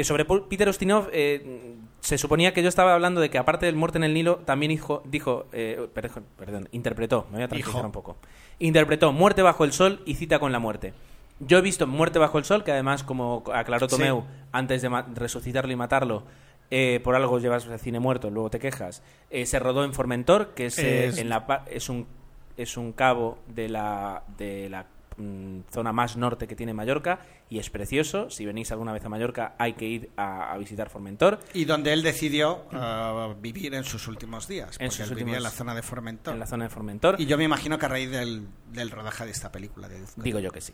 Que 0.00 0.04
sobre 0.04 0.24
Peter 0.24 0.66
Ustinov 0.66 1.10
eh, 1.12 1.74
se 2.00 2.16
suponía 2.16 2.54
que 2.54 2.62
yo 2.62 2.70
estaba 2.70 2.94
hablando 2.94 3.20
de 3.20 3.28
que 3.28 3.36
aparte 3.36 3.66
del 3.66 3.76
muerte 3.76 3.98
en 3.98 4.04
el 4.04 4.14
Nilo 4.14 4.36
también 4.46 4.70
dijo, 4.70 5.02
dijo 5.04 5.44
eh, 5.52 5.88
perdón, 5.92 6.24
perdón, 6.38 6.68
interpretó, 6.72 7.26
me 7.30 7.36
voy 7.36 7.42
a 7.42 7.48
tranquilizar 7.48 7.84
un 7.84 7.92
poco. 7.92 8.16
Interpretó 8.60 9.12
Muerte 9.12 9.42
bajo 9.42 9.64
el 9.64 9.72
sol 9.74 10.00
y 10.06 10.14
cita 10.14 10.38
con 10.38 10.52
la 10.52 10.58
muerte. 10.58 10.94
Yo 11.38 11.58
he 11.58 11.60
visto 11.60 11.86
Muerte 11.86 12.18
bajo 12.18 12.38
el 12.38 12.44
sol, 12.44 12.64
que 12.64 12.72
además, 12.72 13.02
como 13.04 13.42
aclaró 13.52 13.90
Sí. 13.90 13.96
Tomeu, 13.96 14.24
antes 14.52 14.80
de 14.80 14.88
resucitarlo 15.16 15.70
y 15.70 15.76
matarlo, 15.76 16.22
eh, 16.70 17.00
por 17.04 17.14
algo 17.14 17.38
llevas 17.38 17.66
el 17.66 17.78
cine 17.78 18.00
muerto, 18.00 18.30
luego 18.30 18.48
te 18.48 18.58
quejas. 18.58 19.02
eh, 19.28 19.44
se 19.44 19.58
rodó 19.58 19.84
en 19.84 19.92
Formentor, 19.92 20.54
que 20.54 20.64
es, 20.64 20.78
Es- 20.78 21.18
en 21.18 21.28
la 21.28 21.64
es 21.70 21.90
un 21.90 22.06
es 22.56 22.78
un 22.78 22.92
cabo 22.92 23.36
de 23.48 23.68
la 23.68 24.22
de 24.38 24.70
la 24.70 24.86
mm, 25.20 25.60
zona 25.72 25.92
más 25.92 26.16
norte 26.16 26.46
que 26.46 26.56
tiene 26.56 26.72
Mallorca 26.74 27.20
y 27.48 27.58
es 27.58 27.70
precioso. 27.70 28.30
Si 28.30 28.46
venís 28.46 28.70
alguna 28.72 28.92
vez 28.92 29.04
a 29.04 29.08
Mallorca 29.08 29.54
hay 29.58 29.74
que 29.74 29.86
ir 29.86 30.10
a, 30.16 30.52
a 30.52 30.58
visitar 30.58 30.88
Formentor. 30.90 31.38
Y 31.54 31.64
donde 31.64 31.92
él 31.92 32.02
decidió 32.02 32.64
eh, 32.72 33.34
vivir 33.40 33.74
en 33.74 33.84
sus 33.84 34.08
últimos 34.08 34.48
días. 34.48 34.76
En 34.80 34.88
porque 34.88 35.02
sus 35.02 35.10
él 35.10 35.16
vivía 35.16 35.24
últimos- 35.24 35.36
en 35.38 35.42
la 35.42 35.50
zona 35.50 35.74
de 35.74 35.82
Formentor. 35.82 36.34
En 36.34 36.40
la 36.40 36.46
zona 36.46 36.64
de 36.64 36.70
Formentor. 36.70 37.16
Y 37.18 37.26
yo 37.26 37.36
me 37.38 37.44
imagino 37.44 37.78
que 37.78 37.86
a 37.86 37.88
raíz 37.88 38.10
del, 38.10 38.46
del 38.72 38.90
rodaje 38.90 39.24
de 39.24 39.30
esta 39.30 39.52
película 39.52 39.88
deduzco. 39.88 40.22
Digo 40.22 40.38
yo 40.38 40.50
que 40.50 40.60
sí. 40.60 40.72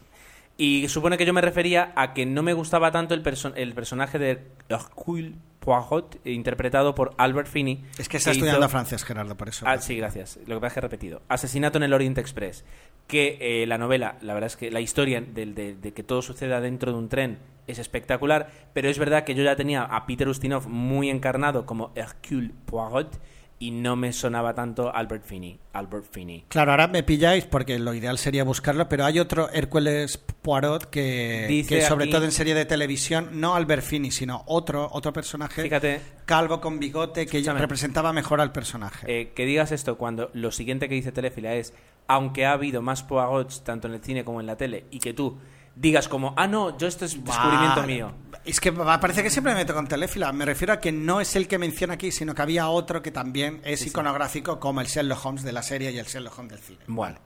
Y 0.58 0.88
supone 0.88 1.18
que 1.18 1.26
yo 1.26 1.34
me 1.34 1.42
refería 1.42 1.92
a 1.96 2.14
que 2.14 2.24
no 2.24 2.42
me 2.42 2.54
gustaba 2.54 2.90
tanto 2.90 3.12
el, 3.12 3.22
perso- 3.22 3.52
el 3.56 3.74
personaje 3.74 4.18
de 4.18 4.42
Hercule 4.70 5.34
Poirot, 5.60 6.18
interpretado 6.24 6.94
por 6.94 7.14
Albert 7.18 7.48
Finney. 7.48 7.84
Es 7.98 8.08
que 8.08 8.16
está 8.16 8.30
hizo- 8.30 8.38
estudiando 8.38 8.66
francés, 8.70 9.04
Gerardo, 9.04 9.36
por 9.36 9.48
eso. 9.50 9.66
Ah, 9.68 9.78
sí, 9.78 9.96
gracias. 9.96 10.38
Lo 10.46 10.54
que 10.54 10.60
pasa 10.60 10.66
es 10.68 10.72
que 10.74 10.78
he 10.78 10.82
repetido. 10.82 11.22
Asesinato 11.28 11.76
en 11.76 11.82
el 11.84 11.92
Orient 11.92 12.16
Express. 12.16 12.64
Que 13.06 13.38
eh, 13.40 13.66
la 13.66 13.78
novela, 13.78 14.16
la 14.20 14.34
verdad 14.34 14.48
es 14.48 14.56
que 14.56 14.70
la 14.70 14.80
historia 14.80 15.20
de, 15.20 15.46
de 15.80 15.92
que 15.92 16.02
todo 16.02 16.22
suceda 16.22 16.60
dentro 16.60 16.90
de 16.92 16.98
un 16.98 17.08
tren 17.08 17.38
es 17.68 17.78
espectacular, 17.78 18.50
pero 18.72 18.88
es 18.88 18.98
verdad 18.98 19.24
que 19.24 19.34
yo 19.34 19.42
ya 19.44 19.56
tenía 19.56 19.82
a 19.82 20.06
Peter 20.06 20.28
Ustinov 20.28 20.68
muy 20.68 21.10
encarnado 21.10 21.66
como 21.66 21.92
Hercule 21.94 22.50
Poirot 22.64 23.20
y 23.58 23.70
no 23.70 23.96
me 23.96 24.12
sonaba 24.12 24.54
tanto 24.54 24.94
Albert 24.94 25.24
Finney. 25.24 25.58
Albert 25.72 26.04
Finney. 26.10 26.44
Claro, 26.48 26.72
ahora 26.72 26.88
me 26.88 27.02
pilláis 27.02 27.44
porque 27.46 27.78
lo 27.78 27.94
ideal 27.94 28.18
sería 28.18 28.44
buscarlo, 28.44 28.86
pero 28.88 29.04
hay 29.06 29.18
otro 29.18 29.48
Hércules 29.50 30.18
Poirot 30.42 30.90
que, 30.90 31.46
Dice 31.48 31.76
que 31.76 31.82
sobre 31.82 32.04
aquí- 32.04 32.12
todo 32.12 32.24
en 32.24 32.32
serie 32.32 32.54
de 32.54 32.66
televisión, 32.66 33.30
no 33.40 33.54
Albert 33.56 33.82
Finney, 33.82 34.10
sino 34.10 34.42
otro, 34.46 34.88
otro 34.92 35.12
personaje 35.12 35.62
Fíjate, 35.62 36.00
calvo 36.26 36.60
con 36.60 36.78
bigote 36.78 37.24
que 37.26 37.40
representaba 37.40 38.12
mejor 38.12 38.40
al 38.42 38.52
personaje. 38.52 39.06
eh, 39.08 39.32
que 39.34 39.46
digas 39.46 39.72
esto 39.72 39.96
cuando 39.96 40.30
lo 40.34 40.50
siguiente 40.52 40.88
que 40.88 40.94
dice 40.96 41.10
Telefila 41.10 41.54
es, 41.54 41.72
aunque 42.08 42.46
ha 42.46 42.52
habido 42.52 42.82
más 42.82 43.02
Poirots 43.02 43.64
tanto 43.64 43.88
en 43.88 43.94
el 43.94 44.02
cine 44.02 44.24
como 44.24 44.40
en 44.40 44.46
la 44.46 44.56
tele, 44.56 44.86
y 44.90 44.98
que 44.98 45.12
tú 45.12 45.38
digas 45.76 46.08
como, 46.08 46.32
ah, 46.36 46.46
no, 46.46 46.76
yo 46.76 46.86
esto 46.86 47.04
es 47.04 47.22
descubrimiento 47.22 47.80
Vale. 47.80 47.94
mío. 47.94 48.12
Es 48.44 48.60
que 48.60 48.72
parece 48.72 49.22
que 49.22 49.30
siempre 49.30 49.52
me 49.52 49.60
meto 49.60 49.74
con 49.74 49.86
Telefila. 49.86 50.32
Me 50.32 50.44
refiero 50.44 50.72
a 50.72 50.80
que 50.80 50.92
no 50.92 51.20
es 51.20 51.34
el 51.36 51.48
que 51.48 51.58
menciona 51.58 51.94
aquí, 51.94 52.12
sino 52.12 52.34
que 52.34 52.42
había 52.42 52.68
otro 52.68 53.02
que 53.02 53.10
también 53.10 53.60
es 53.64 53.84
iconográfico, 53.86 54.58
como 54.58 54.80
el 54.80 54.86
Sherlock 54.86 55.24
Holmes 55.24 55.42
de 55.42 55.52
la 55.52 55.62
serie 55.62 55.90
y 55.90 55.98
el 55.98 56.06
Sherlock 56.06 56.38
Holmes 56.38 56.52
del 56.52 56.60
cine. 56.60 56.78
Bueno. 56.86 57.18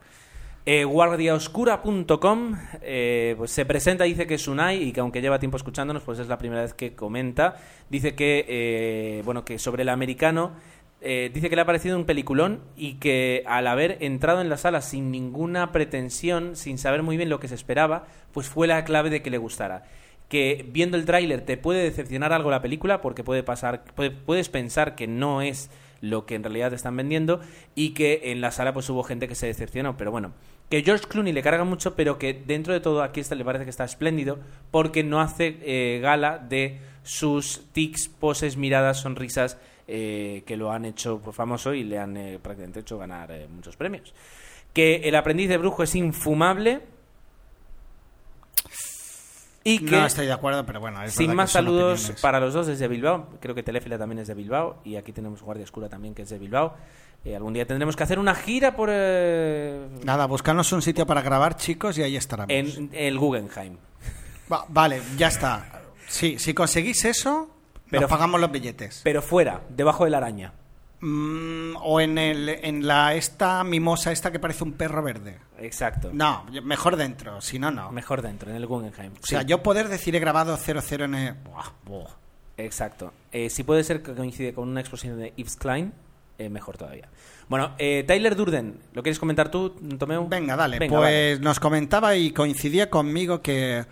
Eh, 0.66 0.84
guardiaoscura.com 0.84 2.54
eh, 2.82 3.34
pues 3.38 3.50
se 3.50 3.64
presenta, 3.64 4.04
dice 4.04 4.26
que 4.26 4.34
es 4.34 4.46
Unai 4.46 4.82
y 4.82 4.92
que 4.92 5.00
aunque 5.00 5.22
lleva 5.22 5.38
tiempo 5.38 5.56
escuchándonos, 5.56 6.02
pues 6.02 6.18
es 6.18 6.28
la 6.28 6.36
primera 6.36 6.62
vez 6.62 6.74
que 6.74 6.94
comenta. 6.94 7.56
Dice 7.88 8.14
que, 8.14 8.44
eh, 8.46 9.22
bueno, 9.24 9.44
que 9.44 9.58
sobre 9.58 9.82
el 9.82 9.88
americano, 9.88 10.52
eh, 11.00 11.30
dice 11.32 11.48
que 11.48 11.56
le 11.56 11.62
ha 11.62 11.66
parecido 11.66 11.96
un 11.96 12.04
peliculón 12.04 12.60
y 12.76 12.94
que 12.94 13.42
al 13.46 13.66
haber 13.66 13.98
entrado 14.00 14.40
en 14.40 14.48
la 14.48 14.56
sala 14.56 14.80
sin 14.82 15.10
ninguna 15.10 15.72
pretensión, 15.72 16.56
sin 16.56 16.78
saber 16.78 17.02
muy 17.02 17.16
bien 17.16 17.28
lo 17.30 17.40
que 17.40 17.48
se 17.48 17.54
esperaba, 17.54 18.06
pues 18.32 18.48
fue 18.48 18.66
la 18.66 18.84
clave 18.84 19.10
de 19.10 19.22
que 19.22 19.30
le 19.30 19.38
gustara. 19.38 19.84
Que 20.28 20.64
viendo 20.68 20.96
el 20.96 21.06
tráiler 21.06 21.40
te 21.40 21.56
puede 21.56 21.82
decepcionar 21.82 22.32
algo 22.32 22.50
la 22.50 22.62
película 22.62 23.00
porque 23.00 23.24
puede 23.24 23.42
pasar, 23.42 23.82
puede- 23.96 24.10
puedes 24.12 24.48
pensar 24.48 24.94
que 24.94 25.06
no 25.08 25.42
es 25.42 25.70
lo 26.00 26.24
que 26.24 26.34
en 26.34 26.42
realidad 26.42 26.70
te 26.70 26.76
están 26.76 26.96
vendiendo 26.96 27.40
y 27.74 27.90
que 27.90 28.20
en 28.32 28.40
la 28.40 28.52
sala 28.52 28.72
pues 28.72 28.88
hubo 28.88 29.02
gente 29.02 29.28
que 29.28 29.34
se 29.34 29.46
decepcionó, 29.46 29.96
pero 29.98 30.10
bueno, 30.10 30.32
que 30.70 30.82
George 30.82 31.04
Clooney 31.08 31.32
le 31.32 31.42
carga 31.42 31.64
mucho, 31.64 31.94
pero 31.94 32.16
que 32.18 32.32
dentro 32.32 32.72
de 32.72 32.80
todo 32.80 33.02
aquí 33.02 33.20
está, 33.20 33.34
le 33.34 33.44
parece 33.44 33.64
que 33.64 33.70
está 33.70 33.84
espléndido 33.84 34.38
porque 34.70 35.02
no 35.02 35.20
hace 35.20 35.58
eh, 35.62 35.98
gala 36.00 36.38
de 36.38 36.78
sus 37.02 37.66
tics, 37.72 38.08
poses, 38.08 38.56
miradas, 38.56 39.00
sonrisas 39.00 39.58
eh, 39.90 40.44
que 40.46 40.56
lo 40.56 40.70
han 40.72 40.84
hecho 40.84 41.18
pues, 41.18 41.34
famoso 41.36 41.74
y 41.74 41.82
le 41.84 41.98
han 41.98 42.16
eh, 42.16 42.38
prácticamente 42.40 42.80
hecho 42.80 42.96
ganar 42.98 43.30
eh, 43.32 43.48
muchos 43.48 43.76
premios. 43.76 44.14
Que 44.72 44.96
el 45.08 45.14
aprendiz 45.16 45.48
de 45.48 45.58
brujo 45.58 45.82
es 45.82 45.94
infumable 45.96 46.80
y 49.62 49.80
que 49.84 49.90
No 49.90 50.06
estoy 50.06 50.26
de 50.26 50.32
acuerdo, 50.32 50.64
pero 50.64 50.80
bueno, 50.80 51.02
es 51.02 51.12
sin 51.12 51.34
más 51.34 51.50
saludos 51.50 52.00
opiniones. 52.00 52.20
para 52.22 52.40
los 52.40 52.54
dos 52.54 52.66
desde 52.66 52.88
Bilbao. 52.88 53.28
Creo 53.40 53.54
que 53.54 53.62
Telefila 53.62 53.98
también 53.98 54.20
es 54.20 54.28
de 54.28 54.34
Bilbao. 54.34 54.78
Y 54.84 54.96
aquí 54.96 55.12
tenemos 55.12 55.42
Guardia 55.42 55.64
Oscura 55.64 55.88
también, 55.88 56.14
que 56.14 56.22
es 56.22 56.30
de 56.30 56.38
Bilbao. 56.38 56.74
Eh, 57.24 57.36
algún 57.36 57.52
día 57.52 57.66
tendremos 57.66 57.94
que 57.94 58.02
hacer 58.02 58.18
una 58.18 58.34
gira 58.34 58.74
por 58.74 58.88
eh, 58.90 59.86
Nada, 60.04 60.24
buscarnos 60.26 60.72
un 60.72 60.80
sitio 60.80 61.06
para 61.06 61.20
grabar, 61.20 61.56
chicos, 61.56 61.98
y 61.98 62.02
ahí 62.02 62.16
estaremos. 62.16 62.48
en 62.78 62.88
el 62.94 63.18
Guggenheim. 63.18 63.76
Va- 64.50 64.64
vale, 64.68 65.02
ya 65.18 65.28
está. 65.28 65.82
Sí, 66.08 66.38
si 66.38 66.54
conseguís 66.54 67.04
eso, 67.04 67.50
Pero- 67.90 68.02
nos 68.02 68.10
pagamos 68.10 68.40
los 68.40 68.50
billetes. 68.50 69.00
Pero 69.04 69.22
fuera, 69.22 69.62
debajo 69.68 70.04
de 70.04 70.10
la 70.10 70.18
araña. 70.18 70.52
Mm, 71.02 71.76
o 71.82 72.00
en, 72.00 72.18
el, 72.18 72.48
en 72.48 72.86
la 72.86 73.14
esta 73.14 73.64
mimosa 73.64 74.12
esta 74.12 74.30
que 74.30 74.38
parece 74.38 74.64
un 74.64 74.72
perro 74.72 75.02
verde. 75.02 75.38
Exacto. 75.58 76.10
No, 76.12 76.44
mejor 76.62 76.96
dentro, 76.96 77.40
si 77.40 77.58
no, 77.58 77.70
no. 77.70 77.90
Mejor 77.90 78.20
dentro, 78.20 78.50
en 78.50 78.56
el 78.56 78.66
Guggenheim. 78.66 79.12
O 79.22 79.26
sea, 79.26 79.40
Sí, 79.40 79.46
yo 79.46 79.62
poder 79.62 79.88
decir 79.88 80.14
he 80.14 80.20
grabado 80.20 80.56
00 80.58 81.04
en 81.06 81.14
el... 81.14 81.34
Buah, 81.34 81.70
buah. 81.86 82.06
Exacto. 82.58 83.14
Eh, 83.32 83.48
si 83.48 83.62
puede 83.62 83.82
ser 83.82 84.02
que 84.02 84.14
coincide 84.14 84.52
con 84.52 84.68
una 84.68 84.80
exposición 84.80 85.18
de 85.18 85.32
Yves 85.36 85.56
Klein, 85.56 85.94
eh, 86.38 86.50
mejor 86.50 86.76
todavía. 86.76 87.08
Bueno, 87.48 87.72
eh, 87.78 88.04
Tyler 88.06 88.36
Durden, 88.36 88.78
¿lo 88.92 89.02
quieres 89.02 89.18
comentar 89.18 89.50
tú, 89.50 89.70
Tomeu? 89.98 90.28
Venga, 90.28 90.54
dale. 90.56 90.78
Venga, 90.78 90.98
pues 90.98 91.38
vale. 91.38 91.44
nos 91.44 91.58
comentaba 91.58 92.14
y 92.16 92.32
coincidía 92.32 92.90
conmigo 92.90 93.40
que 93.40 93.86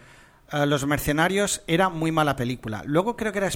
Los 0.67 0.87
Mercenarios 0.87 1.63
era 1.67 1.89
muy 1.89 2.13
mala 2.13 2.37
película. 2.37 2.83
Luego 2.85 3.17
creo 3.17 3.33
que 3.33 3.39
era 3.39 3.49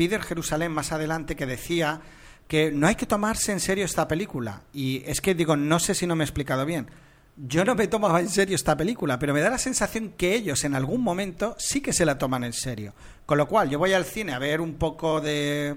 Spider 0.00 0.22
Jerusalén 0.22 0.72
más 0.72 0.92
adelante 0.92 1.36
que 1.36 1.44
decía 1.44 2.00
que 2.48 2.72
no 2.72 2.86
hay 2.86 2.94
que 2.94 3.04
tomarse 3.04 3.52
en 3.52 3.60
serio 3.60 3.84
esta 3.84 4.08
película. 4.08 4.62
Y 4.72 5.02
es 5.04 5.20
que 5.20 5.34
digo, 5.34 5.56
no 5.56 5.78
sé 5.78 5.94
si 5.94 6.06
no 6.06 6.16
me 6.16 6.24
he 6.24 6.26
explicado 6.26 6.64
bien. 6.64 6.88
Yo 7.36 7.66
no 7.66 7.74
me 7.74 7.86
tomaba 7.86 8.20
en 8.20 8.30
serio 8.30 8.56
esta 8.56 8.78
película, 8.78 9.18
pero 9.18 9.34
me 9.34 9.42
da 9.42 9.50
la 9.50 9.58
sensación 9.58 10.14
que 10.16 10.34
ellos 10.34 10.64
en 10.64 10.74
algún 10.74 11.02
momento 11.02 11.54
sí 11.58 11.82
que 11.82 11.92
se 11.92 12.06
la 12.06 12.16
toman 12.16 12.44
en 12.44 12.54
serio. 12.54 12.94
Con 13.26 13.36
lo 13.36 13.46
cual, 13.46 13.68
yo 13.68 13.78
voy 13.78 13.92
al 13.92 14.06
cine 14.06 14.32
a 14.32 14.38
ver 14.38 14.62
un 14.62 14.76
poco 14.76 15.20
de 15.20 15.76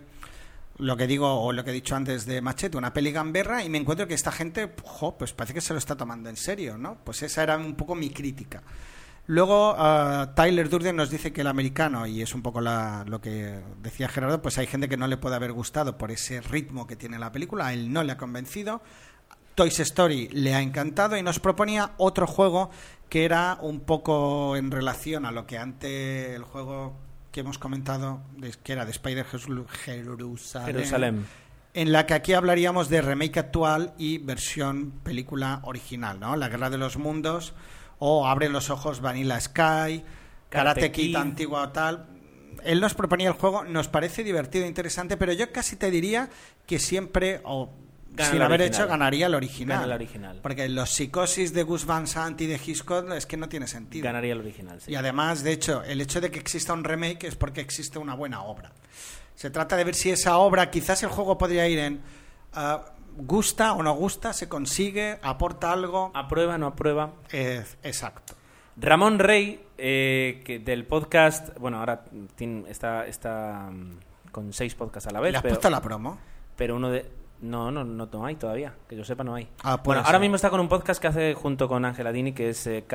lo 0.78 0.96
que 0.96 1.06
digo 1.06 1.42
o 1.42 1.52
lo 1.52 1.66
que 1.66 1.72
he 1.72 1.74
dicho 1.74 1.94
antes 1.94 2.26
de 2.26 2.40
Machete, 2.40 2.78
una 2.78 2.94
peli 2.94 3.12
gamberra 3.12 3.62
y 3.62 3.70
me 3.70 3.78
encuentro 3.78 4.08
que 4.08 4.14
esta 4.14 4.32
gente, 4.32 4.72
jo, 4.84 5.18
pues 5.18 5.34
parece 5.34 5.54
que 5.54 5.62
se 5.62 5.74
lo 5.74 5.80
está 5.80 5.98
tomando 5.98 6.30
en 6.30 6.38
serio, 6.38 6.78
¿no? 6.78 6.98
Pues 7.04 7.22
esa 7.24 7.44
era 7.44 7.58
un 7.58 7.76
poco 7.76 7.94
mi 7.94 8.10
crítica. 8.10 8.64
Luego 9.26 9.74
ah, 9.78 10.34
Tyler 10.36 10.68
Durden 10.70 10.98
nos 10.98 11.10
dice 11.10 11.32
que 11.32 11.42
el 11.42 11.48
americano, 11.48 12.06
y 12.06 12.22
es 12.22 12.36
un 12.36 12.42
poco 12.42 12.60
la- 12.60 13.06
lo 13.08 13.22
que 13.22 13.58
decía 13.82 14.10
Gerardo, 14.10 14.42
pues 14.42 14.58
hay 14.58 14.68
gente 14.68 14.90
que 14.90 14.98
no 14.98 15.08
le 15.08 15.16
puede 15.18 15.36
haber 15.38 15.54
gustado 15.54 15.98
por 15.98 16.12
ese 16.12 16.42
ritmo 16.42 16.86
que 16.88 16.98
tiene 16.98 17.18
la 17.18 17.32
película, 17.32 17.68
a 17.68 17.74
él 17.74 17.94
no 17.94 18.04
le 18.04 18.12
ha 18.12 18.18
convencido. 18.18 18.82
Toys 19.56 19.80
Story 19.80 20.28
le 20.30 20.56
ha 20.56 20.62
encantado 20.62 21.16
y 21.16 21.24
nos 21.24 21.40
proponía 21.40 21.92
otro 21.98 22.28
juego 22.28 22.70
que 23.08 23.24
era 23.24 23.58
un 23.62 23.82
poco 23.82 24.58
en 24.58 24.72
relación 24.72 25.26
a 25.26 25.32
lo 25.32 25.46
que 25.46 25.58
antes 25.58 26.36
el 26.36 26.44
juego 26.44 26.96
que 27.32 27.42
hemos 27.42 27.58
comentado, 27.60 28.22
de- 28.36 28.52
que 28.64 28.74
era 28.74 28.84
de 28.84 28.92
Spider 28.92 29.26
Jerusalén, 29.26 30.66
Jerusalén. 30.66 31.26
en 31.74 31.92
la 31.92 32.06
que 32.06 32.14
aquí 32.14 32.34
hablaríamos 32.34 32.90
de 32.90 33.02
remake 33.02 33.38
actual 33.40 33.94
y 33.98 34.18
versión 34.18 34.92
película 35.04 35.62
original, 35.64 36.20
¿no? 36.20 36.36
La 36.36 36.50
Guerra 36.50 36.70
de 36.70 36.78
los 36.78 36.98
Mundos 36.98 37.54
o 38.00 38.28
Abre 38.28 38.50
los 38.50 38.70
Ojos 38.70 39.02
Vanilla 39.02 39.40
Sky, 39.40 40.04
Karate 40.50 40.92
Kid 40.92 41.16
antigua 41.16 41.64
o 41.64 41.70
tal. 41.70 42.08
Él 42.64 42.80
nos 42.80 42.94
proponía 42.94 43.28
el 43.28 43.34
juego, 43.34 43.64
nos 43.64 43.88
parece 43.88 44.24
divertido 44.24 44.66
e 44.66 44.68
interesante, 44.68 45.18
pero 45.18 45.34
yo 45.34 45.52
casi 45.52 45.76
te 45.76 45.92
diría 45.92 46.30
que 46.66 46.80
siempre, 46.80 47.42
o 47.44 47.70
Gana 48.16 48.30
sin 48.30 48.42
haber 48.42 48.62
original. 48.62 48.84
hecho, 48.84 48.90
ganaría 48.90 49.26
el 49.26 49.36
original. 49.36 49.80
Gana 49.80 49.86
el 49.96 50.02
original. 50.02 50.40
Porque 50.42 50.70
los 50.70 50.92
psicosis 50.92 51.52
de 51.52 51.64
Gus 51.64 51.86
Van 51.86 52.06
Sant 52.06 52.40
y 52.42 52.46
de 52.46 52.60
Hitchcock 52.64 53.12
es 53.12 53.26
que 53.26 53.38
no 53.38 53.50
tiene 53.50 53.68
sentido. 53.68 54.04
Ganaría 54.04 54.34
el 54.34 54.40
original, 54.40 54.80
sí. 54.80 54.92
Y 54.92 54.96
además, 54.96 55.44
de 55.44 55.52
hecho, 55.52 55.84
el 55.84 56.00
hecho 56.00 56.22
de 56.22 56.30
que 56.30 56.40
exista 56.40 56.74
un 56.74 56.84
remake 56.84 57.24
es 57.24 57.36
porque 57.36 57.62
existe 57.62 57.98
una 57.98 58.14
buena 58.14 58.44
obra. 58.44 58.72
Se 59.36 59.50
trata 59.50 59.76
de 59.76 59.84
ver 59.84 59.96
si 59.96 60.12
esa 60.12 60.38
obra, 60.38 60.70
quizás 60.70 61.02
el 61.02 61.10
juego 61.10 61.40
podría 61.40 61.68
ir 61.68 61.80
en 61.80 62.02
ah, 62.54 62.93
gusta 63.18 63.74
o 63.74 63.84
no 63.84 63.94
gusta, 63.94 64.34
se 64.34 64.48
consigue, 64.50 65.20
aporta 65.22 65.72
algo. 65.72 66.12
¿Aprueba, 66.14 66.58
no 66.58 66.68
aprueba? 66.68 67.12
Eh, 67.32 67.64
exacto. 67.84 68.34
Ramón 68.78 69.20
Rey, 69.20 69.64
eh, 69.78 70.42
que 70.46 70.60
del 70.60 70.86
podcast, 70.86 71.58
bueno, 71.60 71.80
ahora 71.80 72.04
tiene- 72.36 72.70
está, 72.70 73.06
está 73.06 73.70
mm, 73.72 74.32
con 74.32 74.52
seis 74.54 74.74
podcasts 74.76 75.08
a 75.08 75.12
la 75.12 75.20
vez, 75.20 75.32
¿Le 75.32 75.38
has 75.38 75.44
pero, 75.44 75.54
puesto 75.56 75.70
la 75.70 75.82
promo? 75.82 76.18
pero 76.56 76.76
uno 76.76 76.90
de... 76.90 77.06
No, 77.42 77.72
no, 77.72 77.84
no, 77.84 78.06
no 78.10 78.26
hay 78.26 78.36
todavía, 78.36 78.74
que 78.88 78.96
yo 78.96 79.04
sepa 79.04 79.24
no 79.26 79.36
hay. 79.36 79.50
Ah, 79.64 79.82
bueno, 79.84 80.02
ahora 80.06 80.18
mismo 80.18 80.38
está 80.38 80.50
con 80.50 80.62
un 80.62 80.70
podcast 80.70 81.02
que 81.02 81.08
hace 81.08 81.34
junto 81.34 81.68
con 81.68 81.84
Ángela 81.84 82.14
Dini, 82.14 82.32
que 82.32 82.50
es 82.50 82.66
eh, 82.68 82.86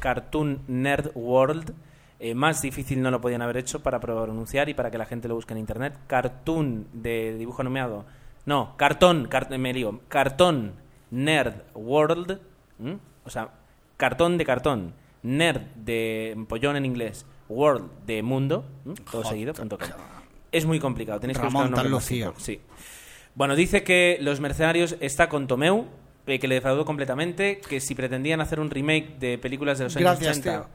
Cartoon 0.00 0.62
Nerd 0.66 1.12
World. 1.14 1.72
Eh, 2.18 2.34
más 2.34 2.62
difícil 2.62 3.00
no 3.00 3.10
lo 3.12 3.20
podían 3.20 3.42
haber 3.42 3.58
hecho 3.58 3.82
para 3.82 4.00
pronunciar 4.00 4.68
y 4.68 4.74
para 4.74 4.90
que 4.90 4.98
la 4.98 5.06
gente 5.06 5.28
lo 5.28 5.34
busque 5.36 5.52
en 5.52 5.58
internet. 5.60 5.94
Cartoon 6.08 6.88
de 6.94 7.36
dibujo 7.38 7.62
animado. 7.62 8.06
No, 8.46 8.74
cartón, 8.76 9.26
cart- 9.28 9.50
me 9.56 9.72
lío. 9.74 10.00
Cartón 10.08 10.72
Nerd 11.10 11.62
World. 11.74 12.40
¿m? 12.80 12.98
O 13.24 13.30
sea, 13.30 13.50
cartón 13.96 14.38
de 14.38 14.44
cartón. 14.44 14.94
Nerd 15.22 15.60
de 15.74 16.36
pollón 16.48 16.76
en 16.76 16.84
inglés. 16.86 17.26
World 17.48 17.90
de 18.06 18.22
mundo. 18.22 18.64
¿m? 18.84 18.94
Todo 18.94 19.22
Joder, 19.22 19.26
seguido. 19.28 19.52
punto 19.54 19.78
com. 19.78 19.88
Es 20.52 20.64
muy 20.64 20.78
complicado. 20.78 21.20
Tenéis 21.20 21.38
que 21.38 21.44
Ramón 21.44 21.70
buscar 21.70 21.86
un. 21.86 22.00
Sí. 22.38 22.60
Bueno, 23.34 23.54
dice 23.56 23.82
que 23.82 24.16
Los 24.20 24.40
Mercenarios 24.40 24.96
está 25.00 25.28
con 25.28 25.46
Tomeu, 25.46 25.86
eh, 26.26 26.38
que 26.38 26.48
le 26.48 26.54
defraudó 26.54 26.84
completamente, 26.86 27.60
que 27.60 27.80
si 27.80 27.94
pretendían 27.94 28.40
hacer 28.40 28.60
un 28.60 28.70
remake 28.70 29.18
de 29.18 29.36
películas 29.38 29.76
de 29.78 29.84
los 29.84 29.96
años 29.96 30.18
Gracias, 30.20 30.38
80, 30.38 30.50
tío. 30.60 30.68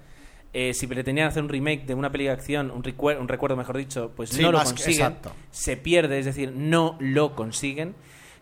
Eh, 0.53 0.73
si 0.73 0.85
pretendían 0.87 1.27
hacer 1.27 1.41
un 1.43 1.49
remake 1.49 1.85
de 1.85 1.93
una 1.93 2.11
peli 2.11 2.25
de 2.25 2.31
acción, 2.31 2.71
un, 2.71 2.77
un 2.77 3.27
recuerdo, 3.27 3.55
mejor 3.55 3.77
dicho, 3.77 4.11
pues 4.15 4.31
Sí, 4.31 4.41
no 4.41 4.51
lo 4.51 4.63
consiguen, 4.63 5.17
se 5.51 5.77
pierde, 5.77 6.19
es 6.19 6.25
decir, 6.25 6.51
no 6.55 6.97
lo 6.99 7.35
consiguen. 7.35 7.95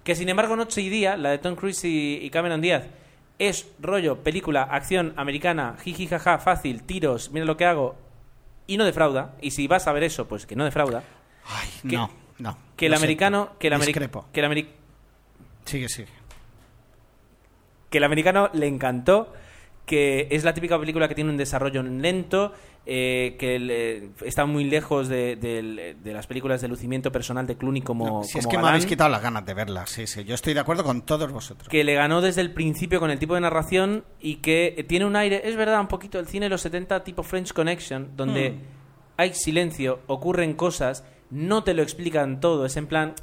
Que 0.03 0.15
sin 0.15 0.29
embargo, 0.29 0.55
Noche 0.55 0.81
y 0.81 0.89
Día, 0.89 1.17
la 1.17 1.29
de 1.29 1.37
Tom 1.37 1.55
Cruise 1.55 1.83
y, 1.85 2.19
y 2.21 2.29
Cameron 2.31 2.61
Díaz, 2.61 2.85
es 3.37 3.67
rollo, 3.79 4.23
película, 4.23 4.63
acción 4.63 5.13
americana, 5.17 5.75
jiji, 5.83 6.07
jaja, 6.07 6.39
fácil, 6.39 6.83
tiros, 6.83 7.31
mira 7.31 7.45
lo 7.45 7.57
que 7.57 7.65
hago, 7.65 7.95
y 8.65 8.77
no 8.77 8.85
defrauda. 8.85 9.35
Y 9.41 9.51
si 9.51 9.67
vas 9.67 9.87
a 9.87 9.93
ver 9.93 10.03
eso, 10.03 10.27
pues 10.27 10.45
que 10.45 10.55
no 10.55 10.65
defrauda. 10.65 11.03
Ay, 11.45 11.69
Que- 11.89 11.95
no, 11.95 12.09
no. 12.39 12.57
Que 12.75 12.87
el 12.87 12.93
americano, 12.95 13.51
que 13.59 13.67
el, 13.67 13.73
ameri- 13.73 13.85
Discrepo. 13.87 14.25
que 14.33 14.39
el 14.39 14.45
ameri- 14.47 14.67
Sigue, 15.65 15.87
sigue. 15.89 16.07
que 17.89 17.97
el 17.97 18.03
americano 18.03 18.49
le 18.53 18.67
encantó, 18.67 19.33
que 19.89 20.27
es 20.29 20.43
la 20.43 20.53
típica 20.53 20.79
película 20.79 21.07
que 21.07 21.15
tiene 21.15 21.31
un 21.31 21.37
desarrollo 21.37 21.81
lento, 21.81 22.53
eh, 22.85 23.35
que 23.39 23.57
le- 23.57 24.09
está 24.23 24.45
muy 24.45 24.65
lejos 24.65 25.07
de, 25.07 25.35
de- 25.35 25.95
de 25.99 26.13
las 26.13 26.27
películas 26.27 26.61
de 26.61 26.67
lucimiento 26.67 27.11
personal 27.11 27.47
de 27.47 27.57
Clooney 27.57 27.81
como, 27.81 28.23
si 28.23 28.37
es 28.37 28.45
como 28.45 28.51
que 28.55 28.61
me 28.61 28.67
habéis 28.69 28.85
quitado 28.85 29.09
las 29.09 29.23
ganas 29.23 29.43
de 29.47 29.53
verla, 29.55 29.87
sí, 29.87 30.05
sí. 30.05 30.23
Yo 30.25 30.35
estoy 30.35 30.53
de 30.53 30.59
acuerdo 30.59 30.83
con 30.83 31.01
todos 31.07 31.31
vosotros. 31.31 31.67
que 31.69 31.83
le 31.83 31.95
ganó 31.95 32.21
desde 32.21 32.41
el 32.41 32.53
principio 32.53 32.99
con 32.99 33.09
el 33.09 33.17
tipo 33.17 33.33
de 33.33 33.41
narración 33.41 34.03
y 34.19 34.35
que 34.35 34.85
tiene 34.87 35.05
un 35.05 35.15
aire, 35.15 35.41
es 35.43 35.55
verdad, 35.55 35.81
un 35.81 35.87
poquito 35.87 36.19
el 36.19 36.27
cine 36.27 36.45
de 36.45 36.49
los 36.51 36.61
70 36.61 37.03
tipo 37.03 37.23
French 37.23 37.51
Connection, 37.51 38.11
donde 38.15 38.51
Hmm. 38.51 38.59
hay 39.17 39.33
silencio, 39.33 40.01
ocurren 40.05 40.53
cosas, 40.53 41.03
no 41.31 41.63
te 41.63 41.73
lo 41.73 41.81
explican 41.81 42.39
todo, 42.39 42.65
es 42.67 42.77
en 42.77 42.85
plan, 42.85 43.13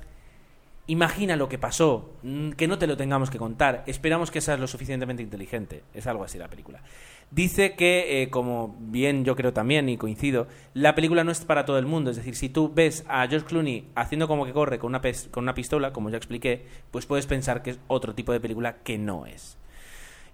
imagina 0.87 1.37
lo 1.37 1.49
que 1.49 1.59
pasó, 1.59 2.15
mm, 2.23 2.51
que 2.51 2.69
no 2.69 2.79
te 2.79 2.87
lo 2.87 2.97
tengamos 2.97 3.31
que 3.31 3.39
contar, 3.39 3.83
esperamos 3.87 4.31
que 4.31 4.41
seas 4.41 4.61
lo 4.61 4.67
suficientemente 4.67 5.23
inteligente, 5.23 5.83
es 5.95 6.07
algo 6.07 6.25
así 6.25 6.39
la 6.39 6.49
película. 6.49 6.83
Dice 7.31 7.75
que, 7.75 8.23
eh, 8.23 8.31
como 8.31 8.77
bien 8.79 9.25
yo 9.25 9.35
creo 9.35 9.53
también 9.53 9.89
y 9.89 9.97
coincido, 9.97 10.47
la 10.75 10.95
película 10.95 11.25
no 11.25 11.33
es 11.33 11.45
para 11.45 11.65
todo 11.65 11.79
el 11.79 11.87
mundo, 11.87 12.11
es 12.11 12.17
decir, 12.17 12.37
si 12.37 12.49
tú 12.49 12.73
ves 12.73 13.05
a 13.09 13.27
George 13.27 13.47
Clooney 13.47 13.89
haciendo 13.97 14.29
como 14.29 14.47
que 14.47 14.53
corre 14.53 14.79
con 14.79 14.91
una, 14.91 15.01
con 15.33 15.43
una 15.43 15.55
pistola, 15.55 15.93
como 15.93 16.09
ya 16.11 16.19
expliqué, 16.19 16.67
pues 16.93 17.05
puedes 17.07 17.27
pensar 17.27 17.63
que 17.63 17.71
es 17.71 17.81
otro 17.89 18.15
tipo 18.15 18.33
de 18.33 18.39
película 18.41 18.77
que 18.85 18.97
no 18.97 19.27
es. 19.27 19.59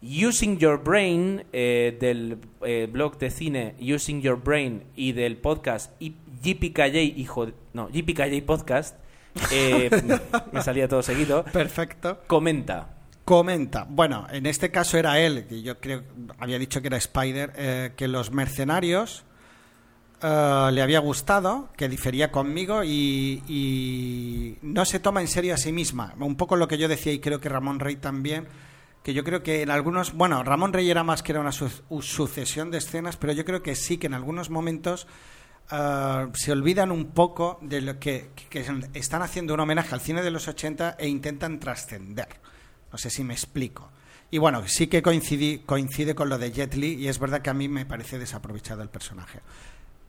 Using 0.02 0.58
Your 0.58 0.82
Brain, 0.82 1.44
eh, 1.52 1.96
del 1.98 2.38
eh, 2.62 2.88
blog 2.90 3.18
de 3.18 3.30
cine 3.30 3.76
Using 3.80 4.20
Your 4.20 4.42
Brain 4.42 4.82
y 4.96 5.12
del 5.12 5.36
podcast 5.36 5.92
JPKJ, 6.42 6.96
hijo 7.16 7.46
de- 7.46 7.54
no, 7.72 7.88
Podcast, 8.44 8.98
eh, 9.50 9.90
me 10.52 10.62
salía 10.62 10.88
todo 10.88 11.02
seguido, 11.02 11.44
Perfecto. 11.44 12.20
comenta. 12.26 12.88
Comenta. 13.24 13.86
Bueno, 13.88 14.26
en 14.32 14.46
este 14.46 14.70
caso 14.70 14.98
era 14.98 15.18
él, 15.20 15.46
que 15.48 15.62
yo 15.62 15.78
creo 15.78 16.02
había 16.38 16.58
dicho 16.58 16.80
que 16.80 16.88
era 16.88 16.96
Spider, 16.96 17.52
eh, 17.56 17.92
que 17.96 18.08
los 18.08 18.32
mercenarios 18.32 19.24
eh, 20.22 20.68
le 20.72 20.82
había 20.82 20.98
gustado, 20.98 21.68
que 21.76 21.88
difería 21.88 22.32
conmigo 22.32 22.82
y, 22.84 23.42
y 23.48 24.58
no 24.62 24.84
se 24.84 24.98
toma 24.98 25.20
en 25.20 25.28
serio 25.28 25.54
a 25.54 25.56
sí 25.56 25.72
misma. 25.72 26.14
Un 26.18 26.36
poco 26.36 26.56
lo 26.56 26.66
que 26.68 26.78
yo 26.78 26.88
decía 26.88 27.12
y 27.12 27.20
creo 27.20 27.40
que 27.40 27.48
Ramón 27.48 27.78
Rey 27.78 27.94
también, 27.96 28.48
que 29.04 29.14
yo 29.14 29.22
creo 29.24 29.42
que 29.44 29.62
en 29.62 29.70
algunos, 29.70 30.12
bueno, 30.14 30.42
Ramón 30.42 30.72
Rey 30.72 30.90
era 30.90 31.04
más 31.04 31.22
que 31.22 31.30
era 31.32 31.40
una 31.40 31.52
su- 31.52 31.70
sucesión 32.00 32.70
de 32.72 32.78
escenas, 32.78 33.16
pero 33.16 33.32
yo 33.32 33.44
creo 33.44 33.62
que 33.62 33.74
sí 33.76 33.98
que 33.98 34.08
en 34.08 34.14
algunos 34.14 34.50
momentos 34.50 35.06
eh, 35.70 36.26
se 36.34 36.52
olvidan 36.52 36.90
un 36.90 37.06
poco 37.12 37.58
de 37.62 37.80
lo 37.80 37.98
que, 37.98 38.30
están 38.94 39.22
haciendo 39.22 39.54
un 39.54 39.60
homenaje 39.60 39.94
al 39.94 40.00
cine 40.00 40.22
de 40.22 40.30
los 40.30 40.48
80 40.48 40.96
e 40.98 41.08
intentan 41.08 41.58
trascender. 41.58 42.28
No 42.90 42.98
sé 42.98 43.10
si 43.10 43.24
me 43.24 43.34
explico. 43.34 43.90
Y 44.30 44.38
bueno, 44.38 44.62
sí 44.66 44.86
que 44.86 45.02
coincidi- 45.02 45.64
coincide 45.64 46.14
con 46.14 46.28
lo 46.28 46.38
de 46.38 46.52
Jet 46.52 46.74
Li 46.74 46.94
y 46.94 47.08
es 47.08 47.18
verdad 47.18 47.42
que 47.42 47.50
a 47.50 47.54
mí 47.54 47.68
me 47.68 47.84
parece 47.86 48.18
desaprovechado 48.18 48.82
el 48.82 48.88
personaje. 48.88 49.40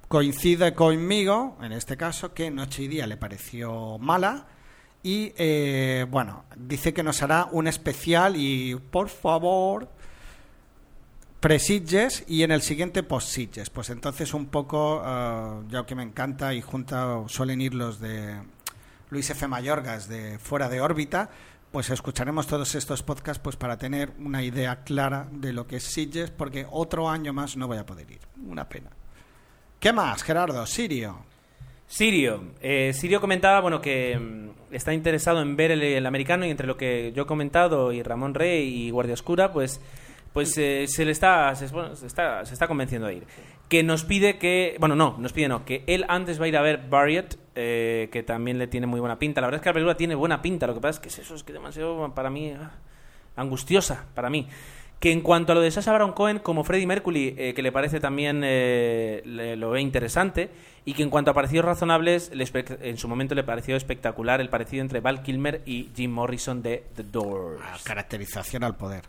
Coincide 0.08 0.74
conmigo, 0.74 1.58
en 1.62 1.72
este 1.72 1.98
caso, 1.98 2.34
que 2.34 2.52
Noche 2.52 2.84
y 2.84 2.88
Día 2.88 3.08
le 3.08 3.18
pareció 3.18 3.98
mala 3.98 4.48
y 5.02 5.34
eh, 5.38 6.06
bueno, 6.10 6.46
dice 6.56 6.94
que 6.94 7.04
nos 7.04 7.22
hará 7.22 7.50
un 7.52 7.68
especial 7.68 8.36
y 8.38 8.76
por 8.76 9.10
favor 9.10 9.90
pre-Sitges 11.44 12.24
y 12.30 12.44
en 12.44 12.52
el 12.52 12.62
siguiente 12.62 13.04
post-Sitges. 13.04 13.70
Pues 13.70 13.90
entonces 13.90 14.34
un 14.34 14.46
poco, 14.46 15.04
eh, 15.06 15.64
ya 15.68 15.86
que 15.86 15.94
me 15.94 16.02
encanta 16.02 16.54
y 16.54 16.62
junto 16.62 17.28
suelen 17.28 17.60
ir 17.60 17.74
los 17.74 18.00
de 18.00 18.38
Luis 19.10 19.30
F. 19.30 19.46
Mayorgas 19.50 20.08
de 20.08 20.40
Fuera 20.40 20.70
de 20.70 20.80
órbita, 20.80 21.30
pues 21.70 21.90
escucharemos 21.90 22.48
todos 22.48 22.76
estos 22.76 23.04
podcasts 23.04 23.44
pues 23.44 23.58
para 23.58 23.78
tener 23.78 24.14
una 24.20 24.42
idea 24.42 24.86
clara 24.86 25.28
de 25.34 25.52
lo 25.52 25.68
que 25.68 25.76
es 25.76 25.84
Sitges, 25.84 26.32
porque 26.32 26.66
otro 26.72 27.10
año 27.10 27.34
más 27.34 27.58
no 27.58 27.68
voy 27.68 27.78
a 27.78 27.86
poder 27.86 28.10
ir. 28.10 28.22
Una 28.48 28.70
pena. 28.70 28.92
¿Qué 29.82 29.92
más, 29.92 30.24
Gerardo? 30.24 30.66
Sirio. 30.66 31.26
Sirio. 31.88 32.54
Eh, 32.62 32.94
Sirio 32.94 33.20
comentaba 33.20 33.60
bueno, 33.60 33.82
que 33.82 34.18
mm, 34.18 34.74
está 34.74 34.94
interesado 34.94 35.42
en 35.42 35.58
ver 35.58 35.72
el 35.72 36.06
americano 36.06 36.46
y 36.46 36.52
entre 36.52 36.68
lo 36.68 36.78
que 36.78 37.12
yo 37.14 37.24
he 37.24 37.28
comentado 37.28 37.92
y 37.92 38.02
Ramón 38.02 38.34
Rey 38.34 38.86
y 38.86 38.92
Guardia 38.92 39.16
Oscura, 39.16 39.52
pues, 39.52 39.82
pues 40.34 40.58
eh, 40.58 40.86
se 40.88 41.06
le 41.06 41.12
está 41.12 41.54
se, 41.56 41.68
bueno, 41.68 41.96
se 41.96 42.08
está 42.08 42.44
se 42.46 42.54
está 42.54 42.68
convenciendo 42.68 43.08
a 43.08 43.14
ir. 43.14 43.24
Que 43.70 43.82
nos 43.82 44.04
pide 44.04 44.38
que, 44.38 44.76
bueno, 44.80 44.96
no, 44.96 45.16
nos 45.18 45.34
pide 45.34 45.48
no, 45.48 45.66
que 45.66 45.84
él 45.88 46.06
antes 46.08 46.40
va 46.40 46.46
a 46.46 46.48
ir 46.48 46.58
a 46.58 46.62
ver 46.62 46.90
Barriet, 46.90 47.38
eh, 47.56 48.10
que 48.12 48.22
también 48.22 48.58
le 48.60 48.68
tiene 48.68 48.86
muy 48.88 49.00
buena 49.00 49.18
pinta. 49.18 49.42
La 49.42 49.48
verdad 49.48 49.60
es 49.60 49.64
que 49.64 49.70
la 49.70 49.74
película 49.74 49.96
tiene 49.98 50.14
buena 50.16 50.42
pinta, 50.42 50.68
lo 50.68 50.74
que 50.76 50.82
pasa 50.82 50.98
es 50.98 51.00
que 51.00 51.08
es 51.10 51.20
eso, 51.20 51.34
es 51.36 51.44
que 51.44 51.54
demasiado 51.54 52.14
para 52.14 52.30
mí 52.30 52.52
ah, 52.52 52.72
angustiosa 53.36 54.06
para 54.14 54.30
mí. 54.30 54.48
Que 55.00 55.12
en 55.12 55.20
cuanto 55.22 55.52
a 55.52 55.56
lo 55.56 55.62
de 55.62 55.70
Sacha 55.70 55.92
Baron 55.92 56.14
Cohen, 56.14 56.40
como 56.40 56.64
Freddie 56.64 56.88
Mercury, 56.88 57.36
eh, 57.38 57.54
que 57.54 57.62
le 57.62 57.72
parece 57.74 58.00
también 58.00 58.42
eh, 58.46 59.22
le- 59.26 59.58
lo 59.58 59.72
ve 59.72 59.82
interesante, 59.82 60.50
y 60.86 60.94
que 60.94 61.04
en 61.04 61.10
cuanto 61.10 61.32
a 61.32 61.34
parecidos 61.34 61.66
razonables, 61.66 62.32
le 62.34 62.46
en 62.82 62.98
su 62.98 63.10
momento 63.10 63.36
le 63.36 63.44
pareció 63.44 63.76
espectacular 63.76 64.40
el 64.40 64.48
parecido 64.50 64.82
entre 64.82 65.02
Val 65.02 65.22
Kilmer 65.24 65.62
y 65.66 65.90
Jim 65.94 66.12
Morrison 66.12 66.62
de 66.62 66.86
The 66.96 67.04
Doors. 67.04 67.60
Ah, 67.66 67.76
Caracterización 67.84 68.64
al 68.64 68.78
poder. 68.78 69.02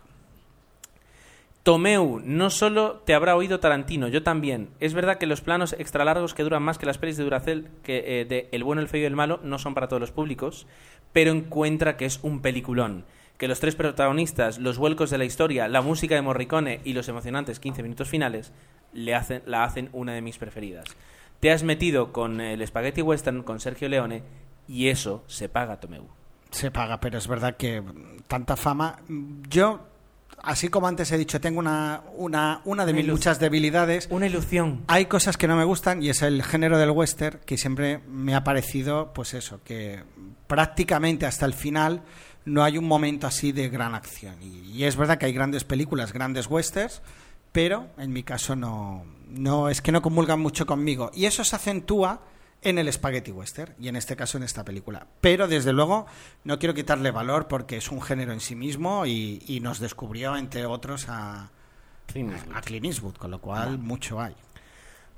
Tomeu, 1.65 2.21
no 2.23 2.51
solo 2.51 3.01
te 3.07 3.15
habrá 3.15 3.37
oído 3.37 3.59
Tarantino, 3.59 4.09
yo 4.09 4.23
también. 4.23 4.69
Es 4.81 4.93
verdad 4.93 5.17
que 5.17 5.27
los 5.27 5.41
planos 5.41 5.75
extra 5.79 6.05
largos 6.05 6.35
que 6.35 6.43
duran 6.43 6.62
más 6.62 6.77
que 6.77 6.85
las 6.85 6.99
pelis 6.99 7.17
de 7.17 7.25
Duracell, 7.25 7.71
que 7.83 8.21
eh, 8.21 8.25
de 8.27 8.51
El 8.53 8.65
bueno, 8.65 8.83
el 8.83 8.89
feo 8.89 9.01
y 9.01 9.07
el 9.07 9.17
malo, 9.17 9.41
no 9.43 9.59
son 9.59 9.73
para 9.73 9.89
todos 9.89 10.01
los 10.01 10.12
públicos, 10.12 10.67
pero 11.15 11.31
encuentra 11.31 11.97
que 11.97 12.05
es 12.05 12.21
un 12.23 12.43
peliculón. 12.43 13.07
Que 13.39 13.49
los 13.49 13.61
tres 13.61 13.77
protagonistas, 13.77 14.59
los 14.59 14.77
vuelcos 14.77 15.09
de 15.09 15.17
la 15.17 15.25
historia, 15.25 15.67
la 15.67 15.81
música 15.81 16.15
de 16.15 16.21
Morricone 16.21 16.83
y 16.85 16.93
los 16.93 17.09
emocionantes 17.09 17.61
15 17.61 17.83
minutos 17.83 18.11
finales 18.11 18.53
le 18.93 19.15
hacen, 19.15 19.43
la 19.47 19.65
hacen 19.65 19.89
una 19.95 20.12
de 20.12 20.21
mis 20.21 20.37
preferidas. 20.37 20.85
Te 21.41 21.51
has 21.51 21.62
metido 21.62 22.12
con 22.12 22.43
el 22.43 22.65
Spaghetti 22.67 23.01
Western 23.01 23.43
con 23.43 23.59
Sergio 23.59 23.89
Leone 23.89 24.23
y 24.69 24.89
eso 24.89 25.25
se 25.29 25.49
paga, 25.49 25.81
Tomeu. 25.81 26.09
Se 26.51 26.71
paga, 26.71 27.01
pero 27.01 27.17
es 27.17 27.27
verdad 27.27 27.57
que 27.57 27.83
tanta 28.29 28.55
fama. 28.55 28.99
Yo, 29.49 29.81
así 30.45 30.69
como 30.69 30.87
antes 30.87 31.11
he 31.13 31.19
dicho, 31.19 31.41
tengo 31.41 31.59
una, 31.59 32.03
una, 32.17 32.61
una 32.65 32.85
de 32.87 32.93
Una 32.93 33.03
mis 33.03 33.11
muchas 33.11 33.39
debilidades. 33.39 34.09
Una 34.11 34.27
ilusión. 34.27 34.85
Hay 34.87 35.07
cosas 35.07 35.37
que 35.37 35.49
no 35.49 35.57
me 35.57 35.65
gustan 35.65 36.03
y 36.03 36.11
es 36.11 36.23
el 36.23 36.43
género 36.43 36.79
del 36.79 36.91
western 36.91 37.41
que 37.45 37.57
siempre 37.57 38.01
me 38.09 38.35
ha 38.35 38.45
parecido, 38.45 39.13
pues 39.13 39.35
eso, 39.35 39.61
que 39.65 40.03
prácticamente 40.47 41.27
hasta 41.27 41.47
el 41.47 41.55
final 41.55 42.03
no 42.45 42.63
hay 42.63 42.79
un 42.79 42.87
momento 42.87 43.27
así 43.27 43.53
de 43.53 43.69
gran 43.69 43.95
acción. 43.95 44.37
Y, 44.43 44.71
y 44.71 44.85
es 44.85 44.97
verdad 44.97 45.19
que 45.19 45.27
hay 45.27 45.33
grandes 45.33 45.65
películas, 45.65 46.13
grandes 46.13 46.47
westerns, 46.47 47.03
pero 47.53 47.89
en 47.99 48.13
mi 48.13 48.23
caso 48.23 48.57
no, 48.57 49.05
no 49.29 49.69
es 49.69 49.81
que 49.81 49.93
no 49.93 50.03
comulgan 50.03 50.41
mucho 50.41 50.67
conmigo. 50.67 51.11
Y 51.15 51.27
eso 51.27 51.45
se 51.45 51.57
acentúa 51.57 52.21
en 52.65 52.79
el 52.79 52.93
spaghetti 52.93 53.31
western 53.31 53.75
y 53.79 53.89
en 53.89 53.97
este 53.97 54.17
caso 54.17 54.39
en 54.39 54.45
esta 54.45 54.65
película. 54.65 55.07
Pero 55.21 55.47
desde 55.47 55.73
luego 55.73 56.07
no 56.43 56.59
quiero 56.59 56.75
quitarle 56.75 57.11
valor 57.11 57.47
porque 57.47 57.77
es 57.77 57.91
un 57.91 58.03
género 58.03 58.33
en 58.33 58.41
sí 58.41 58.57
mismo 58.57 59.07
y, 59.07 59.43
y 59.47 59.61
nos 59.61 59.79
descubrió, 59.79 60.37
entre 60.37 60.67
otros, 60.67 61.09
a, 61.09 61.51
a 62.55 62.61
Clint 62.62 62.85
Eastwood, 62.85 63.17
con 63.17 63.31
lo 63.31 63.41
cual 63.41 63.79
mucho 63.79 64.21
hay. 64.21 64.35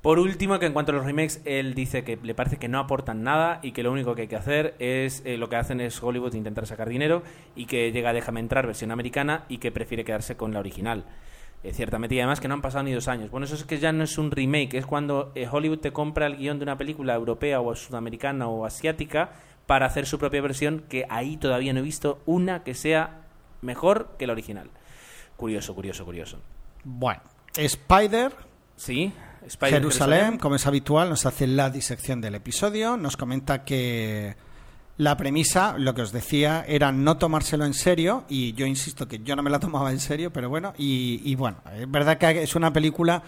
Por 0.01 0.19
último, 0.19 0.59
que 0.59 0.67
en 0.67 0.73
cuanto 0.73 0.91
a 0.91 0.95
los 0.95 1.05
remakes, 1.05 1.41
él 1.43 1.73
dice 1.73 2.03
que 2.03 2.19
le 2.21 2.35
parece 2.35 2.57
que 2.57 2.67
no 2.67 2.79
aportan 2.79 3.23
nada 3.23 3.59
y 3.63 3.71
que 3.71 3.83
lo 3.83 3.91
único 3.91 4.15
que 4.15 4.23
hay 4.23 4.27
que 4.27 4.35
hacer 4.35 4.75
es 4.79 5.23
eh, 5.25 5.37
lo 5.37 5.49
que 5.49 5.55
hacen 5.55 5.81
es 5.81 6.01
Hollywood 6.01 6.33
intentar 6.33 6.67
sacar 6.67 6.87
dinero 6.87 7.23
y 7.55 7.65
que 7.65 7.91
llega 7.91 8.13
Déjame 8.13 8.39
entrar 8.39 8.67
versión 8.67 8.91
americana 8.91 9.45
y 9.49 9.57
que 9.57 9.71
prefiere 9.71 10.05
quedarse 10.05 10.37
con 10.37 10.53
la 10.53 10.59
original. 10.59 11.03
Eh, 11.63 11.73
ciertamente, 11.73 12.15
y 12.15 12.19
además 12.19 12.39
que 12.39 12.47
no 12.47 12.53
han 12.53 12.61
pasado 12.61 12.83
ni 12.83 12.93
dos 12.93 13.07
años. 13.07 13.31
Bueno, 13.31 13.45
eso 13.45 13.55
es 13.55 13.63
que 13.63 13.79
ya 13.79 13.91
no 13.91 14.03
es 14.03 14.17
un 14.17 14.31
remake, 14.31 14.75
es 14.75 14.85
cuando 14.85 15.31
eh, 15.35 15.47
Hollywood 15.51 15.79
te 15.79 15.91
compra 15.91 16.27
el 16.27 16.37
guion 16.37 16.59
de 16.59 16.63
una 16.63 16.77
película 16.77 17.15
europea 17.15 17.59
o 17.61 17.75
sudamericana 17.75 18.47
o 18.47 18.65
asiática 18.65 19.31
para 19.65 19.87
hacer 19.87 20.05
su 20.05 20.19
propia 20.19 20.41
versión, 20.41 20.83
que 20.87 21.05
ahí 21.09 21.35
todavía 21.35 21.73
no 21.73 21.79
he 21.79 21.83
visto 21.83 22.21
una 22.25 22.63
que 22.63 22.73
sea 22.73 23.21
mejor 23.61 24.15
que 24.19 24.27
la 24.27 24.33
original. 24.33 24.69
Curioso, 25.35 25.73
curioso, 25.75 26.05
curioso. 26.05 26.39
Bueno, 26.83 27.21
Spider, 27.55 28.31
Sí, 28.77 29.11
Spider 29.45 29.73
Jerusalén, 29.73 30.37
como 30.37 30.55
es 30.55 30.67
habitual, 30.67 31.09
nos 31.09 31.25
hace 31.25 31.47
la 31.47 31.71
disección 31.71 32.21
del 32.21 32.35
episodio. 32.35 32.95
Nos 32.95 33.17
comenta 33.17 33.65
que 33.65 34.35
la 34.97 35.15
premisa, 35.15 35.77
lo 35.77 35.93
que 35.93 36.01
os 36.01 36.11
decía, 36.11 36.65
era 36.67 36.91
no 36.91 37.17
tomárselo 37.17 37.65
en 37.65 37.73
serio. 37.73 38.25
Y 38.29 38.53
yo 38.53 38.65
insisto 38.65 39.07
que 39.07 39.19
yo 39.19 39.35
no 39.35 39.43
me 39.43 39.49
la 39.49 39.59
tomaba 39.61 39.91
en 39.91 39.99
serio, 39.99 40.31
pero 40.31 40.49
bueno. 40.49 40.73
Y, 40.77 41.21
y 41.23 41.35
bueno, 41.35 41.57
es 41.75 41.89
verdad 41.89 42.17
que 42.17 42.43
es 42.43 42.55
una 42.55 42.73
película 42.73 43.23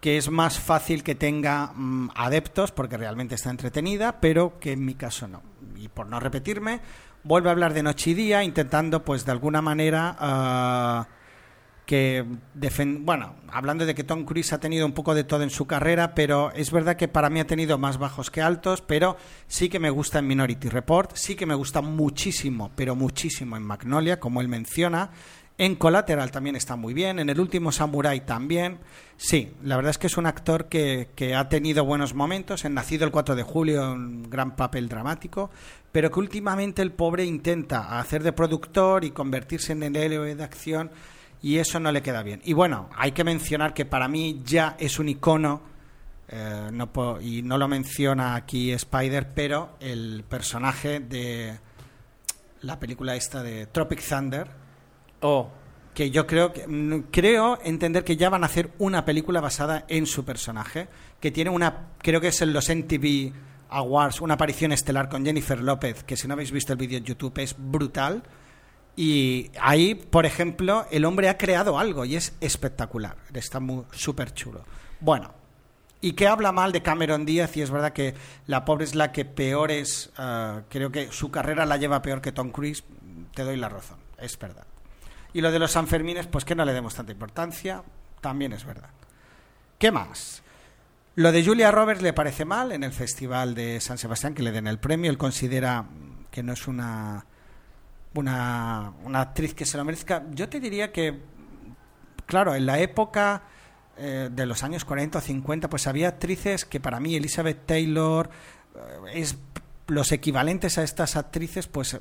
que 0.00 0.18
es 0.18 0.28
más 0.28 0.58
fácil 0.58 1.02
que 1.02 1.14
tenga 1.14 1.72
mm, 1.74 2.10
adeptos 2.14 2.72
porque 2.72 2.98
realmente 2.98 3.36
está 3.36 3.50
entretenida, 3.50 4.20
pero 4.20 4.58
que 4.58 4.72
en 4.72 4.84
mi 4.84 4.94
caso 4.94 5.26
no. 5.28 5.42
Y 5.76 5.88
por 5.88 6.06
no 6.06 6.20
repetirme, 6.20 6.80
vuelve 7.22 7.48
a 7.48 7.52
hablar 7.52 7.72
de 7.72 7.82
noche 7.82 8.10
y 8.10 8.14
día, 8.14 8.42
intentando, 8.44 9.02
pues 9.04 9.24
de 9.24 9.32
alguna 9.32 9.62
manera. 9.62 10.14
ah, 10.18 11.08
que 11.86 12.24
defen- 12.58 13.04
bueno, 13.04 13.34
hablando 13.52 13.84
de 13.86 13.94
que 13.94 14.04
Tom 14.04 14.24
Cruise 14.24 14.52
ha 14.52 14.60
tenido 14.60 14.86
un 14.86 14.92
poco 14.92 15.14
de 15.14 15.24
todo 15.24 15.42
en 15.42 15.50
su 15.50 15.66
carrera, 15.66 16.14
pero 16.14 16.50
es 16.52 16.70
verdad 16.70 16.96
que 16.96 17.08
para 17.08 17.28
mí 17.30 17.40
ha 17.40 17.46
tenido 17.46 17.76
más 17.78 17.98
bajos 17.98 18.30
que 18.30 18.40
altos, 18.42 18.80
pero 18.80 19.16
sí 19.46 19.68
que 19.68 19.78
me 19.78 19.90
gusta 19.90 20.18
en 20.20 20.26
Minority 20.26 20.68
Report, 20.68 21.12
sí 21.14 21.34
que 21.34 21.46
me 21.46 21.54
gusta 21.54 21.82
muchísimo, 21.82 22.70
pero 22.74 22.96
muchísimo 22.96 23.56
en 23.56 23.62
Magnolia, 23.64 24.18
como 24.20 24.40
él 24.40 24.48
menciona, 24.48 25.10
En 25.56 25.76
Collateral 25.76 26.32
también 26.32 26.56
está 26.56 26.74
muy 26.74 26.94
bien. 26.94 27.20
En 27.20 27.28
El 27.30 27.38
último 27.38 27.70
Samurai 27.70 28.26
también. 28.26 28.80
Sí, 29.16 29.52
la 29.62 29.76
verdad 29.76 29.90
es 29.90 29.98
que 29.98 30.08
es 30.08 30.16
un 30.16 30.26
actor 30.26 30.68
que, 30.68 31.10
que 31.14 31.36
ha 31.36 31.48
tenido 31.48 31.84
buenos 31.84 32.12
momentos. 32.12 32.64
En 32.64 32.74
Nacido 32.74 33.04
el 33.04 33.12
4 33.12 33.36
de 33.36 33.44
julio, 33.44 33.92
un 33.92 34.28
gran 34.28 34.56
papel 34.56 34.88
dramático. 34.88 35.52
Pero 35.92 36.10
que 36.10 36.18
últimamente 36.18 36.82
el 36.82 36.90
pobre 36.90 37.24
intenta 37.24 38.00
hacer 38.00 38.24
de 38.24 38.32
productor 38.32 39.04
y 39.04 39.12
convertirse 39.12 39.70
en 39.74 39.84
el 39.84 39.94
héroe 39.94 40.34
de 40.34 40.42
acción. 40.42 40.90
Y 41.44 41.58
eso 41.58 41.78
no 41.78 41.92
le 41.92 42.00
queda 42.00 42.22
bien. 42.22 42.40
Y 42.46 42.54
bueno, 42.54 42.88
hay 42.96 43.12
que 43.12 43.22
mencionar 43.22 43.74
que 43.74 43.84
para 43.84 44.08
mí 44.08 44.40
ya 44.46 44.76
es 44.78 44.98
un 44.98 45.10
icono. 45.10 45.60
eh, 46.26 46.70
no 46.72 46.88
y 47.20 47.42
no 47.42 47.58
lo 47.58 47.68
menciona 47.68 48.34
aquí 48.34 48.72
Spider, 48.72 49.34
pero 49.34 49.76
el 49.78 50.24
personaje 50.26 51.00
de 51.00 51.58
la 52.62 52.80
película 52.80 53.14
esta 53.14 53.42
de 53.42 53.66
Tropic 53.66 54.00
Thunder, 54.02 54.48
Oh, 55.20 55.50
que 55.92 56.10
yo 56.10 56.26
creo 56.26 56.50
que 56.50 56.66
mm, 56.66 57.10
creo 57.10 57.58
entender 57.62 58.04
que 58.04 58.16
ya 58.16 58.30
van 58.30 58.42
a 58.42 58.46
hacer 58.46 58.70
una 58.78 59.04
película 59.04 59.42
basada 59.42 59.84
en 59.86 60.06
su 60.06 60.24
personaje, 60.24 60.88
que 61.20 61.30
tiene 61.30 61.50
una 61.50 61.88
creo 61.98 62.22
que 62.22 62.28
es 62.28 62.40
en 62.40 62.54
los 62.54 62.70
MTV 62.70 63.34
Awards, 63.68 64.22
una 64.22 64.34
aparición 64.34 64.72
estelar 64.72 65.10
con 65.10 65.26
Jennifer 65.26 65.60
López, 65.60 66.04
que 66.04 66.16
si 66.16 66.26
no 66.26 66.32
habéis 66.32 66.52
visto 66.52 66.72
el 66.72 66.78
vídeo 66.78 66.96
en 66.96 67.04
YouTube 67.04 67.38
es 67.38 67.54
brutal. 67.58 68.22
Y 68.96 69.50
ahí, 69.60 69.94
por 69.94 70.24
ejemplo, 70.26 70.86
el 70.90 71.04
hombre 71.04 71.28
ha 71.28 71.36
creado 71.36 71.78
algo 71.78 72.04
y 72.04 72.16
es 72.16 72.34
espectacular. 72.40 73.16
Está 73.32 73.60
súper 73.92 74.32
chulo. 74.32 74.64
Bueno, 75.00 75.32
y 76.00 76.12
que 76.12 76.28
habla 76.28 76.52
mal 76.52 76.70
de 76.70 76.82
Cameron 76.82 77.24
Díaz 77.24 77.56
y 77.56 77.62
es 77.62 77.70
verdad 77.70 77.92
que 77.92 78.14
la 78.46 78.64
pobre 78.64 78.84
es 78.84 78.94
la 78.94 79.10
que 79.10 79.24
peor 79.24 79.70
es, 79.70 80.10
ah, 80.16 80.60
creo 80.68 80.92
que 80.92 81.10
su 81.10 81.30
carrera 81.30 81.66
la 81.66 81.76
lleva 81.76 82.02
peor 82.02 82.20
que 82.20 82.30
Tom 82.30 82.50
Cruise, 82.50 82.84
te 83.34 83.42
doy 83.42 83.56
la 83.56 83.68
razón, 83.68 83.98
es 84.18 84.38
verdad. 84.38 84.66
Y 85.32 85.40
lo 85.40 85.50
de 85.50 85.58
los 85.58 85.72
Sanfermines, 85.72 86.26
pues 86.26 86.44
que 86.44 86.54
no 86.54 86.64
le 86.64 86.72
demos 86.72 86.94
tanta 86.94 87.10
importancia, 87.10 87.82
también 88.20 88.52
es 88.52 88.64
verdad. 88.64 88.90
¿Qué 89.78 89.90
más? 89.90 90.42
Lo 91.16 91.32
de 91.32 91.44
Julia 91.44 91.70
Roberts 91.70 92.02
le 92.02 92.12
parece 92.12 92.44
mal 92.44 92.72
en 92.72 92.84
el 92.84 92.92
Festival 92.92 93.54
de 93.54 93.80
San 93.80 93.98
Sebastián 93.98 94.34
que 94.34 94.42
le 94.42 94.52
den 94.52 94.66
el 94.66 94.78
premio. 94.78 95.10
Él 95.10 95.18
considera 95.18 95.86
que 96.30 96.42
no 96.42 96.52
es 96.52 96.68
una, 96.68 97.24
una, 98.14 98.92
una 99.04 99.20
actriz 99.20 99.54
que 99.54 99.64
se 99.64 99.76
lo 99.76 99.84
merezca. 99.84 100.24
Yo 100.32 100.48
te 100.48 100.60
diría 100.60 100.92
que, 100.92 101.20
claro, 102.26 102.54
en 102.54 102.66
la 102.66 102.78
época 102.78 103.42
eh, 103.96 104.28
de 104.32 104.46
los 104.46 104.62
años 104.62 104.84
40 104.84 105.18
o 105.18 105.20
50, 105.20 105.70
pues 105.70 105.86
había 105.86 106.08
actrices 106.08 106.64
que 106.64 106.80
para 106.80 106.98
mí 106.98 107.14
Elizabeth 107.14 107.66
Taylor 107.66 108.28
eh, 108.74 109.20
es 109.20 109.38
los 109.86 110.12
equivalentes 110.12 110.78
a 110.78 110.82
estas 110.82 111.16
actrices, 111.16 111.66
pues 111.66 112.00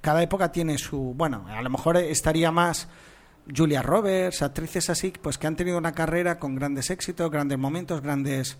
cada 0.00 0.22
época 0.22 0.52
tiene 0.52 0.76
su, 0.76 1.14
bueno, 1.16 1.46
a 1.48 1.62
lo 1.62 1.70
mejor 1.70 1.96
estaría 1.96 2.50
más 2.50 2.88
Julia 3.54 3.80
Roberts, 3.80 4.42
actrices 4.42 4.90
así, 4.90 5.12
pues 5.22 5.38
que 5.38 5.46
han 5.46 5.56
tenido 5.56 5.78
una 5.78 5.92
carrera 5.92 6.38
con 6.38 6.54
grandes 6.54 6.90
éxitos, 6.90 7.30
grandes 7.30 7.58
momentos, 7.58 8.02
grandes 8.02 8.58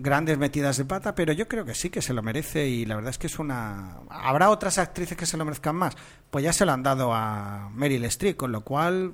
grandes 0.00 0.38
metidas 0.38 0.76
de 0.76 0.84
pata, 0.84 1.14
pero 1.14 1.32
yo 1.32 1.48
creo 1.48 1.64
que 1.64 1.74
sí 1.74 1.90
que 1.90 2.02
se 2.02 2.12
lo 2.12 2.22
merece 2.22 2.66
y 2.66 2.84
la 2.84 2.96
verdad 2.96 3.10
es 3.10 3.18
que 3.18 3.26
es 3.26 3.38
una... 3.38 3.98
¿Habrá 4.10 4.50
otras 4.50 4.78
actrices 4.78 5.16
que 5.16 5.26
se 5.26 5.36
lo 5.36 5.44
merezcan 5.44 5.76
más? 5.76 5.96
Pues 6.30 6.44
ya 6.44 6.52
se 6.52 6.64
lo 6.64 6.72
han 6.72 6.82
dado 6.82 7.12
a 7.12 7.70
Meryl 7.74 8.04
Streep, 8.04 8.36
con 8.36 8.52
lo 8.52 8.62
cual 8.62 9.12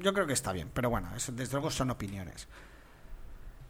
yo 0.00 0.12
creo 0.12 0.26
que 0.26 0.32
está 0.32 0.52
bien, 0.52 0.70
pero 0.72 0.90
bueno, 0.90 1.08
eso 1.16 1.32
desde 1.32 1.52
luego 1.52 1.70
son 1.70 1.90
opiniones. 1.90 2.48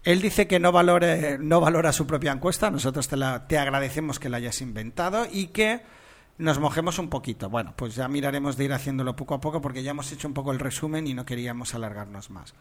Él 0.03 0.21
dice 0.21 0.47
que 0.47 0.59
no, 0.59 0.71
valore, 0.71 1.37
no 1.37 1.61
valora 1.61 1.93
su 1.93 2.05
propia 2.05 2.31
encuesta, 2.31 2.69
nosotros 2.69 3.07
te, 3.07 3.15
la, 3.15 3.47
te 3.47 3.57
agradecemos 3.57 4.19
que 4.19 4.29
la 4.29 4.37
hayas 4.37 4.61
inventado 4.61 5.25
y 5.31 5.47
que 5.47 5.81
nos 6.37 6.59
mojemos 6.59 6.99
un 6.99 7.09
poquito. 7.09 7.49
Bueno, 7.49 7.73
pues 7.75 7.95
ya 7.95 8.07
miraremos 8.07 8.57
de 8.57 8.65
ir 8.65 8.73
haciéndolo 8.73 9.15
poco 9.15 9.35
a 9.35 9.41
poco 9.41 9.61
porque 9.61 9.83
ya 9.83 9.91
hemos 9.91 10.11
hecho 10.11 10.27
un 10.27 10.33
poco 10.33 10.51
el 10.51 10.59
resumen 10.59 11.07
y 11.07 11.13
no 11.13 11.25
queríamos 11.25 11.75
alargarnos 11.75 12.29
más. 12.29 12.53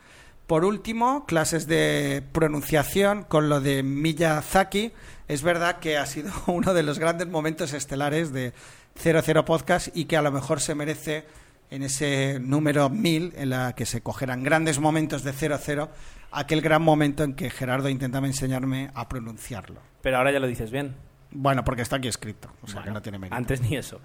Por 0.47 0.65
último, 0.65 1.25
clases 1.25 1.67
de 1.67 2.23
pronunciación 2.33 3.23
con 3.23 3.49
lo 3.49 3.61
de 3.61 3.83
Miyazaki. 3.83 4.93
Es 5.29 5.43
verdad 5.43 5.79
que 5.79 5.97
ha 5.97 6.07
sido 6.07 6.33
uno 6.47 6.75
de 6.75 6.83
los 6.83 6.99
grandes 6.99 7.29
momentos 7.29 7.73
estelares 7.73 8.33
de 8.33 8.53
00 9.01 9.45
Podcast 9.45 9.89
y 9.97 10.05
que 10.05 10.17
a 10.17 10.23
lo 10.23 10.31
mejor 10.31 10.61
se 10.61 10.75
merece 10.75 11.25
en 11.71 11.83
ese 11.83 12.39
número 12.39 12.91
1000 12.91 13.33
en 13.37 13.51
la 13.51 13.75
que 13.75 13.87
se 13.87 14.03
cogerán 14.03 14.43
grandes 14.43 14.79
momentos 14.79 15.23
de 15.23 15.33
00 15.33 15.89
aquel 16.31 16.61
gran 16.61 16.83
momento 16.83 17.25
en 17.25 17.35
que 17.35 17.49
Gerardo 17.49 17.89
intentaba 17.89 18.27
enseñarme 18.27 18.91
a 18.95 19.09
pronunciarlo. 19.09 19.81
pero 20.03 20.19
ahora 20.19 20.33
ya 20.33 20.41
lo 20.41 20.47
dices 20.47 20.71
bien. 20.71 20.97
Bueno, 21.35 21.65
porque 21.65 21.83
está 21.83 21.97
aquí 21.97 22.09
escrito, 22.09 22.49
o 22.63 22.67
sea 22.67 22.77
Bueno, 22.81 22.85
que 22.85 22.91
no 22.95 23.03
tiene 23.03 23.19
mérito. 23.19 23.37
Antes 23.37 23.61
ni 23.63 23.77
eso. 23.77 24.01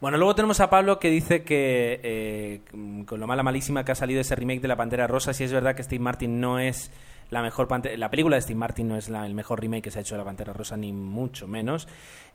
Bueno, 0.00 0.16
luego 0.16 0.34
tenemos 0.34 0.60
a 0.60 0.70
Pablo 0.70 0.98
que 1.00 1.10
dice 1.10 1.42
que 1.42 2.00
eh, 2.02 2.60
con 3.04 3.18
lo 3.18 3.26
mala 3.26 3.42
malísima 3.42 3.84
que 3.84 3.92
ha 3.92 3.96
salido 3.96 4.20
ese 4.20 4.36
remake 4.36 4.60
de 4.60 4.68
La 4.68 4.76
Pantera 4.76 5.06
Rosa, 5.06 5.32
si 5.32 5.44
es 5.44 5.52
verdad 5.52 5.74
que 5.74 5.82
Steve 5.82 6.02
Martin 6.02 6.40
no 6.40 6.58
es 6.60 6.90
la 7.30 7.42
mejor 7.42 7.68
la 7.98 8.08
película 8.10 8.36
de 8.36 8.42
Steve 8.42 8.58
Martin 8.58 8.88
no 8.88 8.96
es 8.96 9.08
la- 9.10 9.26
el 9.26 9.34
mejor 9.34 9.60
remake 9.60 9.82
que 9.82 9.90
se 9.90 9.98
ha 9.98 10.02
hecho 10.02 10.14
de 10.14 10.18
La 10.20 10.24
Pantera 10.24 10.52
Rosa, 10.54 10.76
ni 10.78 10.92
mucho 10.92 11.46
menos. 11.46 11.86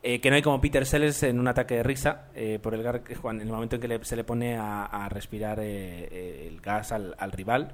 Eh, 0.03 0.19
que 0.21 0.29
no 0.29 0.35
hay 0.35 0.41
como 0.43 0.61
Peter 0.61 0.85
Sellers 0.85 1.23
en 1.23 1.39
un 1.39 1.47
ataque 1.47 1.75
de 1.77 1.83
risa 1.83 2.25
eh, 2.35 2.59
por 2.61 2.75
el, 2.75 2.85
en 2.85 3.41
el 3.41 3.47
momento 3.47 3.77
en 3.77 3.81
que 3.81 3.87
le- 3.87 4.03
se 4.05 4.15
le 4.15 4.23
pone 4.23 4.55
a, 4.57 4.83
a 4.85 5.09
respirar 5.09 5.59
eh, 5.61 5.63
eh, 6.11 6.47
el 6.51 6.59
gas 6.61 6.91
al, 6.91 7.15
al 7.17 7.31
rival. 7.31 7.73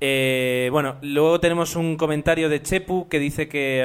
Eh, 0.00 0.68
bueno, 0.72 0.96
luego 1.02 1.40
tenemos 1.40 1.76
un 1.76 1.96
comentario 1.96 2.48
de 2.48 2.62
Chepu 2.62 3.08
que 3.08 3.18
dice 3.18 3.48
que, 3.48 3.84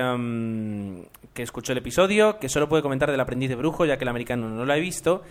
que 1.34 1.44
escuchó 1.44 1.72
el 1.72 1.78
episodio, 1.78 2.40
que 2.40 2.50
solo 2.50 2.68
puede 2.68 2.84
comentar 2.84 3.12
del 3.12 3.20
aprendiz 3.20 3.50
de 3.50 3.56
brujo, 3.56 3.86
ya 3.86 3.98
que 3.98 4.04
el 4.04 4.10
americano 4.10 4.50
no 4.50 4.66
lo 4.66 4.74
ha 4.74 4.78
visto, 4.78 5.24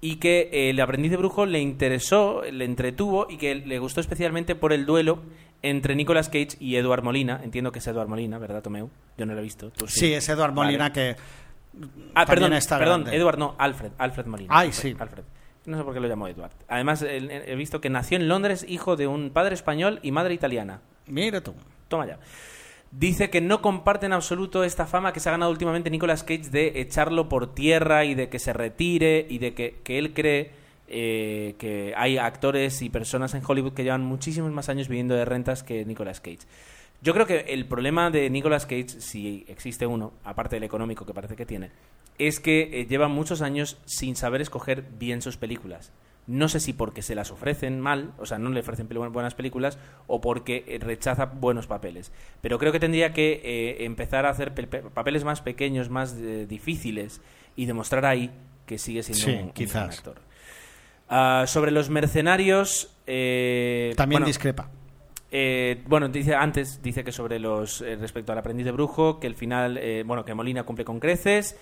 y 0.00 0.16
que 0.16 0.50
eh, 0.52 0.70
el 0.70 0.80
aprendiz 0.80 1.10
de 1.10 1.16
brujo 1.16 1.46
le 1.46 1.60
interesó, 1.60 2.42
le 2.42 2.64
entretuvo 2.64 3.26
y 3.28 3.38
que 3.38 3.54
le 3.54 3.78
gustó 3.78 4.00
especialmente 4.00 4.54
por 4.54 4.72
el 4.72 4.86
duelo 4.86 5.20
entre 5.62 5.96
Nicolas 5.96 6.28
Cage 6.28 6.56
y 6.60 6.76
Edward 6.76 7.02
Molina. 7.02 7.40
Entiendo 7.42 7.72
que 7.72 7.78
es 7.78 7.86
Edward 7.86 8.08
Molina, 8.08 8.38
¿verdad, 8.38 8.62
Tomeu? 8.62 8.90
Yo 9.16 9.26
no 9.26 9.32
lo 9.32 9.40
he 9.40 9.42
visto. 9.42 9.70
¿Tú 9.70 9.88
Sí, 9.88 10.12
es 10.12 10.28
Eduard 10.28 10.52
Vale. 10.52 10.66
Molina 10.66 10.92
que 10.92 11.16
Ah, 12.14 12.24
perdón, 12.24 12.52
está 12.54 12.78
perdón. 12.78 13.06
Edward 13.08 13.38
no, 13.38 13.54
Alfred, 13.58 13.92
Alfred 13.98 14.26
Molina. 14.26 14.48
Ay, 14.54 14.68
Alfred, 14.68 14.92
sí. 14.92 14.96
Alfred. 14.98 15.24
No 15.66 15.76
sé 15.76 15.84
por 15.84 15.94
qué 15.94 16.00
lo 16.00 16.08
llamo 16.08 16.28
Edward. 16.28 16.52
Además, 16.68 17.02
he 17.02 17.54
visto 17.56 17.80
que 17.80 17.90
nació 17.90 18.16
en 18.16 18.28
Londres, 18.28 18.64
hijo 18.68 18.96
de 18.96 19.06
un 19.06 19.30
padre 19.30 19.54
español 19.54 19.98
y 20.02 20.12
madre 20.12 20.32
italiana. 20.32 20.80
Mira 21.06 21.40
tú. 21.40 21.54
Toma 21.88 22.06
ya. 22.06 22.18
Dice 22.92 23.30
que 23.30 23.40
no 23.40 23.60
comparte 23.60 24.06
en 24.06 24.12
absoluto 24.12 24.64
esta 24.64 24.86
fama 24.86 25.12
que 25.12 25.20
se 25.20 25.28
ha 25.28 25.32
ganado 25.32 25.50
últimamente 25.50 25.90
Nicolas 25.90 26.22
Cage 26.22 26.50
de 26.50 26.80
echarlo 26.80 27.28
por 27.28 27.54
tierra 27.54 28.04
y 28.04 28.14
de 28.14 28.28
que 28.28 28.38
se 28.38 28.52
retire 28.52 29.26
y 29.28 29.38
de 29.38 29.54
que, 29.54 29.80
que 29.82 29.98
él 29.98 30.14
cree 30.14 30.52
eh, 30.88 31.56
que 31.58 31.94
hay 31.96 32.16
actores 32.16 32.80
y 32.80 32.90
personas 32.90 33.34
en 33.34 33.42
Hollywood 33.44 33.74
que 33.74 33.82
llevan 33.82 34.02
muchísimos 34.02 34.52
más 34.52 34.68
años 34.68 34.88
viviendo 34.88 35.16
de 35.16 35.24
rentas 35.24 35.64
que 35.64 35.84
Nicolas 35.84 36.20
Cage. 36.20 36.46
Yo 37.02 37.12
creo 37.14 37.26
que 37.26 37.40
el 37.48 37.66
problema 37.66 38.10
de 38.10 38.28
Nicolas 38.30 38.64
Cage, 38.66 39.00
si 39.00 39.44
existe 39.48 39.86
uno, 39.86 40.12
aparte 40.24 40.56
del 40.56 40.64
económico 40.64 41.04
que 41.06 41.14
parece 41.14 41.36
que 41.36 41.46
tiene, 41.46 41.70
es 42.18 42.40
que 42.40 42.80
eh, 42.80 42.86
lleva 42.86 43.08
muchos 43.08 43.42
años 43.42 43.76
sin 43.84 44.16
saber 44.16 44.40
escoger 44.40 44.82
bien 44.98 45.20
sus 45.22 45.36
películas. 45.36 45.92
No 46.26 46.48
sé 46.48 46.58
si 46.58 46.72
porque 46.72 47.02
se 47.02 47.14
las 47.14 47.30
ofrecen 47.30 47.78
mal, 47.78 48.12
o 48.18 48.26
sea, 48.26 48.38
no 48.38 48.50
le 48.50 48.58
ofrecen 48.60 48.88
buenas 48.88 49.34
películas, 49.34 49.78
o 50.08 50.20
porque 50.20 50.64
eh, 50.66 50.78
rechaza 50.80 51.26
buenos 51.26 51.68
papeles. 51.68 52.10
Pero 52.40 52.58
creo 52.58 52.72
que 52.72 52.80
tendría 52.80 53.12
que 53.12 53.40
eh, 53.44 53.84
empezar 53.84 54.26
a 54.26 54.30
hacer 54.30 54.52
pe- 54.52 54.66
pe- 54.66 54.82
papeles 54.82 55.22
más 55.22 55.40
pequeños, 55.42 55.88
más 55.88 56.16
eh, 56.18 56.46
difíciles, 56.48 57.20
y 57.54 57.66
demostrar 57.66 58.06
ahí 58.06 58.32
que 58.66 58.78
sigue 58.78 59.04
siendo 59.04 59.24
Sí, 59.26 59.32
un, 59.34 59.38
un 59.44 59.52
quizás. 59.52 59.98
actor. 59.98 60.16
Ah, 61.08 61.44
sobre 61.46 61.70
los 61.70 61.90
mercenarios... 61.90 62.92
eh, 63.06 63.92
También 63.96 64.16
bueno, 64.20 64.26
discrepa. 64.26 64.68
Eh, 65.38 65.82
bueno, 65.86 66.08
dice 66.08 66.34
antes, 66.34 66.80
dice 66.82 67.04
que 67.04 67.12
sobre 67.12 67.38
los 67.38 67.82
eh, 67.82 67.96
respecto 67.96 68.32
al 68.32 68.38
aprendiz 68.38 68.64
de 68.64 68.72
brujo, 68.72 69.20
que 69.20 69.26
el 69.26 69.34
final, 69.34 69.76
eh, 69.76 70.02
bueno, 70.06 70.24
que 70.24 70.32
Molina 70.32 70.62
cumple 70.62 70.84
con 70.86 70.98
creces 70.98 71.56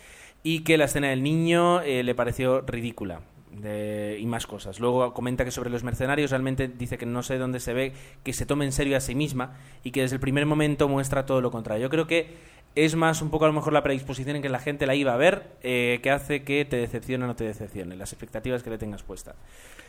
y 0.44 0.60
que 0.62 0.78
la 0.78 0.84
escena 0.84 1.09
del 1.09 1.22
niño 1.24 1.80
eh, 1.80 2.02
le 2.05 2.14
pareció 2.14 2.60
ridícula. 2.60 3.20
de- 3.55 4.16
y 4.20 4.26
más 4.26 4.48
cosas. 4.48 4.80
Luego 4.80 5.14
comenta 5.14 5.44
que 5.44 5.52
sobre 5.52 5.70
los 5.70 5.84
mercenarios 5.84 6.30
realmente 6.32 6.66
dice 6.66 6.98
que 6.98 7.06
no 7.06 7.22
sé 7.22 7.38
dónde 7.38 7.60
se 7.60 7.72
ve 7.72 7.92
que 8.24 8.32
se 8.32 8.46
tome 8.46 8.64
en 8.64 8.72
serio 8.72 8.96
a 8.96 9.01
sí 9.01 9.14
misma 9.14 9.56
y 9.84 9.92
que 9.92 10.01
desde 10.01 10.16
el 10.16 10.20
primer 10.20 10.44
momento 10.44 10.88
muestra 10.88 11.24
todo 11.24 11.40
lo 11.40 11.52
contrario. 11.52 11.84
Yo 11.84 11.88
creo 11.90 12.09
que 12.09 12.34
es 12.74 12.96
más 12.96 13.22
un 13.22 13.30
poco 13.30 13.44
a 13.44 13.48
lo 13.48 13.55
mejor 13.55 13.72
la 13.72 13.84
predisposición 13.84 14.34
en 14.34 14.42
que 14.42 14.48
la 14.48 14.59
gente 14.59 14.86
la 14.88 14.96
iba 14.96 15.14
a 15.14 15.16
ver 15.16 15.52
eh, 15.62 16.01
que 16.02 16.10
hace 16.10 16.42
que 16.42 16.64
te 16.64 16.78
decepcione 16.78 17.22
o 17.24 17.28
no 17.28 17.36
te 17.36 17.44
decepcione, 17.44 17.94
las 17.94 18.12
expectativas 18.12 18.64
que 18.64 18.70
le 18.70 18.78
tengas 18.78 19.05
puestas. 19.05 19.36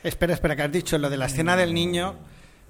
Espera, 0.04 0.34
espera, 0.36 0.56
que 0.56 0.62
has 0.62 0.72
dicho 0.72 1.00
lo 1.00 1.10
de 1.10 1.18
la 1.18 1.26
escena 1.26 1.58
del 1.58 1.74
niño. 1.74 2.14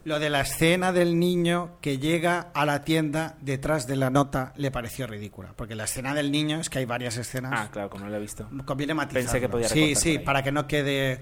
Lo 0.06 0.19
de 0.19 0.30
la 0.30 0.41
escena 0.41 0.91
del 0.91 1.18
niño 1.18 1.80
que 1.82 1.98
llega 1.98 2.52
a 2.53 2.64
la 2.68 2.84
tienda 2.84 3.38
detrás 3.41 3.88
de 3.88 3.95
la 3.95 4.11
nota 4.11 4.53
le 4.56 4.69
pareció 4.69 5.07
ridícula. 5.07 5.53
Porque 5.56 5.73
la 5.73 5.86
escena 5.86 6.14
del 6.14 6.32
niño 6.32 6.60
es 6.60 6.69
que 6.69 6.77
hay 6.77 6.86
varias 6.86 7.18
escenas. 7.18 7.52
Ah, 7.56 7.69
claro, 7.72 7.90
como 7.90 8.06
no 8.06 8.11
lo 8.11 8.18
he 8.18 8.19
visto. 8.19 8.48
Conviene 8.65 8.94
matizarlo. 8.94 9.32
Pensé 9.32 9.41
que 9.41 9.49
podía 9.49 9.68
Sí, 9.68 9.95
sí, 9.95 10.19
para 10.19 10.44
que 10.44 10.52
no 10.52 10.68
quede 10.68 11.22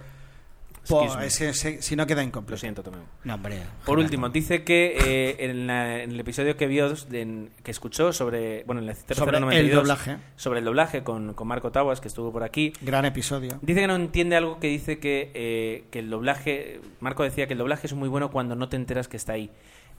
Po- 0.87 1.19
ese- 1.19 1.81
si 1.81 1.95
no 1.95 2.05
queda 2.05 2.21
Lo 2.21 2.27
incompleto. 2.27 2.59
siento, 2.59 2.83
Tomeu. 2.83 3.01
No, 3.23 3.35
hombre. 3.35 3.61
Por 3.85 3.99
último, 3.99 4.27
no. 4.27 4.33
dice 4.33 4.63
que 4.63 4.97
eh, 4.97 5.35
en, 5.39 5.65
la- 5.67 6.03
en 6.03 6.11
el 6.11 6.19
episodio 6.19 6.57
que 6.57 6.67
vio, 6.67 6.93
en- 7.11 7.51
que 7.63 7.71
escuchó 7.71 8.11
sobre, 8.11 8.63
bueno, 8.65 8.81
en 8.81 8.93
Sobre 8.95 9.37
el 9.37 9.43
0092, 9.43 9.75
doblaje. 9.83 10.17
sobre 10.35 10.59
el 10.59 10.65
doblaje 10.65 11.03
con, 11.03 11.33
con 11.33 11.47
Marco 11.47 11.71
Tawas, 11.71 12.01
que 12.01 12.07
estuvo 12.09 12.31
por 12.31 12.43
aquí, 12.43 12.73
Gran 12.81 13.05
episodio. 13.05 13.59
dice 13.61 13.79
que 13.81 13.87
no 13.87 13.95
entiende 13.95 14.35
algo 14.35 14.59
que 14.59 14.67
dice 14.67 14.99
que, 14.99 15.31
eh, 15.33 15.85
que 15.89 15.99
el 15.99 16.09
doblaje, 16.09 16.81
Marco 16.99 17.23
decía 17.23 17.47
que 17.47 17.53
el 17.53 17.59
doblaje 17.59 17.87
es 17.87 17.93
muy 17.93 18.09
bueno 18.09 18.29
cuando 18.31 18.55
no 18.55 18.67
te 18.67 18.75
enteras 18.75 19.07
que 19.07 19.15
está 19.17 19.33
ahí. 19.33 19.49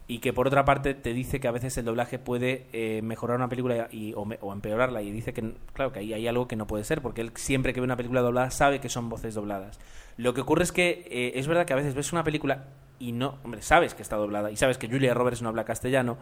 Y 0.07 0.19
que 0.19 0.35
por 0.35 0.47
otra 0.47 0.67
parte 0.67 0.93
te 0.95 1.15
dice 1.15 1.41
que 1.41 1.49
a 1.49 1.51
veces 1.51 1.79
el 1.79 1.87
doblaje 1.87 2.19
puede 2.19 2.67
eh, 2.75 3.01
mejorar 3.03 3.39
una 3.39 3.49
película 3.49 3.89
y, 3.91 4.13
o, 4.15 4.27
me- 4.27 4.39
o 4.43 4.53
empeorarla. 4.53 5.01
Y 5.01 5.11
dice 5.11 5.33
que, 5.33 5.55
claro, 5.73 5.93
que 5.93 6.01
ahí 6.01 6.13
hay 6.13 6.27
algo 6.29 6.47
que 6.47 6.57
no 6.57 6.67
puede 6.67 6.85
ser, 6.85 7.01
porque 7.01 7.23
él 7.23 7.33
siempre 7.37 7.73
que 7.73 7.81
ve 7.81 7.85
una 7.87 7.97
película 7.97 8.21
doblada 8.21 8.51
sabe 8.51 8.81
que 8.81 8.91
son 8.91 9.09
voces 9.09 9.35
dobladas. 9.35 9.81
Lo 10.19 10.35
que 10.35 10.43
ocurre 10.43 10.65
es 10.65 10.73
que 10.73 11.07
eh, 11.11 11.33
es 11.37 11.47
verdad 11.47 11.65
que 11.65 11.73
a 11.73 11.77
veces 11.77 11.95
ves 11.95 12.13
una 12.13 12.23
película 12.23 12.65
y 12.99 13.13
no, 13.13 13.39
hombre, 13.45 13.63
sabes 13.63 13.95
que 13.95 14.03
está 14.03 14.17
doblada 14.17 14.51
y 14.51 14.57
sabes 14.57 14.77
que 14.77 14.89
Julia 14.89 15.15
Roberts 15.15 15.41
no 15.41 15.49
habla 15.49 15.65
castellano, 15.65 16.19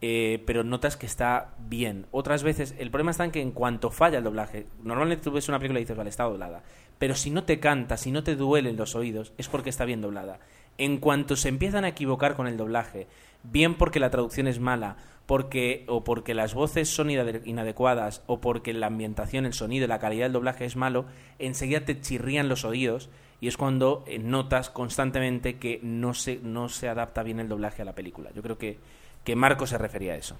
eh, 0.00 0.42
pero 0.46 0.64
notas 0.64 0.96
que 0.96 1.06
está 1.06 1.54
bien. 1.60 2.06
Otras 2.10 2.42
veces, 2.42 2.74
el 2.78 2.90
problema 2.90 3.12
está 3.12 3.24
en 3.24 3.30
que 3.30 3.40
en 3.40 3.52
cuanto 3.52 3.90
falla 3.90 4.18
el 4.18 4.24
doblaje, 4.24 4.66
normalmente 4.82 5.22
tú 5.22 5.30
ves 5.30 5.48
una 5.48 5.58
película 5.60 5.78
y 5.78 5.84
dices, 5.84 5.96
vale, 5.96 6.10
está 6.10 6.24
doblada. 6.24 6.64
Pero 6.98 7.14
si 7.14 7.30
no 7.30 7.44
te 7.44 7.60
canta, 7.60 7.96
si 7.96 8.10
no 8.10 8.24
te 8.24 8.34
duelen 8.34 8.76
los 8.76 8.96
oídos, 8.96 9.32
es 9.38 9.48
porque 9.48 9.70
está 9.70 9.84
bien 9.84 10.00
doblada. 10.00 10.40
En 10.78 10.98
cuanto 10.98 11.36
se 11.36 11.48
empiezan 11.48 11.84
a 11.84 11.88
equivocar 11.88 12.34
con 12.34 12.46
el 12.46 12.56
doblaje, 12.56 13.06
bien 13.42 13.74
porque 13.76 14.00
la 14.00 14.10
traducción 14.10 14.46
es 14.46 14.58
mala, 14.58 14.96
porque, 15.26 15.84
o 15.86 16.02
porque 16.02 16.34
las 16.34 16.54
voces 16.54 16.88
son 16.88 17.08
inade- 17.08 17.42
inadecuadas, 17.44 18.22
o 18.26 18.40
porque 18.40 18.72
la 18.72 18.88
ambientación, 18.88 19.46
el 19.46 19.52
sonido, 19.52 19.86
la 19.86 19.98
calidad 20.00 20.24
del 20.26 20.32
doblaje 20.32 20.64
es 20.64 20.76
malo, 20.76 21.04
enseguida 21.38 21.84
te 21.84 22.00
chirrían 22.00 22.48
los 22.48 22.64
oídos 22.64 23.10
y 23.40 23.48
es 23.48 23.56
cuando 23.56 24.04
eh, 24.06 24.18
notas 24.18 24.70
constantemente 24.70 25.58
que 25.58 25.80
no 25.82 26.14
se, 26.14 26.40
no 26.42 26.68
se 26.68 26.88
adapta 26.88 27.22
bien 27.22 27.40
el 27.40 27.48
doblaje 27.48 27.82
a 27.82 27.84
la 27.84 27.94
película. 27.94 28.30
Yo 28.34 28.42
creo 28.42 28.58
que, 28.58 28.78
que 29.24 29.36
Marco 29.36 29.66
se 29.66 29.78
refería 29.78 30.12
a 30.14 30.16
eso. 30.16 30.36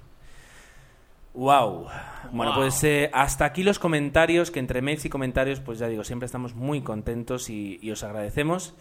Wow. 1.34 1.86
Bueno, 2.32 2.52
pues 2.54 2.84
eh, 2.84 3.10
hasta 3.12 3.46
aquí 3.46 3.62
los 3.62 3.78
comentarios, 3.78 4.50
que 4.50 4.60
entre 4.60 4.82
mails 4.82 5.04
y 5.04 5.08
comentarios, 5.08 5.60
pues 5.60 5.78
ya 5.78 5.88
digo, 5.88 6.04
siempre 6.04 6.26
estamos 6.26 6.54
muy 6.54 6.82
contentos 6.82 7.48
y, 7.48 7.78
y 7.80 7.90
os 7.90 8.04
agradecemos. 8.04 8.74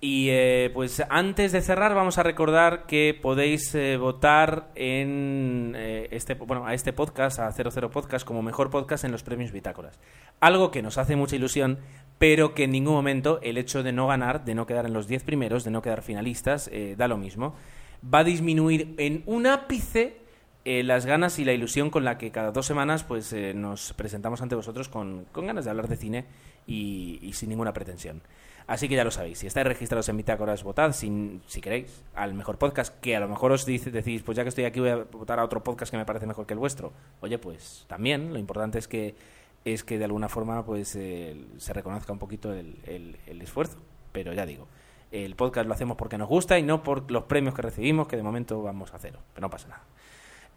Y 0.00 0.28
eh, 0.30 0.70
pues 0.72 1.02
antes 1.10 1.50
de 1.50 1.60
cerrar 1.60 1.92
vamos 1.92 2.18
a 2.18 2.22
recordar 2.22 2.86
que 2.86 3.18
podéis 3.20 3.74
eh, 3.74 3.96
votar 3.96 4.70
en 4.76 5.74
eh, 5.76 6.06
este 6.12 6.34
bueno 6.34 6.66
a 6.66 6.74
este 6.74 6.92
podcast 6.92 7.40
a 7.40 7.50
00 7.50 7.90
podcast 7.90 8.24
como 8.24 8.40
mejor 8.40 8.70
podcast 8.70 9.02
en 9.02 9.10
los 9.10 9.24
premios 9.24 9.50
Bitácoras. 9.50 9.98
Algo 10.38 10.70
que 10.70 10.82
nos 10.82 10.98
hace 10.98 11.16
mucha 11.16 11.34
ilusión, 11.34 11.80
pero 12.18 12.54
que 12.54 12.64
en 12.64 12.70
ningún 12.70 12.94
momento 12.94 13.40
el 13.42 13.58
hecho 13.58 13.82
de 13.82 13.90
no 13.90 14.06
ganar, 14.06 14.44
de 14.44 14.54
no 14.54 14.66
quedar 14.66 14.86
en 14.86 14.92
los 14.92 15.08
10 15.08 15.24
primeros, 15.24 15.64
de 15.64 15.72
no 15.72 15.82
quedar 15.82 16.02
finalistas, 16.02 16.70
eh, 16.72 16.94
da 16.96 17.08
lo 17.08 17.16
mismo. 17.16 17.56
Va 18.02 18.20
a 18.20 18.24
disminuir 18.24 18.94
en 18.98 19.24
un 19.26 19.48
ápice 19.48 20.28
las 20.64 21.06
ganas 21.06 21.38
y 21.38 21.46
la 21.46 21.54
ilusión 21.54 21.88
con 21.88 22.04
la 22.04 22.18
que 22.18 22.30
cada 22.30 22.52
dos 22.52 22.66
semanas 22.66 23.02
pues 23.02 23.34
nos 23.54 23.94
presentamos 23.94 24.42
ante 24.42 24.54
vosotros 24.54 24.90
con, 24.90 25.24
con 25.32 25.46
ganas 25.46 25.64
de 25.64 25.70
hablar 25.70 25.88
de 25.88 25.96
cine 25.96 26.26
y 26.66 27.30
sin 27.32 27.48
ninguna 27.48 27.72
pretensión. 27.72 28.20
Así 28.68 28.88
que 28.88 28.94
ya 28.94 29.02
lo 29.02 29.10
sabéis, 29.10 29.38
si 29.38 29.46
estáis 29.46 29.66
registrados 29.66 30.08
en 30.08 30.16
Bitácoras, 30.18 30.62
votad 30.62 30.92
si 30.92 31.40
queréis 31.60 32.04
al 32.14 32.34
mejor 32.34 32.58
podcast, 32.58 32.94
que 33.00 33.16
a 33.16 33.20
lo 33.20 33.26
mejor 33.26 33.50
os 33.50 33.66
dice, 33.66 33.90
decís, 33.90 34.22
pues 34.22 34.36
ya 34.36 34.44
que 34.44 34.50
estoy 34.50 34.64
aquí 34.64 34.78
voy 34.78 34.90
a 34.90 34.96
votar 34.96 35.40
a 35.40 35.44
otro 35.44 35.64
podcast 35.64 35.90
que 35.90 35.96
me 35.96 36.04
parece 36.04 36.26
mejor 36.26 36.46
que 36.46 36.52
el 36.52 36.60
vuestro. 36.60 36.92
Oye, 37.20 37.38
pues 37.38 37.84
también, 37.88 38.32
lo 38.32 38.38
importante 38.38 38.78
es 38.78 38.86
que 38.86 39.16
es 39.64 39.82
que 39.82 39.98
de 39.98 40.04
alguna 40.04 40.28
forma 40.28 40.64
pues 40.64 40.94
eh, 40.96 41.36
se 41.56 41.72
reconozca 41.72 42.12
un 42.12 42.18
poquito 42.20 42.52
el 42.52 43.16
esfuerzo. 43.42 43.78
Pero 44.12 44.32
ya 44.32 44.46
digo, 44.46 44.68
el 45.10 45.34
podcast 45.36 45.66
lo 45.66 45.74
hacemos 45.74 45.96
porque 45.96 46.18
nos 46.18 46.28
gusta 46.28 46.58
y 46.58 46.62
no 46.62 46.82
por 46.82 47.10
los 47.10 47.24
premios 47.24 47.54
que 47.54 47.62
recibimos, 47.62 48.08
que 48.08 48.16
de 48.16 48.22
momento 48.22 48.62
vamos 48.62 48.92
a 48.92 48.98
cero, 48.98 49.20
pero 49.34 49.46
no 49.46 49.50
pasa 49.50 49.68
nada. 49.68 49.82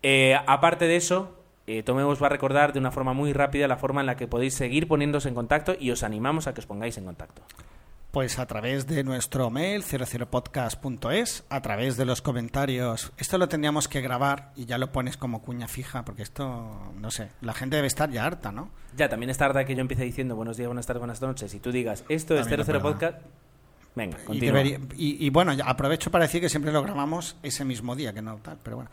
Eh, 0.03 0.35
aparte 0.45 0.85
de 0.85 0.95
eso, 0.95 1.37
eh, 1.67 1.83
Tomé 1.83 2.03
os 2.03 2.21
va 2.21 2.27
a 2.27 2.29
recordar 2.29 2.73
de 2.73 2.79
una 2.79 2.91
forma 2.91 3.13
muy 3.13 3.33
rápida 3.33 3.67
la 3.67 3.77
forma 3.77 4.01
en 4.01 4.07
la 4.07 4.17
que 4.17 4.27
podéis 4.27 4.53
seguir 4.53 4.87
poniéndose 4.87 5.29
en 5.29 5.35
contacto 5.35 5.75
y 5.79 5.91
os 5.91 6.03
animamos 6.03 6.47
a 6.47 6.53
que 6.53 6.59
os 6.59 6.65
pongáis 6.65 6.97
en 6.97 7.05
contacto. 7.05 7.41
Pues 8.11 8.39
a 8.39 8.45
través 8.45 8.87
de 8.87 9.05
nuestro 9.05 9.49
mail 9.49 9.83
00podcast.es, 9.83 11.45
a 11.49 11.61
través 11.61 11.95
de 11.95 12.03
los 12.03 12.21
comentarios. 12.21 13.13
Esto 13.17 13.37
lo 13.37 13.47
tendríamos 13.47 13.87
que 13.87 14.01
grabar 14.01 14.51
y 14.57 14.65
ya 14.65 14.77
lo 14.77 14.91
pones 14.91 15.15
como 15.15 15.41
cuña 15.41 15.69
fija, 15.69 16.03
porque 16.03 16.21
esto, 16.23 16.91
no 16.99 17.09
sé, 17.09 17.29
la 17.39 17.53
gente 17.53 17.77
debe 17.77 17.87
estar 17.87 18.11
ya 18.11 18.25
harta, 18.25 18.51
¿no? 18.51 18.69
Ya, 18.97 19.07
también 19.07 19.29
es 19.29 19.37
tarde 19.37 19.63
que 19.63 19.75
yo 19.75 19.81
empiece 19.81 20.03
diciendo 20.03 20.35
buenos 20.35 20.57
días, 20.57 20.67
buenas 20.67 20.85
tardes, 20.85 20.99
buenas 20.99 21.21
noches 21.21 21.53
y 21.53 21.59
tú 21.61 21.71
digas 21.71 22.03
esto 22.09 22.33
es 22.35 22.41
También 22.41 22.59
lo 22.59 22.65
00 22.65 22.79
prueba. 22.81 22.99
Podcast. 22.99 23.17
Venga, 23.95 24.17
Y, 24.29 24.39
debería- 24.41 24.79
y- 24.97 25.25
y 25.25 25.29
bueno, 25.29 25.53
aprovecho 25.65 26.11
para 26.11 26.25
decir 26.25 26.41
que 26.41 26.49
siempre 26.49 26.71
lo 26.73 26.81
grabamos 26.83 27.37
ese 27.43 27.63
mismo 27.63 27.95
día, 27.95 28.11
que 28.13 28.21
no 28.21 28.35
tal, 28.37 28.57
pero 28.61 28.75
bueno. 28.77 28.91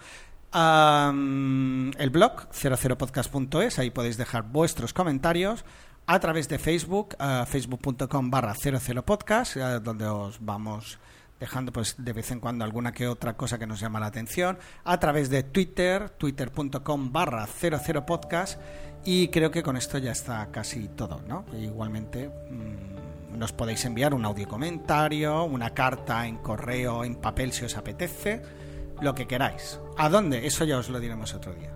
Am, 0.50 1.90
el 1.98 2.10
blog 2.10 2.48
00podcast.es, 2.52 3.78
ahí 3.80 3.90
podéis 3.90 4.16
dejar 4.16 4.44
vuestros 4.44 4.92
comentarios 4.94 5.64
a 6.08 6.18
través 6.20 6.48
de 6.48 6.58
Facebook, 6.58 7.14
eh, 7.20 7.44
facebook.com 7.46 8.30
barra 8.30 8.54
00podcast, 8.54 9.56
eh, 9.56 9.60
donde 9.82 10.06
os 10.06 10.38
vamos 10.40 10.98
dejando 11.38 11.70
pues 11.70 11.96
de 11.98 12.12
vez 12.14 12.30
en 12.30 12.40
cuando 12.40 12.64
alguna 12.64 12.92
que 12.92 13.06
otra 13.06 13.36
cosa 13.36 13.58
que 13.58 13.66
nos 13.66 13.78
llama 13.78 14.00
la 14.00 14.06
atención, 14.06 14.58
a 14.84 14.98
través 14.98 15.28
de 15.28 15.42
Twitter, 15.42 16.08
twitter.com 16.08 17.12
barra 17.12 17.46
00podcast 17.46 18.58
y 19.04 19.28
creo 19.28 19.50
que 19.50 19.62
con 19.62 19.76
esto 19.76 19.98
ya 19.98 20.12
está 20.12 20.48
casi 20.50 20.88
todo, 20.88 21.20
¿no? 21.28 21.44
Igualmente 21.58 22.28
mm, 22.28 23.38
nos 23.38 23.52
podéis 23.52 23.84
enviar 23.84 24.14
un 24.14 24.24
audio 24.24 24.48
comentario, 24.48 25.44
una 25.44 25.74
carta 25.74 26.26
en 26.26 26.38
correo, 26.38 27.04
en 27.04 27.16
papel 27.16 27.52
si 27.52 27.66
os 27.66 27.76
apetece, 27.76 28.40
lo 29.02 29.14
que 29.14 29.26
queráis. 29.26 29.78
¿A 29.98 30.08
dónde? 30.08 30.46
Eso 30.46 30.64
ya 30.64 30.78
os 30.78 30.88
lo 30.88 31.00
diremos 31.00 31.34
otro 31.34 31.52
día. 31.52 31.70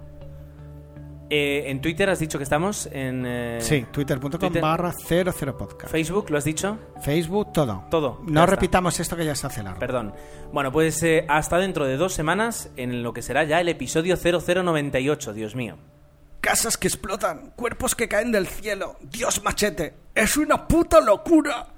Eh, 1.34 1.70
en 1.70 1.80
Twitter 1.80 2.10
has 2.10 2.18
dicho 2.18 2.36
que 2.36 2.44
estamos 2.44 2.90
en... 2.92 3.24
eh, 3.26 3.59
Sí, 3.62 3.86
twitter.com 3.90 4.30
Twitter. 4.38 4.60
barra 4.60 4.92
00podcast. 4.92 5.90
Facebook, 5.90 6.28
¿lo 6.28 6.36
has 6.36 6.44
dicho? 6.44 6.78
Facebook, 7.02 7.54
todo. 7.54 7.86
Todo, 7.90 8.20
No 8.26 8.42
está. 8.42 8.54
repitamos 8.54 9.00
esto 9.00 9.16
que 9.16 9.24
ya 9.24 9.34
se 9.34 9.46
hace 9.46 9.62
largo. 9.62 9.80
Perdón. 9.80 10.12
Bueno, 10.52 10.70
pues 10.70 11.02
eh, 11.02 11.24
hasta 11.30 11.56
dentro 11.56 11.86
de 11.86 11.96
dos 11.96 12.12
semanas 12.12 12.70
en 12.76 13.02
lo 13.02 13.14
que 13.14 13.22
será 13.22 13.44
ya 13.44 13.62
el 13.62 13.70
episodio 13.70 14.16
0098, 14.18 15.32
Dios 15.32 15.56
mío. 15.56 15.78
Casas 16.42 16.76
que 16.76 16.88
explotan, 16.88 17.52
cuerpos 17.56 17.94
que 17.94 18.09
caen 18.09 18.30
del 18.30 18.46
cielo. 18.46 18.96
Dios 19.00 19.42
machete, 19.42 19.94
es 20.14 20.36
una 20.36 20.68
puta 20.68 21.00
locura. 21.00 21.68